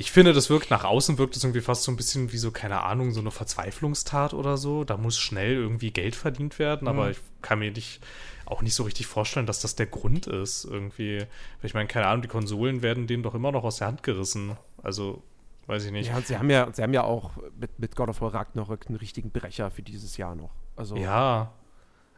ich 0.01 0.13
finde, 0.13 0.33
das 0.33 0.49
wirkt 0.49 0.71
nach 0.71 0.85
außen, 0.85 1.19
wirkt 1.19 1.37
es 1.37 1.43
irgendwie 1.43 1.61
fast 1.61 1.83
so 1.83 1.91
ein 1.91 1.97
bisschen 1.97 2.33
wie 2.33 2.39
so, 2.39 2.53
keine 2.53 2.83
Ahnung, 2.83 3.11
so 3.13 3.21
eine 3.21 3.33
Verzweiflungstat 3.33 4.33
oder 4.33 4.57
so. 4.57 4.85
Da 4.85 4.97
muss 4.97 5.19
schnell 5.19 5.55
irgendwie 5.55 5.91
Geld 5.91 6.15
verdient 6.15 6.61
werden, 6.61 6.87
aber 6.87 7.11
ich 7.11 7.19
kann 7.43 7.59
mir 7.59 7.73
nicht, 7.73 8.01
auch 8.47 8.63
nicht 8.63 8.75
so 8.75 8.85
richtig 8.85 9.09
vorstellen, 9.09 9.47
dass 9.47 9.61
das 9.61 9.75
der 9.75 9.87
Grund 9.87 10.29
ist. 10.29 10.65
Irgendwie, 10.65 11.27
ich 11.63 11.75
meine, 11.75 11.89
keine 11.89 12.07
Ahnung, 12.07 12.23
die 12.23 12.29
Konsolen 12.29 12.81
werden 12.81 13.09
denen 13.09 13.25
doch 13.25 13.35
immer 13.35 13.51
noch 13.51 13.65
aus 13.65 13.79
der 13.79 13.89
Hand 13.89 14.05
gerissen. 14.05 14.57
Also, 14.85 15.23
weiß 15.67 15.85
ich 15.85 15.91
nicht. 15.91 16.11
Ja, 16.11 16.17
und 16.17 16.27
sie 16.29 16.39
haben 16.39 16.49
ja, 16.49 16.69
sie 16.73 16.83
haben 16.83 16.95
ja 16.95 17.03
auch 17.03 17.33
mit, 17.59 17.77
mit 17.81 17.97
God 17.97 18.09
of 18.09 18.21
War 18.21 18.33
Ragnarök 18.33 18.87
einen 18.87 18.97
richtigen 18.97 19.33
Brecher 19.33 19.73
für 19.73 19.83
dieses 19.83 20.17
Jahr 20.17 20.37
noch. 20.37 20.51
Also, 20.77 20.97
Ja. 20.97 21.53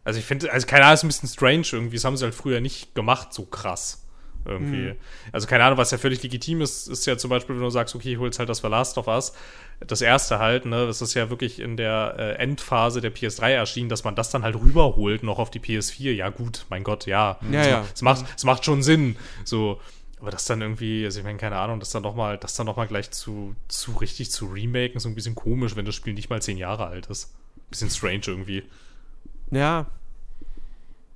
Also 0.03 0.19
ich 0.19 0.25
finde, 0.25 0.51
also 0.51 0.67
keine 0.67 0.85
Ahnung, 0.85 0.95
ist 0.95 1.05
ein 1.05 1.09
bisschen 1.09 1.29
strange 1.29 1.67
irgendwie. 1.73 1.97
Das 1.97 2.05
haben 2.05 2.17
sie 2.17 2.25
halt 2.25 2.35
früher 2.35 2.61
nicht 2.61 2.95
gemacht, 2.95 3.35
so 3.35 3.45
krass. 3.45 4.00
Irgendwie. 4.45 4.95
Also 5.33 5.47
keine 5.47 5.65
Ahnung, 5.65 5.79
was 5.79 5.91
ja 5.91 5.99
völlig 5.99 6.23
legitim 6.23 6.61
ist, 6.61 6.89
ist 6.89 7.07
ja 7.07 7.17
zum 7.19 7.31
Beispiel, 7.31 7.55
wenn 7.57 7.63
du 7.63 7.71
sagst, 7.71 7.95
okay, 7.95 8.17
holst 8.17 8.39
halt 8.39 8.49
das 8.49 8.59
The 8.59 8.69
Last 8.69 8.97
of 8.99 9.07
Us, 9.07 9.33
das 9.87 10.01
erste 10.01 10.39
halt, 10.39 10.67
ne, 10.67 10.87
das 10.87 11.03
ist 11.03 11.15
ja 11.15 11.31
wirklich 11.31 11.61
in 11.61 11.77
der 11.77 12.15
äh, 12.19 12.33
Endphase 12.35 13.01
der 13.01 13.15
PS3 13.15 13.51
erschienen, 13.51 13.89
dass 13.89 14.05
man 14.05 14.15
das 14.15 14.31
dann 14.31 14.43
halt 14.43 14.57
rüberholt 14.57 15.23
noch 15.23 15.39
auf 15.39 15.51
die 15.51 15.61
PS4. 15.61 16.13
Ja, 16.13 16.29
gut, 16.29 16.67
mein 16.69 16.85
Gott, 16.85 17.07
ja. 17.07 17.39
Ja, 17.51 17.61
es, 17.61 17.67
ja. 17.67 17.85
Es 17.95 18.03
macht, 18.03 18.25
es 18.37 18.45
macht 18.45 18.65
schon 18.65 18.83
Sinn. 18.83 19.17
So. 19.45 19.81
Aber 20.21 20.31
das 20.31 20.45
dann 20.45 20.61
irgendwie, 20.61 21.05
also 21.07 21.19
ich 21.19 21.25
meine, 21.25 21.39
keine 21.39 21.57
Ahnung, 21.57 21.81
das 21.81 21.91
dann 21.91 22.03
nochmal, 22.03 22.37
das 22.37 22.55
dann 22.55 22.67
noch 22.67 22.77
mal 22.77 22.87
gleich 22.87 23.11
zu, 23.11 23.57
zu 23.69 23.93
richtig 23.93 24.31
zu 24.31 24.47
remaken, 24.47 24.97
ist 24.97 25.05
so 25.05 25.09
ein 25.09 25.15
bisschen 25.15 25.35
komisch, 25.35 25.77
wenn 25.77 25.87
das 25.87 25.95
Spiel 25.95 26.13
nicht 26.13 26.29
mal 26.29 26.43
zehn 26.43 26.59
Jahre 26.59 26.87
alt 26.87 27.07
ist. 27.07 27.33
Bisschen 27.71 27.89
strange 27.89 28.23
irgendwie. 28.27 28.65
Ja. 29.51 29.87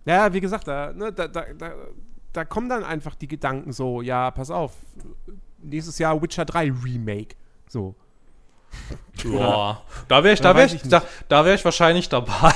Ja, 0.06 0.32
wie 0.32 0.40
gesagt, 0.40 0.68
da, 0.68 0.92
ne, 0.94 1.12
da, 1.12 1.28
da, 1.28 1.44
da, 1.52 1.74
da 2.34 2.44
kommen 2.44 2.68
dann 2.68 2.84
einfach 2.84 3.14
die 3.14 3.28
Gedanken 3.28 3.72
so, 3.72 4.02
ja, 4.02 4.30
pass 4.30 4.50
auf, 4.50 4.72
nächstes 5.62 5.98
Jahr 5.98 6.20
Witcher 6.20 6.44
3 6.44 6.70
Remake. 6.84 7.36
So. 7.68 7.94
Ja, 9.22 9.80
da 10.08 10.24
wäre 10.24 10.34
ich, 10.34 10.40
da 10.40 10.54
wäre 10.54 10.66
ich, 10.66 10.74
ich 10.74 10.82
da, 10.82 11.02
da 11.28 11.44
wäre 11.44 11.54
ich 11.54 11.64
wahrscheinlich 11.64 12.08
dabei. 12.08 12.52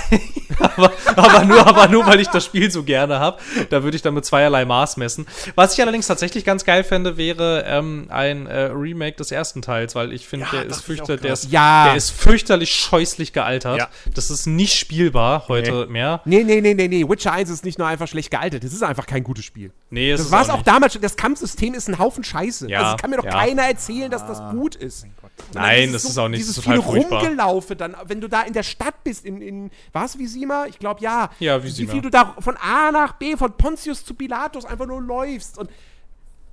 aber, 0.58 0.92
aber 1.16 1.44
nur, 1.44 1.66
aber 1.66 1.88
nur, 1.88 2.06
weil 2.06 2.20
ich 2.20 2.28
das 2.28 2.44
Spiel 2.44 2.70
so 2.70 2.82
gerne 2.82 3.20
habe. 3.20 3.38
Da 3.70 3.84
würde 3.84 3.96
ich 3.96 4.02
dann 4.02 4.14
mit 4.14 4.24
zweierlei 4.24 4.64
Maß 4.64 4.96
messen. 4.96 5.26
Was 5.54 5.74
ich 5.74 5.80
allerdings 5.80 6.06
tatsächlich 6.08 6.44
ganz 6.44 6.64
geil 6.64 6.84
fände, 6.84 7.16
wäre 7.16 7.64
ähm, 7.66 8.06
ein 8.10 8.46
äh, 8.46 8.64
Remake 8.64 9.16
des 9.16 9.30
ersten 9.30 9.62
Teils, 9.62 9.94
weil 9.94 10.12
ich 10.12 10.26
finde, 10.26 10.46
Ja, 10.46 10.62
der 10.62 10.66
ist 10.66 11.00
auch 11.00 11.06
der 11.06 11.32
ist, 11.32 11.50
Ja. 11.50 11.84
der 11.86 11.96
ist 11.96 12.10
fürchterlich 12.10 12.74
scheußlich 12.74 13.32
gealtert. 13.32 13.78
Ja. 13.78 13.88
Das 14.14 14.30
ist 14.30 14.46
nicht 14.46 14.74
spielbar 14.78 15.46
heute 15.48 15.86
mehr. 15.86 16.20
Nee, 16.24 16.42
nee, 16.44 16.60
nee, 16.60 16.74
nee, 16.74 16.88
nee. 16.88 17.08
Witcher 17.08 17.32
1 17.32 17.50
ist 17.50 17.64
nicht 17.64 17.78
nur 17.78 17.86
einfach 17.86 18.08
schlecht 18.08 18.30
gealtert, 18.30 18.64
das 18.64 18.72
ist 18.72 18.82
einfach 18.82 19.06
kein 19.06 19.22
gutes 19.22 19.44
Spiel. 19.44 19.72
Nee, 19.90 20.10
es 20.10 20.22
Das 20.22 20.30
war 20.30 20.42
es 20.42 20.50
auch 20.50 20.56
nicht. 20.56 20.68
damals 20.68 20.92
schon. 20.92 21.02
Das 21.02 21.16
Kampfsystem 21.16 21.72
ist 21.74 21.88
ein 21.88 21.98
Haufen 21.98 22.24
Scheiße. 22.24 22.68
Ja, 22.68 22.80
also 22.80 22.96
es 22.96 23.00
kann 23.00 23.10
mir 23.10 23.16
doch 23.16 23.24
ja. 23.24 23.30
keiner 23.30 23.62
erzählen, 23.62 24.10
dass 24.10 24.26
das 24.26 24.42
gut 24.50 24.74
ist. 24.74 25.06
Nein, 25.54 25.92
das 25.92 26.04
ist 26.04 26.07
auch 26.16 26.28
nicht 26.28 26.40
Dieses 26.40 26.54
total 26.54 26.80
viele 26.80 26.82
furchtbar. 26.84 27.20
Rumgelaufe 27.20 27.76
dann, 27.76 27.96
wenn 28.06 28.20
du 28.20 28.28
da 28.28 28.42
in 28.42 28.52
der 28.52 28.62
Stadt 28.62 29.04
bist, 29.04 29.24
in, 29.24 29.42
in 29.42 29.70
was, 29.92 30.18
Visima? 30.18 30.66
Ich 30.66 30.78
glaube, 30.78 31.02
ja. 31.02 31.30
Ja, 31.40 31.62
Visima. 31.62 31.88
Wie 31.88 31.92
viel 31.92 32.02
du 32.02 32.10
da 32.10 32.36
von 32.38 32.56
A 32.56 32.90
nach 32.92 33.14
B, 33.14 33.36
von 33.36 33.52
Pontius 33.52 34.04
zu 34.04 34.14
Pilatus 34.14 34.64
einfach 34.64 34.86
nur 34.86 35.02
läufst 35.02 35.58
und 35.58 35.68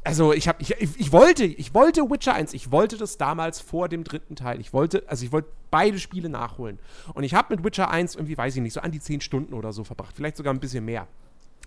also 0.05 0.33
ich 0.33 0.47
habe, 0.47 0.61
ich, 0.61 0.71
ich 0.79 1.11
wollte, 1.11 1.45
ich 1.45 1.73
wollte 1.73 2.01
Witcher 2.09 2.35
1, 2.35 2.53
ich 2.53 2.71
wollte 2.71 2.95
das 2.95 3.17
damals 3.17 3.59
vor 3.59 3.89
dem 3.89 4.03
dritten 4.03 4.35
Teil. 4.35 4.61
Ich 4.61 4.71
wollte, 4.71 5.03
also 5.07 5.25
ich 5.25 5.31
wollte 5.31 5.49
beide 5.71 5.99
Spiele 5.99 6.29
nachholen. 6.29 6.77
Und 7.15 7.23
ich 7.23 7.33
habe 7.33 7.55
mit 7.55 7.65
Witcher 7.65 7.89
1 7.89 8.13
irgendwie, 8.13 8.37
weiß 8.37 8.55
ich 8.55 8.61
nicht, 8.61 8.73
so 8.73 8.81
an 8.81 8.91
die 8.91 8.99
10 8.99 9.21
Stunden 9.21 9.55
oder 9.55 9.73
so 9.73 9.83
verbracht. 9.83 10.15
Vielleicht 10.15 10.37
sogar 10.37 10.53
ein 10.53 10.59
bisschen 10.59 10.85
mehr. 10.85 11.07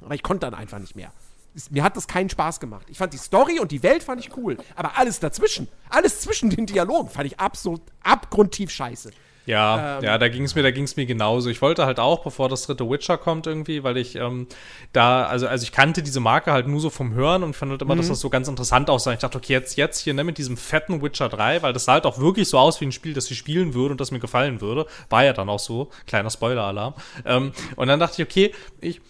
Aber 0.05 0.15
ich 0.15 0.23
konnte 0.23 0.47
dann 0.47 0.55
einfach 0.55 0.79
nicht 0.79 0.95
mehr. 0.95 1.13
Es- 1.59 1.71
Mir 1.73 1.83
hat 1.83 1.97
das 1.97 2.07
keinen 2.07 2.31
Spaß 2.31 2.61
gemacht. 2.61 2.87
Ich 2.89 2.97
fand 2.99 3.13
die 3.13 3.19
Story 3.19 3.59
und 3.59 3.73
die 3.73 3.83
Welt 3.83 4.03
fand 4.05 4.21
ich 4.25 4.37
cool. 4.37 4.57
Aber 4.77 4.97
alles 4.97 5.19
dazwischen, 5.19 5.67
alles 5.91 6.21
zwischen 6.21 6.51
den 6.51 6.67
Dialogen 6.67 7.11
fand 7.11 7.27
ich 7.27 7.41
absolut 7.41 7.81
abgrundtief 8.05 8.71
scheiße. 8.71 9.11
Ja, 9.45 9.97
Ähm. 9.99 10.05
ja, 10.05 10.19
da 10.19 10.29
ging 10.29 10.45
es 10.45 10.55
mir, 10.55 10.63
da 10.63 10.71
ging 10.71 10.85
es 10.85 10.97
mir 10.97 11.07
genauso. 11.07 11.49
Ich 11.49 11.63
wollte 11.63 11.87
halt 11.87 11.99
auch, 11.99 12.23
bevor 12.23 12.51
das 12.51 12.67
dritte 12.67 12.89
Witcher 12.91 13.17
kommt 13.17 13.47
irgendwie, 13.47 13.83
weil 13.83 13.97
ich 13.97 14.15
ähm, 14.15 14.47
da, 14.93 15.25
also, 15.25 15.49
also 15.49 15.63
ich 15.65 15.73
kannte 15.73 16.03
diese 16.03 16.21
Marke 16.21 16.53
halt 16.53 16.69
nur 16.69 16.81
so 16.81 16.91
vom 16.91 17.15
Hören 17.15 17.43
und 17.43 17.57
fand 17.57 17.71
halt 17.73 17.81
immer, 17.83 17.97
dass 17.97 18.09
das 18.09 18.21
so 18.21 18.29
ganz 18.29 18.47
interessant 18.47 18.91
aussah. 18.91 19.15
Ich 19.15 19.21
dachte, 19.21 19.39
okay, 19.39 19.55
jetzt, 19.55 19.77
jetzt 19.79 20.01
hier, 20.01 20.13
ne, 20.13 20.23
mit 20.23 20.37
diesem 20.37 20.59
fetten 20.59 21.01
Witcher 21.03 21.31
3, 21.31 21.63
weil 21.63 21.73
das 21.73 21.87
sah 21.87 21.95
halt 21.95 22.05
auch 22.05 22.19
wirklich 22.19 22.47
so 22.47 22.59
aus 22.59 22.79
wie 22.83 22.85
ein 22.87 22.93
Spiel, 22.93 23.15
das 23.15 23.31
ich 23.31 23.39
spielen 23.39 23.73
würde 23.73 23.93
und 23.93 24.01
das 24.03 24.11
mir 24.11 24.21
gefallen 24.21 24.61
würde. 24.61 24.87
War 25.09 25.25
ja 25.25 25.33
dann 25.33 25.49
auch 25.49 25.59
so. 25.61 25.89
Kleiner 26.07 26.29
Spoiler-Alarm. 26.29 26.93
Ähm, 27.25 27.53
und 27.77 27.89
dann 27.89 27.99
dachte 27.99 28.21
ich, 28.23 28.29
okay, 28.29 28.53
ich 28.83 29.01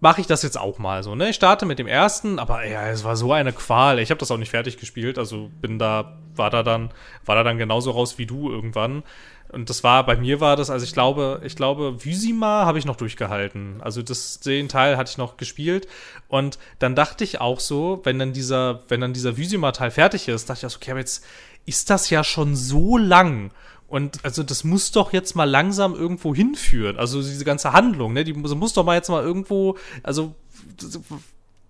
mache 0.00 0.20
ich 0.20 0.26
das 0.26 0.42
jetzt 0.42 0.58
auch 0.58 0.78
mal 0.78 1.02
so, 1.02 1.14
ne? 1.14 1.30
Ich 1.30 1.36
starte 1.36 1.66
mit 1.66 1.78
dem 1.78 1.86
ersten, 1.86 2.38
aber 2.38 2.64
ja, 2.66 2.88
es 2.88 3.04
war 3.04 3.16
so 3.16 3.32
eine 3.32 3.52
Qual. 3.52 3.98
Ich 3.98 4.10
habe 4.10 4.18
das 4.18 4.30
auch 4.30 4.36
nicht 4.36 4.50
fertig 4.50 4.76
gespielt, 4.76 5.18
also 5.18 5.50
bin 5.60 5.78
da, 5.78 6.18
war 6.34 6.50
da 6.50 6.62
dann, 6.62 6.90
war 7.24 7.34
da 7.34 7.42
dann 7.42 7.58
genauso 7.58 7.90
raus 7.90 8.18
wie 8.18 8.26
du 8.26 8.50
irgendwann. 8.50 9.02
Und 9.50 9.70
das 9.70 9.82
war, 9.82 10.04
bei 10.04 10.16
mir 10.16 10.40
war 10.40 10.56
das, 10.56 10.68
also 10.68 10.84
ich 10.84 10.92
glaube, 10.92 11.40
ich 11.42 11.56
glaube, 11.56 12.04
Vysima 12.04 12.66
habe 12.66 12.78
ich 12.78 12.84
noch 12.84 12.96
durchgehalten. 12.96 13.80
Also 13.80 14.02
das, 14.02 14.40
den 14.40 14.68
Teil 14.68 14.96
hatte 14.96 15.10
ich 15.10 15.18
noch 15.18 15.38
gespielt. 15.38 15.88
Und 16.28 16.58
dann 16.78 16.94
dachte 16.94 17.24
ich 17.24 17.40
auch 17.40 17.60
so, 17.60 18.00
wenn 18.04 18.18
dann 18.18 18.34
dieser, 18.34 18.82
wenn 18.88 19.00
dann 19.00 19.14
dieser 19.14 19.38
Vysima-Teil 19.38 19.90
fertig 19.90 20.28
ist, 20.28 20.50
dachte 20.50 20.60
ich 20.60 20.66
auch 20.66 20.70
so, 20.70 20.76
okay, 20.76 20.90
aber 20.90 21.00
jetzt 21.00 21.24
ist 21.64 21.88
das 21.88 22.10
ja 22.10 22.24
schon 22.24 22.56
so 22.56 22.98
lang. 22.98 23.50
Und 23.88 24.22
also 24.22 24.42
das 24.42 24.64
muss 24.64 24.92
doch 24.92 25.12
jetzt 25.12 25.34
mal 25.34 25.48
langsam 25.48 25.94
irgendwo 25.94 26.34
hinführen. 26.34 26.98
Also 26.98 27.22
diese 27.22 27.44
ganze 27.44 27.72
Handlung, 27.72 28.12
ne, 28.12 28.22
die 28.22 28.34
muss, 28.34 28.54
muss 28.54 28.74
doch 28.74 28.84
mal 28.84 28.94
jetzt 28.94 29.08
mal 29.08 29.22
irgendwo, 29.22 29.76
also 30.02 30.34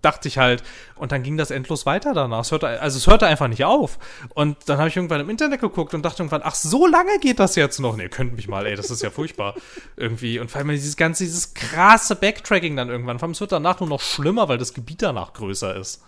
dachte 0.01 0.27
ich 0.27 0.37
halt. 0.37 0.63
Und 0.95 1.11
dann 1.11 1.23
ging 1.23 1.37
das 1.37 1.51
endlos 1.51 1.85
weiter 1.85 2.13
danach. 2.13 2.41
Es 2.41 2.51
hörte, 2.51 2.67
also 2.81 2.97
es 2.97 3.07
hörte 3.07 3.27
einfach 3.27 3.47
nicht 3.47 3.63
auf. 3.65 3.99
Und 4.33 4.57
dann 4.67 4.77
habe 4.77 4.89
ich 4.89 4.95
irgendwann 4.95 5.21
im 5.21 5.29
Internet 5.29 5.61
geguckt 5.61 5.93
und 5.93 6.03
dachte 6.03 6.23
irgendwann, 6.23 6.41
ach, 6.43 6.55
so 6.55 6.87
lange 6.87 7.19
geht 7.19 7.39
das 7.39 7.55
jetzt 7.55 7.79
noch? 7.79 7.95
Nee, 7.95 8.09
könnt 8.09 8.35
mich 8.35 8.47
mal, 8.47 8.65
ey, 8.65 8.75
das 8.75 8.91
ist 8.91 9.01
ja 9.01 9.09
furchtbar. 9.09 9.55
Irgendwie. 9.95 10.39
Und 10.39 10.51
vor 10.51 10.59
allem 10.59 10.69
dieses 10.69 10.97
ganze, 10.97 11.23
dieses 11.23 11.53
krasse 11.53 12.15
Backtracking 12.15 12.75
dann 12.75 12.89
irgendwann. 12.89 13.19
Vor 13.19 13.27
allem, 13.27 13.33
es 13.33 13.41
wird 13.41 13.51
danach 13.51 13.79
nur 13.79 13.89
noch 13.89 14.01
schlimmer, 14.01 14.47
weil 14.49 14.57
das 14.57 14.73
Gebiet 14.73 15.01
danach 15.01 15.33
größer 15.33 15.75
ist. 15.75 16.03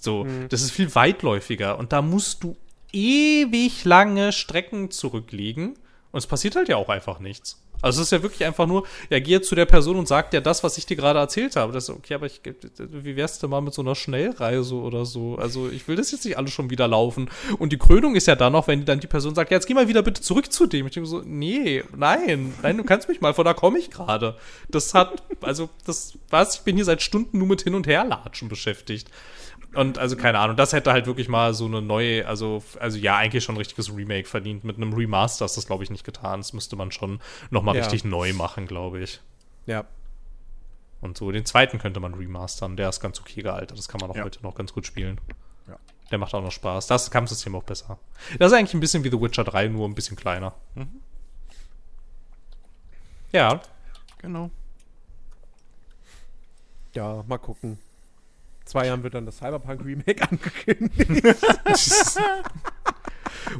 So, 0.00 0.26
das 0.48 0.62
ist 0.62 0.70
viel 0.70 0.94
weitläufiger. 0.94 1.76
Und 1.76 1.92
da 1.92 2.02
musst 2.02 2.44
du 2.44 2.56
ewig 2.92 3.84
lange 3.84 4.32
Strecken 4.32 4.90
zurücklegen. 4.90 5.74
Und 6.10 6.18
es 6.18 6.26
passiert 6.26 6.56
halt 6.56 6.68
ja 6.68 6.76
auch 6.76 6.88
einfach 6.88 7.20
nichts. 7.20 7.62
Also 7.80 8.00
es 8.00 8.08
ist 8.08 8.12
ja 8.12 8.22
wirklich 8.22 8.44
einfach 8.44 8.66
nur, 8.66 8.84
ja, 9.08 9.20
geh 9.20 9.40
zu 9.40 9.54
der 9.54 9.66
Person 9.66 9.96
und 9.96 10.08
sag 10.08 10.30
dir 10.30 10.40
das, 10.40 10.64
was 10.64 10.78
ich 10.78 10.86
dir 10.86 10.96
gerade 10.96 11.18
erzählt 11.18 11.54
habe. 11.54 11.72
Das 11.72 11.84
ist 11.84 11.90
okay, 11.90 12.14
aber 12.14 12.26
ich, 12.26 12.40
wie 12.78 13.16
wär's 13.16 13.38
denn 13.38 13.50
mal 13.50 13.60
mit 13.60 13.72
so 13.72 13.82
einer 13.82 13.94
Schnellreise 13.94 14.74
oder 14.74 15.04
so? 15.04 15.36
Also 15.36 15.70
ich 15.70 15.86
will 15.86 15.96
das 15.96 16.10
jetzt 16.10 16.24
nicht 16.24 16.36
alles 16.36 16.52
schon 16.52 16.70
wieder 16.70 16.88
laufen. 16.88 17.30
Und 17.58 17.72
die 17.72 17.78
Krönung 17.78 18.16
ist 18.16 18.26
ja 18.26 18.34
dann 18.34 18.52
noch, 18.52 18.66
wenn 18.66 18.84
dann 18.84 19.00
die 19.00 19.06
Person 19.06 19.34
sagt, 19.34 19.50
ja, 19.50 19.56
jetzt 19.56 19.66
geh 19.66 19.74
mal 19.74 19.86
wieder 19.88 20.02
bitte 20.02 20.20
zurück 20.20 20.52
zu 20.52 20.66
dem. 20.66 20.86
Ich 20.86 20.94
denke 20.94 21.08
so, 21.08 21.22
nee, 21.24 21.84
nein, 21.96 22.52
nein, 22.62 22.78
du 22.78 22.84
kannst 22.84 23.08
mich 23.08 23.20
mal, 23.20 23.34
von 23.34 23.44
da 23.44 23.54
komme 23.54 23.78
ich 23.78 23.90
gerade. 23.90 24.36
Das 24.68 24.94
hat, 24.94 25.22
also 25.40 25.68
das, 25.86 26.14
was, 26.30 26.56
ich 26.56 26.60
bin 26.62 26.74
hier 26.74 26.84
seit 26.84 27.02
Stunden 27.02 27.38
nur 27.38 27.46
mit 27.46 27.62
Hin- 27.62 27.76
und 27.76 27.86
Herlatschen 27.86 28.48
beschäftigt. 28.48 29.08
Und 29.74 29.98
also 29.98 30.16
keine 30.16 30.38
Ahnung, 30.38 30.56
das 30.56 30.72
hätte 30.72 30.92
halt 30.92 31.06
wirklich 31.06 31.28
mal 31.28 31.52
so 31.52 31.66
eine 31.66 31.82
neue, 31.82 32.26
also, 32.26 32.62
also 32.80 32.96
ja, 32.98 33.16
eigentlich 33.16 33.44
schon 33.44 33.54
ein 33.54 33.58
richtiges 33.58 33.94
Remake 33.94 34.26
verdient. 34.26 34.64
Mit 34.64 34.76
einem 34.76 34.92
Remaster 34.94 35.44
ist 35.44 35.56
das, 35.56 35.66
glaube 35.66 35.84
ich, 35.84 35.90
nicht 35.90 36.04
getan. 36.04 36.40
Das 36.40 36.52
müsste 36.54 36.74
man 36.74 36.90
schon 36.90 37.20
nochmal 37.50 37.76
Ja. 37.76 37.82
richtig 37.82 38.04
neu 38.04 38.32
machen, 38.32 38.66
glaube 38.66 39.00
ich. 39.00 39.20
Ja. 39.66 39.84
Und 41.00 41.18
so, 41.18 41.30
den 41.30 41.44
zweiten 41.44 41.78
könnte 41.78 42.00
man 42.00 42.14
remastern. 42.14 42.76
Der 42.76 42.88
ist 42.88 43.00
ganz 43.00 43.20
okay 43.20 43.42
gealtert. 43.42 43.78
Das 43.78 43.88
kann 43.88 44.00
man 44.00 44.10
auch 44.10 44.16
Ja. 44.16 44.24
heute 44.24 44.42
noch 44.42 44.54
ganz 44.54 44.72
gut 44.72 44.86
spielen. 44.86 45.20
Ja. 45.68 45.76
Der 46.10 46.18
macht 46.18 46.34
auch 46.34 46.42
noch 46.42 46.50
Spaß. 46.50 46.86
Das 46.86 47.10
Kampfsystem 47.10 47.54
auch 47.54 47.62
besser. 47.62 47.98
Das 48.38 48.50
ist 48.50 48.58
eigentlich 48.58 48.74
ein 48.74 48.80
bisschen 48.80 49.04
wie 49.04 49.10
The 49.10 49.20
Witcher 49.20 49.44
3, 49.44 49.68
nur 49.68 49.86
ein 49.86 49.94
bisschen 49.94 50.16
kleiner. 50.16 50.54
Mhm. 50.74 50.88
Ja. 53.32 53.60
Genau. 54.22 54.50
Ja, 56.94 57.22
mal 57.28 57.38
gucken. 57.38 57.78
Zwei 58.68 58.86
Jahren 58.86 59.02
wird 59.02 59.14
dann 59.14 59.24
das 59.26 59.38
Cyberpunk-Remake 59.38 60.22
angekündigt. 60.30 61.34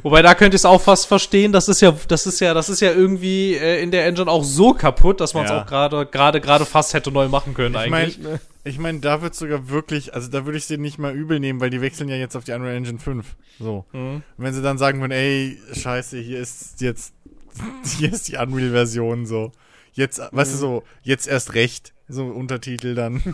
Wobei 0.03 0.21
da 0.21 0.35
könnte 0.35 0.55
ich 0.55 0.61
es 0.61 0.65
auch 0.65 0.81
fast 0.81 1.07
verstehen, 1.07 1.51
das 1.51 1.67
ist 1.67 1.81
ja, 1.81 1.95
das 2.07 2.25
ist 2.27 2.39
ja, 2.41 2.53
das 2.53 2.69
ist 2.69 2.79
ja 2.79 2.91
irgendwie 2.91 3.55
äh, 3.55 3.81
in 3.81 3.91
der 3.91 4.05
Engine 4.05 4.29
auch 4.29 4.43
so 4.43 4.73
kaputt, 4.73 5.19
dass 5.19 5.33
man 5.33 5.45
es 5.45 5.51
Ja. 5.51 5.61
auch 5.61 5.65
gerade, 5.65 6.05
gerade, 6.05 6.41
gerade 6.41 6.65
fast 6.65 6.93
hätte 6.93 7.11
neu 7.11 7.27
machen 7.27 7.53
können 7.53 7.73
Ich 7.75 7.81
eigentlich. 7.81 8.19
meine, 8.19 8.39
ich 8.65 8.77
mein, 8.77 9.01
da 9.01 9.21
wird 9.21 9.33
sogar 9.35 9.69
wirklich, 9.69 10.13
also 10.13 10.29
da 10.29 10.45
würde 10.45 10.57
ich 10.59 10.65
sie 10.65 10.77
nicht 10.77 10.99
mal 10.99 11.13
übel 11.15 11.39
nehmen, 11.39 11.59
weil 11.59 11.69
die 11.71 11.81
wechseln 11.81 12.07
ja 12.09 12.15
jetzt 12.17 12.35
auf 12.35 12.43
die 12.43 12.51
Unreal 12.51 12.75
Engine 12.75 12.99
5. 12.99 13.25
So. 13.59 13.85
Mhm. 13.93 14.15
Und 14.15 14.23
wenn 14.37 14.53
sie 14.53 14.61
dann 14.61 14.77
sagen 14.77 14.99
würden, 15.01 15.11
ey, 15.13 15.57
scheiße, 15.73 16.17
hier 16.19 16.39
ist 16.39 16.81
jetzt, 16.81 17.13
hier 17.97 18.13
ist 18.13 18.27
die 18.27 18.37
Unreal-Version 18.37 19.25
so. 19.25 19.51
Jetzt, 19.99 20.21
weißt 20.31 20.53
du, 20.53 20.57
so, 20.57 20.83
jetzt 21.03 21.27
erst 21.27 21.55
recht. 21.55 21.93
So 22.07 22.25
Untertitel 22.27 22.95
dann. 22.95 23.19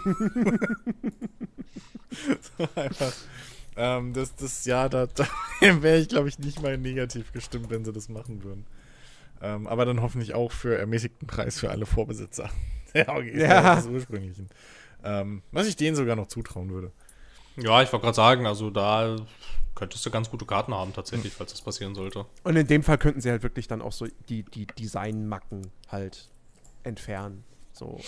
so 2.57 2.67
einfach. 2.75 3.13
Ähm, 3.77 4.13
das, 4.13 4.35
das, 4.35 4.65
ja, 4.65 4.89
da, 4.89 5.05
da 5.05 5.27
wäre 5.61 5.99
ich, 5.99 6.09
glaube 6.09 6.27
ich, 6.27 6.39
nicht 6.39 6.63
mal 6.63 6.75
negativ 6.75 7.31
gestimmt, 7.33 7.69
wenn 7.69 7.85
sie 7.85 7.93
das 7.93 8.09
machen 8.09 8.43
würden. 8.43 8.65
Ähm, 9.43 9.67
aber 9.67 9.85
dann 9.85 10.01
hoffentlich 10.01 10.33
auch 10.33 10.51
für 10.51 10.75
ermäßigten 10.75 11.27
Preis 11.27 11.59
für 11.59 11.69
alle 11.69 11.85
Vorbesitzer. 11.85 12.49
ja, 12.95 13.09
okay, 13.09 13.39
Ja. 13.39 13.75
des 13.75 13.85
ursprünglichen. 13.85 14.49
Ähm, 15.03 15.43
was 15.51 15.67
ich 15.67 15.75
denen 15.75 15.95
sogar 15.95 16.15
noch 16.15 16.29
zutrauen 16.29 16.71
würde. 16.71 16.91
Ja, 17.57 17.83
ich 17.83 17.93
wollte 17.93 18.05
gerade 18.05 18.15
sagen, 18.15 18.47
also 18.47 18.71
da 18.71 19.17
könntest 19.75 20.03
du 20.03 20.09
ganz 20.09 20.31
gute 20.31 20.47
Karten 20.47 20.73
haben 20.73 20.93
tatsächlich, 20.93 21.33
falls 21.33 21.51
das 21.51 21.61
passieren 21.61 21.93
sollte. 21.93 22.25
Und 22.43 22.55
in 22.55 22.65
dem 22.65 22.81
Fall 22.81 22.97
könnten 22.97 23.21
sie 23.21 23.29
halt 23.29 23.43
wirklich 23.43 23.67
dann 23.67 23.83
auch 23.83 23.91
so 23.91 24.07
die, 24.29 24.41
die 24.41 24.65
Designmacken 24.65 25.67
halt 25.89 26.31
entfernen. 26.85 27.43
So. 27.73 27.99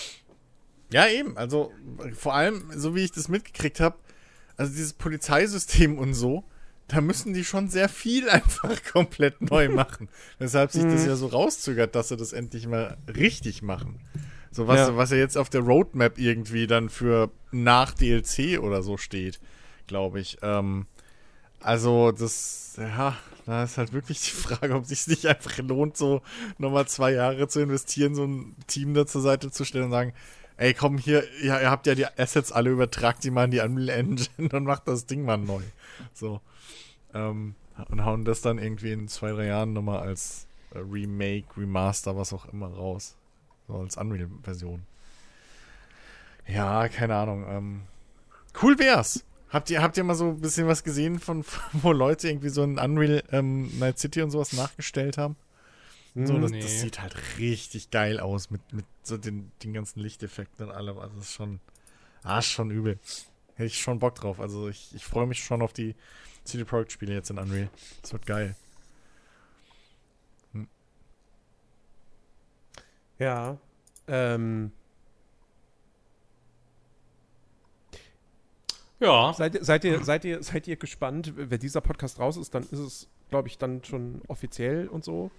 Ja, 0.92 1.08
eben. 1.08 1.38
Also 1.38 1.72
vor 2.14 2.34
allem, 2.34 2.72
so 2.76 2.96
wie 2.96 3.04
ich 3.04 3.12
das 3.12 3.28
mitgekriegt 3.28 3.80
habe, 3.80 3.98
also 4.56 4.72
dieses 4.72 4.94
Polizeisystem 4.94 5.98
und 5.98 6.14
so, 6.14 6.44
da 6.88 7.02
müssen 7.02 7.34
die 7.34 7.44
schon 7.44 7.68
sehr 7.70 7.90
viel 7.90 8.30
einfach 8.30 8.82
komplett 8.92 9.42
neu 9.42 9.70
machen. 9.74 10.08
Weshalb 10.40 10.72
sich 10.72 10.84
das 10.84 11.06
ja 11.06 11.16
so 11.16 11.28
rauszögert, 11.28 11.96
dass 11.96 12.08
sie 12.10 12.18
das 12.18 12.34
endlich 12.34 12.68
mal 12.68 12.98
richtig 13.14 13.62
machen. 13.62 14.00
So 14.52 14.68
was, 14.68 14.78
Ja. 14.80 14.96
was 14.98 15.12
ja 15.12 15.18
jetzt 15.18 15.38
auf 15.38 15.50
der 15.50 15.62
Roadmap 15.62 16.18
irgendwie 16.18 16.66
dann 16.68 16.90
für 16.90 17.30
nach 17.52 17.94
DLC 17.94 18.60
oder 18.60 18.82
so 18.82 18.98
steht, 18.98 19.40
glaube 19.88 20.20
ich. 20.22 20.38
Ähm, 20.42 20.88
also 21.60 22.12
das, 22.12 22.76
ja, 22.78 23.16
da 23.46 23.64
ist 23.64 23.78
halt 23.78 23.94
wirklich 23.94 24.22
die 24.22 24.32
Frage, 24.42 24.76
ob 24.76 24.86
sich 24.86 25.08
nicht 25.08 25.26
einfach 25.26 25.58
lohnt, 25.60 25.98
so 25.98 26.22
nochmal 26.58 26.88
zwei 26.88 27.14
Jahre 27.14 27.48
zu 27.48 27.62
investieren, 27.62 28.16
so 28.16 28.26
ein 28.26 28.56
Team 28.68 28.94
da 28.94 29.06
zur 29.06 29.22
Seite 29.22 29.52
zu 29.52 29.66
stellen 29.66 29.86
und 29.86 29.92
sagen, 29.92 30.14
ey, 30.58 30.74
komm 30.74 30.98
hier, 30.98 31.24
ja, 31.42 31.60
ihr 31.62 31.70
habt 31.72 31.88
ja 31.88 31.96
die 31.96 32.06
Assets 32.06 32.52
alle, 32.52 32.72
übertragt 32.72 33.24
die 33.24 33.32
mal 33.32 33.46
in 33.46 33.52
die 33.52 33.60
Unreal 33.60 33.90
Engine 33.90 34.50
und 34.52 34.64
macht 34.66 34.88
das 34.88 35.06
Ding 35.06 35.24
mal 35.24 35.38
neu. 35.38 35.62
So. 36.14 36.42
Ähm, 37.14 37.56
und 37.90 38.04
hauen 38.04 38.26
das 38.26 38.42
dann 38.42 38.58
irgendwie 38.58 38.92
in 38.92 39.08
zwei, 39.08 39.32
drei 39.32 39.46
Jahren 39.46 39.74
nochmal 39.74 40.00
als 40.00 40.48
äh, 40.72 40.80
Remake, 40.80 41.46
Remaster, 41.56 42.18
was 42.18 42.34
auch 42.34 42.46
immer 42.52 42.68
raus. 42.68 43.16
So 43.68 43.76
als 43.76 43.98
Unreal-Version. 43.98 44.84
Ja, 46.48 46.88
keine 46.88 47.16
Ahnung. 47.16 47.46
Ähm, 47.48 47.82
cool 48.62 48.80
wär's. 48.80 49.24
Habt 49.50 49.70
ihr, 49.70 49.82
habt 49.82 49.96
ihr 49.98 50.04
mal 50.04 50.16
so 50.16 50.26
ein 50.30 50.42
bisschen 50.42 50.68
was 50.68 50.84
gesehen 50.84 51.20
von, 51.20 51.46
wo 51.74 51.92
Leute 51.92 52.30
irgendwie 52.30 52.50
so 52.50 52.64
ein 52.64 52.78
Unreal 52.78 53.24
ähm, 53.32 53.78
Night 53.80 54.00
City 54.00 54.22
und 54.22 54.32
sowas 54.32 54.54
nachgestellt 54.54 55.18
haben? 55.18 55.36
So, 56.16 56.38
das, 56.40 56.52
Nee. 56.52 56.62
das 56.62 56.82
sieht 56.82 57.00
halt 57.00 57.16
richtig 57.38 57.92
geil 57.92 58.20
aus 58.20 58.50
mit, 58.50 58.74
mit 58.74 58.86
so 59.04 59.18
den, 59.18 59.52
den 59.64 59.74
ganzen 59.74 60.00
Lichteffekten 60.00 60.66
und 60.68 60.72
allem. 60.72 60.98
Also 60.98 61.16
das 61.16 61.26
ist 61.26 61.34
schon, 61.34 61.60
ah, 62.24 62.40
ist 62.40 62.48
schon 62.48 62.72
übel. 62.72 63.00
Hätte 63.54 63.68
ich 63.68 63.80
schon 63.80 64.00
Bock 64.00 64.16
drauf. 64.16 64.40
Also 64.40 64.68
ich, 64.68 64.94
ich 64.96 65.06
freue 65.06 65.28
mich 65.28 65.44
schon 65.44 65.62
auf 65.62 65.74
die 65.74 65.96
CD 66.44 66.64
Projekt 66.64 66.92
Spiele 66.92 67.14
jetzt 67.14 67.30
in 67.30 67.38
Unreal. 67.38 67.70
Das 68.02 68.14
wird 68.14 68.26
geil. 68.26 68.56
Ja. 73.20 73.58
Ähm, 74.08 74.72
Ja. 79.00 79.34
seid, 79.34 79.56
ihr- 79.56 79.64
seid, 79.64 79.84
ihr, 79.84 80.04
seid, 80.04 80.26
ihr, 80.26 80.42
seid 80.44 80.68
ihr 80.68 80.76
gespannt, 80.76 81.34
wenn 81.36 81.60
dieser 81.60 81.82
Podcast 81.82 82.20
raus 82.20 82.38
ist, 82.38 82.54
dann 82.56 82.64
ist 82.64 82.80
es, 82.80 83.08
glaube 83.30 83.48
ich, 83.48 83.58
dann 83.58 83.84
schon 83.84 84.22
offiziell 84.28 84.88
und 84.88 85.04
so. 85.04 85.30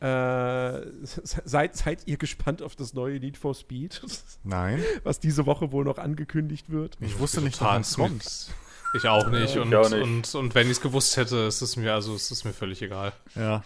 Äh, 0.00 0.82
se- 1.04 1.22
seid, 1.44 1.76
seid 1.76 2.02
ihr 2.06 2.16
gespannt 2.16 2.60
auf 2.62 2.74
das 2.74 2.92
neue 2.92 3.20
Need 3.20 3.36
for 3.36 3.54
Speed, 3.54 4.02
Nein. 4.44 4.82
was 5.04 5.20
diese 5.20 5.46
Woche 5.46 5.70
wohl 5.70 5.84
noch 5.84 5.98
angekündigt 5.98 6.70
wird? 6.70 6.96
Ich 7.00 7.18
wusste 7.20 7.40
nicht, 7.40 7.60
dass 7.60 7.88
das 7.88 7.94
kommt. 7.96 8.50
Ich 8.94 9.06
auch 9.08 9.28
nicht. 9.30 9.56
Und, 9.56 9.68
ich 9.68 9.76
auch 9.76 9.88
nicht. 9.90 10.02
Und, 10.02 10.34
und 10.34 10.54
wenn 10.56 10.66
ich 10.66 10.72
es 10.72 10.80
gewusst 10.80 11.16
hätte, 11.16 11.36
ist 11.38 11.62
es 11.62 11.76
mir, 11.76 11.94
also 11.94 12.14
es 12.16 12.30
ist 12.32 12.44
mir 12.44 12.52
völlig 12.52 12.82
egal. 12.82 13.12
Ja. 13.36 13.62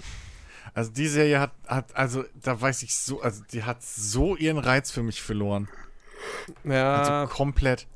Also 0.74 0.90
die 0.92 1.08
Serie 1.08 1.40
hat, 1.40 1.52
hat, 1.66 1.96
also 1.96 2.24
da 2.42 2.60
weiß 2.60 2.82
ich 2.82 2.94
so, 2.94 3.22
also 3.22 3.42
die 3.52 3.62
hat 3.64 3.82
so 3.82 4.36
ihren 4.36 4.58
Reiz 4.58 4.90
für 4.90 5.02
mich 5.02 5.22
verloren. 5.22 5.68
Ja, 6.64 6.96
Also 7.22 7.34
komplett. 7.34 7.86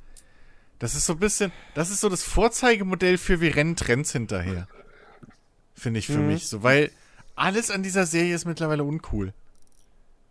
Das 0.80 0.94
ist 0.96 1.06
so 1.06 1.12
ein 1.12 1.18
bisschen, 1.20 1.52
das 1.74 1.90
ist 1.90 2.00
so 2.00 2.08
das 2.08 2.24
Vorzeigemodell 2.24 3.16
für 3.18 3.40
wir 3.40 3.54
rennen 3.54 3.76
Trends 3.76 4.10
hinterher. 4.12 4.66
Finde 5.74 6.00
ich 6.00 6.06
für 6.06 6.18
Mhm. 6.18 6.26
mich 6.28 6.48
so, 6.48 6.62
weil 6.64 6.90
alles 7.36 7.70
an 7.70 7.82
dieser 7.82 8.06
Serie 8.06 8.34
ist 8.34 8.44
mittlerweile 8.46 8.82
uncool. 8.82 9.32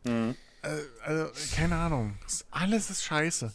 Mhm. 0.04 0.36
Äh, 0.62 0.68
also, 1.06 1.28
keine 1.56 1.76
Ahnung. 1.78 2.18
Das- 2.24 2.46
Alles 2.52 2.90
ist 2.90 3.04
scheiße. 3.04 3.54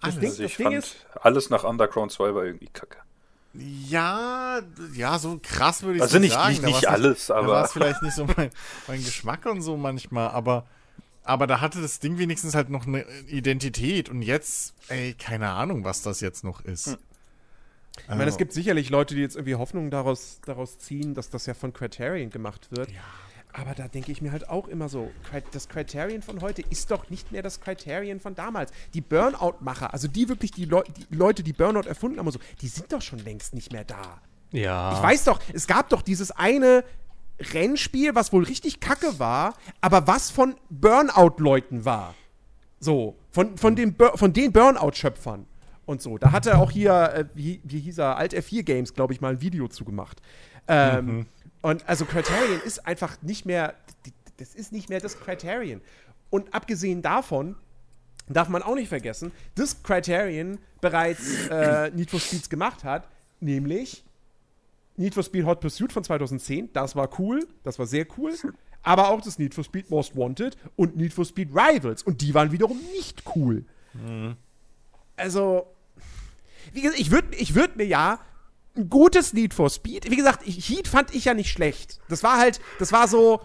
Alles. 0.00 0.18
Ding- 0.20 0.28
Also 0.30 0.42
ich 0.42 0.56
Ding 0.56 0.66
fand, 0.66 0.76
ist- 0.76 0.96
alles 1.22 1.48
nach 1.48 1.64
Underground 1.64 2.12
2 2.12 2.34
war 2.34 2.44
irgendwie 2.44 2.68
kacke. 2.68 2.98
Ja, 3.54 4.60
ja, 4.94 5.18
so 5.18 5.40
krass 5.42 5.82
würde 5.82 5.96
ich 5.96 6.02
Also 6.02 6.18
nicht, 6.18 6.32
sagen. 6.34 6.50
nicht, 6.50 6.62
Da 6.62 6.66
nicht 6.66 6.74
war's 6.82 6.84
alles, 6.86 7.26
Da 7.28 7.34
war 7.36 7.42
aber 7.44 7.64
es 7.64 7.72
vielleicht 7.72 8.02
nicht 8.02 8.14
so 8.14 8.26
mein, 8.36 8.50
mein 8.86 9.02
Geschmack 9.02 9.46
und 9.46 9.62
so 9.62 9.78
manchmal, 9.78 10.28
aber, 10.28 10.66
aber 11.26 11.46
da 11.46 11.60
hatte 11.60 11.82
das 11.82 11.98
Ding 11.98 12.18
wenigstens 12.18 12.54
halt 12.54 12.70
noch 12.70 12.86
eine 12.86 13.04
Identität 13.28 14.08
und 14.08 14.22
jetzt, 14.22 14.74
ey, 14.88 15.14
keine 15.14 15.50
Ahnung, 15.50 15.84
was 15.84 16.02
das 16.02 16.20
jetzt 16.20 16.44
noch 16.44 16.64
ist. 16.64 16.86
Hm. 16.86 16.96
ich 18.02 18.08
meine, 18.08 18.26
es 18.26 18.36
gibt 18.36 18.52
sicherlich 18.52 18.90
Leute, 18.90 19.14
die 19.14 19.20
jetzt 19.20 19.36
irgendwie 19.36 19.56
Hoffnung 19.56 19.90
daraus, 19.90 20.40
daraus 20.44 20.78
ziehen, 20.78 21.14
dass 21.14 21.30
das 21.30 21.46
ja 21.46 21.54
von 21.54 21.72
Criterion 21.72 22.30
gemacht 22.30 22.68
wird. 22.70 22.90
Aber 23.52 23.74
da 23.74 23.88
denke 23.88 24.12
ich 24.12 24.20
mir 24.20 24.32
halt 24.32 24.50
auch 24.50 24.68
immer 24.68 24.90
so, 24.90 25.10
das 25.52 25.68
Criterion 25.68 26.20
von 26.20 26.42
heute 26.42 26.60
ist 26.60 26.90
doch 26.90 27.08
nicht 27.08 27.32
mehr 27.32 27.40
das 27.40 27.60
Criterion 27.60 28.20
von 28.20 28.34
damals. 28.34 28.70
Die 28.92 29.00
Burnout-Macher, 29.00 29.94
also 29.94 30.08
die 30.08 30.28
wirklich 30.28 30.50
die, 30.50 30.66
Leu 30.66 30.82
die 30.82 31.14
Leute, 31.14 31.42
die 31.42 31.54
Burnout 31.54 31.88
erfunden 31.88 32.18
haben 32.18 32.26
und 32.26 32.32
so, 32.32 32.40
die 32.60 32.68
sind 32.68 32.92
doch 32.92 33.00
schon 33.00 33.18
längst 33.20 33.54
nicht 33.54 33.72
mehr 33.72 33.84
da. 33.84 34.20
Ja. 34.52 34.92
Ich 34.92 35.02
weiß 35.02 35.24
doch, 35.24 35.40
es 35.54 35.66
gab 35.66 35.88
doch 35.88 36.02
dieses 36.02 36.30
eine 36.30 36.84
Rennspiel, 37.40 38.14
was 38.14 38.32
wohl 38.32 38.44
richtig 38.44 38.80
kacke 38.80 39.18
war, 39.18 39.54
aber 39.80 40.06
was 40.06 40.30
von 40.30 40.56
Burnout-Leuten 40.70 41.84
war. 41.84 42.14
So, 42.80 43.16
von, 43.30 43.56
von, 43.56 43.76
den, 43.76 43.94
Bur 43.94 44.16
von 44.16 44.32
den 44.32 44.52
Burnout-Schöpfern 44.52 45.46
und 45.84 46.02
so. 46.02 46.18
Da 46.18 46.32
hatte 46.32 46.58
auch 46.58 46.70
hier, 46.70 46.92
äh, 46.92 47.24
wie, 47.34 47.60
wie 47.64 47.80
hieß 47.80 47.98
er, 47.98 48.16
Alt 48.16 48.34
F4 48.34 48.62
Games, 48.62 48.94
glaube 48.94 49.12
ich, 49.12 49.20
mal 49.20 49.32
ein 49.32 49.40
Video 49.40 49.68
zugemacht. 49.68 50.20
Ähm, 50.68 51.26
Und 51.62 51.88
also 51.88 52.04
Criterion 52.04 52.60
ist 52.64 52.86
einfach 52.86 53.20
nicht 53.22 53.46
mehr, 53.46 53.74
das 54.36 54.54
ist 54.54 54.72
nicht 54.72 54.88
mehr 54.88 55.00
das 55.00 55.18
Criterion. 55.18 55.80
Und 56.30 56.54
abgesehen 56.54 57.02
davon, 57.02 57.56
darf 58.28 58.48
man 58.48 58.62
auch 58.62 58.74
nicht 58.74 58.88
vergessen, 58.88 59.32
dass 59.54 59.82
Criterion 59.82 60.58
bereits 60.80 61.46
äh, 61.48 61.90
Need 61.90 62.10
for 62.10 62.20
Speeds 62.20 62.50
gemacht 62.50 62.84
hat, 62.84 63.08
nämlich 63.40 64.04
Need 64.96 65.14
for 65.14 65.22
Speed 65.22 65.44
Hot 65.44 65.60
Pursuit 65.60 65.92
von 65.92 66.04
2010. 66.04 66.72
Das 66.72 66.96
war 66.96 67.08
cool, 67.18 67.46
das 67.62 67.78
war 67.78 67.86
sehr 67.86 68.06
cool. 68.16 68.34
Aber 68.82 69.10
auch 69.10 69.20
das 69.20 69.38
Need 69.38 69.54
for 69.54 69.64
Speed 69.64 69.90
Most 69.90 70.16
Wanted 70.16 70.56
und 70.76 70.96
Need 70.96 71.12
for 71.12 71.24
Speed 71.24 71.50
Rivals. 71.50 72.02
Und 72.02 72.20
die 72.20 72.34
waren 72.34 72.52
wiederum 72.52 72.78
nicht 72.94 73.24
cool. 73.34 73.64
Also, 75.16 75.66
wie 76.72 76.82
gesagt, 76.82 77.00
ich 77.00 77.10
würde 77.10 77.36
ich 77.36 77.54
würd 77.54 77.76
mir 77.76 77.86
ja 77.86 78.20
ein 78.76 78.90
gutes 78.90 79.32
Need 79.32 79.54
for 79.54 79.70
Speed, 79.70 80.10
wie 80.10 80.16
gesagt, 80.16 80.42
Heat 80.44 80.88
fand 80.88 81.14
ich 81.14 81.24
ja 81.24 81.34
nicht 81.34 81.50
schlecht. 81.50 81.98
Das 82.08 82.22
war 82.22 82.38
halt, 82.38 82.60
das 82.78 82.92
war 82.92 83.08
so, 83.08 83.40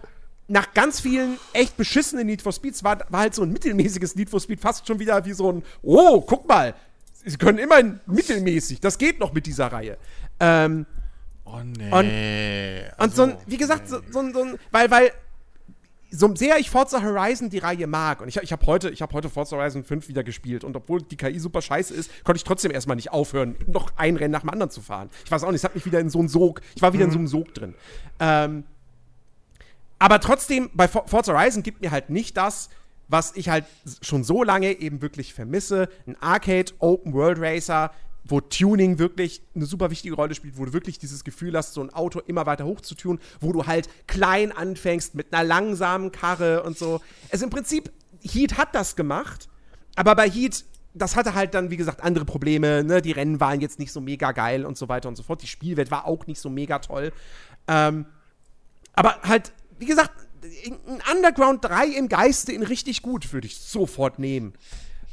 nach 0.48 0.74
ganz 0.74 1.00
vielen 1.00 1.38
echt 1.54 1.78
beschissenen 1.78 2.28
Need 2.28 2.42
for 2.42 2.52
Speeds 2.52 2.84
war, 2.84 3.00
war 3.10 3.22
halt 3.22 3.34
so 3.34 3.44
ein 3.44 3.52
mittelmäßiges 3.52 4.16
Need 4.16 4.30
for 4.30 4.42
Speed 4.42 4.60
fast 4.60 4.86
schon 4.86 5.00
wieder 5.00 5.24
wie 5.26 5.32
so 5.32 5.52
ein, 5.52 5.64
oh, 5.82 6.22
guck 6.22 6.48
mal, 6.48 6.76
sie 7.26 7.38
können 7.38 7.58
immerhin 7.58 8.02
mittelmäßig, 8.06 8.82
das 8.82 8.98
geht 8.98 9.20
noch 9.20 9.32
mit 9.34 9.46
dieser 9.46 9.68
Reihe. 9.68 9.98
Ähm, 10.40 10.86
Oh 11.46 11.60
nee. 11.64 12.82
Und 12.84 12.92
Also, 12.98 13.16
so 13.16 13.24
ein, 13.24 13.38
wie 13.48 13.58
gesagt, 13.58 13.88
so, 13.90 14.00
so, 14.10 14.20
ein- 14.20 14.34
so 14.34 14.44
ein, 14.44 14.58
weil, 14.72 14.90
weil, 14.92 15.12
so 16.14 16.36
sehr 16.36 16.58
ich 16.60 16.70
Forza 16.70 17.02
Horizon 17.02 17.50
die 17.50 17.58
Reihe 17.60 17.88
mag, 17.88 18.20
und 18.22 18.28
ich, 18.28 18.36
ich 18.38 18.52
habe 18.52 18.66
heute, 18.66 18.90
ich 18.90 19.02
hab 19.02 19.14
heute 19.14 19.30
Forza 19.30 19.56
Horizon 19.56 19.84
5 19.84 20.08
wieder 20.10 20.24
gespielt, 20.24 20.64
und 20.66 20.76
obwohl 20.76 21.02
die 21.02 21.16
KI 21.16 21.40
super 21.40 21.62
scheiße 21.62 21.94
ist, 21.94 22.12
konnte 22.26 22.38
ich 22.38 22.44
trotzdem 22.44 22.72
erstmal 22.72 22.96
nicht 22.98 23.12
aufhören, 23.12 23.56
noch 23.68 23.92
ein 23.96 24.18
Rennen 24.18 24.32
nach 24.34 24.42
dem 24.42 24.50
anderen 24.50 24.70
zu 24.72 24.82
fahren. 24.82 25.10
Ich 25.26 25.32
weiß 25.32 25.44
auch 25.44 25.52
nicht, 25.52 25.60
es 25.60 25.64
hat 25.64 25.74
mich 25.76 25.86
wieder 25.86 26.00
in 26.00 26.10
so 26.10 26.20
einen 26.20 26.28
Sog, 26.28 26.62
ich 26.76 26.82
war 26.82 26.92
wieder 26.94 27.06
in 27.06 27.12
so 27.12 27.18
einem 27.18 27.28
Sog 27.28 27.54
drin. 27.54 27.76
Ähm, 28.20 28.66
aber 30.00 30.20
trotzdem, 30.20 30.70
bei 30.74 30.88
For- 30.88 31.08
Forza 31.08 31.34
Horizon 31.34 31.64
gibt 31.64 31.82
mir 31.82 31.92
halt 31.92 32.10
nicht 32.10 32.36
das, 32.36 32.70
was 33.08 33.36
ich 33.36 33.50
halt 33.50 33.66
schon 34.02 34.24
so 34.24 34.44
lange 34.44 34.72
eben 34.80 35.02
wirklich 35.02 35.34
vermisse. 35.34 35.90
Ein 36.08 36.16
Arcade 36.22 36.72
Open 36.80 37.14
World 37.14 37.40
Racer, 37.40 37.92
wo 38.24 38.40
Tuning 38.40 39.00
wirklich 39.00 39.42
eine 39.56 39.66
super 39.66 39.90
wichtige 39.92 40.16
Rolle 40.16 40.36
spielt, 40.36 40.58
wo 40.58 40.66
du 40.66 40.74
wirklich 40.74 41.00
dieses 41.00 41.24
Gefühl 41.24 41.58
hast, 41.58 41.74
so 41.74 41.82
ein 41.82 41.92
Auto 41.92 42.20
immer 42.20 42.46
weiter 42.46 42.66
hoch 42.66 42.82
zu 42.82 42.96
tunen, 42.96 43.20
wo 43.40 43.52
du 43.52 43.66
halt 43.66 43.90
klein 44.08 44.52
anfängst 44.52 45.16
mit 45.16 45.34
einer 45.34 45.44
langsamen 45.44 46.12
Karre 46.12 46.64
und 46.64 46.78
so. 46.78 47.02
Also 47.32 47.46
im 47.46 47.50
Prinzip, 47.50 47.92
Heat 48.22 48.58
hat 48.58 48.76
das 48.76 48.96
gemacht, 48.96 49.50
aber 49.96 50.16
bei 50.16 50.30
Heat, 50.30 50.64
das 50.94 51.16
hatte 51.16 51.34
halt 51.34 51.54
dann, 51.54 51.72
wie 51.72 51.78
gesagt, 51.78 52.02
andere 52.02 52.26
Probleme. 52.26 52.84
Ne? 52.84 53.02
Die 53.02 53.12
Rennen 53.12 53.40
waren 53.40 53.62
jetzt 53.62 53.80
nicht 53.80 53.92
so 53.92 54.02
mega 54.02 54.32
geil 54.32 54.66
und 54.66 54.78
so 54.78 54.90
weiter 54.90 55.10
und 55.10 55.16
so 55.16 55.24
fort. 55.24 55.42
Die 55.42 55.48
Spielwelt 55.48 55.90
war 55.90 56.06
auch 56.06 56.28
nicht 56.28 56.40
so 56.40 56.50
mega 56.50 56.80
toll. 56.80 57.14
Ähm, 57.68 58.06
aber 58.94 59.22
halt, 59.24 59.54
wie 59.80 59.86
gesagt, 59.86 60.12
ein 60.44 61.02
Underground 61.16 61.64
3 61.64 61.88
im 61.88 62.10
Geiste 62.10 62.52
in 62.52 62.64
richtig 62.64 63.02
gut 63.02 63.32
würde 63.32 63.48
ich 63.48 63.58
sofort 63.60 64.20
nehmen. 64.20 64.54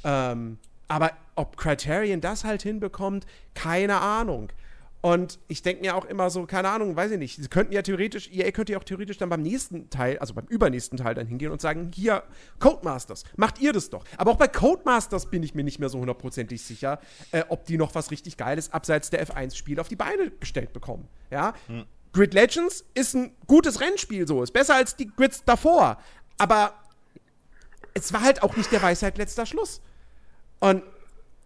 Ähm, 0.04 0.58
aber 0.88 1.12
ob 1.36 1.56
Criterion 1.56 2.20
das 2.20 2.44
halt 2.44 2.62
hinbekommt, 2.62 3.26
keine 3.54 4.00
Ahnung. 4.00 4.50
Und 5.00 5.38
ich 5.46 5.62
denke 5.62 5.82
mir 5.82 5.94
auch 5.94 6.04
immer 6.06 6.28
so, 6.28 6.44
keine 6.46 6.70
Ahnung, 6.70 6.96
weiß 6.96 7.12
ich 7.12 7.18
nicht. 7.18 7.36
Sie 7.36 7.46
könnten 7.46 7.72
ja 7.72 7.82
theoretisch, 7.82 8.28
EA 8.32 8.50
könnte 8.50 8.72
ja 8.72 8.78
auch 8.78 8.84
theoretisch 8.84 9.16
dann 9.16 9.28
beim 9.28 9.42
nächsten 9.42 9.90
Teil, 9.90 10.18
also 10.18 10.34
beim 10.34 10.46
übernächsten 10.46 10.98
Teil 10.98 11.14
dann 11.14 11.28
hingehen 11.28 11.52
und 11.52 11.60
sagen, 11.60 11.92
hier, 11.94 12.24
Codemasters, 12.58 13.22
macht 13.36 13.60
ihr 13.60 13.72
das 13.72 13.90
doch. 13.90 14.04
Aber 14.16 14.32
auch 14.32 14.36
bei 14.36 14.48
Codemasters 14.48 15.30
bin 15.30 15.44
ich 15.44 15.54
mir 15.54 15.62
nicht 15.62 15.78
mehr 15.78 15.88
so 15.88 16.00
hundertprozentig 16.00 16.62
sicher, 16.62 17.00
äh, 17.30 17.44
ob 17.48 17.64
die 17.64 17.78
noch 17.78 17.94
was 17.94 18.10
richtig 18.10 18.36
Geiles 18.36 18.72
abseits 18.72 19.10
der 19.10 19.24
F1-Spiele 19.24 19.80
auf 19.80 19.88
die 19.88 19.96
Beine 19.96 20.32
gestellt 20.40 20.72
bekommen. 20.72 21.06
Ja? 21.30 21.54
Grid 22.12 22.34
Legends 22.34 22.84
ist 22.94 23.14
ein 23.14 23.36
gutes 23.46 23.80
Rennspiel, 23.80 24.26
so. 24.26 24.42
Ist 24.42 24.52
besser 24.52 24.74
als 24.74 24.96
die 24.96 25.06
Grids 25.06 25.44
davor. 25.44 25.98
Aber 26.38 26.74
es 27.94 28.12
war 28.12 28.22
halt 28.22 28.42
auch 28.42 28.56
nicht 28.56 28.72
der 28.72 28.82
Weisheit 28.82 29.16
letzter 29.16 29.46
Schluss. 29.46 29.80
Und 30.60 30.82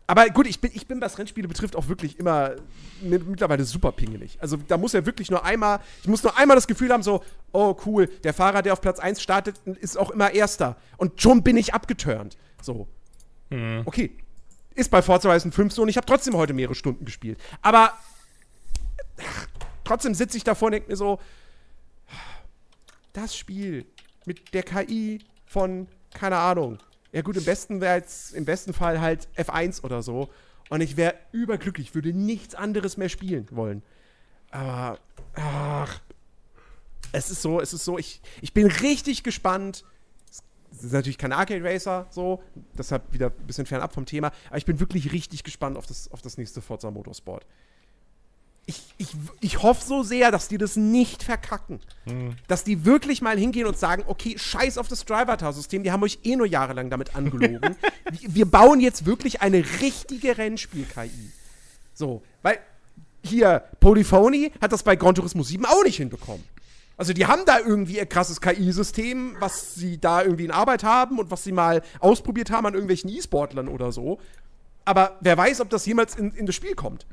aber 0.06 0.28
gut, 0.28 0.46
ich 0.46 0.60
bin, 0.60 0.70
ich 0.74 0.86
bin, 0.86 1.00
was 1.00 1.18
Rennspiele 1.18 1.48
betrifft, 1.48 1.74
auch 1.76 1.88
wirklich 1.88 2.18
immer 2.18 2.56
mit, 3.00 3.26
mittlerweile 3.26 3.64
super 3.64 3.92
pingelig. 3.92 4.36
Also 4.40 4.56
da 4.56 4.76
muss 4.76 4.92
ja 4.92 5.06
wirklich 5.06 5.30
nur 5.30 5.44
einmal, 5.44 5.80
ich 6.02 6.08
muss 6.08 6.22
nur 6.22 6.36
einmal 6.36 6.54
das 6.54 6.66
Gefühl 6.66 6.92
haben, 6.92 7.02
so, 7.02 7.24
oh 7.52 7.76
cool, 7.86 8.08
der 8.22 8.34
Fahrer, 8.34 8.62
der 8.62 8.74
auf 8.74 8.80
Platz 8.80 8.98
1 8.98 9.22
startet, 9.22 9.56
ist 9.80 9.96
auch 9.96 10.10
immer 10.10 10.32
Erster. 10.34 10.76
Und 10.96 11.22
schon 11.22 11.42
bin 11.42 11.56
ich 11.56 11.72
abgeturnt. 11.72 12.36
So. 12.60 12.88
Okay. 13.84 14.10
Ist 14.74 14.90
bei 14.90 15.02
Forza 15.02 15.28
Horizon 15.28 15.52
5 15.52 15.72
so 15.72 15.82
und 15.82 15.88
ich 15.88 15.96
habe 15.96 16.06
trotzdem 16.06 16.36
heute 16.36 16.52
mehrere 16.52 16.74
Stunden 16.74 17.04
gespielt. 17.04 17.38
Aber 17.60 17.92
ach, 19.18 19.46
trotzdem 19.84 20.14
sitze 20.14 20.36
ich 20.36 20.44
davor 20.44 20.66
und 20.66 20.72
denke 20.72 20.90
mir 20.90 20.96
so, 20.96 21.20
das 23.12 23.36
Spiel 23.36 23.86
mit 24.24 24.52
der 24.54 24.62
KI 24.62 25.24
von, 25.46 25.86
keine 26.14 26.38
Ahnung. 26.38 26.78
Ja 27.12 27.20
gut, 27.22 27.36
im 27.36 27.44
besten 27.44 27.82
im 27.82 28.44
besten 28.44 28.72
Fall 28.72 29.00
halt 29.00 29.28
F1 29.36 29.84
oder 29.84 30.02
so. 30.02 30.30
Und 30.70 30.80
ich 30.80 30.96
wäre 30.96 31.14
überglücklich, 31.32 31.94
würde 31.94 32.12
nichts 32.14 32.54
anderes 32.54 32.96
mehr 32.96 33.10
spielen 33.10 33.46
wollen. 33.50 33.82
Aber, 34.50 34.98
ach, 35.34 36.00
es 37.12 37.30
ist 37.30 37.42
so, 37.42 37.60
es 37.60 37.74
ist 37.74 37.84
so, 37.84 37.98
ich, 37.98 38.22
ich 38.40 38.54
bin 38.54 38.66
richtig 38.66 39.22
gespannt. 39.22 39.84
Es 40.72 40.84
ist 40.84 40.92
natürlich 40.92 41.18
kein 41.18 41.32
Arcade 41.32 41.62
Racer, 41.62 42.06
so, 42.08 42.42
deshalb 42.76 43.12
wieder 43.12 43.26
ein 43.26 43.46
bisschen 43.46 43.66
fernab 43.66 43.92
vom 43.92 44.06
Thema. 44.06 44.32
Aber 44.48 44.56
ich 44.56 44.64
bin 44.64 44.80
wirklich 44.80 45.12
richtig 45.12 45.44
gespannt 45.44 45.76
auf 45.76 45.86
das, 45.86 46.10
auf 46.10 46.22
das 46.22 46.38
nächste 46.38 46.62
Forza 46.62 46.90
Motorsport. 46.90 47.44
Ich, 48.66 48.94
ich, 48.96 49.08
ich 49.40 49.62
hoffe 49.62 49.84
so 49.84 50.02
sehr, 50.02 50.30
dass 50.30 50.48
die 50.48 50.58
das 50.58 50.76
nicht 50.76 51.24
verkacken. 51.24 51.80
Dass 52.46 52.64
die 52.64 52.84
wirklich 52.84 53.20
mal 53.20 53.36
hingehen 53.36 53.66
und 53.66 53.76
sagen, 53.76 54.04
okay, 54.06 54.38
scheiß 54.38 54.78
auf 54.78 54.88
das 54.88 55.04
Driver-System, 55.04 55.82
die 55.82 55.90
haben 55.90 56.02
euch 56.02 56.20
eh 56.22 56.36
nur 56.36 56.46
jahrelang 56.46 56.88
damit 56.88 57.16
angelogen. 57.16 57.76
wir, 58.10 58.34
wir 58.34 58.46
bauen 58.46 58.80
jetzt 58.80 59.04
wirklich 59.04 59.42
eine 59.42 59.64
richtige 59.80 60.38
Rennspiel-KI. 60.38 61.32
So, 61.94 62.22
weil 62.42 62.58
hier, 63.24 63.64
Polyphony 63.80 64.52
hat 64.60 64.72
das 64.72 64.82
bei 64.82 64.96
Gran 64.96 65.14
Turismo 65.14 65.42
7 65.42 65.64
auch 65.64 65.84
nicht 65.84 65.96
hinbekommen. 65.96 66.44
Also 66.96 67.12
die 67.12 67.26
haben 67.26 67.42
da 67.46 67.58
irgendwie 67.58 67.96
ihr 67.96 68.06
krasses 68.06 68.40
KI-System, 68.40 69.36
was 69.40 69.74
sie 69.74 69.98
da 69.98 70.22
irgendwie 70.22 70.44
in 70.44 70.50
Arbeit 70.50 70.84
haben 70.84 71.18
und 71.18 71.30
was 71.30 71.42
sie 71.42 71.52
mal 71.52 71.82
ausprobiert 72.00 72.50
haben 72.50 72.66
an 72.66 72.74
irgendwelchen 72.74 73.10
E-Sportlern 73.10 73.68
oder 73.68 73.92
so. 73.92 74.20
Aber 74.84 75.16
wer 75.20 75.36
weiß, 75.36 75.60
ob 75.60 75.70
das 75.70 75.86
jemals 75.86 76.16
in, 76.16 76.32
in 76.32 76.46
das 76.46 76.54
Spiel 76.54 76.74
kommt. 76.74 77.06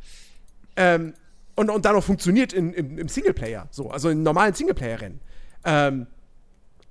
Ähm, 0.75 1.13
und, 1.59 1.69
und 1.69 1.85
dann 1.85 1.95
auch 1.95 2.03
funktioniert 2.03 2.53
in, 2.53 2.73
im, 2.73 2.97
im 2.97 3.07
Singleplayer, 3.07 3.67
so, 3.71 3.89
also 3.89 4.09
in 4.09 4.23
normalen 4.23 4.53
Singleplayer-Rennen. 4.53 5.19
Ähm, 5.65 6.07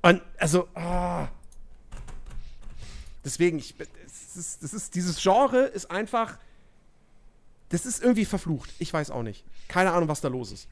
und 0.03 0.23
also, 0.39 0.69
ah. 0.75 1.29
deswegen, 3.25 3.59
ich, 3.59 3.75
es 4.07 4.37
ist, 4.37 4.63
das 4.63 4.73
ist, 4.75 4.95
dieses 4.95 5.21
Genre 5.23 5.65
ist 5.65 5.91
einfach 5.91 6.39
das 7.69 7.87
ist 7.87 8.03
irgendwie 8.03 8.25
verflucht. 8.25 8.71
Ich 8.79 8.93
weiß 8.93 9.11
auch 9.11 9.23
nicht. 9.23 9.45
Keine 9.69 9.93
Ahnung, 9.93 10.09
was 10.09 10.21
da 10.21 10.29
los 10.29 10.53
ist. 10.53 10.69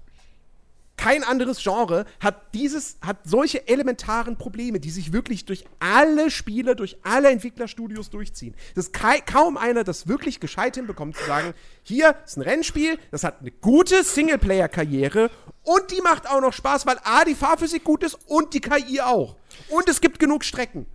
Kein 1.06 1.22
anderes 1.22 1.62
Genre 1.62 2.04
hat 2.18 2.52
dieses, 2.52 2.96
hat 3.00 3.18
solche 3.22 3.68
elementaren 3.68 4.36
Probleme, 4.36 4.80
die 4.80 4.90
sich 4.90 5.12
wirklich 5.12 5.44
durch 5.44 5.64
alle 5.78 6.32
Spiele, 6.32 6.74
durch 6.74 6.96
alle 7.04 7.30
Entwicklerstudios 7.30 8.10
durchziehen. 8.10 8.56
Das 8.74 8.90
kaum 8.90 9.56
einer, 9.56 9.84
das 9.84 10.08
wirklich 10.08 10.40
gescheit 10.40 10.74
hinbekommt, 10.74 11.16
zu 11.16 11.24
sagen, 11.24 11.54
hier 11.84 12.16
ist 12.24 12.36
ein 12.36 12.42
Rennspiel, 12.42 12.98
das 13.12 13.22
hat 13.22 13.38
eine 13.38 13.52
gute 13.52 14.02
Singleplayer-Karriere 14.02 15.30
und 15.62 15.92
die 15.92 16.00
macht 16.00 16.28
auch 16.28 16.40
noch 16.40 16.52
Spaß, 16.52 16.86
weil 16.86 16.98
A, 17.04 17.24
die 17.24 17.36
Fahrphysik 17.36 17.84
gut 17.84 18.02
ist 18.02 18.18
und 18.26 18.52
die 18.52 18.60
KI 18.60 19.00
auch. 19.00 19.36
Und 19.68 19.88
es 19.88 20.00
gibt 20.00 20.18
genug 20.18 20.42
Strecken. 20.42 20.86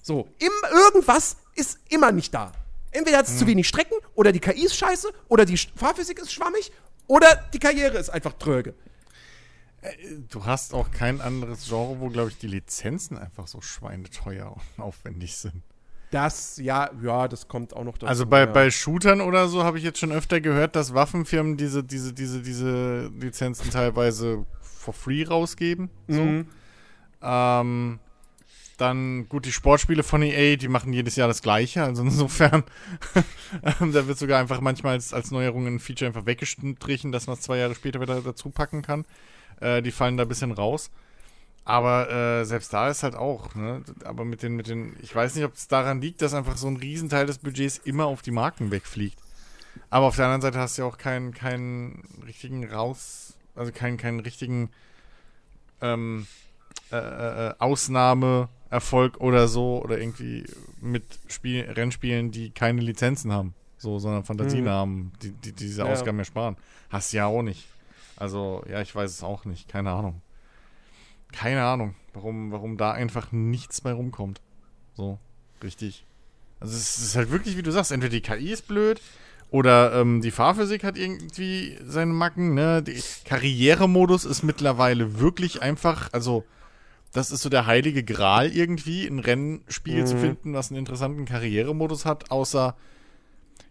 So, 0.00 0.30
im, 0.38 0.50
irgendwas 0.72 1.36
ist 1.56 1.78
immer 1.90 2.10
nicht 2.10 2.32
da. 2.32 2.52
Entweder 2.90 3.18
hat 3.18 3.28
es 3.28 3.36
zu 3.36 3.46
wenig 3.46 3.68
Strecken, 3.68 3.98
oder 4.14 4.32
die 4.32 4.40
KI 4.40 4.64
ist 4.64 4.76
scheiße, 4.76 5.12
oder 5.28 5.44
die 5.44 5.58
Fahrphysik 5.58 6.20
ist 6.20 6.32
schwammig, 6.32 6.72
oder 7.06 7.28
die 7.52 7.58
Karriere 7.58 7.98
ist 7.98 8.08
einfach 8.08 8.32
tröge. 8.32 8.74
Du 10.30 10.44
hast 10.44 10.74
auch 10.74 10.90
kein 10.92 11.20
anderes 11.20 11.68
Genre, 11.68 11.98
wo, 11.98 12.08
glaube 12.08 12.30
ich, 12.30 12.38
die 12.38 12.46
Lizenzen 12.46 13.18
einfach 13.18 13.48
so 13.48 13.60
schweineteuer 13.60 14.52
und 14.76 14.82
aufwendig 14.82 15.36
sind. 15.36 15.62
Das, 16.12 16.58
ja, 16.58 16.90
ja, 17.02 17.26
das 17.26 17.48
kommt 17.48 17.74
auch 17.74 17.84
noch 17.84 17.94
dazu. 17.94 18.06
Also 18.06 18.26
bei, 18.26 18.40
ja. 18.40 18.46
bei 18.46 18.70
Shootern 18.70 19.20
oder 19.22 19.48
so 19.48 19.64
habe 19.64 19.78
ich 19.78 19.84
jetzt 19.84 19.98
schon 19.98 20.12
öfter 20.12 20.40
gehört, 20.40 20.76
dass 20.76 20.92
Waffenfirmen 20.92 21.56
diese, 21.56 21.82
diese, 21.82 22.12
diese, 22.12 22.42
diese 22.42 23.10
Lizenzen 23.18 23.70
teilweise 23.70 24.44
for 24.60 24.92
free 24.92 25.24
rausgeben. 25.24 25.88
So. 26.06 26.22
Mhm. 26.22 26.46
Ähm, 27.22 27.98
dann, 28.76 29.28
gut, 29.28 29.46
die 29.46 29.52
Sportspiele 29.52 30.02
von 30.02 30.22
EA, 30.22 30.56
die 30.56 30.68
machen 30.68 30.92
jedes 30.92 31.16
Jahr 31.16 31.28
das 31.28 31.40
gleiche. 31.40 31.82
Also 31.82 32.02
insofern, 32.02 32.62
da 33.62 34.06
wird 34.06 34.18
sogar 34.18 34.38
einfach 34.38 34.60
manchmal 34.60 34.94
als, 34.94 35.14
als 35.14 35.30
Neuerung 35.30 35.66
ein 35.66 35.78
Feature 35.78 36.08
einfach 36.08 36.26
weggestrichen, 36.26 37.10
dass 37.10 37.26
man 37.26 37.34
es 37.34 37.42
zwei 37.42 37.58
Jahre 37.58 37.74
später 37.74 38.00
wieder 38.00 38.20
dazu 38.20 38.50
packen 38.50 38.82
kann. 38.82 39.06
Äh, 39.62 39.82
die 39.82 39.92
fallen 39.92 40.16
da 40.16 40.24
ein 40.24 40.28
bisschen 40.28 40.52
raus. 40.52 40.90
Aber 41.64 42.10
äh, 42.10 42.44
selbst 42.44 42.72
da 42.72 42.88
ist 42.88 43.04
halt 43.04 43.14
auch, 43.14 43.54
ne? 43.54 43.82
Aber 44.04 44.24
mit 44.24 44.42
den, 44.42 44.56
mit 44.56 44.66
den, 44.66 44.96
ich 45.00 45.14
weiß 45.14 45.36
nicht, 45.36 45.44
ob 45.44 45.54
es 45.54 45.68
daran 45.68 46.00
liegt, 46.00 46.20
dass 46.20 46.34
einfach 46.34 46.56
so 46.56 46.66
ein 46.66 46.76
Riesenteil 46.76 47.26
des 47.26 47.38
Budgets 47.38 47.78
immer 47.78 48.06
auf 48.06 48.20
die 48.20 48.32
Marken 48.32 48.72
wegfliegt. 48.72 49.16
Aber 49.88 50.06
auf 50.06 50.16
der 50.16 50.24
anderen 50.24 50.42
Seite 50.42 50.58
hast 50.58 50.76
du 50.76 50.82
ja 50.82 50.88
auch 50.88 50.98
keinen, 50.98 51.32
keinen 51.32 52.02
richtigen 52.26 52.68
raus, 52.68 53.34
also 53.54 53.70
keinen, 53.70 53.96
keinen 53.96 54.20
richtigen 54.20 54.70
ähm, 55.80 56.26
äh, 56.90 56.96
äh, 56.96 57.54
Ausnahmeerfolg 57.58 59.20
oder 59.20 59.46
so 59.48 59.82
oder 59.82 59.98
irgendwie 59.98 60.44
mit 60.80 61.04
Spiel, 61.28 61.62
Rennspielen, 61.62 62.32
die 62.32 62.50
keine 62.50 62.80
Lizenzen 62.80 63.32
haben, 63.32 63.54
so, 63.78 63.98
sondern 63.98 64.24
Fantasienamen, 64.24 65.12
die, 65.22 65.30
die 65.30 65.52
diese 65.52 65.82
Ja. 65.82 65.92
Ausgaben 65.92 66.18
ersparen. 66.18 66.56
Hast 66.90 67.12
du 67.12 67.18
ja 67.18 67.26
auch 67.26 67.42
nicht. 67.42 67.66
Also, 68.22 68.62
ja, 68.70 68.80
ich 68.80 68.94
weiß 68.94 69.10
es 69.10 69.24
auch 69.24 69.46
nicht. 69.46 69.66
Keine 69.66 69.90
Ahnung. 69.90 70.22
Keine 71.32 71.64
Ahnung, 71.64 71.96
warum, 72.14 72.52
warum 72.52 72.76
da 72.76 72.92
einfach 72.92 73.32
nichts 73.32 73.80
bei 73.80 73.92
rumkommt. 73.92 74.40
So, 74.94 75.18
richtig. 75.60 76.06
Also 76.60 76.76
es 76.76 76.98
ist 76.98 77.16
halt 77.16 77.32
wirklich, 77.32 77.56
wie 77.56 77.64
du 77.64 77.72
sagst, 77.72 77.90
entweder 77.90 78.12
die 78.12 78.20
KI 78.20 78.52
ist 78.52 78.68
blöd 78.68 79.00
oder 79.50 79.94
ähm, 79.94 80.20
die 80.20 80.30
Fahrphysik 80.30 80.84
hat 80.84 80.96
irgendwie 80.96 81.76
seine 81.84 82.12
Macken, 82.12 82.54
ne? 82.54 82.80
Der 82.84 82.94
Karrieremodus 83.24 84.24
ist 84.24 84.44
mittlerweile 84.44 85.18
wirklich 85.18 85.60
einfach, 85.60 86.08
also 86.12 86.44
das 87.12 87.32
ist 87.32 87.42
so 87.42 87.48
der 87.48 87.66
heilige 87.66 88.04
Gral 88.04 88.52
irgendwie, 88.52 89.04
ein 89.04 89.18
Rennspiel 89.18 90.06
zu 90.06 90.16
finden, 90.16 90.54
was 90.54 90.70
einen 90.70 90.78
interessanten 90.78 91.24
Karrieremodus 91.24 92.04
hat, 92.04 92.30
außer 92.30 92.76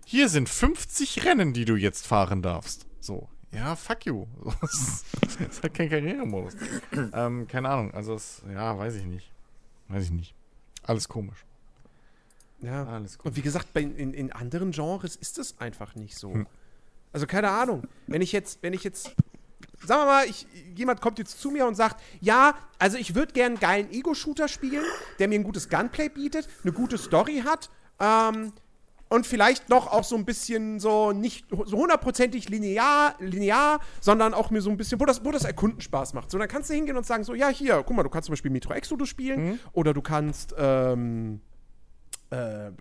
hier 0.05 0.27
sind 0.27 0.49
50 0.49 1.23
Rennen, 1.23 1.53
die 1.53 1.63
du 1.63 1.77
jetzt 1.77 2.05
fahren 2.05 2.41
darfst. 2.41 2.85
So, 2.99 3.29
ja, 3.51 3.75
fuck 3.75 4.05
you. 4.05 4.25
Das 4.61 5.55
ist 5.57 5.63
halt 5.63 5.73
kein 5.73 5.89
Karrieremodus. 5.89 6.55
ähm, 7.13 7.47
keine 7.47 7.69
Ahnung, 7.69 7.93
also 7.93 8.13
es, 8.13 8.43
ja, 8.51 8.77
weiß 8.77 8.95
ich 8.95 9.05
nicht. 9.05 9.31
Weiß 9.87 10.05
ich 10.05 10.11
nicht. 10.11 10.35
Alles 10.83 11.07
komisch. 11.07 11.45
Ja. 12.61 12.85
Alles 12.85 13.17
gut. 13.17 13.27
Und 13.27 13.35
wie 13.37 13.41
gesagt, 13.41 13.73
bei, 13.73 13.81
in, 13.81 14.13
in 14.13 14.31
anderen 14.31 14.71
Genres 14.71 15.15
ist 15.15 15.37
es 15.37 15.59
einfach 15.59 15.95
nicht 15.95 16.15
so. 16.15 16.33
Hm. 16.33 16.47
Also 17.11 17.27
keine 17.27 17.49
Ahnung. 17.49 17.87
Wenn 18.07 18.21
ich 18.21 18.31
jetzt, 18.31 18.61
wenn 18.61 18.73
ich 18.73 18.83
jetzt, 18.83 19.05
sagen 19.83 20.01
wir 20.01 20.05
mal, 20.05 20.25
ich, 20.27 20.45
jemand 20.75 21.01
kommt 21.01 21.19
jetzt 21.19 21.41
zu 21.41 21.51
mir 21.51 21.65
und 21.65 21.75
sagt, 21.75 22.01
ja, 22.19 22.55
also 22.79 22.97
ich 22.97 23.15
würde 23.15 23.33
gern 23.33 23.53
einen 23.53 23.59
geilen 23.59 23.91
Ego-Shooter 23.91 24.47
spielen, 24.47 24.85
der 25.19 25.27
mir 25.27 25.39
ein 25.39 25.43
gutes 25.43 25.69
Gunplay 25.69 26.09
bietet, 26.09 26.47
eine 26.63 26.71
gute 26.71 26.97
Story 26.97 27.43
hat, 27.45 27.69
ähm, 27.99 28.53
und 29.11 29.27
vielleicht 29.27 29.67
noch 29.67 29.91
auch 29.91 30.05
so 30.05 30.15
ein 30.15 30.23
bisschen 30.23 30.79
so 30.79 31.11
nicht 31.11 31.45
so 31.65 31.77
hundertprozentig 31.77 32.47
linear, 32.47 33.15
linear, 33.19 33.81
sondern 33.99 34.33
auch 34.33 34.51
mir 34.51 34.61
so 34.61 34.69
ein 34.69 34.77
bisschen, 34.77 35.01
wo 35.01 35.05
das, 35.05 35.25
wo 35.25 35.31
das 35.31 35.43
Erkunden 35.43 35.81
Spaß 35.81 36.13
macht. 36.13 36.31
So, 36.31 36.37
dann 36.37 36.47
kannst 36.47 36.69
du 36.69 36.73
hingehen 36.73 36.95
und 36.95 37.05
sagen 37.05 37.25
so, 37.25 37.33
ja, 37.35 37.49
hier, 37.49 37.83
guck 37.85 37.93
mal, 37.93 38.03
du 38.03 38.09
kannst 38.09 38.27
zum 38.27 38.33
Beispiel 38.33 38.51
Metro 38.51 38.73
Exodus 38.73 39.09
spielen 39.09 39.59
oder 39.73 39.93
du 39.93 40.01
kannst, 40.01 40.55
ähm, 40.57 41.41
äh, 42.29 42.71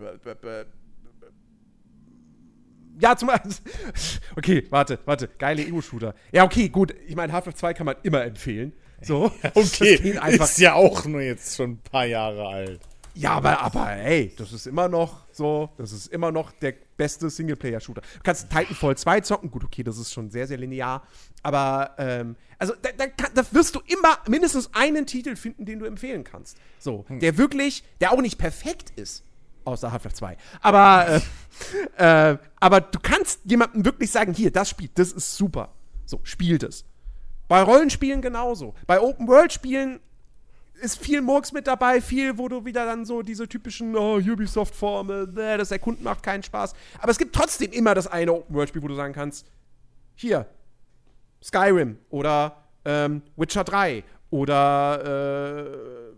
ja, 3.01 3.15
zum 3.17 3.27
Beispiel. 3.27 3.51
Okay, 4.37 4.65
warte, 4.69 4.99
warte. 5.03 5.27
Geile 5.37 5.63
Ego-Shooter. 5.63 6.15
Ja, 6.31 6.45
okay, 6.45 6.69
gut. 6.69 6.95
Ich 7.07 7.15
meine, 7.17 7.33
Half-Life 7.33 7.57
2 7.57 7.73
kann 7.73 7.85
man 7.85 7.95
immer 8.03 8.23
empfehlen. 8.23 8.71
So. 9.01 9.33
Das 9.53 9.79
geht 9.79 10.17
einfach. 10.17 10.45
ist 10.45 10.59
ja 10.59 10.75
auch 10.75 11.03
nur 11.03 11.21
jetzt 11.21 11.57
schon 11.57 11.71
ein 11.71 11.79
paar 11.79 12.05
Jahre 12.05 12.47
alt. 12.47 12.79
Ja, 13.13 13.31
aber, 13.33 13.61
aber 13.61 13.91
ey, 13.91 14.33
das 14.37 14.53
ist 14.53 14.67
immer 14.67 14.87
noch 14.87 15.27
so, 15.31 15.69
das 15.77 15.91
ist 15.91 16.07
immer 16.07 16.31
noch 16.31 16.51
der 16.51 16.73
beste 16.97 17.29
Singleplayer-Shooter. 17.29 18.01
Du 18.01 18.19
kannst 18.23 18.49
Titanfall 18.49 18.97
2 18.97 19.21
zocken, 19.21 19.51
gut, 19.51 19.63
okay, 19.63 19.83
das 19.83 19.97
ist 19.97 20.13
schon 20.13 20.29
sehr, 20.29 20.47
sehr 20.47 20.57
linear, 20.57 21.03
aber, 21.43 21.95
ähm, 21.97 22.35
also 22.57 22.73
da, 22.81 22.89
da, 22.95 23.07
kann, 23.07 23.31
da 23.33 23.43
wirst 23.51 23.75
du 23.75 23.81
immer 23.87 24.17
mindestens 24.27 24.69
einen 24.73 25.05
Titel 25.05 25.35
finden, 25.35 25.65
den 25.65 25.79
du 25.79 25.85
empfehlen 25.85 26.23
kannst. 26.23 26.57
So, 26.79 27.05
der 27.09 27.37
wirklich, 27.37 27.83
der 27.99 28.11
auch 28.11 28.21
nicht 28.21 28.37
perfekt 28.37 28.91
ist, 28.95 29.23
außer 29.65 29.91
Half-Life 29.91 30.15
2, 30.15 30.37
aber, 30.61 31.21
äh, 31.97 32.31
äh, 32.31 32.37
aber 32.59 32.81
du 32.81 32.99
kannst 33.01 33.41
jemandem 33.45 33.83
wirklich 33.83 34.11
sagen, 34.11 34.33
hier, 34.33 34.51
das 34.51 34.69
Spiel, 34.69 34.89
das 34.93 35.11
ist 35.11 35.35
super. 35.35 35.73
So, 36.05 36.19
spiel 36.23 36.57
das. 36.57 36.85
Bei 37.47 37.63
Rollenspielen 37.63 38.21
genauso. 38.21 38.73
Bei 38.87 39.01
Open-World-Spielen 39.01 39.99
ist 40.81 40.97
viel 40.97 41.21
Murks 41.21 41.51
mit 41.51 41.67
dabei, 41.67 42.01
viel, 42.01 42.37
wo 42.37 42.47
du 42.47 42.65
wieder 42.65 42.85
dann 42.85 43.05
so 43.05 43.21
diese 43.21 43.47
typischen 43.47 43.95
oh, 43.95 44.17
Ubisoft-Formel, 44.17 45.27
das 45.27 45.71
Erkunden 45.71 46.03
macht 46.03 46.23
keinen 46.23 46.43
Spaß. 46.43 46.73
Aber 46.99 47.11
es 47.11 47.17
gibt 47.17 47.35
trotzdem 47.35 47.71
immer 47.71 47.95
das 47.95 48.07
eine 48.07 48.33
Open-World-Spiel, 48.33 48.81
wo 48.81 48.87
du 48.87 48.95
sagen 48.95 49.13
kannst, 49.13 49.45
hier, 50.15 50.45
Skyrim 51.43 51.97
oder 52.09 52.63
ähm, 52.85 53.21
Witcher 53.35 53.63
3 53.63 54.03
oder 54.29 55.03
äh, 55.03 56.11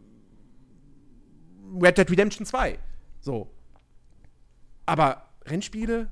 Red 1.81 1.97
Dead 1.97 2.09
Redemption 2.09 2.45
2. 2.45 2.77
So. 3.21 3.49
Aber 4.85 5.29
Rennspiele? 5.45 6.09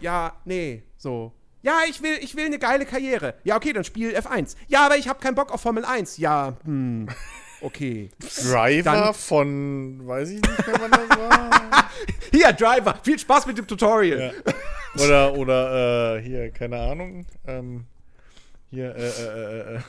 Ja, 0.00 0.36
nee, 0.44 0.82
so. 0.96 1.32
Ja, 1.62 1.80
ich 1.88 2.02
will, 2.02 2.18
ich 2.20 2.36
will 2.36 2.46
eine 2.46 2.58
geile 2.58 2.86
Karriere. 2.86 3.34
Ja, 3.44 3.56
okay, 3.56 3.72
dann 3.72 3.84
spiel 3.84 4.16
F1. 4.16 4.56
Ja, 4.68 4.86
aber 4.86 4.96
ich 4.96 5.08
habe 5.08 5.20
keinen 5.20 5.34
Bock 5.34 5.52
auf 5.52 5.60
Formel 5.60 5.84
1. 5.84 6.18
Ja, 6.18 6.56
hm, 6.64 7.08
okay. 7.60 8.10
Driver 8.42 8.92
Dann- 8.92 9.14
von, 9.14 10.06
weiß 10.06 10.30
ich 10.30 10.40
nicht 10.42 10.66
mehr, 10.66 10.76
wann 10.80 10.90
das 10.90 11.08
war. 11.18 11.90
Hier, 12.32 12.52
Driver, 12.52 12.98
viel 13.02 13.18
Spaß 13.18 13.46
mit 13.46 13.58
dem 13.58 13.66
Tutorial. 13.66 14.32
oder, 14.96 15.34
oder, 15.34 16.16
äh, 16.16 16.22
hier, 16.22 16.50
keine 16.50 16.78
Ahnung, 16.80 17.26
ähm, 17.46 17.86
hier, 18.70 18.94
äh, 18.94 19.08
äh, 19.08 19.74
äh, 19.74 19.76
äh, 19.76 19.80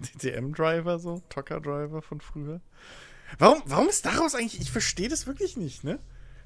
DTM-Driver 0.00 0.98
so, 0.98 1.22
Tocker-Driver 1.28 2.02
von 2.02 2.20
früher. 2.20 2.60
Warum, 3.38 3.62
warum 3.66 3.88
ist 3.88 4.06
daraus 4.06 4.34
eigentlich, 4.34 4.60
ich 4.60 4.70
verstehe 4.70 5.08
das 5.08 5.26
wirklich 5.26 5.56
nicht, 5.56 5.84
ne? 5.84 5.98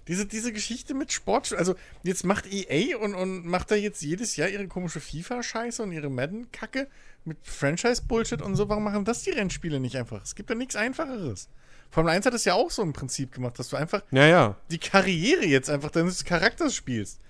Diese, 0.09 0.27
diese 0.27 0.53
Geschichte 0.53 0.95
mit 0.95 1.13
Sport, 1.13 1.53
also 1.53 1.75
jetzt 2.03 2.25
macht 2.25 2.53
EA 2.53 2.97
und, 2.99 3.15
und 3.15 3.47
macht 3.47 3.71
da 3.71 3.77
jetzt 3.77 4.03
jedes 4.03 4.37
Jahr 4.37 4.49
ihre 4.49 4.67
komische 4.67 5.01
FIFA-Scheiße 5.01 5.83
und 5.83 5.93
ihre 5.93 6.11
Madden-Kacke 6.11 6.89
mit 7.25 7.39
Franchise-Bullshit 7.43 8.43
und 8.43 8.57
so. 8.57 8.69
Warum 8.69 8.85
machen 8.85 9.05
das 9.05 9.23
die 9.23 9.31
Rennspiele 9.31 9.79
nicht 9.79 9.97
einfach? 9.97 10.23
Es 10.23 10.35
gibt 10.35 10.51
ja 10.51 10.57
nichts 10.57 10.75
Einfacheres. 10.75 11.49
Formel 11.91 12.13
1 12.13 12.27
hat 12.27 12.35
das 12.35 12.45
ja 12.45 12.55
auch 12.55 12.71
so 12.71 12.83
im 12.83 12.95
Prinzip 12.95 13.33
gemacht, 13.33 13.59
dass 13.59 13.69
du 13.69 13.77
einfach 13.77 14.03
Ja, 14.11 14.27
ja. 14.27 14.57
die 14.71 14.79
Karriere 14.79 15.45
jetzt 15.45 15.71
einfach 15.71 15.91
deines 15.91 16.25
Charakters 16.25 16.75
spielst. 16.75 17.21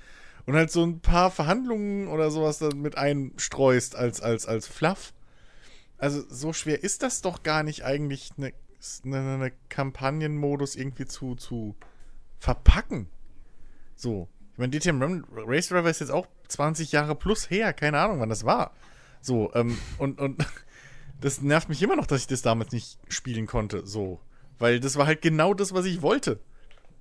Und 0.46 0.54
halt 0.54 0.70
so 0.70 0.84
ein 0.84 1.00
paar 1.00 1.30
Verhandlungen 1.30 2.08
oder 2.08 2.30
sowas 2.30 2.58
dann 2.58 2.80
mit 2.80 2.96
einstreust 2.96 3.96
als, 3.96 4.20
als, 4.20 4.46
als 4.46 4.66
Fluff. 4.66 5.12
Also 5.98 6.24
so 6.28 6.52
schwer 6.52 6.82
ist 6.82 7.02
das 7.02 7.20
doch 7.20 7.42
gar 7.42 7.62
nicht 7.62 7.84
eigentlich, 7.84 8.30
eine, 8.36 8.52
eine, 9.04 9.34
eine 9.34 9.52
Kampagnenmodus 9.68 10.74
irgendwie 10.74 11.06
zu, 11.06 11.34
zu 11.36 11.76
verpacken. 12.42 13.08
So. 13.94 14.28
Ich 14.52 14.58
meine, 14.58 14.70
DTM 14.72 15.00
Ram- 15.00 15.24
Race 15.32 15.68
Driver 15.68 15.88
ist 15.88 16.00
jetzt 16.00 16.10
auch 16.10 16.26
20 16.48 16.90
Jahre 16.92 17.14
plus 17.14 17.48
her, 17.50 17.72
keine 17.72 17.98
Ahnung, 18.00 18.18
wann 18.20 18.28
das 18.28 18.44
war. 18.44 18.72
So, 19.20 19.52
ähm, 19.54 19.78
und, 19.98 20.18
und 20.20 20.44
das 21.20 21.40
nervt 21.40 21.68
mich 21.68 21.80
immer 21.82 21.94
noch, 21.96 22.06
dass 22.06 22.22
ich 22.22 22.26
das 22.26 22.42
damals 22.42 22.72
nicht 22.72 22.98
spielen 23.08 23.46
konnte, 23.46 23.86
so. 23.86 24.20
Weil 24.58 24.80
das 24.80 24.96
war 24.96 25.06
halt 25.06 25.22
genau 25.22 25.54
das, 25.54 25.72
was 25.72 25.84
ich 25.86 26.02
wollte. 26.02 26.40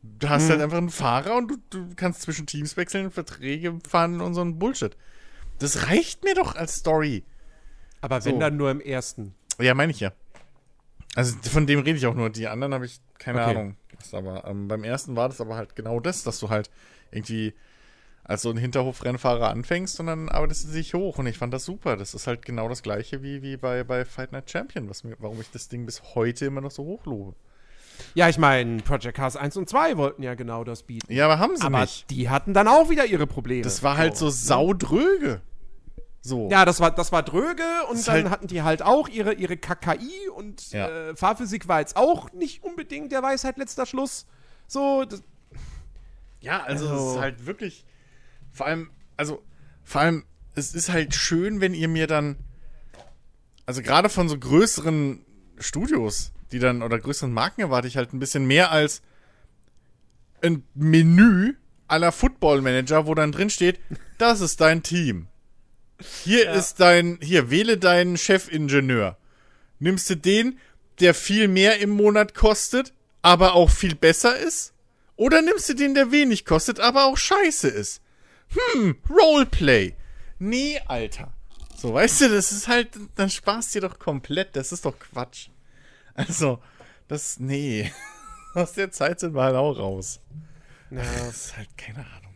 Du 0.04 0.30
hast 0.30 0.50
halt 0.50 0.62
einfach 0.62 0.78
einen 0.78 0.90
Fahrer 0.90 1.36
und 1.36 1.48
du, 1.50 1.58
du 1.72 1.96
kannst 1.96 2.22
zwischen 2.22 2.46
Teams 2.48 2.78
wechseln, 2.78 3.12
Verträge 3.12 3.78
fahren 3.88 4.22
und 4.22 4.34
so 4.36 4.42
ein 4.42 4.58
Bullshit. 4.60 4.96
Das 5.60 5.88
reicht 5.88 6.24
mir 6.24 6.34
doch 6.36 6.56
als 6.56 6.76
Story. 6.76 7.24
Aber 8.00 8.24
wenn 8.26 8.34
So. 8.36 8.40
dann 8.40 8.58
nur 8.58 8.72
im 8.72 8.80
ersten. 8.82 9.34
Ja, 9.60 9.74
meine 9.76 9.92
ich 9.92 10.00
ja. 10.00 10.12
Also 11.16 11.36
von 11.50 11.68
dem 11.68 11.80
rede 11.80 11.98
ich 11.98 12.06
auch 12.08 12.16
nur. 12.16 12.30
Die 12.32 12.48
anderen 12.48 12.74
habe 12.74 12.86
ich 12.86 13.00
keine 13.20 13.42
Okay. 13.42 13.52
Ahnung. 13.52 13.76
Was 14.02 14.14
aber 14.14 14.46
ähm, 14.46 14.68
beim 14.68 14.84
ersten 14.84 15.16
war 15.16 15.30
das 15.30 15.42
aber 15.42 15.56
halt 15.56 15.76
genau 15.76 16.00
das, 16.00 16.24
dass 16.24 16.40
du 16.40 16.50
halt 16.50 16.70
irgendwie 17.12 17.54
als 18.24 18.44
so 18.44 18.50
ein 18.52 18.58
Hinterhofrennfahrer 18.58 19.50
anfängst 19.50 20.00
und 20.00 20.06
dann 20.08 20.30
arbeitest 20.30 20.70
du 20.70 20.74
dich 20.74 20.94
hoch. 20.94 21.18
Und 21.18 21.28
ich 21.28 21.38
fand 21.38 21.54
das 21.54 21.66
super. 21.66 21.98
Das 21.98 22.14
ist 22.14 22.28
halt 22.28 22.46
genau 22.46 22.70
das 22.70 22.84
gleiche 22.84 23.24
wie, 23.24 23.42
wie 23.42 23.58
bei, 23.58 23.84
bei 23.84 24.06
Fight 24.06 24.32
Night 24.32 24.50
Champion, 24.50 24.90
was 24.90 25.04
mir, 25.04 25.16
warum 25.20 25.42
ich 25.42 25.50
das 25.52 25.68
Ding 25.70 25.86
bis 25.86 26.02
heute 26.16 26.46
immer 26.46 26.62
noch 26.62 26.72
so 26.72 26.84
hochlobe. 26.84 27.36
Ja, 28.14 28.30
ich 28.30 28.38
meine, 28.38 28.78
Project 28.82 29.18
Cars 29.18 29.36
1 29.36 29.58
und 29.58 29.70
2 29.70 29.98
wollten 29.98 30.24
ja 30.24 30.34
genau 30.36 30.64
das 30.64 30.84
bieten. 30.84 31.12
Ja, 31.12 31.26
aber 31.26 31.40
haben 31.40 31.56
sie 31.56 31.64
Aber 31.64 31.82
nicht. 31.82 32.10
die 32.10 32.30
hatten 32.30 32.54
dann 32.54 32.68
auch 32.68 32.90
wieder 32.90 33.06
ihre 33.06 33.28
Probleme. 33.28 33.64
Das 33.64 33.84
war 33.84 33.98
halt 33.98 34.16
so 34.18 34.30
saudröge. 34.30 35.42
So. 36.24 36.50
Ja, 36.52 36.66
das 36.66 36.80
war, 36.80 36.92
das 36.92 37.12
war 37.12 37.24
dröge 37.24 37.64
und 37.90 37.98
ist 37.98 38.08
dann 38.08 38.16
halt- 38.16 38.30
hatten 38.30 38.48
die 38.48 38.62
halt 38.62 38.84
auch 38.84 39.08
ihre, 39.10 39.34
ihre 39.34 39.58
KKI 39.58 40.30
und 40.36 40.72
Ja. 40.72 40.88
äh, 40.88 41.16
Fahrphysik 41.16 41.68
war 41.68 41.80
jetzt 41.80 41.96
auch 41.96 42.32
nicht 42.34 42.64
unbedingt 42.64 43.12
der 43.12 43.24
Weisheit 43.24 43.58
letzter 43.58 43.86
Schluss. 43.86 44.26
So, 44.68 45.06
Ja, 46.40 46.64
also, 46.64 46.88
Also- 46.90 47.08
es 47.10 47.16
ist 47.16 47.22
halt 47.22 47.46
wirklich. 47.46 47.86
Vor 48.52 48.66
allem, 48.66 48.90
also, 49.18 49.44
vor 49.84 50.02
allem, 50.02 50.26
es 50.56 50.74
ist 50.76 50.90
halt 50.90 51.14
schön, 51.16 51.62
wenn 51.62 51.74
ihr 51.74 51.88
mir 51.88 52.08
dann. 52.08 52.38
Also 53.66 53.82
gerade 53.82 54.10
von 54.10 54.28
so 54.28 54.38
größeren 54.38 55.24
Studios, 55.60 56.32
die 56.52 56.60
dann, 56.60 56.82
oder 56.82 57.00
größeren 57.00 57.32
Marken 57.32 57.62
erwarte 57.62 57.88
ich 57.88 57.96
halt 57.98 58.14
ein 58.14 58.20
bisschen 58.20 58.46
mehr 58.46 58.72
als 58.72 59.02
ein 60.42 60.64
Menü 60.74 61.54
aller 61.88 62.12
Football 62.12 62.62
Manager, 62.62 63.06
wo 63.06 63.14
dann 63.16 63.32
drin 63.32 63.50
steht, 63.50 63.80
das 64.18 64.42
ist 64.42 64.60
dein 64.62 64.82
Team. 64.84 65.28
Hier 66.24 66.52
ist 66.52 66.80
dein, 66.80 67.20
hier, 67.22 67.50
wähle 67.50 67.78
deinen 67.78 68.18
Chefingenieur. 68.18 69.18
Nimmst 69.80 70.10
du 70.10 70.16
den, 70.16 70.60
der 71.00 71.14
viel 71.14 71.48
mehr 71.48 71.80
im 71.80 71.90
Monat 71.92 72.34
kostet, 72.36 72.94
aber 73.22 73.54
auch 73.54 73.70
viel 73.70 73.96
besser 73.96 74.38
ist? 74.38 74.74
Oder 75.16 75.42
nimmst 75.42 75.70
du 75.70 75.74
den, 75.74 75.94
der 75.94 76.12
wenig 76.12 76.46
kostet, 76.46 76.80
aber 76.80 77.06
auch 77.06 77.18
scheiße 77.18 77.68
ist? 77.68 78.02
Hm, 78.74 78.98
Roleplay. 79.10 79.94
Nee, 80.40 80.80
Alter. 80.88 81.32
So, 81.78 81.94
weißt 81.94 82.22
du, 82.22 82.30
das 82.30 82.52
ist 82.52 82.68
halt, 82.68 82.90
dann 83.16 83.30
sparst 83.30 83.74
dir 83.74 83.82
doch 83.82 83.98
komplett. 83.98 84.56
Das 84.56 84.72
ist 84.72 84.86
doch 84.86 84.98
Quatsch. 85.00 85.48
Also, 86.14 86.62
das, 87.08 87.40
nee. 87.40 87.92
Aus 88.54 88.74
der 88.74 88.92
Zeit 88.92 89.20
sind 89.20 89.34
wir 89.34 89.44
halt 89.44 89.56
auch 89.56 89.78
raus. 89.78 90.20
ja, 90.92 91.02
Das 91.26 91.46
ist 91.46 91.58
halt, 91.58 91.70
keine 91.78 92.00
Ahnung, 92.00 92.31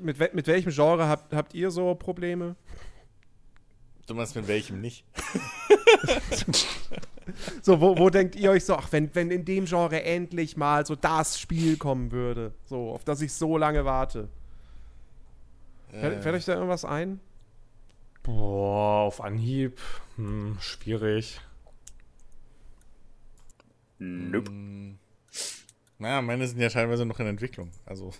mit, 0.00 0.34
mit 0.34 0.46
welchem 0.46 0.72
Genre 0.72 1.08
habt, 1.08 1.32
habt 1.34 1.54
ihr 1.54 1.70
so 1.70 1.94
Probleme? 1.94 2.56
Du 4.06 4.14
meinst 4.14 4.34
mit 4.34 4.48
welchem 4.48 4.80
nicht? 4.80 5.04
So, 7.62 7.80
wo, 7.80 7.96
wo 7.96 8.10
denkt 8.10 8.36
ihr 8.36 8.50
euch 8.50 8.64
so, 8.64 8.74
ach, 8.74 8.90
wenn, 8.92 9.14
wenn 9.14 9.30
in 9.30 9.44
dem 9.44 9.66
Genre 9.66 10.02
endlich 10.02 10.56
mal 10.56 10.84
so 10.84 10.96
das 10.96 11.38
Spiel 11.38 11.76
kommen 11.76 12.12
würde, 12.12 12.52
so, 12.64 12.90
auf 12.90 13.04
das 13.04 13.20
ich 13.20 13.32
so 13.32 13.56
lange 13.56 13.84
warte? 13.84 14.28
Fällt, 15.90 16.22
fällt 16.22 16.36
euch 16.36 16.44
da 16.44 16.54
irgendwas 16.54 16.84
ein? 16.84 17.20
Boah, 18.22 19.06
auf 19.06 19.20
Anhieb. 19.20 19.80
Hm, 20.16 20.56
schwierig. 20.60 21.40
Nope. 23.98 24.50
Naja, 25.98 26.22
meine 26.22 26.46
sind 26.46 26.60
ja 26.60 26.68
teilweise 26.68 27.04
noch 27.04 27.18
in 27.20 27.26
Entwicklung. 27.26 27.70
Also, 27.86 28.12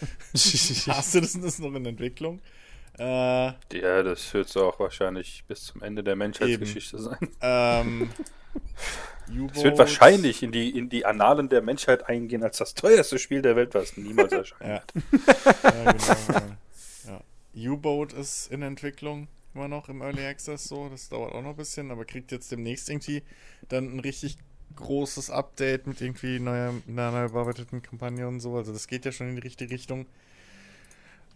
hast 0.34 1.14
du 1.14 1.20
das, 1.20 1.32
das 1.32 1.44
ist 1.44 1.60
noch 1.60 1.74
in 1.74 1.86
Entwicklung? 1.86 2.40
Äh, 2.98 3.02
Ja, 3.72 4.02
das 4.02 4.32
wird 4.34 4.48
so 4.48 4.66
auch 4.66 4.78
wahrscheinlich 4.80 5.44
bis 5.46 5.64
zum 5.64 5.82
Ende 5.82 6.02
der 6.02 6.16
Menschheitsgeschichte 6.16 6.98
sein. 6.98 7.28
ähm, 7.40 8.10
Es 9.54 9.62
wird 9.62 9.78
wahrscheinlich 9.78 10.42
in 10.42 10.52
die, 10.52 10.70
in 10.70 10.88
die 10.88 11.04
Annalen 11.04 11.48
der 11.50 11.60
Menschheit 11.60 12.08
eingehen 12.08 12.42
als 12.42 12.56
das 12.58 12.72
teuerste 12.74 13.18
Spiel 13.18 13.42
der 13.42 13.56
Welt, 13.56 13.74
was 13.74 13.96
niemals 13.96 14.32
erscheint. 14.32 14.62
Ja. 14.62 14.82
ja, 15.70 15.92
genau. 15.92 17.20
ja. 17.54 17.70
U-Boat 17.72 18.14
ist 18.14 18.50
in 18.50 18.62
Entwicklung 18.62 19.28
immer 19.54 19.68
noch 19.68 19.88
im 19.88 20.00
Early 20.00 20.24
Access 20.24 20.64
so. 20.64 20.88
Das 20.88 21.08
dauert 21.08 21.34
auch 21.34 21.42
noch 21.42 21.50
ein 21.50 21.56
bisschen, 21.56 21.90
aber 21.90 22.04
kriegt 22.04 22.32
jetzt 22.32 22.50
demnächst 22.52 22.88
irgendwie 22.88 23.22
dann 23.68 23.94
ein 23.94 24.00
richtig 24.00 24.38
großes 24.76 25.30
Update 25.30 25.86
mit 25.86 26.00
irgendwie 26.00 26.38
neuer, 26.38 26.72
einer 26.86 27.10
neu 27.10 27.28
bearbeiteten 27.28 27.82
Kampagne 27.82 28.26
und 28.28 28.40
so. 28.40 28.56
Also 28.56 28.72
das 28.72 28.86
geht 28.86 29.04
ja 29.04 29.12
schon 29.12 29.28
in 29.28 29.36
die 29.36 29.42
richtige 29.42 29.72
Richtung. 29.74 30.06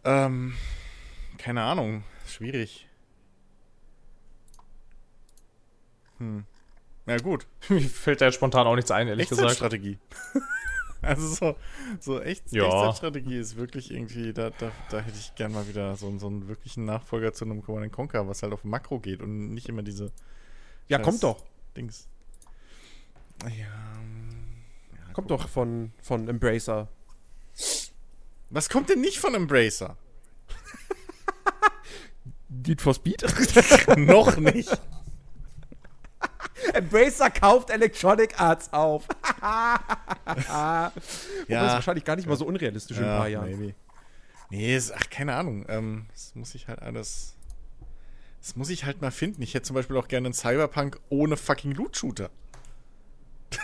Ähm, 0.04 0.54
keine 1.38 1.62
Ahnung. 1.62 2.04
Schwierig. 2.26 2.86
Hm. 6.18 6.44
Na 7.06 7.16
gut. 7.18 7.46
Mir 7.68 7.80
fällt 7.80 8.20
da 8.20 8.26
jetzt 8.26 8.36
spontan 8.36 8.66
auch 8.66 8.76
nichts 8.76 8.90
ein, 8.90 9.09
ehrlich 9.09 9.28
gesagt. 9.28 9.46
Echtzeitstrategie. 9.46 9.98
also 11.02 11.26
so, 11.28 11.56
so 11.98 12.20
echt, 12.20 12.52
Ja. 12.52 12.64
Echtzeitstrategie 12.64 13.38
ist 13.38 13.56
wirklich 13.56 13.90
irgendwie, 13.90 14.32
da, 14.32 14.50
da, 14.50 14.70
da 14.90 15.00
hätte 15.00 15.18
ich 15.18 15.34
gern 15.34 15.52
mal 15.52 15.66
wieder 15.68 15.96
so, 15.96 16.16
so 16.18 16.28
einen 16.28 16.48
wirklichen 16.48 16.84
Nachfolger 16.84 17.32
zu 17.32 17.44
einem 17.44 17.62
Command 17.62 17.92
Conquer, 17.92 18.28
was 18.28 18.42
halt 18.42 18.52
auf 18.52 18.64
Makro 18.64 19.00
geht 19.00 19.20
und 19.20 19.52
nicht 19.52 19.68
immer 19.68 19.82
diese 19.82 20.12
Ja, 20.88 20.98
kommt 20.98 21.22
doch. 21.22 21.42
Dings. 21.76 22.06
Ja. 23.44 23.50
ja, 23.50 25.12
Kommt 25.12 25.30
doch 25.30 25.48
von, 25.48 25.92
von 26.02 26.28
Embracer. 26.28 26.88
Was 28.50 28.68
kommt 28.68 28.88
denn 28.90 29.00
nicht 29.00 29.18
von 29.18 29.34
Embracer? 29.34 29.96
Need 32.48 32.80
for 32.82 32.94
Speed? 32.94 33.24
Noch 33.98 34.36
nicht. 34.36 34.70
Embracer 36.74 37.30
kauft 37.30 37.70
Electronic 37.70 38.38
Arts 38.40 38.72
auf. 38.72 39.06
ja. 39.40 40.92
Das 40.94 40.94
ist 40.96 41.48
Ja, 41.48 41.62
wahrscheinlich 41.66 42.04
gar 42.04 42.16
nicht 42.16 42.28
mal 42.28 42.36
so 42.36 42.46
unrealistisch 42.46 42.98
in 42.98 43.04
ein 43.04 43.18
paar 43.18 43.28
Jahren. 43.28 43.50
maybe. 43.50 43.74
Nee, 44.50 44.76
ist, 44.76 44.92
ach, 44.92 45.09
keine 45.10 45.34
Ahnung. 45.34 45.64
Ähm, 45.68 46.06
das 46.12 46.34
muss 46.34 46.54
ich 46.54 46.68
halt 46.68 46.80
alles. 46.82 47.34
Das 48.40 48.54
muss 48.54 48.68
ich 48.70 48.84
halt 48.84 49.00
mal 49.00 49.10
finden. 49.10 49.40
Ich 49.42 49.54
hätte 49.54 49.64
zum 49.64 49.74
Beispiel 49.74 49.96
auch 49.96 50.09
gerne 50.09 50.26
einen 50.26 50.34
Cyberpunk 50.34 51.00
ohne 51.09 51.36
fucking 51.36 51.72
Loot-Shooter. 51.72 52.30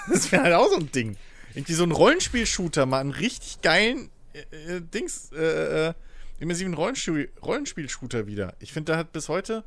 Das 0.10 0.31
wäre 0.32 0.43
halt 0.44 0.55
auch 0.55 0.69
so 0.69 0.77
ein 0.77 0.90
Ding. 0.93 1.16
Irgendwie 1.55 1.74
so 1.74 1.85
ein 1.85 1.93
Rollenspiel-Shooter, 1.93 2.86
mal 2.86 3.01
einen 3.01 3.10
richtig 3.10 3.60
geilen 3.62 4.10
äh, 4.32 4.77
äh, 4.77 4.81
Dings, 4.81 5.31
äh, 5.32 5.89
äh, 5.89 5.94
immersiven 6.39 6.74
Rollenspiel- 6.74 7.31
Rollenspiel-Shooter 7.43 8.27
wieder. 8.27 8.55
Ich 8.60 8.73
finde, 8.73 8.93
da 8.93 8.98
hat 8.98 9.12
bis 9.12 9.28
heute 9.28 9.65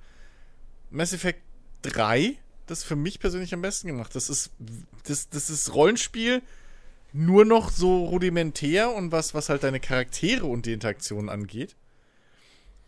Mass 0.90 1.14
Effect 1.14 1.42
3 1.84 2.38
das 2.68 2.84
für 2.84 2.96
mich 2.96 3.20
persönlich 3.20 3.54
am 3.54 3.62
besten 3.62 3.88
gemacht. 3.88 4.16
Das 4.16 4.30
ist, 4.30 4.52
das, 5.04 5.30
das 5.30 5.50
ist 5.50 5.74
Rollenspiel 5.74 6.42
nur 7.14 7.44
noch 7.44 7.70
so 7.72 8.06
rudimentär 8.06 8.94
und 8.94 9.12
was, 9.12 9.34
was 9.34 9.50
halt 9.50 9.64
deine 9.64 9.80
Charaktere 9.82 10.46
und 10.46 10.66
die 10.66 10.74
Interaktion 10.74 11.28
angeht. 11.28 11.76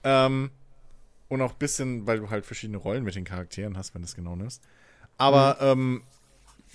Ähm, 0.04 0.52
und 1.28 1.42
auch 1.42 1.54
ein 1.54 1.60
bisschen, 1.60 2.08
weil 2.08 2.20
du 2.20 2.30
halt 2.30 2.46
verschiedene 2.46 2.78
Rollen 2.78 3.04
mit 3.04 3.16
den 3.16 3.26
Charakteren 3.26 3.78
hast, 3.78 3.94
wenn 3.94 4.02
du 4.02 4.08
es 4.08 4.16
genau 4.16 4.36
nimmst. 4.36 4.62
Aber 5.18 5.58
ähm, 5.60 6.04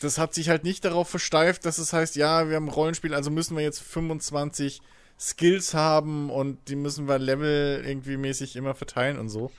das 0.01 0.19
hat 0.19 0.35
sich 0.35 0.49
halt 0.49 0.65
nicht 0.65 0.85
darauf 0.85 1.09
versteift, 1.09 1.65
dass 1.65 1.79
es 1.79 1.93
heißt, 1.93 2.17
ja, 2.17 2.49
wir 2.49 2.57
haben 2.57 2.67
ein 2.67 2.73
Rollenspiel, 2.73 3.15
also 3.15 3.31
müssen 3.31 3.57
wir 3.57 3.65
jetzt 3.65 3.81
25 3.81 4.81
Skills 5.19 5.75
haben 5.75 6.31
und 6.31 6.69
die 6.69 6.77
müssen 6.77 7.09
wir 7.09 7.19
Level 7.19 7.83
irgendwie 7.85 8.17
mäßig 8.17 8.57
immer 8.57 8.75
verteilen 8.75 9.19
und 9.19 9.29
so. 9.29 9.51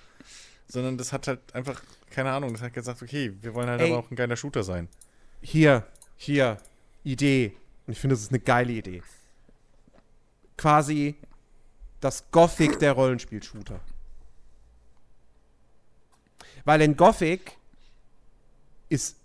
Sondern 0.68 0.98
das 0.98 1.12
hat 1.12 1.28
halt 1.28 1.40
einfach, 1.54 1.82
keine 2.10 2.32
Ahnung, 2.32 2.54
das 2.54 2.62
hat 2.62 2.74
gesagt, 2.74 3.02
okay, 3.02 3.34
wir 3.42 3.54
wollen 3.54 3.68
halt 3.68 3.82
Ey. 3.82 3.90
aber 3.92 4.00
auch 4.00 4.12
ein 4.12 4.16
geiler 4.16 4.38
Shooter 4.38 4.64
sein. 4.64 4.88
Hier, 5.42 5.86
hier, 6.16 6.58
Idee. 7.04 7.56
Und 7.88 7.94
ich 7.94 8.00
finde, 8.00 8.16
das 8.16 8.24
ist 8.24 8.32
eine 8.32 8.40
geile 8.40 8.74
Idee. 8.74 9.02
Quasi 10.58 11.16
das 12.00 12.32
Gothic 12.32 12.80
der 12.80 12.94
Rollenspiel-Shooter. 12.94 13.80
Weil 16.66 16.82
in 16.82 16.96
Gothic 16.96 17.58
ist, 18.90 19.18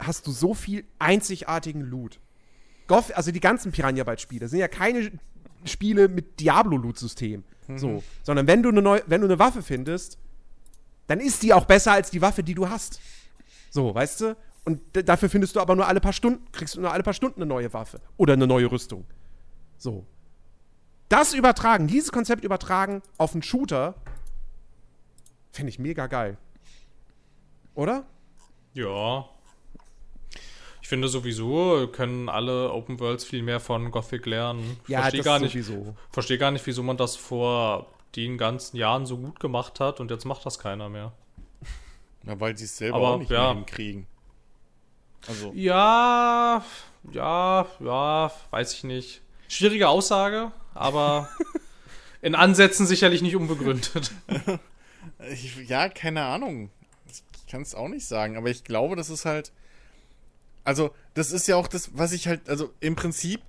hast 0.00 0.26
du 0.26 0.32
so 0.32 0.54
viel 0.54 0.84
einzigartigen 0.98 1.82
Loot. 1.82 2.20
Goth, 2.86 3.12
also 3.12 3.30
die 3.30 3.40
ganzen 3.40 3.70
Piranha 3.70 4.02
Bytes 4.02 4.22
Spiele 4.22 4.48
sind 4.48 4.58
ja 4.58 4.68
keine 4.68 5.12
Spiele 5.64 6.08
mit 6.08 6.40
Diablo 6.40 6.76
Loot 6.76 6.98
System, 6.98 7.44
so, 7.76 8.02
sondern 8.22 8.46
wenn 8.46 8.62
du 8.62 8.70
eine 8.70 8.82
neue, 8.82 9.02
wenn 9.06 9.20
du 9.20 9.26
eine 9.26 9.38
Waffe 9.38 9.62
findest, 9.62 10.18
dann 11.06 11.20
ist 11.20 11.42
die 11.42 11.52
auch 11.52 11.66
besser 11.66 11.92
als 11.92 12.10
die 12.10 12.20
Waffe, 12.20 12.42
die 12.42 12.54
du 12.54 12.68
hast. 12.68 13.00
So, 13.70 13.94
weißt 13.94 14.20
du? 14.22 14.36
Und 14.64 14.80
dafür 14.92 15.28
findest 15.28 15.56
du 15.56 15.60
aber 15.60 15.76
nur 15.76 15.86
alle 15.86 16.00
paar 16.00 16.12
Stunden, 16.12 16.50
kriegst 16.52 16.74
du 16.74 16.80
nur 16.80 16.92
alle 16.92 17.02
paar 17.02 17.14
Stunden 17.14 17.40
eine 17.40 17.48
neue 17.48 17.72
Waffe 17.72 18.00
oder 18.16 18.32
eine 18.34 18.46
neue 18.46 18.70
Rüstung. 18.70 19.04
So. 19.78 20.06
Das 21.08 21.34
übertragen, 21.34 21.86
dieses 21.86 22.12
Konzept 22.12 22.44
übertragen 22.44 23.02
auf 23.18 23.32
einen 23.32 23.42
Shooter, 23.42 23.94
fände 25.52 25.70
ich 25.70 25.78
mega 25.78 26.06
geil. 26.06 26.36
Oder? 27.74 28.04
Ja. 28.74 29.28
Finde 30.90 31.08
sowieso, 31.08 31.88
können 31.90 32.28
alle 32.28 32.72
Open 32.72 33.00
Worlds 33.00 33.24
viel 33.24 33.42
mehr 33.42 33.60
von 33.60 33.90
Gothic 33.90 34.26
lernen. 34.26 34.76
Ja, 34.88 35.02
Verstehe 35.02 35.22
gar 35.22 35.38
nicht, 35.38 35.52
sowieso. 35.52 35.94
verstehe 36.10 36.36
gar 36.36 36.50
nicht, 36.50 36.66
wieso 36.66 36.82
man 36.82 36.96
das 36.98 37.16
vor 37.16 37.86
den 38.16 38.36
ganzen 38.36 38.76
Jahren 38.76 39.06
so 39.06 39.16
gut 39.16 39.38
gemacht 39.40 39.78
hat 39.80 40.00
und 40.00 40.10
jetzt 40.10 40.24
macht 40.24 40.44
das 40.44 40.58
keiner 40.58 40.88
mehr. 40.88 41.12
Na, 42.24 42.38
weil 42.40 42.58
sie 42.58 42.64
es 42.64 42.76
selber 42.76 42.96
Aber, 42.96 43.08
auch 43.10 43.18
nicht 43.18 43.30
ja. 43.30 43.44
mehr 43.44 43.54
hinkriegen. 43.54 44.06
Also, 45.28 45.52
Ja, 45.54 46.64
ja, 47.12 47.66
ja, 47.78 48.32
weiß 48.50 48.74
ich 48.74 48.84
nicht. 48.84 49.22
Schwierige 49.48 49.88
Aussage, 49.88 50.50
aber 50.74 51.28
in 52.20 52.34
Ansätzen 52.34 52.86
sicherlich 52.86 53.22
nicht 53.22 53.36
unbegründet. 53.36 54.10
ja, 55.66 55.88
keine 55.88 56.24
Ahnung. 56.24 56.70
Ich 57.06 57.46
kann 57.50 57.62
es 57.62 57.74
auch 57.74 57.88
nicht 57.88 58.06
sagen, 58.06 58.36
aber 58.36 58.50
ich 58.50 58.64
glaube, 58.64 58.96
das 58.96 59.08
ist 59.08 59.24
halt. 59.24 59.52
Also, 60.64 60.90
das 61.14 61.32
ist 61.32 61.48
ja 61.48 61.56
auch 61.56 61.68
das, 61.68 61.90
was 61.94 62.12
ich 62.12 62.28
halt. 62.28 62.48
Also, 62.48 62.72
im 62.80 62.96
Prinzip 62.96 63.40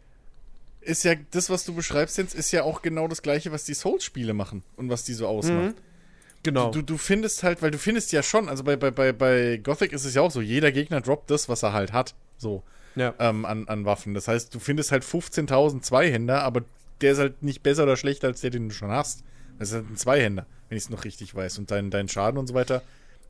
ist 0.81 1.03
ja 1.03 1.13
das, 1.31 1.49
was 1.49 1.63
du 1.63 1.73
beschreibst, 1.73 2.17
Jens, 2.17 2.33
ist 2.33 2.51
ja 2.51 2.63
auch 2.63 2.81
genau 2.81 3.07
das 3.07 3.21
Gleiche, 3.21 3.51
was 3.51 3.65
die 3.65 3.73
Souls-Spiele 3.73 4.33
machen 4.33 4.63
und 4.77 4.89
was 4.89 5.03
die 5.03 5.13
so 5.13 5.27
ausmacht. 5.27 5.75
Genau. 6.43 6.71
Du, 6.71 6.81
du 6.81 6.97
findest 6.97 7.43
halt, 7.43 7.61
weil 7.61 7.69
du 7.69 7.77
findest 7.77 8.11
ja 8.11 8.23
schon, 8.23 8.49
also 8.49 8.63
bei, 8.63 8.75
bei, 8.75 8.89
bei, 8.89 9.13
bei 9.13 9.57
Gothic 9.57 9.93
ist 9.93 10.05
es 10.05 10.15
ja 10.15 10.23
auch 10.23 10.31
so, 10.31 10.41
jeder 10.41 10.71
Gegner 10.71 11.01
droppt 11.01 11.29
das, 11.29 11.49
was 11.49 11.61
er 11.61 11.73
halt 11.73 11.93
hat. 11.93 12.15
So. 12.37 12.63
ja. 12.95 13.13
ähm, 13.19 13.45
an, 13.45 13.67
an 13.67 13.85
Waffen. 13.85 14.15
Das 14.15 14.27
heißt, 14.27 14.53
du 14.53 14.59
findest 14.59 14.91
halt 14.91 15.03
15.000 15.03 15.81
Zweihänder, 15.81 16.41
aber 16.41 16.63
der 17.01 17.11
ist 17.11 17.19
halt 17.19 17.43
nicht 17.43 17.61
besser 17.61 17.83
oder 17.83 17.95
schlechter 17.95 18.27
als 18.27 18.41
der, 18.41 18.49
den 18.49 18.69
du 18.69 18.75
schon 18.75 18.89
hast. 18.89 19.23
Das 19.59 19.69
ist 19.69 19.75
halt 19.75 19.91
ein 19.91 19.97
Zweihänder, 19.97 20.47
wenn 20.69 20.77
ich 20.77 20.85
es 20.85 20.89
noch 20.89 21.05
richtig 21.05 21.35
weiß. 21.35 21.59
Und 21.59 21.69
dein, 21.69 21.91
dein 21.91 22.09
Schaden 22.09 22.39
und 22.39 22.47
so 22.47 22.55
weiter 22.55 22.81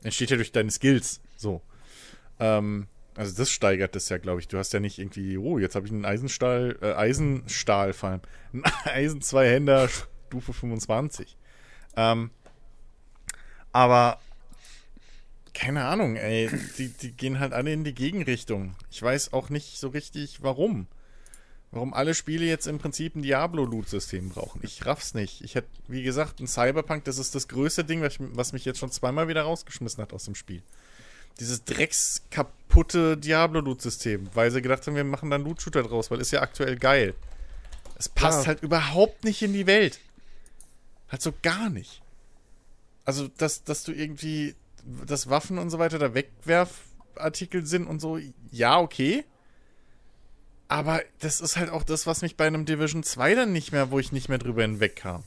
entsteht 0.02 0.30
ja 0.30 0.36
durch 0.36 0.52
deine 0.52 0.70
Skills. 0.70 1.20
So. 1.36 1.60
Ähm, 2.40 2.86
also 3.14 3.36
das 3.36 3.50
steigert 3.50 3.94
das 3.94 4.08
ja, 4.08 4.18
glaube 4.18 4.40
ich. 4.40 4.48
Du 4.48 4.58
hast 4.58 4.72
ja 4.72 4.80
nicht 4.80 4.98
irgendwie, 4.98 5.36
oh, 5.36 5.58
jetzt 5.58 5.74
habe 5.74 5.86
ich 5.86 5.92
einen 5.92 6.04
Eisenstahl, 6.04 6.78
äh, 6.80 6.92
Eisenstahl 6.92 7.92
vor 7.92 8.10
allem. 8.10 8.20
Ein 8.52 8.64
Eisen-Zweihänder 8.84 9.88
Stufe 10.28 10.52
25. 10.52 11.36
Ähm, 11.96 12.30
aber 13.72 14.18
keine 15.54 15.84
Ahnung, 15.84 16.16
ey. 16.16 16.50
Die, 16.78 16.88
die 16.88 17.12
gehen 17.12 17.38
halt 17.38 17.52
alle 17.52 17.72
in 17.72 17.84
die 17.84 17.94
Gegenrichtung. 17.94 18.74
Ich 18.90 19.02
weiß 19.02 19.32
auch 19.32 19.50
nicht 19.50 19.78
so 19.78 19.88
richtig, 19.88 20.42
warum. 20.42 20.86
Warum 21.70 21.94
alle 21.94 22.14
Spiele 22.14 22.44
jetzt 22.44 22.66
im 22.66 22.78
Prinzip 22.78 23.16
ein 23.16 23.22
Diablo-Loot-System 23.22 24.30
brauchen. 24.30 24.60
Ich 24.62 24.84
raff's 24.84 25.14
nicht. 25.14 25.40
Ich 25.42 25.54
hätte, 25.54 25.68
wie 25.88 26.02
gesagt, 26.02 26.40
ein 26.40 26.46
Cyberpunk, 26.46 27.04
das 27.04 27.18
ist 27.18 27.34
das 27.34 27.48
größte 27.48 27.84
Ding, 27.84 28.02
was, 28.02 28.16
was 28.18 28.52
mich 28.52 28.64
jetzt 28.64 28.78
schon 28.78 28.90
zweimal 28.90 29.28
wieder 29.28 29.42
rausgeschmissen 29.42 30.02
hat 30.02 30.12
aus 30.12 30.24
dem 30.24 30.34
Spiel. 30.34 30.62
Dieses 31.40 31.64
dreckskaputte 31.64 33.16
Diablo-Loot-System, 33.16 34.28
weil 34.34 34.50
sie 34.50 34.62
gedacht 34.62 34.86
haben, 34.86 34.94
wir 34.96 35.04
machen 35.04 35.30
dann 35.30 35.44
Loot-Shooter 35.44 35.82
draus, 35.82 36.10
weil 36.10 36.20
ist 36.20 36.30
ja 36.30 36.42
aktuell 36.42 36.76
geil. 36.78 37.14
Es 37.98 38.08
passt 38.08 38.42
Ja. 38.42 38.46
halt 38.48 38.62
überhaupt 38.62 39.24
nicht 39.24 39.42
in 39.42 39.52
die 39.52 39.66
Welt. 39.66 40.00
Halt 41.08 41.22
so 41.22 41.32
gar 41.42 41.68
nicht. 41.70 42.02
Also, 43.04 43.28
dass, 43.36 43.64
dass 43.64 43.84
du 43.84 43.92
irgendwie, 43.92 44.54
dass 45.06 45.28
Waffen 45.28 45.58
und 45.58 45.70
so 45.70 45.78
weiter 45.78 45.98
da 45.98 46.14
Wegwerfartikel 46.14 47.66
sind 47.66 47.86
und 47.86 48.00
so, 48.00 48.18
ja, 48.50 48.78
okay. 48.78 49.24
Aber 50.68 51.02
das 51.20 51.40
ist 51.40 51.56
halt 51.56 51.68
auch 51.70 51.82
das, 51.84 52.06
was 52.06 52.22
mich 52.22 52.36
bei 52.36 52.46
einem 52.46 52.64
Division 52.64 53.02
2 53.02 53.34
dann 53.34 53.52
nicht 53.52 53.72
mehr, 53.72 53.90
wo 53.90 53.98
ich 53.98 54.12
nicht 54.12 54.28
mehr 54.28 54.38
drüber 54.38 54.62
hinwegkam. 54.62 55.24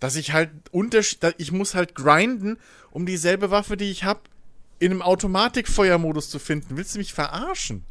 Dass 0.00 0.16
ich 0.16 0.32
halt 0.32 0.50
unterschied, 0.72 1.20
ich 1.38 1.52
muss 1.52 1.74
halt 1.74 1.94
grinden, 1.94 2.58
um 2.90 3.06
dieselbe 3.06 3.50
Waffe, 3.50 3.76
die 3.76 3.90
ich 3.90 4.02
habe, 4.04 4.20
in 4.84 4.92
einem 4.92 5.02
Automatikfeuermodus 5.02 6.28
zu 6.28 6.38
finden. 6.38 6.76
Willst 6.76 6.94
du 6.94 6.98
mich 6.98 7.14
verarschen? 7.14 7.84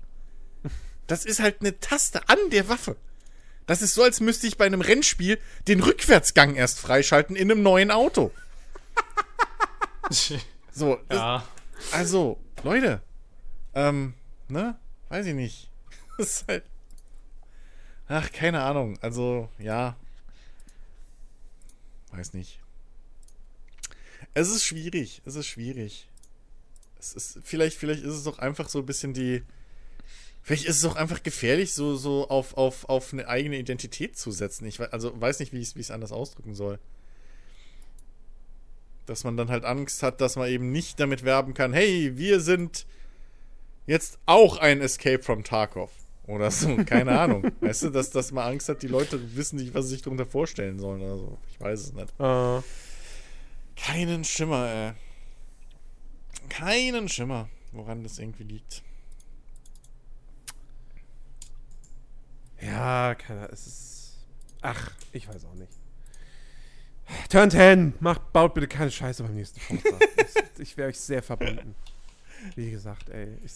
Das 1.08 1.26
ist 1.26 1.40
halt 1.40 1.62
eine 1.62 1.80
Taste 1.80 2.30
an 2.30 2.38
der 2.52 2.70
Waffe. 2.70 2.96
Das 3.66 3.82
ist 3.82 3.94
so, 3.94 4.04
als 4.04 4.20
müsste 4.20 4.46
ich 4.46 4.58
bei 4.58 4.66
einem 4.66 4.82
Rennspiel 4.82 5.40
den 5.68 5.82
Rückwärtsgang 5.82 6.56
erst 6.56 6.80
freischalten 6.80 7.36
in 7.36 7.50
einem 7.50 7.64
neuen 7.64 7.92
Auto. 7.92 8.32
So, 10.76 11.00
das, 11.08 11.18
ja. 11.18 11.48
also, 11.92 12.40
Leute, 12.64 13.04
ähm, 13.76 14.16
ne? 14.48 14.76
Weiß 15.10 15.26
ich 15.28 15.36
nicht. 15.36 15.70
Das 16.18 16.42
ist 16.42 16.48
halt. 16.48 16.64
Ach, 18.08 18.32
keine 18.32 18.64
Ahnung. 18.64 18.98
Also, 19.02 19.50
ja. 19.60 19.96
Weiß 22.12 22.34
nicht. 22.34 22.60
Es 24.34 24.50
ist 24.50 24.64
schwierig. 24.64 25.22
Es 25.26 25.36
ist 25.36 25.46
schwierig. 25.48 26.08
Es 27.04 27.14
ist, 27.14 27.40
vielleicht, 27.44 27.78
vielleicht 27.78 28.04
ist 28.04 28.14
es 28.16 28.24
doch 28.24 28.40
einfach 28.40 28.70
so 28.70 28.80
ein 28.80 28.86
bisschen 28.86 29.14
die. 29.14 29.44
Vielleicht 30.42 30.66
ist 30.66 30.78
es 30.78 30.86
auch 30.86 30.96
einfach 30.96 31.24
gefährlich, 31.24 31.74
so, 31.74 31.96
so 31.96 32.28
auf, 32.30 32.56
auf, 32.58 32.90
auf 32.90 33.14
eine 33.14 33.28
eigene 33.28 33.58
Identität 33.58 34.18
zu 34.18 34.32
setzen. 34.32 34.66
Ich 34.66 34.80
wei- 34.80 34.90
also 34.92 35.20
weiß 35.20 35.40
nicht, 35.40 35.54
wie 35.54 35.60
ich 35.60 35.76
es 35.76 35.90
wie 35.90 35.94
anders 35.94 36.12
ausdrücken 36.12 36.54
soll. 36.54 36.80
Dass 39.06 39.24
man 39.24 39.36
dann 39.38 39.50
halt 39.50 39.66
Angst 39.66 40.02
hat, 40.04 40.22
dass 40.22 40.36
man 40.38 40.50
eben 40.50 40.72
nicht 40.72 41.00
damit 41.00 41.24
werben 41.24 41.54
kann, 41.54 41.74
hey, 41.74 42.14
wir 42.18 42.40
sind 42.40 42.86
jetzt 43.86 44.18
auch 44.26 44.58
ein 44.58 44.80
Escape 44.82 45.22
from 45.24 45.44
Tarkov. 45.44 45.92
Oder 46.26 46.52
so, 46.52 46.78
keine 46.86 47.20
Ahnung. 47.20 47.52
Weißt 47.60 47.84
du, 47.84 47.90
dass, 47.90 48.10
dass 48.12 48.32
man 48.32 48.48
Angst 48.48 48.70
hat, 48.70 48.82
die 48.82 48.88
Leute 48.88 49.36
wissen 49.36 49.58
nicht, 49.58 49.74
was 49.74 49.86
sie 49.86 49.92
sich 49.96 50.02
darunter 50.04 50.26
vorstellen 50.26 50.80
sollen 50.80 51.02
oder 51.02 51.18
so. 51.18 51.38
Ich 51.52 51.60
weiß 51.60 51.80
es 51.82 51.94
nicht. 51.94 52.14
Äh, 52.20 52.62
Keinen 53.76 54.24
Schimmer, 54.24 54.68
ey. 54.70 54.92
Keinen 56.50 57.10
Schimmer, 57.10 57.50
woran 57.72 58.04
das 58.04 58.20
irgendwie 58.20 58.44
liegt. 58.44 58.84
ja, 62.66 63.16
keine 63.16 63.48
es 63.50 63.68
ist. 63.68 64.18
Ach, 64.62 64.92
ich 65.12 65.28
weiß 65.28 65.46
auch 65.46 65.56
nicht. 65.56 65.72
Turn 67.30 67.52
10, 67.52 67.96
macht, 68.00 68.32
baut 68.32 68.54
bitte 68.54 68.68
keine 68.68 68.90
Scheiße 68.90 69.24
beim 69.24 69.36
nächsten 69.36 69.60
Forza. 69.60 70.00
ich 70.56 70.62
ich 70.62 70.78
wäre 70.78 70.90
euch 70.90 71.00
sehr 71.00 71.22
verbunden. 71.22 71.76
Wie 72.56 72.72
gesagt, 72.72 73.10
ey. 73.10 73.38
Ich, 73.44 73.54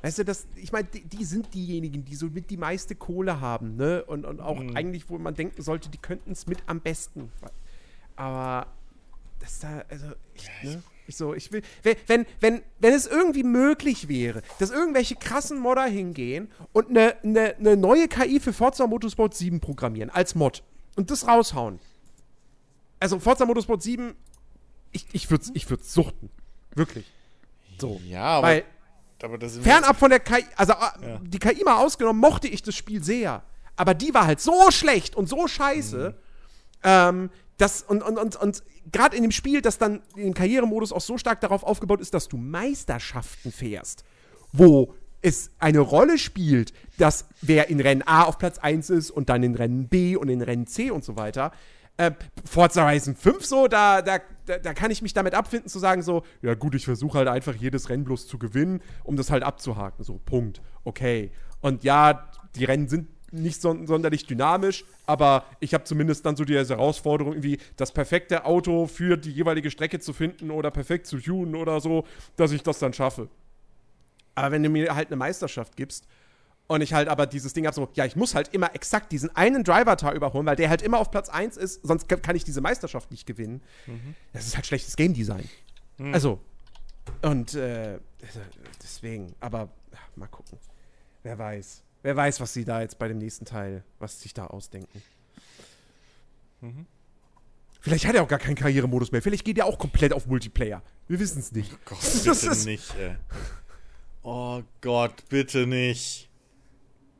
weißt 0.00 0.18
du, 0.18 0.24
das, 0.24 0.46
ich 0.56 0.72
meine, 0.72 0.88
die, 0.88 1.02
die 1.04 1.24
sind 1.24 1.52
diejenigen, 1.52 2.04
die 2.04 2.14
so 2.14 2.26
mit 2.26 2.48
die 2.48 2.56
meiste 2.56 2.94
Kohle 2.94 3.40
haben, 3.40 3.76
ne? 3.76 4.02
Und, 4.04 4.24
und 4.24 4.40
auch 4.40 4.58
eigentlich, 4.74 5.10
wo 5.10 5.18
man 5.18 5.34
denken 5.34 5.60
sollte, 5.62 5.90
die 5.90 5.98
könnten 5.98 6.32
es 6.32 6.46
mit 6.46 6.62
am 6.66 6.80
besten. 6.80 7.30
Aber 8.16 8.72
das 9.42 9.58
da, 9.58 9.84
also, 9.88 10.06
ich, 10.34 10.48
ne? 10.62 10.82
Ich 11.08 11.16
so, 11.16 11.34
ich 11.34 11.50
will, 11.50 11.62
wenn, 11.82 12.26
wenn, 12.40 12.62
wenn, 12.78 12.94
es 12.94 13.06
irgendwie 13.06 13.42
möglich 13.42 14.08
wäre, 14.08 14.42
dass 14.60 14.70
irgendwelche 14.70 15.16
krassen 15.16 15.58
Modder 15.58 15.84
hingehen 15.84 16.50
und 16.72 16.90
eine, 16.90 17.16
eine, 17.24 17.56
eine 17.56 17.76
neue 17.76 18.06
KI 18.06 18.38
für 18.38 18.52
Forza 18.52 18.86
Motorsport 18.86 19.34
7 19.34 19.60
programmieren, 19.60 20.10
als 20.10 20.34
Mod, 20.34 20.62
und 20.94 21.10
das 21.10 21.26
raushauen. 21.26 21.80
Also 23.00 23.18
Forza 23.18 23.44
Motorsport 23.44 23.82
7, 23.82 24.14
ich, 24.92 25.06
ich 25.12 25.30
würde 25.30 25.44
ich 25.54 25.68
würd's 25.68 25.92
suchten. 25.92 26.30
Wirklich. 26.74 27.04
So. 27.78 28.00
Ja, 28.06 28.22
aber, 28.24 28.46
Weil, 28.46 28.64
aber 29.22 29.48
fernab 29.48 29.96
von 29.98 30.10
der 30.10 30.20
KI, 30.20 30.44
also 30.56 30.72
äh, 30.72 30.76
Ja. 30.76 31.20
die 31.22 31.38
KI 31.38 31.64
mal 31.64 31.78
ausgenommen, 31.78 32.20
mochte 32.20 32.46
ich 32.46 32.62
das 32.62 32.76
Spiel 32.76 33.02
sehr. 33.02 33.42
Aber 33.74 33.94
die 33.94 34.14
war 34.14 34.26
halt 34.26 34.40
so 34.40 34.70
schlecht 34.70 35.16
und 35.16 35.28
so 35.28 35.48
scheiße, 35.48 36.14
ähm, 36.84 37.30
dass, 37.62 37.82
und, 37.82 38.02
und, 38.02 38.18
und, 38.18 38.34
und 38.34 38.64
gerade 38.90 39.16
in 39.16 39.22
dem 39.22 39.30
Spiel, 39.30 39.62
das 39.62 39.78
dann 39.78 40.02
im 40.16 40.34
Karrieremodus 40.34 40.92
auch 40.92 41.00
so 41.00 41.16
stark 41.16 41.40
darauf 41.40 41.62
aufgebaut 41.62 42.00
ist, 42.00 42.12
dass 42.12 42.26
du 42.28 42.36
Meisterschaften 42.36 43.52
fährst, 43.52 44.02
wo 44.52 44.94
es 45.20 45.52
eine 45.60 45.78
Rolle 45.78 46.18
spielt, 46.18 46.72
dass 46.98 47.26
wer 47.40 47.70
in 47.70 47.78
Rennen 47.78 48.02
A 48.04 48.24
auf 48.24 48.38
Platz 48.38 48.58
1 48.58 48.90
ist 48.90 49.12
und 49.12 49.28
dann 49.28 49.44
in 49.44 49.54
Rennen 49.54 49.86
B 49.86 50.16
und 50.16 50.28
in 50.28 50.42
Rennen 50.42 50.66
C 50.66 50.90
und 50.90 51.04
so 51.04 51.14
weiter. 51.14 51.52
Äh, 51.98 52.10
Forza 52.44 52.84
Horizon 52.84 53.14
5 53.14 53.46
so, 53.46 53.68
da, 53.68 54.02
da, 54.02 54.18
da 54.46 54.74
kann 54.74 54.90
ich 54.90 55.00
mich 55.00 55.12
damit 55.12 55.34
abfinden 55.34 55.68
zu 55.68 55.78
sagen 55.78 56.02
so, 56.02 56.24
ja 56.40 56.54
gut, 56.54 56.74
ich 56.74 56.84
versuche 56.84 57.18
halt 57.18 57.28
einfach 57.28 57.54
jedes 57.54 57.90
Rennen 57.90 58.02
bloß 58.02 58.26
zu 58.26 58.40
gewinnen, 58.40 58.82
um 59.04 59.14
das 59.14 59.30
halt 59.30 59.44
abzuhaken. 59.44 60.04
So, 60.04 60.18
Punkt. 60.24 60.60
Okay. 60.82 61.30
Und 61.60 61.84
ja, 61.84 62.28
die 62.56 62.64
Rennen 62.64 62.88
sind 62.88 63.06
nicht 63.32 63.60
son 63.60 63.86
sonderlich 63.86 64.26
dynamisch, 64.26 64.84
aber 65.06 65.44
ich 65.60 65.74
habe 65.74 65.84
zumindest 65.84 66.24
dann 66.26 66.36
so 66.36 66.44
die 66.44 66.54
Herausforderung, 66.56 67.32
irgendwie 67.32 67.58
das 67.76 67.90
perfekte 67.92 68.44
Auto 68.44 68.86
für 68.86 69.16
die 69.16 69.30
jeweilige 69.32 69.70
Strecke 69.70 69.98
zu 70.00 70.12
finden 70.12 70.50
oder 70.50 70.70
perfekt 70.70 71.06
zu 71.06 71.18
tunen 71.18 71.54
oder 71.56 71.80
so, 71.80 72.04
dass 72.36 72.52
ich 72.52 72.62
das 72.62 72.78
dann 72.78 72.92
schaffe. 72.92 73.28
Aber 74.34 74.52
wenn 74.52 74.62
du 74.62 74.68
mir 74.70 74.94
halt 74.94 75.08
eine 75.08 75.16
Meisterschaft 75.16 75.76
gibst 75.76 76.06
und 76.68 76.80
ich 76.80 76.94
halt 76.94 77.08
aber 77.08 77.26
dieses 77.26 77.52
Ding 77.52 77.66
habe, 77.66 77.74
so, 77.74 77.88
ja, 77.94 78.04
ich 78.04 78.16
muss 78.16 78.34
halt 78.34 78.48
immer 78.54 78.74
exakt 78.74 79.12
diesen 79.12 79.34
einen 79.36 79.64
Driver-Tar 79.64 80.14
überholen, 80.14 80.46
weil 80.46 80.56
der 80.56 80.68
halt 80.70 80.80
immer 80.82 80.98
auf 80.98 81.10
Platz 81.10 81.28
1 81.28 81.56
ist, 81.56 81.80
sonst 81.86 82.08
kann- 82.08 82.36
ich 82.36 82.44
diese 82.44 82.60
Meisterschaft 82.60 83.10
nicht 83.10 83.26
gewinnen. 83.26 83.62
Das 84.32 84.46
ist 84.46 84.56
halt 84.56 84.66
schlechtes 84.66 84.96
Game 84.96 85.12
Design. 85.14 85.48
Also, 86.12 86.38
und 87.22 87.54
äh, 87.54 87.98
deswegen, 88.82 89.34
aber 89.40 89.68
ach, 89.94 90.16
mal 90.16 90.28
gucken. 90.28 90.58
Wer 91.22 91.38
weiß. 91.38 91.82
Wer 92.02 92.16
weiß, 92.16 92.40
was 92.40 92.52
sie 92.52 92.64
da 92.64 92.80
jetzt 92.80 92.98
bei 92.98 93.08
dem 93.08 93.18
nächsten 93.18 93.44
Teil, 93.44 93.84
was 93.98 94.20
sich 94.20 94.34
da 94.34 94.46
ausdenken. 94.46 95.02
Vielleicht 97.80 98.06
hat 98.06 98.14
er 98.14 98.22
auch 98.22 98.28
gar 98.28 98.38
keinen 98.38 98.54
Karrieremodus 98.54 99.10
mehr. 99.12 99.22
Vielleicht 99.22 99.44
geht 99.44 99.58
er 99.58 99.66
auch 99.66 99.78
komplett 99.78 100.12
auf 100.12 100.26
Multiplayer. 100.26 100.82
Wir 101.08 101.18
wissen 101.18 101.40
es 101.40 101.52
nicht. 101.52 101.72
Gott, 101.84 101.98
Das 102.24 102.40
bitte 102.40 102.52
ist- 102.52 102.64
nicht, 102.66 102.94
ey. 102.96 103.16
Oh 104.22 104.62
Gott, 104.80 105.28
bitte 105.28 105.66
nicht. 105.66 106.28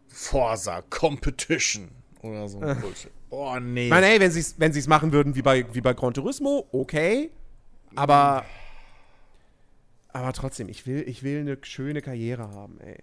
Forza 0.08 0.82
Competition 0.82 1.90
oder 2.20 2.48
so 2.48 2.60
ein 2.60 2.80
Bullshit. 2.80 3.10
Oh 3.30 3.58
nee. 3.58 3.84
Ich 3.84 3.90
meine, 3.90 4.06
ey, 4.06 4.20
wenn 4.20 4.30
sie 4.30 4.40
es 4.40 4.54
wenn 4.60 4.72
sie's 4.72 4.86
machen 4.86 5.12
würden 5.12 5.34
wie 5.34 5.42
bei, 5.42 5.64
wie 5.74 5.80
bei 5.80 5.94
Gran 5.94 6.14
Turismo, 6.14 6.68
okay. 6.70 7.30
Aber. 7.96 8.44
Aber 10.12 10.32
trotzdem, 10.34 10.68
ich 10.68 10.86
will, 10.86 11.02
ich 11.08 11.22
will 11.22 11.40
eine 11.40 11.56
schöne 11.62 12.02
Karriere 12.02 12.50
haben, 12.50 12.78
ey. 12.80 12.98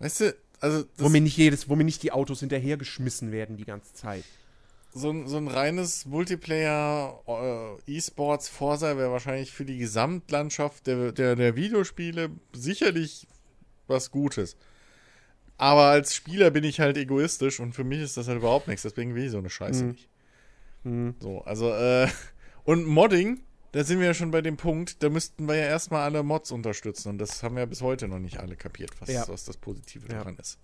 weißt 0.00 0.20
du, 0.22 0.36
also 0.62 0.84
Wo 0.96 1.08
mir 1.08 1.20
nicht 1.20 1.36
jedes, 1.36 1.68
wo 1.68 1.76
mir 1.76 1.84
nicht 1.84 2.02
die 2.02 2.12
Autos 2.12 2.40
hinterhergeschmissen 2.40 3.30
werden 3.32 3.56
die 3.56 3.64
ganze 3.64 3.92
Zeit. 3.94 4.24
so, 4.94 5.10
ein, 5.10 5.26
so 5.28 5.36
ein 5.36 5.48
reines 5.48 6.06
Multiplayer 6.06 7.78
äh, 7.86 7.92
E-Sports 7.96 8.48
Forza 8.48 8.96
wäre 8.96 9.10
wahrscheinlich 9.12 9.52
für 9.52 9.64
die 9.64 9.78
Gesamtlandschaft 9.78 10.86
der, 10.86 11.12
der, 11.12 11.36
der 11.36 11.56
Videospiele 11.56 12.30
sicherlich 12.52 13.26
was 13.86 14.10
Gutes. 14.10 14.56
Aber 15.58 15.82
als 15.86 16.14
Spieler 16.14 16.50
bin 16.50 16.64
ich 16.64 16.80
halt 16.80 16.96
egoistisch 16.96 17.60
und 17.60 17.74
für 17.74 17.84
mich 17.84 18.00
ist 18.00 18.16
das 18.16 18.26
halt 18.28 18.38
überhaupt 18.38 18.68
nichts. 18.68 18.82
Deswegen 18.82 19.14
will 19.14 19.24
ich 19.24 19.30
so 19.30 19.38
eine 19.38 19.50
Scheiße 19.50 19.84
Mhm. 19.84 19.90
nicht. 19.90 20.08
So, 21.22 21.42
also, 21.42 21.70
äh, 21.72 22.08
und 22.64 22.84
Modding, 22.86 23.42
da 23.72 23.84
sind 23.84 24.00
wir 24.00 24.06
ja 24.06 24.14
schon 24.14 24.30
bei 24.30 24.40
dem 24.42 24.56
Punkt, 24.56 25.02
da 25.02 25.08
müssten 25.08 25.46
wir 25.48 25.56
ja 25.56 25.64
erstmal 25.66 26.02
alle 26.02 26.22
Mods 26.22 26.50
unterstützen 26.52 27.08
und 27.10 27.18
das 27.18 27.42
haben 27.42 27.56
ja 27.58 27.64
bis 27.66 27.80
heute 27.82 28.06
noch 28.08 28.18
nicht 28.18 28.38
alle 28.38 28.56
kapiert, 28.56 28.90
was, 29.00 29.08
Ja. 29.08 29.26
was 29.28 29.44
das 29.44 29.56
Positive 29.56 30.06
Ja. 30.08 30.18
daran 30.18 30.36
ist. 30.36 30.58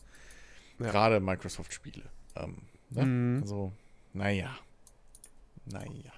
Ja. 0.79 0.91
Gerade 0.91 1.21
Microsoft-Spiele. 1.21 2.05
Ähm, 2.37 2.59
ne? 2.91 3.05
Mhm. 3.05 3.43
Also, 3.43 3.73
naja. 4.13 4.57
Naja. 5.67 6.13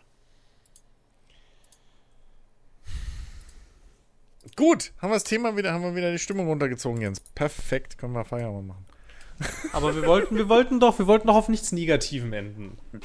Gut, 4.57 4.93
haben 4.99 5.11
wir 5.11 5.17
das 5.17 5.25
Thema 5.25 5.57
wieder, 5.57 5.73
haben 5.73 5.83
wir 5.83 5.95
wieder 5.95 6.11
die 6.12 6.19
Stimmung 6.19 6.47
runtergezogen, 6.49 7.01
Jens. 7.01 7.21
Perfekt, 7.35 7.99
können 7.99 8.15
wir 8.15 8.25
Feierabend 8.25 8.69
machen. 8.69 8.87
Aber 9.73 9.95
wir 9.95 10.07
wollten, 10.07 10.37
wir 10.37 10.49
wollten 10.49 10.81
doch, 10.81 10.99
wir 10.99 11.07
wollten 11.07 11.29
doch 11.29 11.37
auf 11.37 11.49
nichts 11.49 11.73
Negativem 11.73 12.33
enden. 12.33 12.79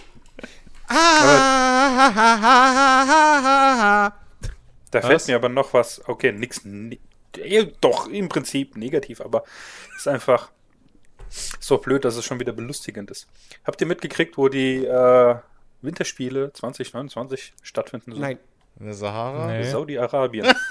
Ah. 2.88 4.12
Da 4.92 5.00
Was? 5.00 5.06
fällt 5.08 5.28
mir 5.28 5.36
aber 5.36 5.50
noch 5.50 5.74
was. 5.74 6.02
Okay, 6.08 6.32
nix. 6.32 6.62
ne- 6.64 7.00
Doch, 7.82 8.08
im 8.08 8.30
Prinzip 8.30 8.78
negativ, 8.78 9.20
aber 9.22 9.44
ist 9.96 10.08
einfach 10.08 10.52
so 11.60 11.78
blöd, 11.80 12.06
dass 12.06 12.16
es 12.16 12.24
schon 12.26 12.40
wieder 12.40 12.54
belustigend 12.54 13.12
ist. 13.12 13.28
Habt 13.66 13.82
ihr 13.82 13.88
mitgekriegt, 13.88 14.38
wo 14.38 14.48
die 14.48 14.86
äh, 14.86 15.36
Winterspiele 15.82 16.54
2029 16.54 17.54
stattfinden 17.62 18.12
sollen? 18.12 18.22
Nein. 18.22 18.40
In 18.80 18.86
der 18.86 18.94
Sahara? 18.94 19.48
Nee. 19.48 19.64
Saudi-Arabien. 19.70 20.48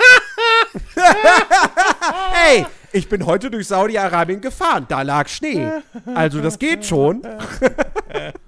Hey, 2.33 2.67
ich 2.93 3.09
bin 3.09 3.25
heute 3.27 3.51
durch 3.51 3.69
Saudi-Arabien 3.69 4.41
gefahren. 4.41 4.87
Da 4.89 5.03
lag 5.03 5.29
Schnee. 5.29 5.71
Also, 6.15 6.41
das 6.41 6.59
geht 6.59 6.85
schon. 6.85 7.23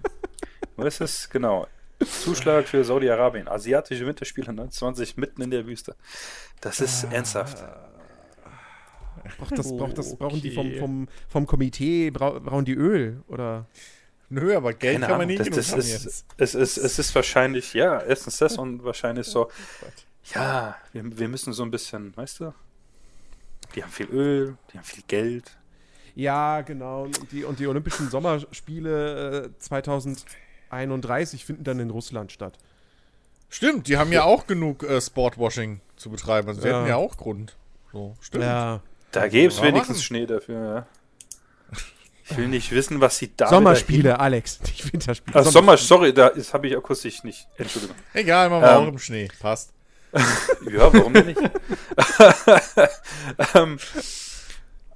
Was 0.87 1.01
ist 1.01 1.31
genau? 1.33 1.67
Zuschlag 2.23 2.69
für 2.69 2.85
Saudi-Arabien. 2.85 3.49
Asiatische 3.49 4.07
Winterspiele 4.07 4.51
1920 4.51 5.17
mitten 5.17 5.43
in 5.43 5.51
der 5.51 5.67
Wüste. 5.67 5.97
Das 6.61 6.81
ist 6.81 7.03
ernsthaft. 7.11 7.59
Braucht 9.39 9.59
das, 9.59 9.77
braucht 9.77 9.99
das, 9.99 10.15
brauchen 10.17 10.41
die 10.41 10.53
vom, 10.53 10.67
Okay. 10.69 10.79
vom, 10.79 11.09
vom 11.29 11.47
Komitee, 11.47 12.11
brau, 12.13 12.39
brauchen 12.39 12.65
die 12.65 12.75
Öl? 12.75 13.21
Oder? 13.27 13.67
Nö, 14.29 14.57
aber 14.57 14.75
Geld 14.75 15.01
Keine 15.01 15.07
kann 15.09 15.19
man 15.19 15.29
Ahnung. 15.29 15.39
nicht 15.45 15.57
Das, 15.57 15.71
das 15.73 15.85
ist, 15.87 16.05
jetzt. 16.05 16.25
es, 16.37 16.55
ist, 16.55 16.77
es 16.77 16.99
ist 17.01 17.15
wahrscheinlich, 17.17 17.75
ja, 17.75 18.01
erstens 18.03 18.37
das 18.37 18.57
und 18.57 18.85
wahrscheinlich 18.85 19.27
so, 19.27 19.51
ja, 20.35 20.77
wir, 20.93 21.19
wir 21.19 21.29
müssen 21.29 21.53
so 21.53 21.65
ein 21.65 21.73
bisschen, 21.73 22.17
weißt 22.17 22.41
du, 22.41 22.55
die 23.75 23.83
haben 23.83 23.91
viel 23.91 24.07
Öl, 24.11 24.57
die 24.73 24.79
haben 24.79 24.85
viel 24.85 25.03
Geld. 25.09 25.57
Ja, 26.15 26.61
genau. 26.63 27.03
Und 27.05 27.33
die, 27.33 27.43
und 27.43 27.59
die 27.59 27.67
Olympischen 27.67 28.09
Sommerspiele 28.09 29.47
äh, 29.47 29.51
2031 30.85 31.45
finden 31.45 31.65
dann 31.65 31.81
in 31.81 31.91
Russland 31.91 32.33
statt. 32.33 32.55
Stimmt, 33.49 33.89
die 33.89 33.97
haben 33.97 34.13
ja 34.13 34.25
auch 34.25 34.47
genug 34.47 34.83
äh, 34.83 35.01
Sportwashing 35.01 35.81
zu 35.97 36.11
betreiben. 36.11 36.49
Also 36.49 36.61
sie 36.63 36.69
Ja. 36.69 36.79
hätten 36.81 36.89
ja 36.89 36.97
auch 36.97 37.17
Grund. 37.17 37.57
So, 37.93 38.17
stimmt. 38.21 38.45
Ja. 38.45 38.81
Da 39.13 39.29
gäbe 39.29 39.53
es 39.53 39.63
wenigstens 39.63 39.99
machen. 39.99 40.03
Schnee 40.05 40.27
dafür, 40.27 40.75
ja. 40.75 40.87
Ich 42.29 42.37
will 42.37 42.49
nicht 42.49 42.73
wissen, 42.73 43.01
was 43.01 43.19
sie 43.19 43.31
da. 43.37 43.49
Sommerspiele, 43.49 44.19
Alex, 44.19 44.61
nicht 44.63 44.93
Winterspiele. 44.93 45.39
Ah, 45.39 45.45
Sommer, 45.45 45.77
sorry, 45.77 46.13
da 46.13 46.33
habe 46.53 46.67
ich 46.67 46.77
akustisch 46.77 47.23
nicht. 47.23 47.47
Entschuldigung. 47.57 47.95
Egal, 48.15 48.51
machen 48.51 48.63
wir 48.63 48.71
Ähm. 48.71 48.77
auch 48.77 48.89
im 48.89 48.99
Schnee. 48.99 49.29
Passt. 49.41 49.73
Ja, 50.71 50.93
warum 50.93 51.13
denn 51.13 51.27
nicht? 51.27 51.41
ähm, 53.55 53.79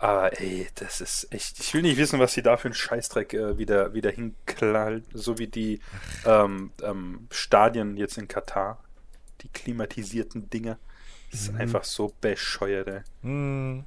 aber 0.01 0.40
ey, 0.40 0.66
das 0.74 1.01
ist 1.01 1.32
echt. 1.32 1.60
Ich 1.60 1.72
will 1.74 1.82
nicht 1.82 1.97
wissen, 1.98 2.18
was 2.18 2.32
sie 2.35 2.43
da 2.43 2.56
für 2.56 2.66
einen 2.68 2.74
Scheißdreck 2.74 3.32
äh, 3.35 3.59
wieder, 3.59 3.93
wieder 3.94 4.10
hinklallt. 4.10 5.05
So 5.12 5.39
wie 5.39 5.47
die 5.47 5.81
ähm, 6.27 6.72
ähm, 6.82 7.28
Stadien 7.31 7.97
jetzt 7.97 8.18
in 8.18 8.27
Katar. 8.27 8.82
Die 9.43 9.48
klimatisierten 9.48 10.51
Dinger. 10.51 10.78
Das 11.31 11.43
ist 11.43 11.55
einfach 11.55 11.85
so 11.85 12.12
bescheuert, 12.20 12.89
ey. 12.89 13.01
Hm, 13.22 13.85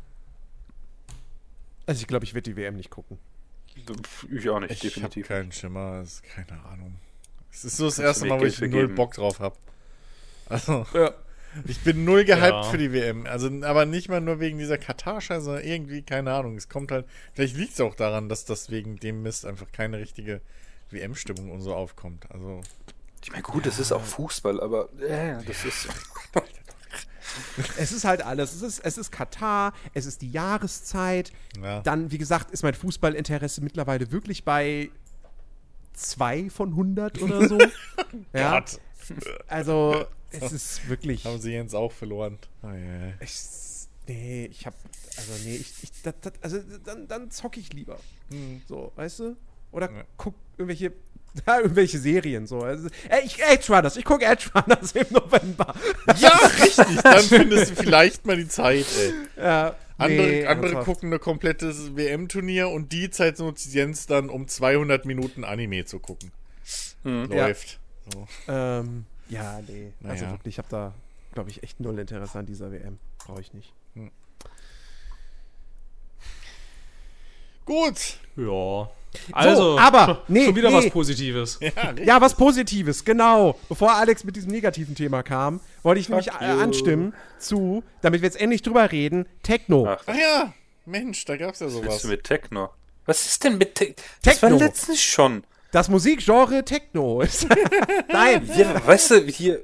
Also 1.85 2.01
ich 2.01 2.07
glaube, 2.07 2.25
ich 2.25 2.33
werde 2.33 2.49
die 2.49 2.55
WM 2.55 2.77
nicht 2.77 2.89
gucken. 2.89 3.19
Ich 3.75 4.49
auch 4.49 4.59
nicht, 4.59 4.71
ich 4.71 4.79
habe 4.79 4.87
definitiv. 4.87 5.27
keinen 5.27 5.51
Schimmer, 5.51 6.01
ist 6.01 6.23
keine 6.23 6.63
Ahnung. 6.65 6.95
Es 7.51 7.65
ist 7.65 7.77
so 7.77 7.85
das 7.85 7.95
Kannst 7.97 8.07
erste 8.21 8.25
Mal, 8.27 8.39
wo 8.39 8.45
ich 8.45 8.55
für 8.55 8.67
null? 8.67 8.87
Bock 8.87 9.13
drauf 9.13 9.39
habe. 9.39 9.57
Also, 10.47 10.85
Ja. 10.93 11.13
Ich 11.67 11.79
bin 11.81 12.03
null 12.05 12.25
gehypt 12.25 12.41
Ja. 12.49 12.63
für 12.63 12.77
die 12.77 12.91
WM. 12.93 13.25
Also, 13.25 13.49
aber 13.63 13.85
nicht 13.85 14.09
mal 14.09 14.21
nur 14.21 14.39
wegen 14.39 14.57
dieser 14.57 14.77
Katar-Scheiße, 14.77 15.41
sondern 15.45 15.63
irgendwie, 15.63 16.01
keine 16.01 16.33
Ahnung. 16.33 16.55
Es 16.57 16.69
kommt 16.69 16.91
halt, 16.91 17.05
vielleicht 17.33 17.55
liegt 17.57 17.73
es 17.73 17.81
auch 17.81 17.95
daran, 17.95 18.29
dass 18.29 18.45
das 18.45 18.69
wegen 18.69 18.97
dem 18.97 19.21
Mist 19.23 19.45
einfach 19.45 19.71
keine 19.71 19.99
richtige 19.99 20.41
WM-Stimmung 20.91 21.51
und 21.51 21.61
so 21.61 21.73
aufkommt. 21.75 22.25
Also, 22.31 22.61
Ich 23.23 23.31
meine, 23.31 23.43
gut, 23.43 23.65
es 23.65 23.79
ist 23.79 23.91
auch 23.91 24.03
Fußball, 24.03 24.59
aber 24.61 24.89
äh, 25.01 25.43
das 25.45 25.65
ist. 25.65 25.87
Es 27.77 27.91
ist 27.91 28.03
halt 28.05 28.23
alles. 28.23 28.53
Es 28.53 28.61
ist, 28.61 28.79
es 28.79 28.97
ist 28.97 29.09
Katar, 29.11 29.73
es 29.95 30.05
ist 30.05 30.21
die 30.21 30.29
Jahreszeit. 30.29 31.31
ja. 31.61 31.81
Dann, 31.81 32.11
wie 32.11 32.19
gesagt, 32.19 32.51
ist 32.51 32.61
mein 32.61 32.75
Fußballinteresse 32.75 33.61
mittlerweile 33.63 34.11
wirklich 34.11 34.43
bei 34.43 34.91
2 35.93 36.49
von 36.51 36.69
100 36.69 37.21
oder 37.23 37.47
so. 37.47 37.57
ja, 38.33 38.63
also 39.47 40.05
es 40.41 40.51
ist 40.51 40.89
wirklich. 40.89 41.25
haben 41.25 41.39
sie 41.39 41.51
Jens 41.51 41.73
auch 41.73 41.91
verloren. 41.91 42.37
Oh, 42.63 42.67
yeah. 42.67 43.13
Ich, 43.19 43.33
nee, 44.07 44.45
ich 44.45 44.65
hab. 44.65 44.73
Also, 45.17 45.31
nee, 45.45 45.55
ich. 45.55 45.73
ich 45.83 45.91
das, 46.03 46.13
das, 46.21 46.33
also, 46.41 46.59
dann, 46.83 47.07
dann 47.07 47.31
zock 47.31 47.57
ich 47.57 47.71
lieber. 47.73 47.99
So, 48.67 48.91
weißt 48.95 49.19
du? 49.19 49.35
Oder 49.71 49.91
Ja. 49.91 50.03
guck 50.17 50.35
irgendwelche. 50.57 50.93
Ja, 51.47 51.61
irgendwelche 51.61 51.97
Serien 51.97 52.45
so. 52.45 52.59
Also, 52.61 52.89
ey, 53.09 53.25
ich, 53.25 53.41
Edge 53.41 53.73
Runners, 53.73 53.97
ich 53.97 54.05
gucke 54.05 54.23
Edge 54.23 54.51
Runners 54.53 54.91
im 54.91 55.07
November. 55.09 55.73
Ja, 56.19 56.29
richtig. 56.61 57.01
Dann 57.01 57.23
findest 57.23 57.71
du 57.71 57.75
vielleicht 57.75 58.23
mal 58.27 58.37
die 58.37 58.47
Zeit, 58.47 58.85
ey. 58.99 59.13
Ja, 59.43 59.75
Andere, 59.97 60.27
nee, 60.27 60.45
andere 60.45 60.83
gucken 60.83 61.11
ein 61.11 61.19
komplettes 61.19 61.95
WM-Turnier 61.95 62.69
und 62.69 62.91
die 62.91 63.09
Zeit 63.09 63.39
nutzt 63.39 63.73
Jens 63.73 64.05
dann, 64.05 64.29
um 64.29 64.47
200 64.47 65.05
Minuten 65.05 65.43
Anime 65.43 65.85
zu 65.85 65.97
gucken. 65.97 66.31
Hm. 67.03 67.25
Läuft. 67.31 67.79
So. 68.13 68.27
Ähm, 68.47 69.05
ja, 69.29 69.59
nee. 69.67 69.91
Also 70.03 70.25
Naja. 70.25 70.31
wirklich, 70.33 70.55
ich 70.55 70.57
habe 70.57 70.69
da, 70.69 70.93
glaube 71.33 71.49
ich, 71.49 71.63
echt 71.63 71.79
null 71.79 71.97
Interesse 71.99 72.39
an 72.39 72.45
dieser 72.45 72.71
WM. 72.71 72.99
Brauche 73.25 73.41
ich 73.41 73.53
nicht. 73.53 73.73
Gut. 77.65 78.19
Ja. 78.35 78.89
Also, 79.31 79.77
aber, 79.77 80.05
schon, 80.05 80.17
nee, 80.27 80.45
schon 80.45 80.55
wieder 80.55 80.69
nee. 80.69 80.75
was 80.77 80.89
Positives. 80.89 81.59
Ja, 82.03 82.19
was 82.19 82.35
Positives, 82.35 83.05
genau. 83.05 83.57
Bevor 83.69 83.93
Alex 83.93 84.23
mit 84.23 84.35
diesem 84.35 84.51
negativen 84.51 84.95
Thema 84.95 85.23
kam, 85.23 85.61
wollte 85.83 86.01
ich 86.01 86.09
nämlich 86.09 86.29
äh, 86.29 86.53
you. 86.53 86.59
anstimmen 86.61 87.13
zu, 87.37 87.83
damit 88.01 88.21
wir 88.21 88.27
jetzt 88.27 88.41
endlich 88.41 88.61
drüber 88.63 88.91
reden, 88.91 89.27
Techno. 89.43 89.87
Ach, 89.87 90.03
Ach 90.07 90.15
ja, 90.15 90.53
Mensch, 90.85 91.25
da 91.25 91.37
gab's 91.37 91.59
ja 91.59 91.67
was 91.67 91.73
willst 91.73 91.85
sowas. 91.85 92.01
du 92.01 92.07
mit 92.09 92.23
Techno? 92.23 92.69
Was 93.05 93.25
ist 93.25 93.43
denn 93.43 93.57
mit 93.57 93.75
Techno? 93.75 93.95
Das 94.23 94.41
war 94.41 94.49
letztens 94.49 95.01
schon. 95.01 95.43
Das 95.73 95.89
Musikgenre 95.89 96.63
Techno 96.63 97.21
ist. 97.21 97.47
Nein. 98.13 98.47
Ja, 98.55 98.85
weißt 98.85 99.09
du, 99.11 99.21
hier, 99.23 99.63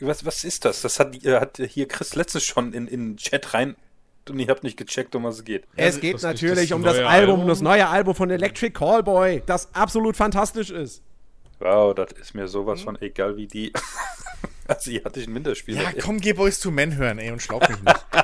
was, 0.00 0.24
was 0.26 0.44
ist 0.44 0.66
das? 0.66 0.82
Das 0.82 1.00
hat, 1.00 1.16
äh, 1.24 1.40
hat 1.40 1.56
hier 1.70 1.88
Chris 1.88 2.14
letztens 2.14 2.44
schon 2.44 2.74
in, 2.74 2.86
in 2.86 3.12
den 3.12 3.16
Chat 3.16 3.54
rein 3.54 3.74
und 4.28 4.38
ich 4.38 4.50
habe 4.50 4.60
nicht 4.64 4.76
gecheckt, 4.76 5.14
um 5.16 5.24
was 5.24 5.36
es 5.36 5.44
geht. 5.44 5.64
Es 5.74 5.98
geht 5.98 6.14
das- 6.14 6.22
natürlich 6.22 6.68
das 6.68 6.76
um 6.76 6.82
das 6.82 6.96
neue 6.96 7.06
Album, 7.08 7.34
Album? 7.36 7.48
das 7.48 7.60
neue 7.62 7.88
Album 7.88 8.14
von 8.14 8.28
Electric 8.30 8.72
Callboy, 8.78 9.42
das 9.46 9.74
absolut 9.74 10.14
fantastisch 10.14 10.70
ist. 10.70 11.02
Wow, 11.58 11.94
das 11.94 12.12
ist 12.20 12.34
mir 12.34 12.48
sowas 12.48 12.82
von 12.82 13.00
egal 13.00 13.38
wie 13.38 13.46
die 13.46 13.72
asiatischen 14.68 15.34
Winterspiele. 15.34 15.82
Ja, 15.82 15.92
komm, 16.02 16.20
geh 16.20 16.34
Boys 16.34 16.60
to 16.60 16.70
Men 16.70 16.96
hören, 16.96 17.18
ey, 17.18 17.30
und 17.30 17.40
schlaub 17.40 17.66
mich 17.68 17.80
nicht. 17.82 18.06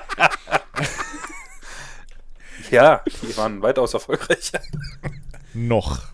Ja, 2.70 3.02
die 3.22 3.36
waren 3.36 3.60
weitaus 3.60 3.92
erfolgreicher. 3.92 4.60
Noch. 5.52 6.11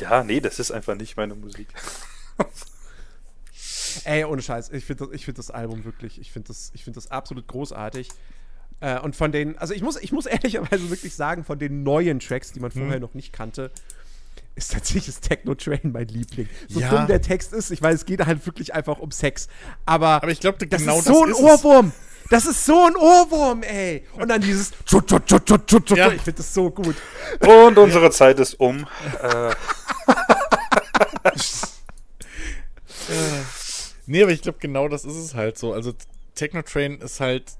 Ja, 0.00 0.24
nee, 0.24 0.40
das 0.40 0.58
ist 0.58 0.70
einfach 0.70 0.94
nicht 0.96 1.16
meine 1.16 1.34
Musik. 1.34 1.68
Ey, 4.04 4.24
ohne 4.24 4.40
Scheiß, 4.40 4.70
ich 4.70 4.84
finde 4.84 5.06
das, 5.06 5.14
ich 5.14 5.24
find 5.24 5.36
das 5.38 5.50
Album 5.50 5.84
wirklich, 5.84 6.20
ich 6.20 6.30
finde 6.30 6.48
das, 6.48 6.70
ich 6.74 6.84
find 6.84 6.96
das 6.96 7.10
absolut 7.10 7.46
großartig. 7.48 8.08
Äh, 8.80 8.98
und 9.00 9.16
von 9.16 9.32
den, 9.32 9.58
also 9.58 9.74
ich 9.74 9.82
muss, 9.82 9.96
ich 10.00 10.12
muss 10.12 10.26
ehrlicherweise 10.26 10.90
wirklich 10.90 11.14
sagen, 11.14 11.44
von 11.44 11.58
den 11.58 11.82
neuen 11.82 12.20
Tracks, 12.20 12.52
die 12.52 12.60
man 12.60 12.70
vorher 12.70 12.94
Hm. 12.94 13.00
noch 13.02 13.14
nicht 13.14 13.32
kannte, 13.32 13.70
ist 14.54 14.72
tatsächlich 14.72 15.06
das 15.06 15.20
Techno 15.20 15.54
Train 15.54 15.90
mein 15.92 16.06
Liebling. 16.08 16.48
So 16.68 16.80
Ja. 16.80 16.90
dumm 16.90 17.06
der 17.08 17.20
Text 17.20 17.52
ist, 17.52 17.70
ich 17.70 17.82
weiß, 17.82 17.94
es 17.96 18.06
geht 18.06 18.24
halt 18.24 18.46
wirklich 18.46 18.74
einfach 18.74 18.98
um 18.98 19.10
Sex. 19.10 19.48
Aber, 19.86 20.08
Aber 20.22 20.30
ich 20.30 20.40
glaube, 20.40 20.64
das 20.66 20.80
genau 20.80 20.98
ist 20.98 21.04
so 21.06 21.24
ein 21.24 21.30
ist 21.30 21.38
es. 21.38 21.42
Ohrwurm. 21.44 21.92
Das 22.30 22.46
ist 22.46 22.64
so 22.64 22.84
ein 22.86 22.94
Ohrwurm, 22.94 23.62
ey. 23.64 24.06
Und 24.12 24.28
dann 24.28 24.40
dieses. 24.40 24.70
Ja. 25.96 26.12
Ich 26.12 26.22
finde 26.22 26.36
das 26.36 26.54
so 26.54 26.70
gut. 26.70 26.94
Und 27.40 27.76
unsere 27.76 28.10
Zeit 28.12 28.38
ist 28.38 28.54
um. 28.54 28.86
Äh, 29.20 29.50
Nee, 34.06 34.22
aber 34.22 34.32
ich 34.32 34.42
glaube, 34.42 34.58
genau 34.60 34.88
das 34.88 35.04
ist 35.04 35.16
es 35.16 35.34
halt 35.34 35.58
so. 35.58 35.72
Also 35.72 35.92
Techno 36.34 36.62
Train 36.62 36.98
ist 37.00 37.20
halt 37.20 37.52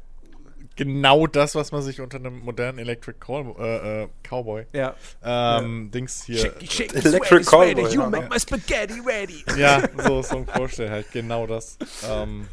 genau 0.76 1.26
das, 1.26 1.54
was 1.54 1.72
man 1.72 1.82
sich 1.82 2.00
unter 2.00 2.18
einem 2.18 2.40
modernen 2.40 2.78
Electric 2.78 3.18
Call, 3.20 3.54
äh, 3.58 4.02
äh, 4.04 4.08
Cowboy 4.28 4.64
Ja. 4.72 4.94
ähm, 5.22 5.90
Dings 5.90 6.24
hier. 6.24 6.38
Shake, 6.38 6.72
shake, 6.72 6.94
Electric 6.94 7.44
sweaty, 7.44 7.74
Cowboy, 7.82 7.94
You 7.94 8.00
ja. 8.00 8.10
make 8.10 8.28
my 8.30 8.40
spaghetti 8.40 9.00
ready. 9.04 9.44
Ja, 9.56 9.82
so 10.06 10.22
Song 10.22 10.46
vorstellen 10.46 10.90
halt, 10.90 11.10
genau 11.12 11.46
das. 11.46 11.76
Ähm, 12.08 12.48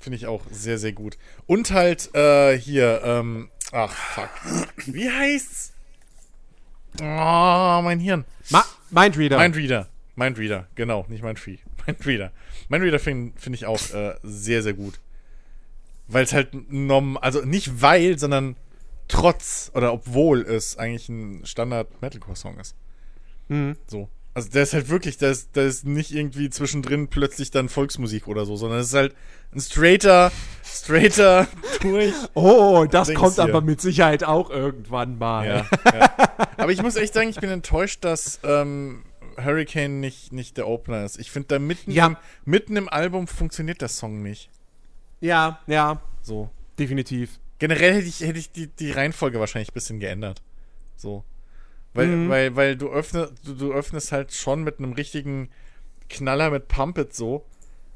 Finde 0.00 0.16
ich 0.16 0.26
auch 0.26 0.42
sehr, 0.50 0.78
sehr 0.78 0.92
gut. 0.92 1.16
Und 1.46 1.70
halt 1.70 2.12
äh, 2.14 2.58
hier, 2.58 3.00
ähm, 3.04 3.50
ach 3.70 3.92
fuck. 3.92 4.30
Wie 4.86 5.08
heißt's? 5.08 5.72
Oh, 7.00 7.80
mein 7.82 8.00
Hirn. 8.00 8.24
Ma 8.50 8.64
Mindreader. 8.90 9.38
Mindreader. 9.38 9.88
Mindreader, 10.14 10.66
genau, 10.74 11.06
nicht 11.08 11.22
Mindtree. 11.22 11.58
Mindreader. 11.86 12.32
Mindreader 12.68 12.98
finde 12.98 13.32
find 13.38 13.56
ich 13.56 13.66
auch 13.66 13.80
äh, 13.92 14.14
sehr, 14.22 14.62
sehr 14.62 14.74
gut. 14.74 15.00
Weil 16.08 16.24
es 16.24 16.32
halt 16.32 16.70
norm, 16.70 17.16
also 17.16 17.42
nicht 17.42 17.80
weil, 17.80 18.18
sondern 18.18 18.56
trotz 19.08 19.70
oder 19.74 19.92
obwohl 19.92 20.42
es 20.42 20.76
eigentlich 20.76 21.08
ein 21.08 21.44
Standard-Metalcore-Song 21.44 22.58
ist. 22.58 22.74
Mhm. 23.48 23.76
So. 23.86 24.08
Also 24.34 24.48
der 24.48 24.62
ist 24.62 24.72
halt 24.72 24.88
wirklich, 24.88 25.18
der 25.18 25.30
ist, 25.30 25.56
der 25.56 25.64
ist 25.64 25.84
nicht 25.84 26.10
irgendwie 26.10 26.48
zwischendrin 26.48 27.08
plötzlich 27.08 27.50
dann 27.50 27.68
Volksmusik 27.68 28.28
oder 28.28 28.46
so, 28.46 28.56
sondern 28.56 28.80
es 28.80 28.88
ist 28.88 28.94
halt 28.94 29.14
ein 29.54 29.60
straighter, 29.60 30.32
straighter 30.64 31.46
durch. 31.82 32.14
Oh, 32.32 32.86
das 32.90 33.08
Dings 33.08 33.20
kommt 33.20 33.34
hier. 33.34 33.44
aber 33.44 33.60
mit 33.60 33.82
Sicherheit 33.82 34.24
auch 34.24 34.48
irgendwann 34.48 35.18
mal. 35.18 35.46
Ja, 35.46 35.66
ja. 35.92 36.14
Aber 36.56 36.70
ich 36.70 36.82
muss 36.82 36.96
echt 36.96 37.12
sagen, 37.12 37.28
ich 37.28 37.40
bin 37.40 37.50
enttäuscht, 37.50 38.04
dass 38.04 38.40
ähm, 38.44 39.02
Hurricane 39.36 40.00
nicht, 40.00 40.32
nicht 40.32 40.56
der 40.56 40.66
Opener 40.68 41.04
ist. 41.04 41.18
Ich 41.18 41.30
finde, 41.30 41.48
da 41.48 41.58
mitten, 41.58 41.90
Ja. 41.90 42.06
im, 42.06 42.16
mitten 42.44 42.76
im 42.76 42.88
Album 42.88 43.26
funktioniert 43.26 43.80
der 43.80 43.88
Song 43.88 44.22
nicht. 44.22 44.50
ja, 45.20 45.60
ja, 45.66 46.00
So. 46.22 46.50
definitiv. 46.78 47.38
Generell 47.58 47.94
hätte 47.94 48.06
ich, 48.08 48.20
hätte 48.20 48.38
ich 48.38 48.50
die, 48.50 48.66
die 48.66 48.90
Reihenfolge 48.90 49.38
wahrscheinlich 49.38 49.70
ein 49.70 49.74
bisschen 49.74 50.00
geändert. 50.00 50.42
So. 50.96 51.24
Weil, 51.94 52.08
Mhm. 52.08 52.28
weil, 52.28 52.56
weil 52.56 52.76
du, 52.76 52.88
öffnest, 52.90 53.34
du, 53.44 53.54
du 53.54 53.72
öffnest 53.72 54.10
halt 54.12 54.32
schon 54.32 54.64
mit 54.64 54.78
einem 54.78 54.92
richtigen 54.94 55.48
Knaller 56.08 56.50
mit 56.50 56.66
Pump 56.68 56.98
It 56.98 57.14
so. 57.14 57.44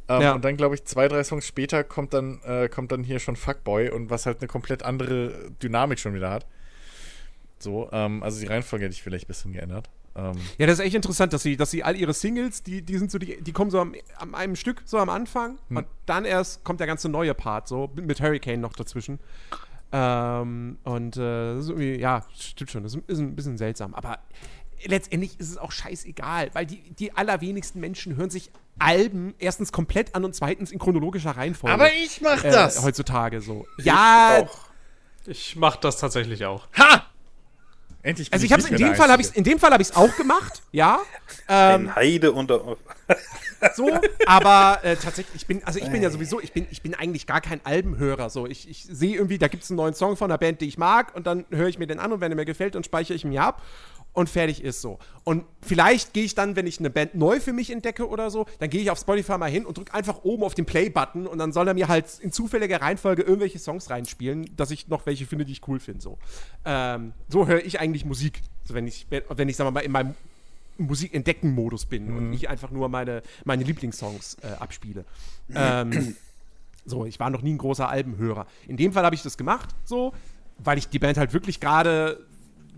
Ähm, 0.09 0.23
Ja. 0.23 0.33
Und 0.35 0.45
dann, 0.45 0.57
glaube 0.57 0.77
ich, 0.77 0.85
zwei, 0.85 1.09
drei 1.09 1.25
Songs 1.25 1.47
später 1.47 1.83
kommt 1.83 2.15
dann, 2.15 2.41
äh, 2.45 2.69
kommt 2.69 2.93
dann 2.93 3.03
hier 3.03 3.19
schon 3.19 3.35
Fuckboy 3.35 3.91
und 3.91 4.09
was 4.09 4.25
halt 4.27 4.39
eine 4.39 4.47
komplett 4.47 4.85
andere 4.85 5.51
Dynamik 5.63 5.99
schon 5.99 6.15
wieder 6.15 6.31
hat. 6.31 6.47
So, 7.59 7.89
ähm, 7.91 8.23
also 8.23 8.39
die 8.39 8.47
Reihenfolge 8.47 8.85
hätte 8.85 8.93
ich 8.95 9.03
vielleicht 9.03 9.25
ein 9.25 9.29
bisschen 9.29 9.53
geändert. 9.53 9.89
Ähm, 10.17 10.33
Ja, 10.59 10.67
das 10.67 10.79
ist 10.79 10.85
echt 10.85 10.95
interessant, 10.95 11.33
dass 11.33 11.43
sie, 11.43 11.57
dass 11.57 11.71
sie 11.71 11.85
all 11.85 11.97
ihre 11.97 12.15
Singles, 12.15 12.63
die, 12.63 12.83
die 12.83 12.99
sind 12.99 13.11
so, 13.11 13.19
die, 13.19 13.41
die 13.41 13.53
kommen 13.53 13.71
so 13.71 13.81
am, 13.81 13.95
am 14.19 14.35
einem 14.35 14.57
Stück, 14.57 14.83
so 14.85 14.99
am 14.99 15.11
Anfang. 15.11 15.59
Hm. 15.69 15.79
Und 15.79 15.87
dann 16.07 16.25
erst 16.25 16.65
kommt 16.65 16.81
der 16.81 16.87
ganze 16.87 17.09
neue 17.09 17.35
Part, 17.35 17.69
so 17.69 17.91
mit 17.95 18.21
Hurricane 18.21 18.61
noch 18.61 18.73
dazwischen. 18.73 19.21
Ähm, 19.93 20.79
und 20.85 21.17
äh, 21.17 21.55
das 21.55 21.65
ist 21.65 21.69
irgendwie, 21.69 21.97
ja, 21.97 22.25
stimmt 22.39 22.71
schon, 22.71 22.83
das 22.83 22.95
ist, 22.95 23.19
ein 23.19 23.37
bisschen 23.37 23.57
seltsam. 23.57 23.95
Aber 23.95 24.19
letztendlich 24.85 25.39
ist 25.39 25.51
es 25.51 25.59
auch 25.59 25.73
scheißegal, 25.73 26.51
weil 26.55 26.67
die, 26.67 26.81
die 26.95 27.13
allerwenigsten 27.13 27.81
Menschen 27.81 28.17
hören 28.17 28.31
sich 28.31 28.51
Alben 28.79 29.35
erstens 29.39 29.73
komplett 29.73 30.15
an 30.15 30.25
und 30.25 30.35
zweitens 30.35 30.71
in 30.71 30.79
chronologischer 30.79 31.31
Reihenfolge. 31.31 31.73
aber 31.73 31.93
ich 31.95 32.21
mach 32.21 32.45
äh, 32.45 32.51
das! 32.51 32.83
heutzutage 32.83 33.41
so. 33.41 33.67
Ja, 33.79 34.43
auch. 34.43 34.67
Ich 35.25 35.57
mache 35.57 35.79
das 35.81 35.99
tatsächlich 35.99 36.45
auch. 36.45 36.69
Ha! 36.79 37.07
Endlich 38.07 38.33
also 38.33 38.47
ich 38.47 38.53
hab's 38.53 38.70
nicht 38.70 38.81
in 38.81 38.87
dem 38.87 38.95
Fall 38.95 39.11
habe 39.11 39.20
ich 39.20 39.35
in 39.35 39.43
dem 39.43 39.59
Fall 39.59 39.73
habe 39.73 39.83
ich 39.83 39.89
es 39.89 39.97
auch 39.97 40.15
gemacht, 40.16 40.62
ja. 40.70 41.01
Ähm, 41.49 41.89
Ein 41.89 41.97
Heide 41.97 42.31
unter. 42.31 42.77
so, 43.74 43.91
aber 44.27 44.78
äh, 44.85 44.95
tatsächlich, 44.95 45.35
ich 45.35 45.47
bin, 45.47 45.65
also 45.65 45.81
ich 45.81 45.91
bin 45.91 46.03
ja 46.03 46.11
sowieso, 46.11 46.41
ich 46.41 46.53
bin, 46.53 46.69
ich 46.70 46.83
bin 46.83 46.95
eigentlich 46.95 47.27
gar 47.27 47.41
kein 47.41 47.61
Albenhörer. 47.65 48.31
So, 48.31 48.47
ich, 48.47 48.70
ich 48.70 48.87
sehe 48.89 49.16
irgendwie, 49.16 49.39
da 49.39 49.49
gibt 49.49 49.65
es 49.65 49.70
einen 49.70 49.78
neuen 49.78 49.95
Song 49.95 50.16
von 50.16 50.31
einer 50.31 50.39
Band, 50.39 50.61
die 50.61 50.69
ich 50.69 50.78
mag, 50.78 51.16
und 51.16 51.27
dann 51.27 51.47
höre 51.51 51.66
ich 51.66 51.81
mir 51.81 51.89
den 51.89 51.99
an 51.99 52.12
und 52.12 52.20
wenn 52.20 52.31
er 52.31 52.37
mir 52.37 52.45
gefällt, 52.45 52.77
dann 52.77 52.85
speichere 52.85 53.15
ich 53.15 53.24
ihn 53.24 53.31
mir 53.31 53.43
ab 53.43 53.61
und 54.17 54.31
fertig 54.31 54.65
ist 54.65 54.81
so. 54.81 54.99
Und 55.25 55.45
vielleicht 55.61 56.15
gehe 56.15 56.25
ich 56.25 56.35
dann, 56.35 56.57
wenn 56.57 56.67
ich 56.67 56.79
eine 56.79 56.89
Band 56.89 57.15
neu 57.15 57.39
für 57.39 57.53
mich 57.53 57.71
entdecke 57.71 58.09
oder 58.09 58.31
so, 58.31 58.47
dann 58.59 58.71
gehe 58.71 58.81
ich 58.81 58.91
auf 58.91 58.99
Spotify 58.99 59.37
mal 59.37 59.51
hin 59.51 59.67
und 59.67 59.77
drücke 59.77 59.93
einfach 59.93 60.25
oben 60.25 60.43
auf 60.43 60.55
den 60.55 60.65
Play-Button 60.65 61.27
und 61.27 61.39
dann 61.39 61.53
soll 61.53 61.69
er 61.69 61.75
mir 61.75 61.89
halt 61.89 62.07
in 62.21 62.33
zufälliger 62.33 62.81
Reihenfolge 62.81 63.23
irgendwelche 63.23 63.59
Songs 63.59 63.91
reinspielen, 63.91 64.51
dass 64.57 64.71
ich 64.71 64.89
noch 64.89 65.05
welche 65.05 65.27
finde, 65.27 65.45
die 65.45 65.53
ich 65.53 65.69
cool 65.69 65.79
finde. 65.81 66.01
So, 66.01 66.19
ähm, 66.65 67.13
so 67.29 67.47
höre 67.47 67.63
ich 67.63 67.79
eigentlich 67.79 68.07
Musik. 68.07 68.41
So, 68.65 68.73
wenn 68.73 68.87
ich, 68.87 69.07
wenn, 69.11 69.49
ich, 69.51 69.57
sagen 69.57 69.69
wir 69.69 69.73
mal, 69.73 69.81
in 69.81 69.93
meinem 69.93 70.15
Musikentdecken-Modus 70.79 71.85
bin 71.85 72.17
und 72.17 72.31
nicht 72.31 72.49
einfach 72.49 72.71
nur 72.71 72.89
meine, 72.89 73.23
meine 73.45 73.65
Lieblingssongs 73.65 74.39
äh, 74.43 74.47
abspiele. 74.59 75.05
ähm, 75.55 76.17
so, 76.87 77.05
ich 77.05 77.21
war 77.21 77.29
noch 77.29 77.43
nie 77.43 77.53
ein 77.53 77.59
großer 77.59 77.87
Albenhörer. 77.87 78.47
In 78.67 78.79
dem 78.79 78.93
Fall 78.93 79.05
habe 79.05 79.15
ich 79.15 79.23
das 79.23 79.37
gemacht, 79.37 79.75
so, 79.85 80.15
weil 80.59 80.79
ich 80.79 80.89
die 80.89 80.99
Band 80.99 81.19
halt 81.19 81.35
wirklich 81.35 81.61
gerade 81.61 82.25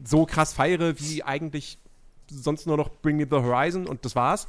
so 0.05 0.27
krass 0.27 0.53
feiere, 0.53 0.99
wie 0.99 1.23
eigentlich 1.23 1.79
sonst 2.31 2.67
nur 2.67 2.77
noch 2.77 2.91
Bring 3.03 3.17
Me 3.17 3.27
the 3.29 3.37
Horizon 3.37 3.87
und 3.87 4.05
das 4.05 4.15
war's. 4.15 4.49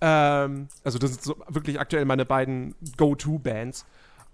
Ähm, 0.00 0.68
also, 0.82 0.98
das 0.98 1.12
sind 1.12 1.22
so 1.22 1.36
wirklich 1.48 1.78
aktuell 1.78 2.04
meine 2.04 2.24
beiden 2.24 2.74
Go-To-Bands. 2.96 3.86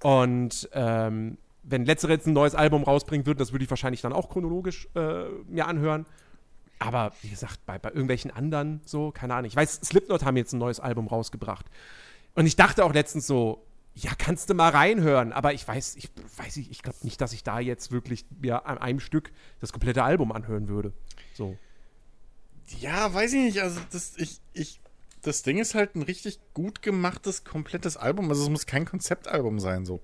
Und 0.03 0.69
ähm, 0.73 1.39
wenn 1.63 1.85
letztere 1.85 2.13
jetzt 2.13 2.27
ein 2.27 2.33
neues 2.33 2.55
Album 2.55 2.85
rausbringen 2.85 3.27
würden, 3.27 3.39
das 3.39 3.53
würde 3.53 3.65
ich 3.65 3.71
wahrscheinlich 3.71 4.01
dann 4.01 4.13
auch 4.13 4.29
chronologisch 4.29 4.89
äh, 4.95 5.25
mir 5.49 5.67
anhören. 5.67 6.07
Aber 6.79 7.13
wie 7.23 7.29
gesagt, 7.29 7.61
bei, 7.67 7.79
bei 7.79 7.91
irgendwelchen 7.91 8.31
anderen 8.31 8.81
so, 8.85 9.11
keine 9.11 9.35
Ahnung. 9.35 9.47
Ich 9.47 9.57
weiß, 9.57 9.81
Slipknot 9.85 10.25
haben 10.25 10.37
jetzt 10.37 10.53
ein 10.53 10.59
neues 10.59 10.81
Album 10.81 11.09
rausgebracht. 11.09 11.67
Und 12.35 12.47
ich 12.47 12.57
dachte 12.57 12.85
auch 12.85 12.95
letztens 12.95 13.27
so, 13.27 13.67
ja, 14.01 14.13
kannst 14.17 14.49
du 14.49 14.55
mal 14.55 14.71
reinhören. 14.71 15.33
Aber 15.33 15.53
ich 15.55 15.67
weiß, 15.67 15.97
ich 15.97 16.11
weiß 16.37 16.57
nicht, 16.57 16.71
ich 16.71 16.83
glaube 16.83 16.99
nicht, 17.03 17.21
dass 17.21 17.33
ich 17.33 17.43
da 17.43 17.59
jetzt 17.61 17.91
wirklich 17.91 18.27
mir 18.41 18.67
an 18.67 18.79
einem 18.79 19.01
Stück 19.01 19.33
das 19.61 19.73
komplette 19.73 20.05
Album 20.05 20.33
anhören 20.33 20.69
würde. 20.69 20.93
So. 21.35 21.57
Ja, 22.81 23.13
weiß 23.13 23.33
ich 23.33 23.45
nicht. 23.45 23.63
Also, 23.63 23.81
das, 23.91 24.17
ich, 24.17 24.41
ich, 24.53 24.81
das 25.23 25.43
Ding 25.43 25.59
ist 25.59 25.75
halt 25.75 25.97
ein 25.97 26.03
richtig 26.03 26.39
gut 26.55 26.83
gemachtes, 26.83 27.45
komplettes 27.45 27.97
Album. 27.97 28.29
Also, 28.29 28.45
es 28.45 28.51
muss 28.51 28.67
kein 28.67 28.85
Konzeptalbum 28.85 29.59
sein, 29.59 29.85
so. 29.85 30.01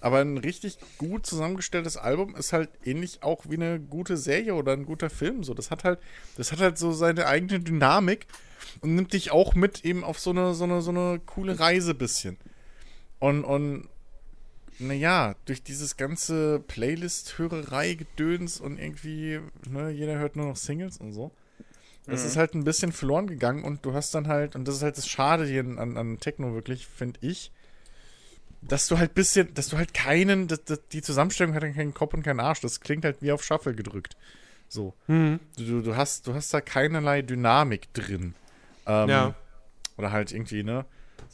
Aber 0.00 0.20
ein 0.20 0.38
richtig 0.38 0.78
gut 0.98 1.24
zusammengestelltes 1.24 1.96
Album 1.96 2.36
ist 2.36 2.52
halt 2.52 2.68
ähnlich 2.84 3.22
auch 3.22 3.44
wie 3.48 3.54
eine 3.54 3.80
gute 3.80 4.16
Serie 4.16 4.54
oder 4.54 4.72
ein 4.72 4.86
guter 4.86 5.08
Film. 5.08 5.42
So, 5.42 5.54
das 5.54 5.70
hat 5.70 5.84
halt, 5.84 6.00
das 6.36 6.52
hat 6.52 6.60
halt 6.60 6.78
so 6.78 6.92
seine 6.92 7.26
eigene 7.26 7.60
Dynamik 7.60 8.26
und 8.80 8.94
nimmt 8.94 9.12
dich 9.12 9.30
auch 9.30 9.54
mit 9.54 9.84
eben 9.84 10.04
auf 10.04 10.18
so 10.18 10.30
eine, 10.30 10.54
so 10.54 10.64
eine, 10.64 10.82
so 10.82 10.90
eine 10.90 11.20
coole 11.24 11.58
Reise 11.58 11.94
bisschen. 11.94 12.36
Und, 13.18 13.44
und 13.44 13.88
naja, 14.78 15.34
durch 15.46 15.62
dieses 15.62 15.96
ganze 15.96 16.60
Playlist-Hörerei-Gedöns 16.68 18.60
und 18.60 18.78
irgendwie, 18.78 19.40
ne, 19.68 19.90
jeder 19.90 20.18
hört 20.18 20.36
nur 20.36 20.46
noch 20.46 20.56
Singles 20.56 20.98
und 20.98 21.12
so. 21.12 21.30
Das 22.08 22.24
ist 22.24 22.36
halt 22.36 22.54
ein 22.54 22.62
bisschen 22.62 22.92
verloren 22.92 23.26
gegangen 23.26 23.64
und 23.64 23.84
du 23.84 23.92
hast 23.92 24.14
dann 24.14 24.28
halt, 24.28 24.54
und 24.54 24.68
das 24.68 24.76
ist 24.76 24.82
halt 24.82 24.96
das 24.96 25.08
Schade 25.08 25.44
hier 25.44 25.60
an, 25.60 25.96
an 25.96 26.20
Techno 26.20 26.54
wirklich, 26.54 26.86
finde 26.86 27.18
ich, 27.20 27.50
dass 28.62 28.86
du 28.86 28.96
halt 28.98 29.12
bisschen, 29.14 29.52
dass 29.54 29.68
du 29.68 29.76
halt 29.76 29.92
keinen, 29.92 30.46
das, 30.46 30.62
das, 30.64 30.80
die 30.92 31.02
Zusammenstellung 31.02 31.54
hat 31.54 31.64
dann 31.64 31.74
keinen 31.74 31.94
Kopf 31.94 32.14
und 32.14 32.22
keinen 32.22 32.38
Arsch. 32.38 32.60
Das 32.60 32.80
klingt 32.80 33.04
halt 33.04 33.22
wie 33.22 33.32
auf 33.32 33.42
Shuffle 33.42 33.74
gedrückt. 33.74 34.16
So. 34.68 34.94
Du, 35.56 35.64
du, 35.64 35.82
du, 35.82 35.96
hast, 35.96 36.28
du 36.28 36.34
hast 36.34 36.54
da 36.54 36.60
keinerlei 36.60 37.22
Dynamik 37.22 37.92
drin. 37.92 38.34
Ähm, 38.86 39.08
Ja. 39.08 39.34
Oder 39.96 40.12
halt 40.12 40.30
irgendwie, 40.30 40.62
ne? 40.62 40.84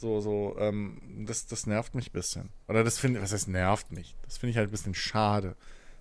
So, 0.03 0.19
so, 0.19 0.57
ähm, 0.59 0.97
das, 1.25 1.47
das 1.47 1.65
nervt 1.65 1.95
mich 1.95 2.09
ein 2.09 2.11
bisschen. 2.11 2.49
Oder 2.67 2.83
das 2.83 2.99
finde 2.99 3.21
was 3.21 3.31
heißt 3.31 3.47
nervt 3.47 3.93
mich? 3.93 4.17
Das 4.25 4.37
finde 4.37 4.51
ich 4.51 4.57
halt 4.57 4.67
ein 4.67 4.71
bisschen 4.71 4.95
schade. 4.95 5.55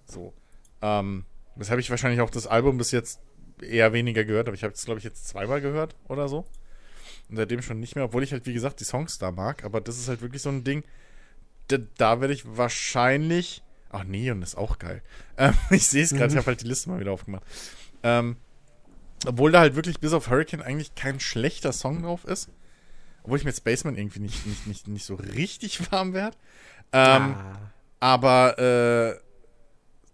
So. 0.06 0.34
Ähm, 0.80 1.24
das 1.54 1.70
habe 1.70 1.80
ich 1.80 1.88
wahrscheinlich 1.88 2.20
auch 2.20 2.30
das 2.30 2.48
Album 2.48 2.78
bis 2.78 2.90
jetzt 2.90 3.20
eher 3.60 3.92
weniger 3.92 4.24
gehört, 4.24 4.48
aber 4.48 4.56
ich 4.56 4.64
habe 4.64 4.74
es, 4.74 4.84
glaube 4.84 4.98
ich, 4.98 5.04
jetzt 5.04 5.28
zweimal 5.28 5.60
gehört 5.60 5.94
oder 6.08 6.28
so. 6.28 6.38
Und 7.28 7.36
seitdem 7.36 7.62
schon 7.62 7.78
nicht 7.78 7.94
mehr, 7.94 8.06
obwohl 8.06 8.24
ich 8.24 8.32
halt, 8.32 8.44
wie 8.44 8.52
gesagt, 8.52 8.80
die 8.80 8.84
Songs 8.84 9.18
da 9.18 9.30
mag. 9.30 9.62
Aber 9.62 9.80
das 9.80 9.96
ist 10.00 10.08
halt 10.08 10.20
wirklich 10.20 10.42
so 10.42 10.48
ein 10.48 10.64
Ding, 10.64 10.82
da, 11.68 11.78
da 11.96 12.20
werde 12.20 12.34
ich 12.34 12.44
wahrscheinlich. 12.44 13.62
Ach, 13.88 14.02
Neon 14.02 14.42
ist 14.42 14.56
auch 14.56 14.80
geil. 14.80 15.00
Ähm, 15.38 15.54
ich 15.70 15.86
sehe 15.86 16.02
es 16.02 16.10
gerade, 16.10 16.32
ich 16.32 16.36
habe 16.38 16.48
halt 16.48 16.60
die 16.60 16.66
Liste 16.66 16.90
mal 16.90 16.98
wieder 16.98 17.12
aufgemacht. 17.12 17.44
Ähm, 18.02 18.34
obwohl 19.28 19.52
da 19.52 19.60
halt 19.60 19.76
wirklich 19.76 20.00
bis 20.00 20.12
auf 20.12 20.28
Hurricane 20.28 20.60
eigentlich 20.60 20.96
kein 20.96 21.20
schlechter 21.20 21.72
Song 21.72 22.02
drauf 22.02 22.24
ist. 22.24 22.50
Obwohl 23.22 23.38
ich 23.38 23.44
mit 23.44 23.56
Spaceman 23.56 23.96
irgendwie 23.96 24.20
nicht, 24.20 24.46
nicht, 24.46 24.66
nicht, 24.66 24.88
nicht 24.88 25.04
so 25.04 25.14
richtig 25.14 25.92
warm 25.92 26.12
werde. 26.12 26.36
Ähm, 26.92 27.34
Ah. 27.34 27.72
Aber 28.00 28.58
äh, 28.58 29.20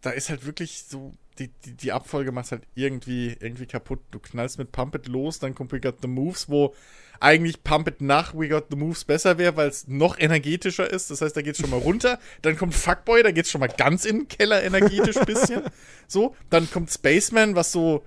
da 0.02 0.10
ist 0.10 0.28
halt 0.28 0.44
wirklich 0.44 0.84
so, 0.88 1.14
die, 1.38 1.48
die, 1.64 1.74
die 1.74 1.92
Abfolge 1.92 2.32
macht 2.32 2.50
halt 2.50 2.64
irgendwie, 2.74 3.36
irgendwie 3.40 3.66
kaputt. 3.66 4.00
Du 4.10 4.18
knallst 4.18 4.58
mit 4.58 4.72
Pump 4.72 4.94
It 4.94 5.08
los, 5.08 5.38
dann 5.38 5.54
kommt 5.54 5.72
We 5.72 5.80
Got 5.80 6.02
the 6.02 6.08
Moves, 6.08 6.50
wo 6.50 6.74
eigentlich 7.20 7.64
Pump 7.64 7.88
It 7.88 8.00
nach 8.00 8.34
We 8.34 8.48
Got 8.48 8.66
the 8.70 8.76
Moves 8.76 9.04
besser 9.04 9.38
wäre, 9.38 9.56
weil 9.56 9.68
es 9.68 9.88
noch 9.88 10.18
energetischer 10.18 10.88
ist. 10.90 11.10
Das 11.10 11.20
heißt, 11.20 11.36
da 11.36 11.42
geht's 11.42 11.60
schon 11.60 11.70
mal 11.70 11.80
runter. 11.80 12.18
Dann 12.42 12.56
kommt 12.56 12.74
Fuckboy, 12.74 13.22
da 13.22 13.30
geht's 13.30 13.50
schon 13.50 13.60
mal 13.60 13.68
ganz 13.68 14.04
in 14.04 14.18
den 14.18 14.28
Keller 14.28 14.62
energetisch 14.62 15.16
bisschen. 15.20 15.62
So, 16.10 16.34
dann 16.48 16.70
kommt 16.70 16.90
Spaceman, 16.90 17.54
was 17.54 17.70
so 17.70 18.02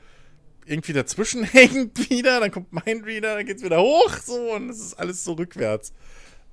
irgendwie 0.65 0.93
dazwischen 0.93 1.43
hängt 1.45 2.09
wieder. 2.09 2.39
Dann 2.39 2.51
kommt 2.51 2.71
Mindreader, 2.73 3.35
dann 3.35 3.45
geht's 3.45 3.63
wieder 3.63 3.81
hoch. 3.81 4.17
So, 4.23 4.53
und 4.53 4.69
es 4.69 4.79
ist 4.79 4.93
alles 4.95 5.23
so 5.23 5.33
rückwärts. 5.33 5.93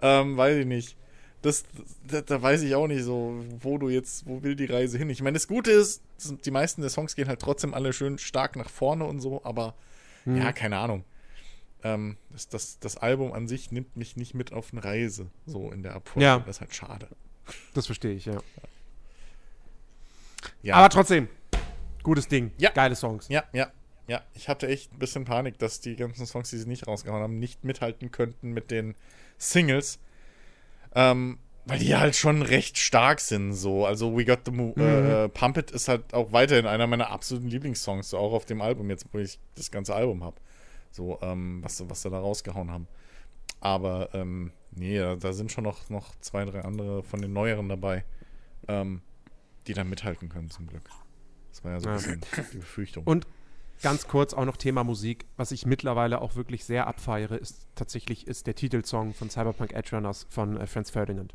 Ähm, 0.01 0.37
weiß 0.37 0.59
ich 0.59 0.67
nicht. 0.67 0.97
Das, 1.43 1.65
da, 2.07 2.21
da 2.21 2.43
weiß 2.43 2.63
ich 2.63 2.75
auch 2.75 2.89
nicht 2.89 3.05
so, 3.05 3.45
wo 3.61 3.79
du 3.79 3.89
jetzt, 3.89 4.27
wo 4.27 4.43
will 4.43 4.57
die 4.57 4.65
Reise 4.65 4.99
hin? 4.99 5.09
Ich 5.09 5.23
meine, 5.23 5.35
das 5.35 5.47
Gute 5.47 5.71
ist, 5.71 6.03
das- 6.17 6.35
die 6.39 6.51
meisten 6.51 6.81
der 6.81 6.91
Songs 6.91 7.15
gehen 7.15 7.29
halt 7.29 7.41
trotzdem 7.41 7.75
alle 7.75 7.93
schön 7.93 8.19
stark 8.19 8.57
nach 8.57 8.69
vorne 8.71 9.05
und 9.05 9.21
so, 9.21 9.45
aber 9.45 9.75
ja, 10.27 10.53
keine 10.53 10.77
Ahnung. 10.79 11.05
Ähm, 11.85 12.17
das, 12.31 12.49
das, 12.49 12.79
das 12.81 12.97
Album 12.97 13.33
an 13.33 13.47
sich 13.47 13.71
nimmt 13.71 13.97
mich 13.97 14.17
nicht 14.17 14.35
mit 14.35 14.53
auf 14.53 14.73
eine 14.73 14.83
Reise, 14.85 15.31
so 15.47 15.71
in 15.71 15.83
der 15.85 15.95
Abfolge. 15.95 16.25
Ja. 16.27 16.41
Das 16.41 16.57
ist 16.57 16.61
halt 16.61 16.75
schade. 16.75 17.09
Das 17.73 17.87
verstehe 17.87 18.13
ich, 18.15 18.27
ja. 18.27 18.39
Ja, 20.63 20.75
Aber 20.75 20.89
trotzdem, 20.89 21.29
gutes 22.03 22.29
Ding. 22.29 22.51
Ja. 22.59 22.71
Geile 22.71 22.97
Songs. 22.97 23.29
ja, 23.29 23.45
ja, 23.53 23.71
ja. 24.09 24.23
Ich 24.35 24.49
hatte 24.49 24.67
echt 24.67 24.93
ein 24.93 24.99
bisschen 24.99 25.25
Panik, 25.25 25.59
dass 25.59 25.81
die 25.81 25.95
ganzen 25.97 26.27
Songs, 26.27 26.51
die 26.51 26.59
sie 26.59 26.67
nicht 26.69 26.87
rausgehauen 26.89 27.23
haben, 27.23 27.39
nicht 27.39 27.63
mithalten 27.65 28.11
könnten 28.11 28.51
mit 28.53 28.71
den 28.71 28.95
Singles. 29.39 29.99
Ähm, 30.95 31.39
weil 31.67 31.79
die 31.81 31.95
halt 31.95 32.17
schon 32.17 32.41
recht 32.41 32.79
stark 32.79 33.21
sind, 33.21 33.53
so. 33.53 33.85
Also 33.85 34.17
We 34.17 34.25
Got 34.25 34.41
the 34.47 34.51
Mo 34.51 34.73
äh, 34.79 35.25
äh, 35.25 35.29
Pump 35.29 35.59
It 35.59 35.71
ist 35.71 35.87
halt 35.89 36.15
auch 36.15 36.33
weiterhin 36.33 36.67
einer 36.67 36.87
meiner 36.87 37.11
absoluten 37.11 37.49
Lieblingssongs, 37.49 38.09
so 38.11 38.19
auch 38.19 38.33
auf 38.33 38.47
dem 38.47 38.63
Album, 38.63 38.89
jetzt 38.89 39.07
wo 39.13 39.19
ich 39.19 39.39
das 39.55 39.71
ganze 39.71 39.95
Album 39.95 40.25
habe. 40.25 40.37
So, 40.91 41.19
ähm, 41.21 41.63
was, 41.63 41.77
sie- 41.77 41.89
was 41.91 42.01
sie 42.01 42.09
da 42.11 42.19
rausgehauen 42.19 42.71
haben. 42.71 42.89
Aber, 43.61 44.09
ähm, 44.15 44.51
nee, 44.71 44.99
da, 44.99 45.17
da 45.17 45.33
sind 45.35 45.53
schon 45.53 45.65
noch, 45.65 45.91
noch 45.91 46.15
zwei, 46.21 46.47
drei 46.47 46.63
andere 46.63 47.03
von 47.03 47.21
den 47.21 47.35
neueren 47.35 47.69
dabei, 47.69 48.05
ähm, 48.67 49.03
die 49.67 49.75
da 49.75 49.85
mithalten 49.85 50.31
können, 50.31 50.49
zum 50.49 50.67
Glück. 50.69 50.89
Das 51.51 51.65
war 51.65 51.73
ja 51.73 51.81
so 51.81 51.89
ein 51.91 51.97
bisschen 51.97 52.47
die 52.53 52.59
Befürchtung. 52.59 53.05
Und 53.05 53.27
ganz 53.83 54.07
kurz 54.09 54.35
auch 54.35 54.45
noch 54.45 54.57
Thema 54.57 54.85
Musik. 54.85 55.27
Was 55.37 55.51
ich 55.51 55.67
mittlerweile 55.67 56.21
auch 56.21 56.37
wirklich 56.37 56.65
sehr 56.65 56.87
abfeiere, 56.87 57.37
ist 57.37 57.67
tatsächlich 57.75 58.27
ist 58.27 58.47
der 58.47 58.55
Titelsong 58.55 59.15
von 59.15 59.31
Cyberpunk 59.31 59.73
Edge 59.73 59.97
Runners 59.97 60.27
von 60.31 60.61
äh, 60.61 60.67
Franz 60.67 60.91
Ferdinand. 60.91 61.35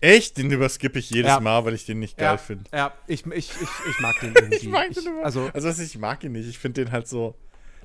Echt? 0.00 0.36
Den 0.36 0.50
überskippe 0.50 0.98
ich 0.98 1.10
jedes 1.10 1.30
Ja. 1.30 1.40
Mal, 1.40 1.64
weil 1.64 1.74
ich 1.74 1.86
den 1.86 1.98
nicht 1.98 2.18
geil 2.18 2.32
ja, 2.32 2.36
finde. 2.36 2.64
Ja, 2.72 2.92
ich, 3.06 3.24
ich, 3.26 3.32
ich, 3.50 3.68
ich 3.90 4.00
mag 4.00 4.20
den 4.20 4.34
irgendwie. 4.36 4.56
Ich 4.56 4.68
mag 4.68 4.92
den 4.92 5.06
immer. 5.06 5.24
Also, 5.24 5.50
Also, 5.54 5.82
ich 5.82 5.98
mag 5.98 6.22
ihn 6.24 6.32
nicht. 6.32 6.48
Ich 6.48 6.58
finde 6.58 6.84
den 6.84 6.92
halt 6.92 7.08
so. 7.08 7.34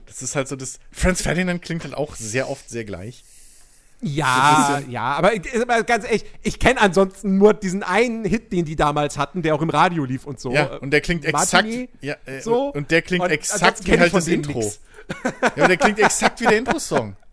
Das 0.05 0.21
ist 0.21 0.35
halt 0.35 0.47
so 0.47 0.55
das. 0.55 0.79
Franz 0.91 1.21
Ferdinand 1.21 1.61
klingt 1.61 1.83
halt 1.83 1.93
auch 1.93 2.15
sehr 2.15 2.49
oft 2.49 2.69
sehr 2.69 2.83
gleich. 2.83 3.23
Ja, 4.01 4.81
ja, 4.89 5.01
aber, 5.03 5.31
aber 5.61 5.83
ganz 5.83 6.05
ehrlich, 6.05 6.25
ich 6.41 6.59
kenne 6.59 6.79
ansonsten 6.81 7.37
nur 7.37 7.53
diesen 7.53 7.83
einen 7.83 8.23
Hit, 8.25 8.51
den 8.51 8.65
die 8.65 8.75
damals 8.75 9.17
hatten, 9.17 9.41
der 9.41 9.55
auch 9.55 9.61
im 9.61 9.69
Radio 9.69 10.05
lief 10.05 10.25
und 10.25 10.39
so. 10.39 10.53
ja, 10.53 10.75
und 10.77 10.91
der 10.91 11.01
klingt 11.01 11.25
Äh, 11.25 11.29
exakt. 11.29 11.53
Martini, 11.65 11.89
Ja, 12.01 12.15
äh, 12.25 12.41
so. 12.41 12.69
Und 12.73 12.91
der 12.91 13.01
klingt 13.01 13.23
Und 13.23 13.29
exakt 13.31 13.85
wie 13.87 13.99
halt 13.99 14.13
das 14.13 14.27
Intro. 14.27 14.59
nix. 14.59 14.79
Ja, 15.55 15.63
und 15.63 15.69
der 15.69 15.77
klingt 15.77 15.99
exakt 15.99 16.39
wie 16.41 16.45
der 16.45 16.57
Intro-Song. 16.57 17.15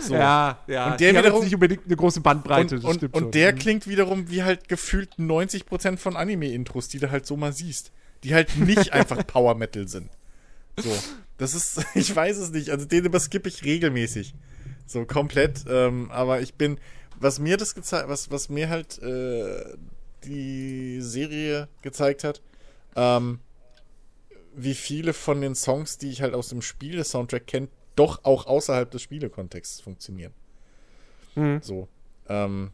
So. 0.00 0.14
Ja, 0.14 0.58
ja. 0.68 0.92
Und 0.92 1.00
der 1.00 1.12
die 1.12 1.18
wiederum- 1.18 1.42
nicht 1.42 1.54
unbedingt 1.54 1.84
eine 1.86 1.96
große 1.96 2.20
Bandbreite, 2.20 2.76
Und, 2.76 3.02
und, 3.02 3.12
und 3.14 3.34
der 3.34 3.52
Mhm. 3.52 3.58
klingt 3.58 3.88
wiederum 3.88 4.30
wie 4.30 4.44
halt 4.44 4.68
gefühlt 4.68 5.10
90% 5.18 5.96
von 5.96 6.14
Anime-Intros, 6.16 6.86
die 6.88 7.00
du 7.00 7.10
halt 7.10 7.26
so 7.26 7.36
mal 7.36 7.52
siehst. 7.52 7.90
Die 8.22 8.34
halt 8.34 8.56
nicht 8.56 8.92
einfach 8.92 9.26
Power 9.26 9.56
Metal 9.56 9.88
sind. 9.88 10.10
So. 10.76 10.96
Das 11.38 11.54
ist, 11.54 11.84
ich 11.96 12.14
weiß 12.14 12.36
es 12.36 12.50
nicht. 12.52 12.70
Also 12.70 12.84
den 12.86 13.04
überskippe 13.04 13.48
ich 13.48 13.64
regelmäßig. 13.64 14.34
So 14.86 15.04
komplett. 15.04 15.64
Ähm, 15.68 16.10
aber 16.10 16.40
ich 16.40 16.54
bin, 16.54 16.78
was 17.18 17.38
mir 17.38 17.56
das 17.56 17.74
gezeigt, 17.74 18.08
was, 18.08 18.30
was 18.30 18.48
mir 18.48 18.68
halt 18.68 19.02
äh, 19.02 19.76
die 20.24 21.00
Serie 21.00 21.68
gezeigt 21.82 22.24
hat, 22.24 22.42
ähm, 22.96 23.40
wie 24.54 24.74
viele 24.74 25.12
von 25.12 25.40
den 25.40 25.54
Songs, 25.54 25.98
die 25.98 26.10
ich 26.10 26.22
halt 26.22 26.34
aus 26.34 26.48
dem 26.48 26.62
Spiele-Soundtrack 26.62 27.46
kenne, 27.46 27.68
doch 27.96 28.24
auch 28.24 28.46
außerhalb 28.46 28.90
des 28.90 29.02
Spielekontexts 29.02 29.80
funktionieren. 29.80 30.32
Mhm. 31.34 31.60
So. 31.62 31.88
Ähm, 32.28 32.70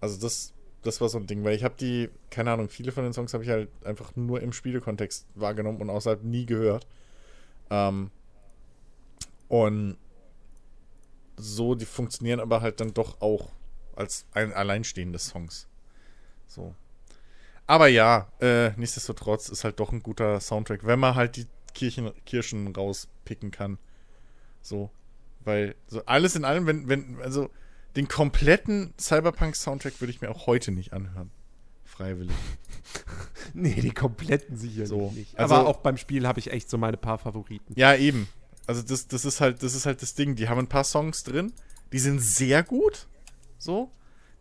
also 0.00 0.20
das, 0.20 0.52
das 0.82 1.00
war 1.00 1.08
so 1.08 1.18
ein 1.18 1.26
Ding, 1.26 1.44
weil 1.44 1.56
ich 1.56 1.64
habe 1.64 1.74
die, 1.78 2.10
keine 2.30 2.52
Ahnung, 2.52 2.68
viele 2.68 2.92
von 2.92 3.04
den 3.04 3.12
Songs 3.12 3.34
habe 3.34 3.44
ich 3.44 3.50
halt 3.50 3.68
einfach 3.84 4.14
nur 4.16 4.40
im 4.40 4.52
Spielekontext 4.52 5.26
wahrgenommen 5.34 5.80
und 5.80 5.90
außerhalb 5.90 6.22
nie 6.22 6.46
gehört. 6.46 6.86
Ähm, 7.70 8.10
und 9.48 9.96
so, 11.36 11.74
die 11.74 11.84
funktionieren 11.86 12.40
aber 12.40 12.60
halt 12.60 12.80
dann 12.80 12.94
doch 12.94 13.20
auch 13.20 13.52
als 13.94 14.26
ein 14.32 14.52
alleinstehende 14.52 15.18
Songs. 15.18 15.68
So. 16.46 16.74
Aber 17.66 17.88
ja, 17.88 18.30
äh, 18.40 18.70
nichtsdestotrotz 18.76 19.48
ist 19.48 19.64
halt 19.64 19.80
doch 19.80 19.92
ein 19.92 20.02
guter 20.02 20.40
Soundtrack, 20.40 20.86
wenn 20.86 21.00
man 21.00 21.14
halt 21.14 21.36
die 21.36 21.46
Kirchen, 21.74 22.12
Kirschen 22.24 22.74
rauspicken 22.74 23.50
kann. 23.50 23.78
So. 24.62 24.90
Weil, 25.44 25.74
so 25.86 26.04
alles 26.06 26.36
in 26.36 26.44
allem, 26.44 26.66
wenn, 26.66 26.88
wenn, 26.88 27.20
also 27.20 27.50
den 27.96 28.08
kompletten 28.08 28.92
Cyberpunk-Soundtrack 28.98 30.00
würde 30.00 30.10
ich 30.12 30.20
mir 30.20 30.30
auch 30.30 30.46
heute 30.46 30.70
nicht 30.72 30.92
anhören. 30.92 31.30
Freiwillig. 31.84 32.34
Nee, 33.54 33.80
die 33.80 33.92
kompletten 33.92 34.56
sicherlich 34.56 34.88
So, 34.88 35.12
nicht. 35.12 35.38
also- 35.38 35.54
Aber 35.54 35.68
auch 35.68 35.76
beim 35.78 35.96
Spiel 35.96 36.26
habe 36.26 36.40
ich 36.40 36.50
echt 36.50 36.68
so 36.68 36.78
meine 36.78 36.96
paar 36.96 37.16
Favoriten. 37.18 37.72
Ja, 37.76 37.94
eben. 37.94 38.28
Also 38.66 38.82
das, 38.82 39.06
das 39.08 39.24
ist 39.24 39.40
halt, 39.40 39.62
das 39.62 39.74
ist 39.74 39.86
halt 39.86 40.02
das 40.02 40.14
Ding. 40.14 40.34
Die 40.34 40.48
haben 40.48 40.58
ein 40.58 40.68
paar 40.68 40.84
Songs 40.84 41.24
drin, 41.24 41.52
die 41.92 41.98
sind 41.98 42.20
sehr 42.20 42.62
gut. 42.62 43.06
So. 43.58 43.90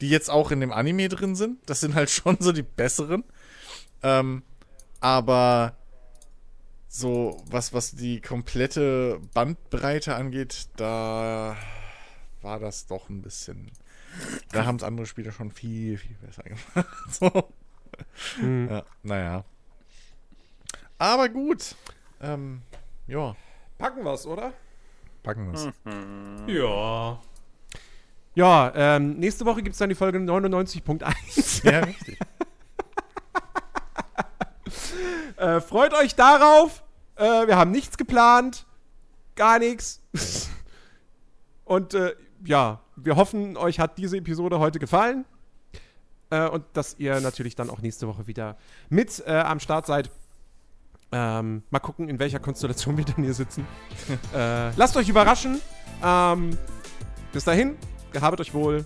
Die 0.01 0.09
jetzt 0.09 0.29
auch 0.29 0.51
in 0.51 0.59
dem 0.59 0.71
Anime 0.71 1.07
drin 1.09 1.35
sind. 1.35 1.59
Das 1.67 1.79
sind 1.79 1.95
halt 1.95 2.09
schon 2.11 2.37
so 2.39 2.51
die 2.51 2.63
besseren. 2.63 3.23
Ähm, 4.03 4.43
aber 4.99 5.75
so, 6.87 7.43
was, 7.47 7.73
was 7.73 7.91
die 7.91 8.21
komplette 8.21 9.19
Bandbreite 9.33 10.15
angeht, 10.15 10.69
da 10.77 11.57
war 12.41 12.59
das 12.59 12.87
doch 12.87 13.09
ein 13.09 13.21
bisschen. 13.21 13.71
Da 14.51 14.65
haben 14.65 14.77
es 14.77 14.83
andere 14.83 15.05
Spieler 15.05 15.31
schon 15.31 15.51
viel, 15.51 15.97
viel 15.97 16.15
besser 16.15 16.43
gemacht. 16.43 16.87
So. 17.11 17.49
Mhm. 18.41 18.67
Ja, 18.69 18.85
naja. 19.03 19.45
Aber 20.97 21.29
gut. 21.29 21.75
Ähm, 22.21 22.61
ja, 23.07 23.35
Packen 23.77 24.03
wir's, 24.03 24.25
oder? 24.25 24.53
packen 25.25 25.51
wir's. 25.51 25.67
Ja. 26.47 27.19
Ja, 28.35 28.71
ähm, 28.75 29.17
nächste 29.17 29.45
Woche 29.45 29.63
gibt's 29.63 29.79
dann 29.79 29.89
die 29.89 29.95
Folge 29.95 30.19
99.1. 30.19 31.65
Ja, 31.71 31.79
richtig. 31.79 32.19
äh, 35.37 35.61
freut 35.61 35.93
euch 35.93 36.15
darauf. 36.15 36.83
Äh, 37.15 37.47
wir 37.47 37.57
haben 37.57 37.71
nichts 37.71 37.97
geplant. 37.97 38.65
Gar 39.35 39.59
nichts. 39.59 40.01
Und 41.63 41.93
äh, 41.93 42.13
ja, 42.43 42.81
wir 42.95 43.15
hoffen, 43.15 43.57
euch 43.57 43.79
hat 43.79 43.97
diese 43.97 44.17
Episode 44.17 44.59
heute 44.59 44.79
gefallen. 44.79 45.25
Äh, 46.29 46.47
und 46.47 46.65
dass 46.73 46.95
ihr 46.99 47.19
natürlich 47.21 47.55
dann 47.55 47.69
auch 47.69 47.81
nächste 47.81 48.07
Woche 48.07 48.27
wieder 48.27 48.57
mit 48.89 49.23
äh, 49.25 49.31
am 49.31 49.59
Start 49.59 49.85
seid. 49.85 50.09
Ähm, 51.17 51.63
mal 51.69 51.79
gucken, 51.79 52.09
in 52.09 52.19
welcher 52.19 52.39
Konstellation 52.39 52.97
wir 52.97 53.05
dann 53.05 53.23
hier 53.23 53.33
sitzen. 53.33 53.65
äh, 54.35 54.71
lasst 54.75 54.97
euch 54.97 55.07
überraschen. 55.07 55.61
Ähm, 56.03 56.57
bis 57.31 57.45
dahin, 57.45 57.77
gehabet 58.11 58.41
euch 58.41 58.53
wohl. 58.53 58.85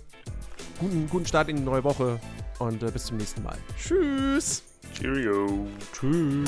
Guten, 0.79 1.09
guten 1.09 1.25
Start 1.25 1.49
in 1.49 1.55
die 1.55 1.63
neue 1.63 1.83
Woche 1.83 2.19
und 2.59 2.83
äh, 2.83 2.91
bis 2.91 3.05
zum 3.05 3.17
nächsten 3.17 3.41
Mal. 3.41 3.57
Tschüss. 3.75 4.63
Cheerio. 4.93 5.67
Tschüss. 5.91 6.47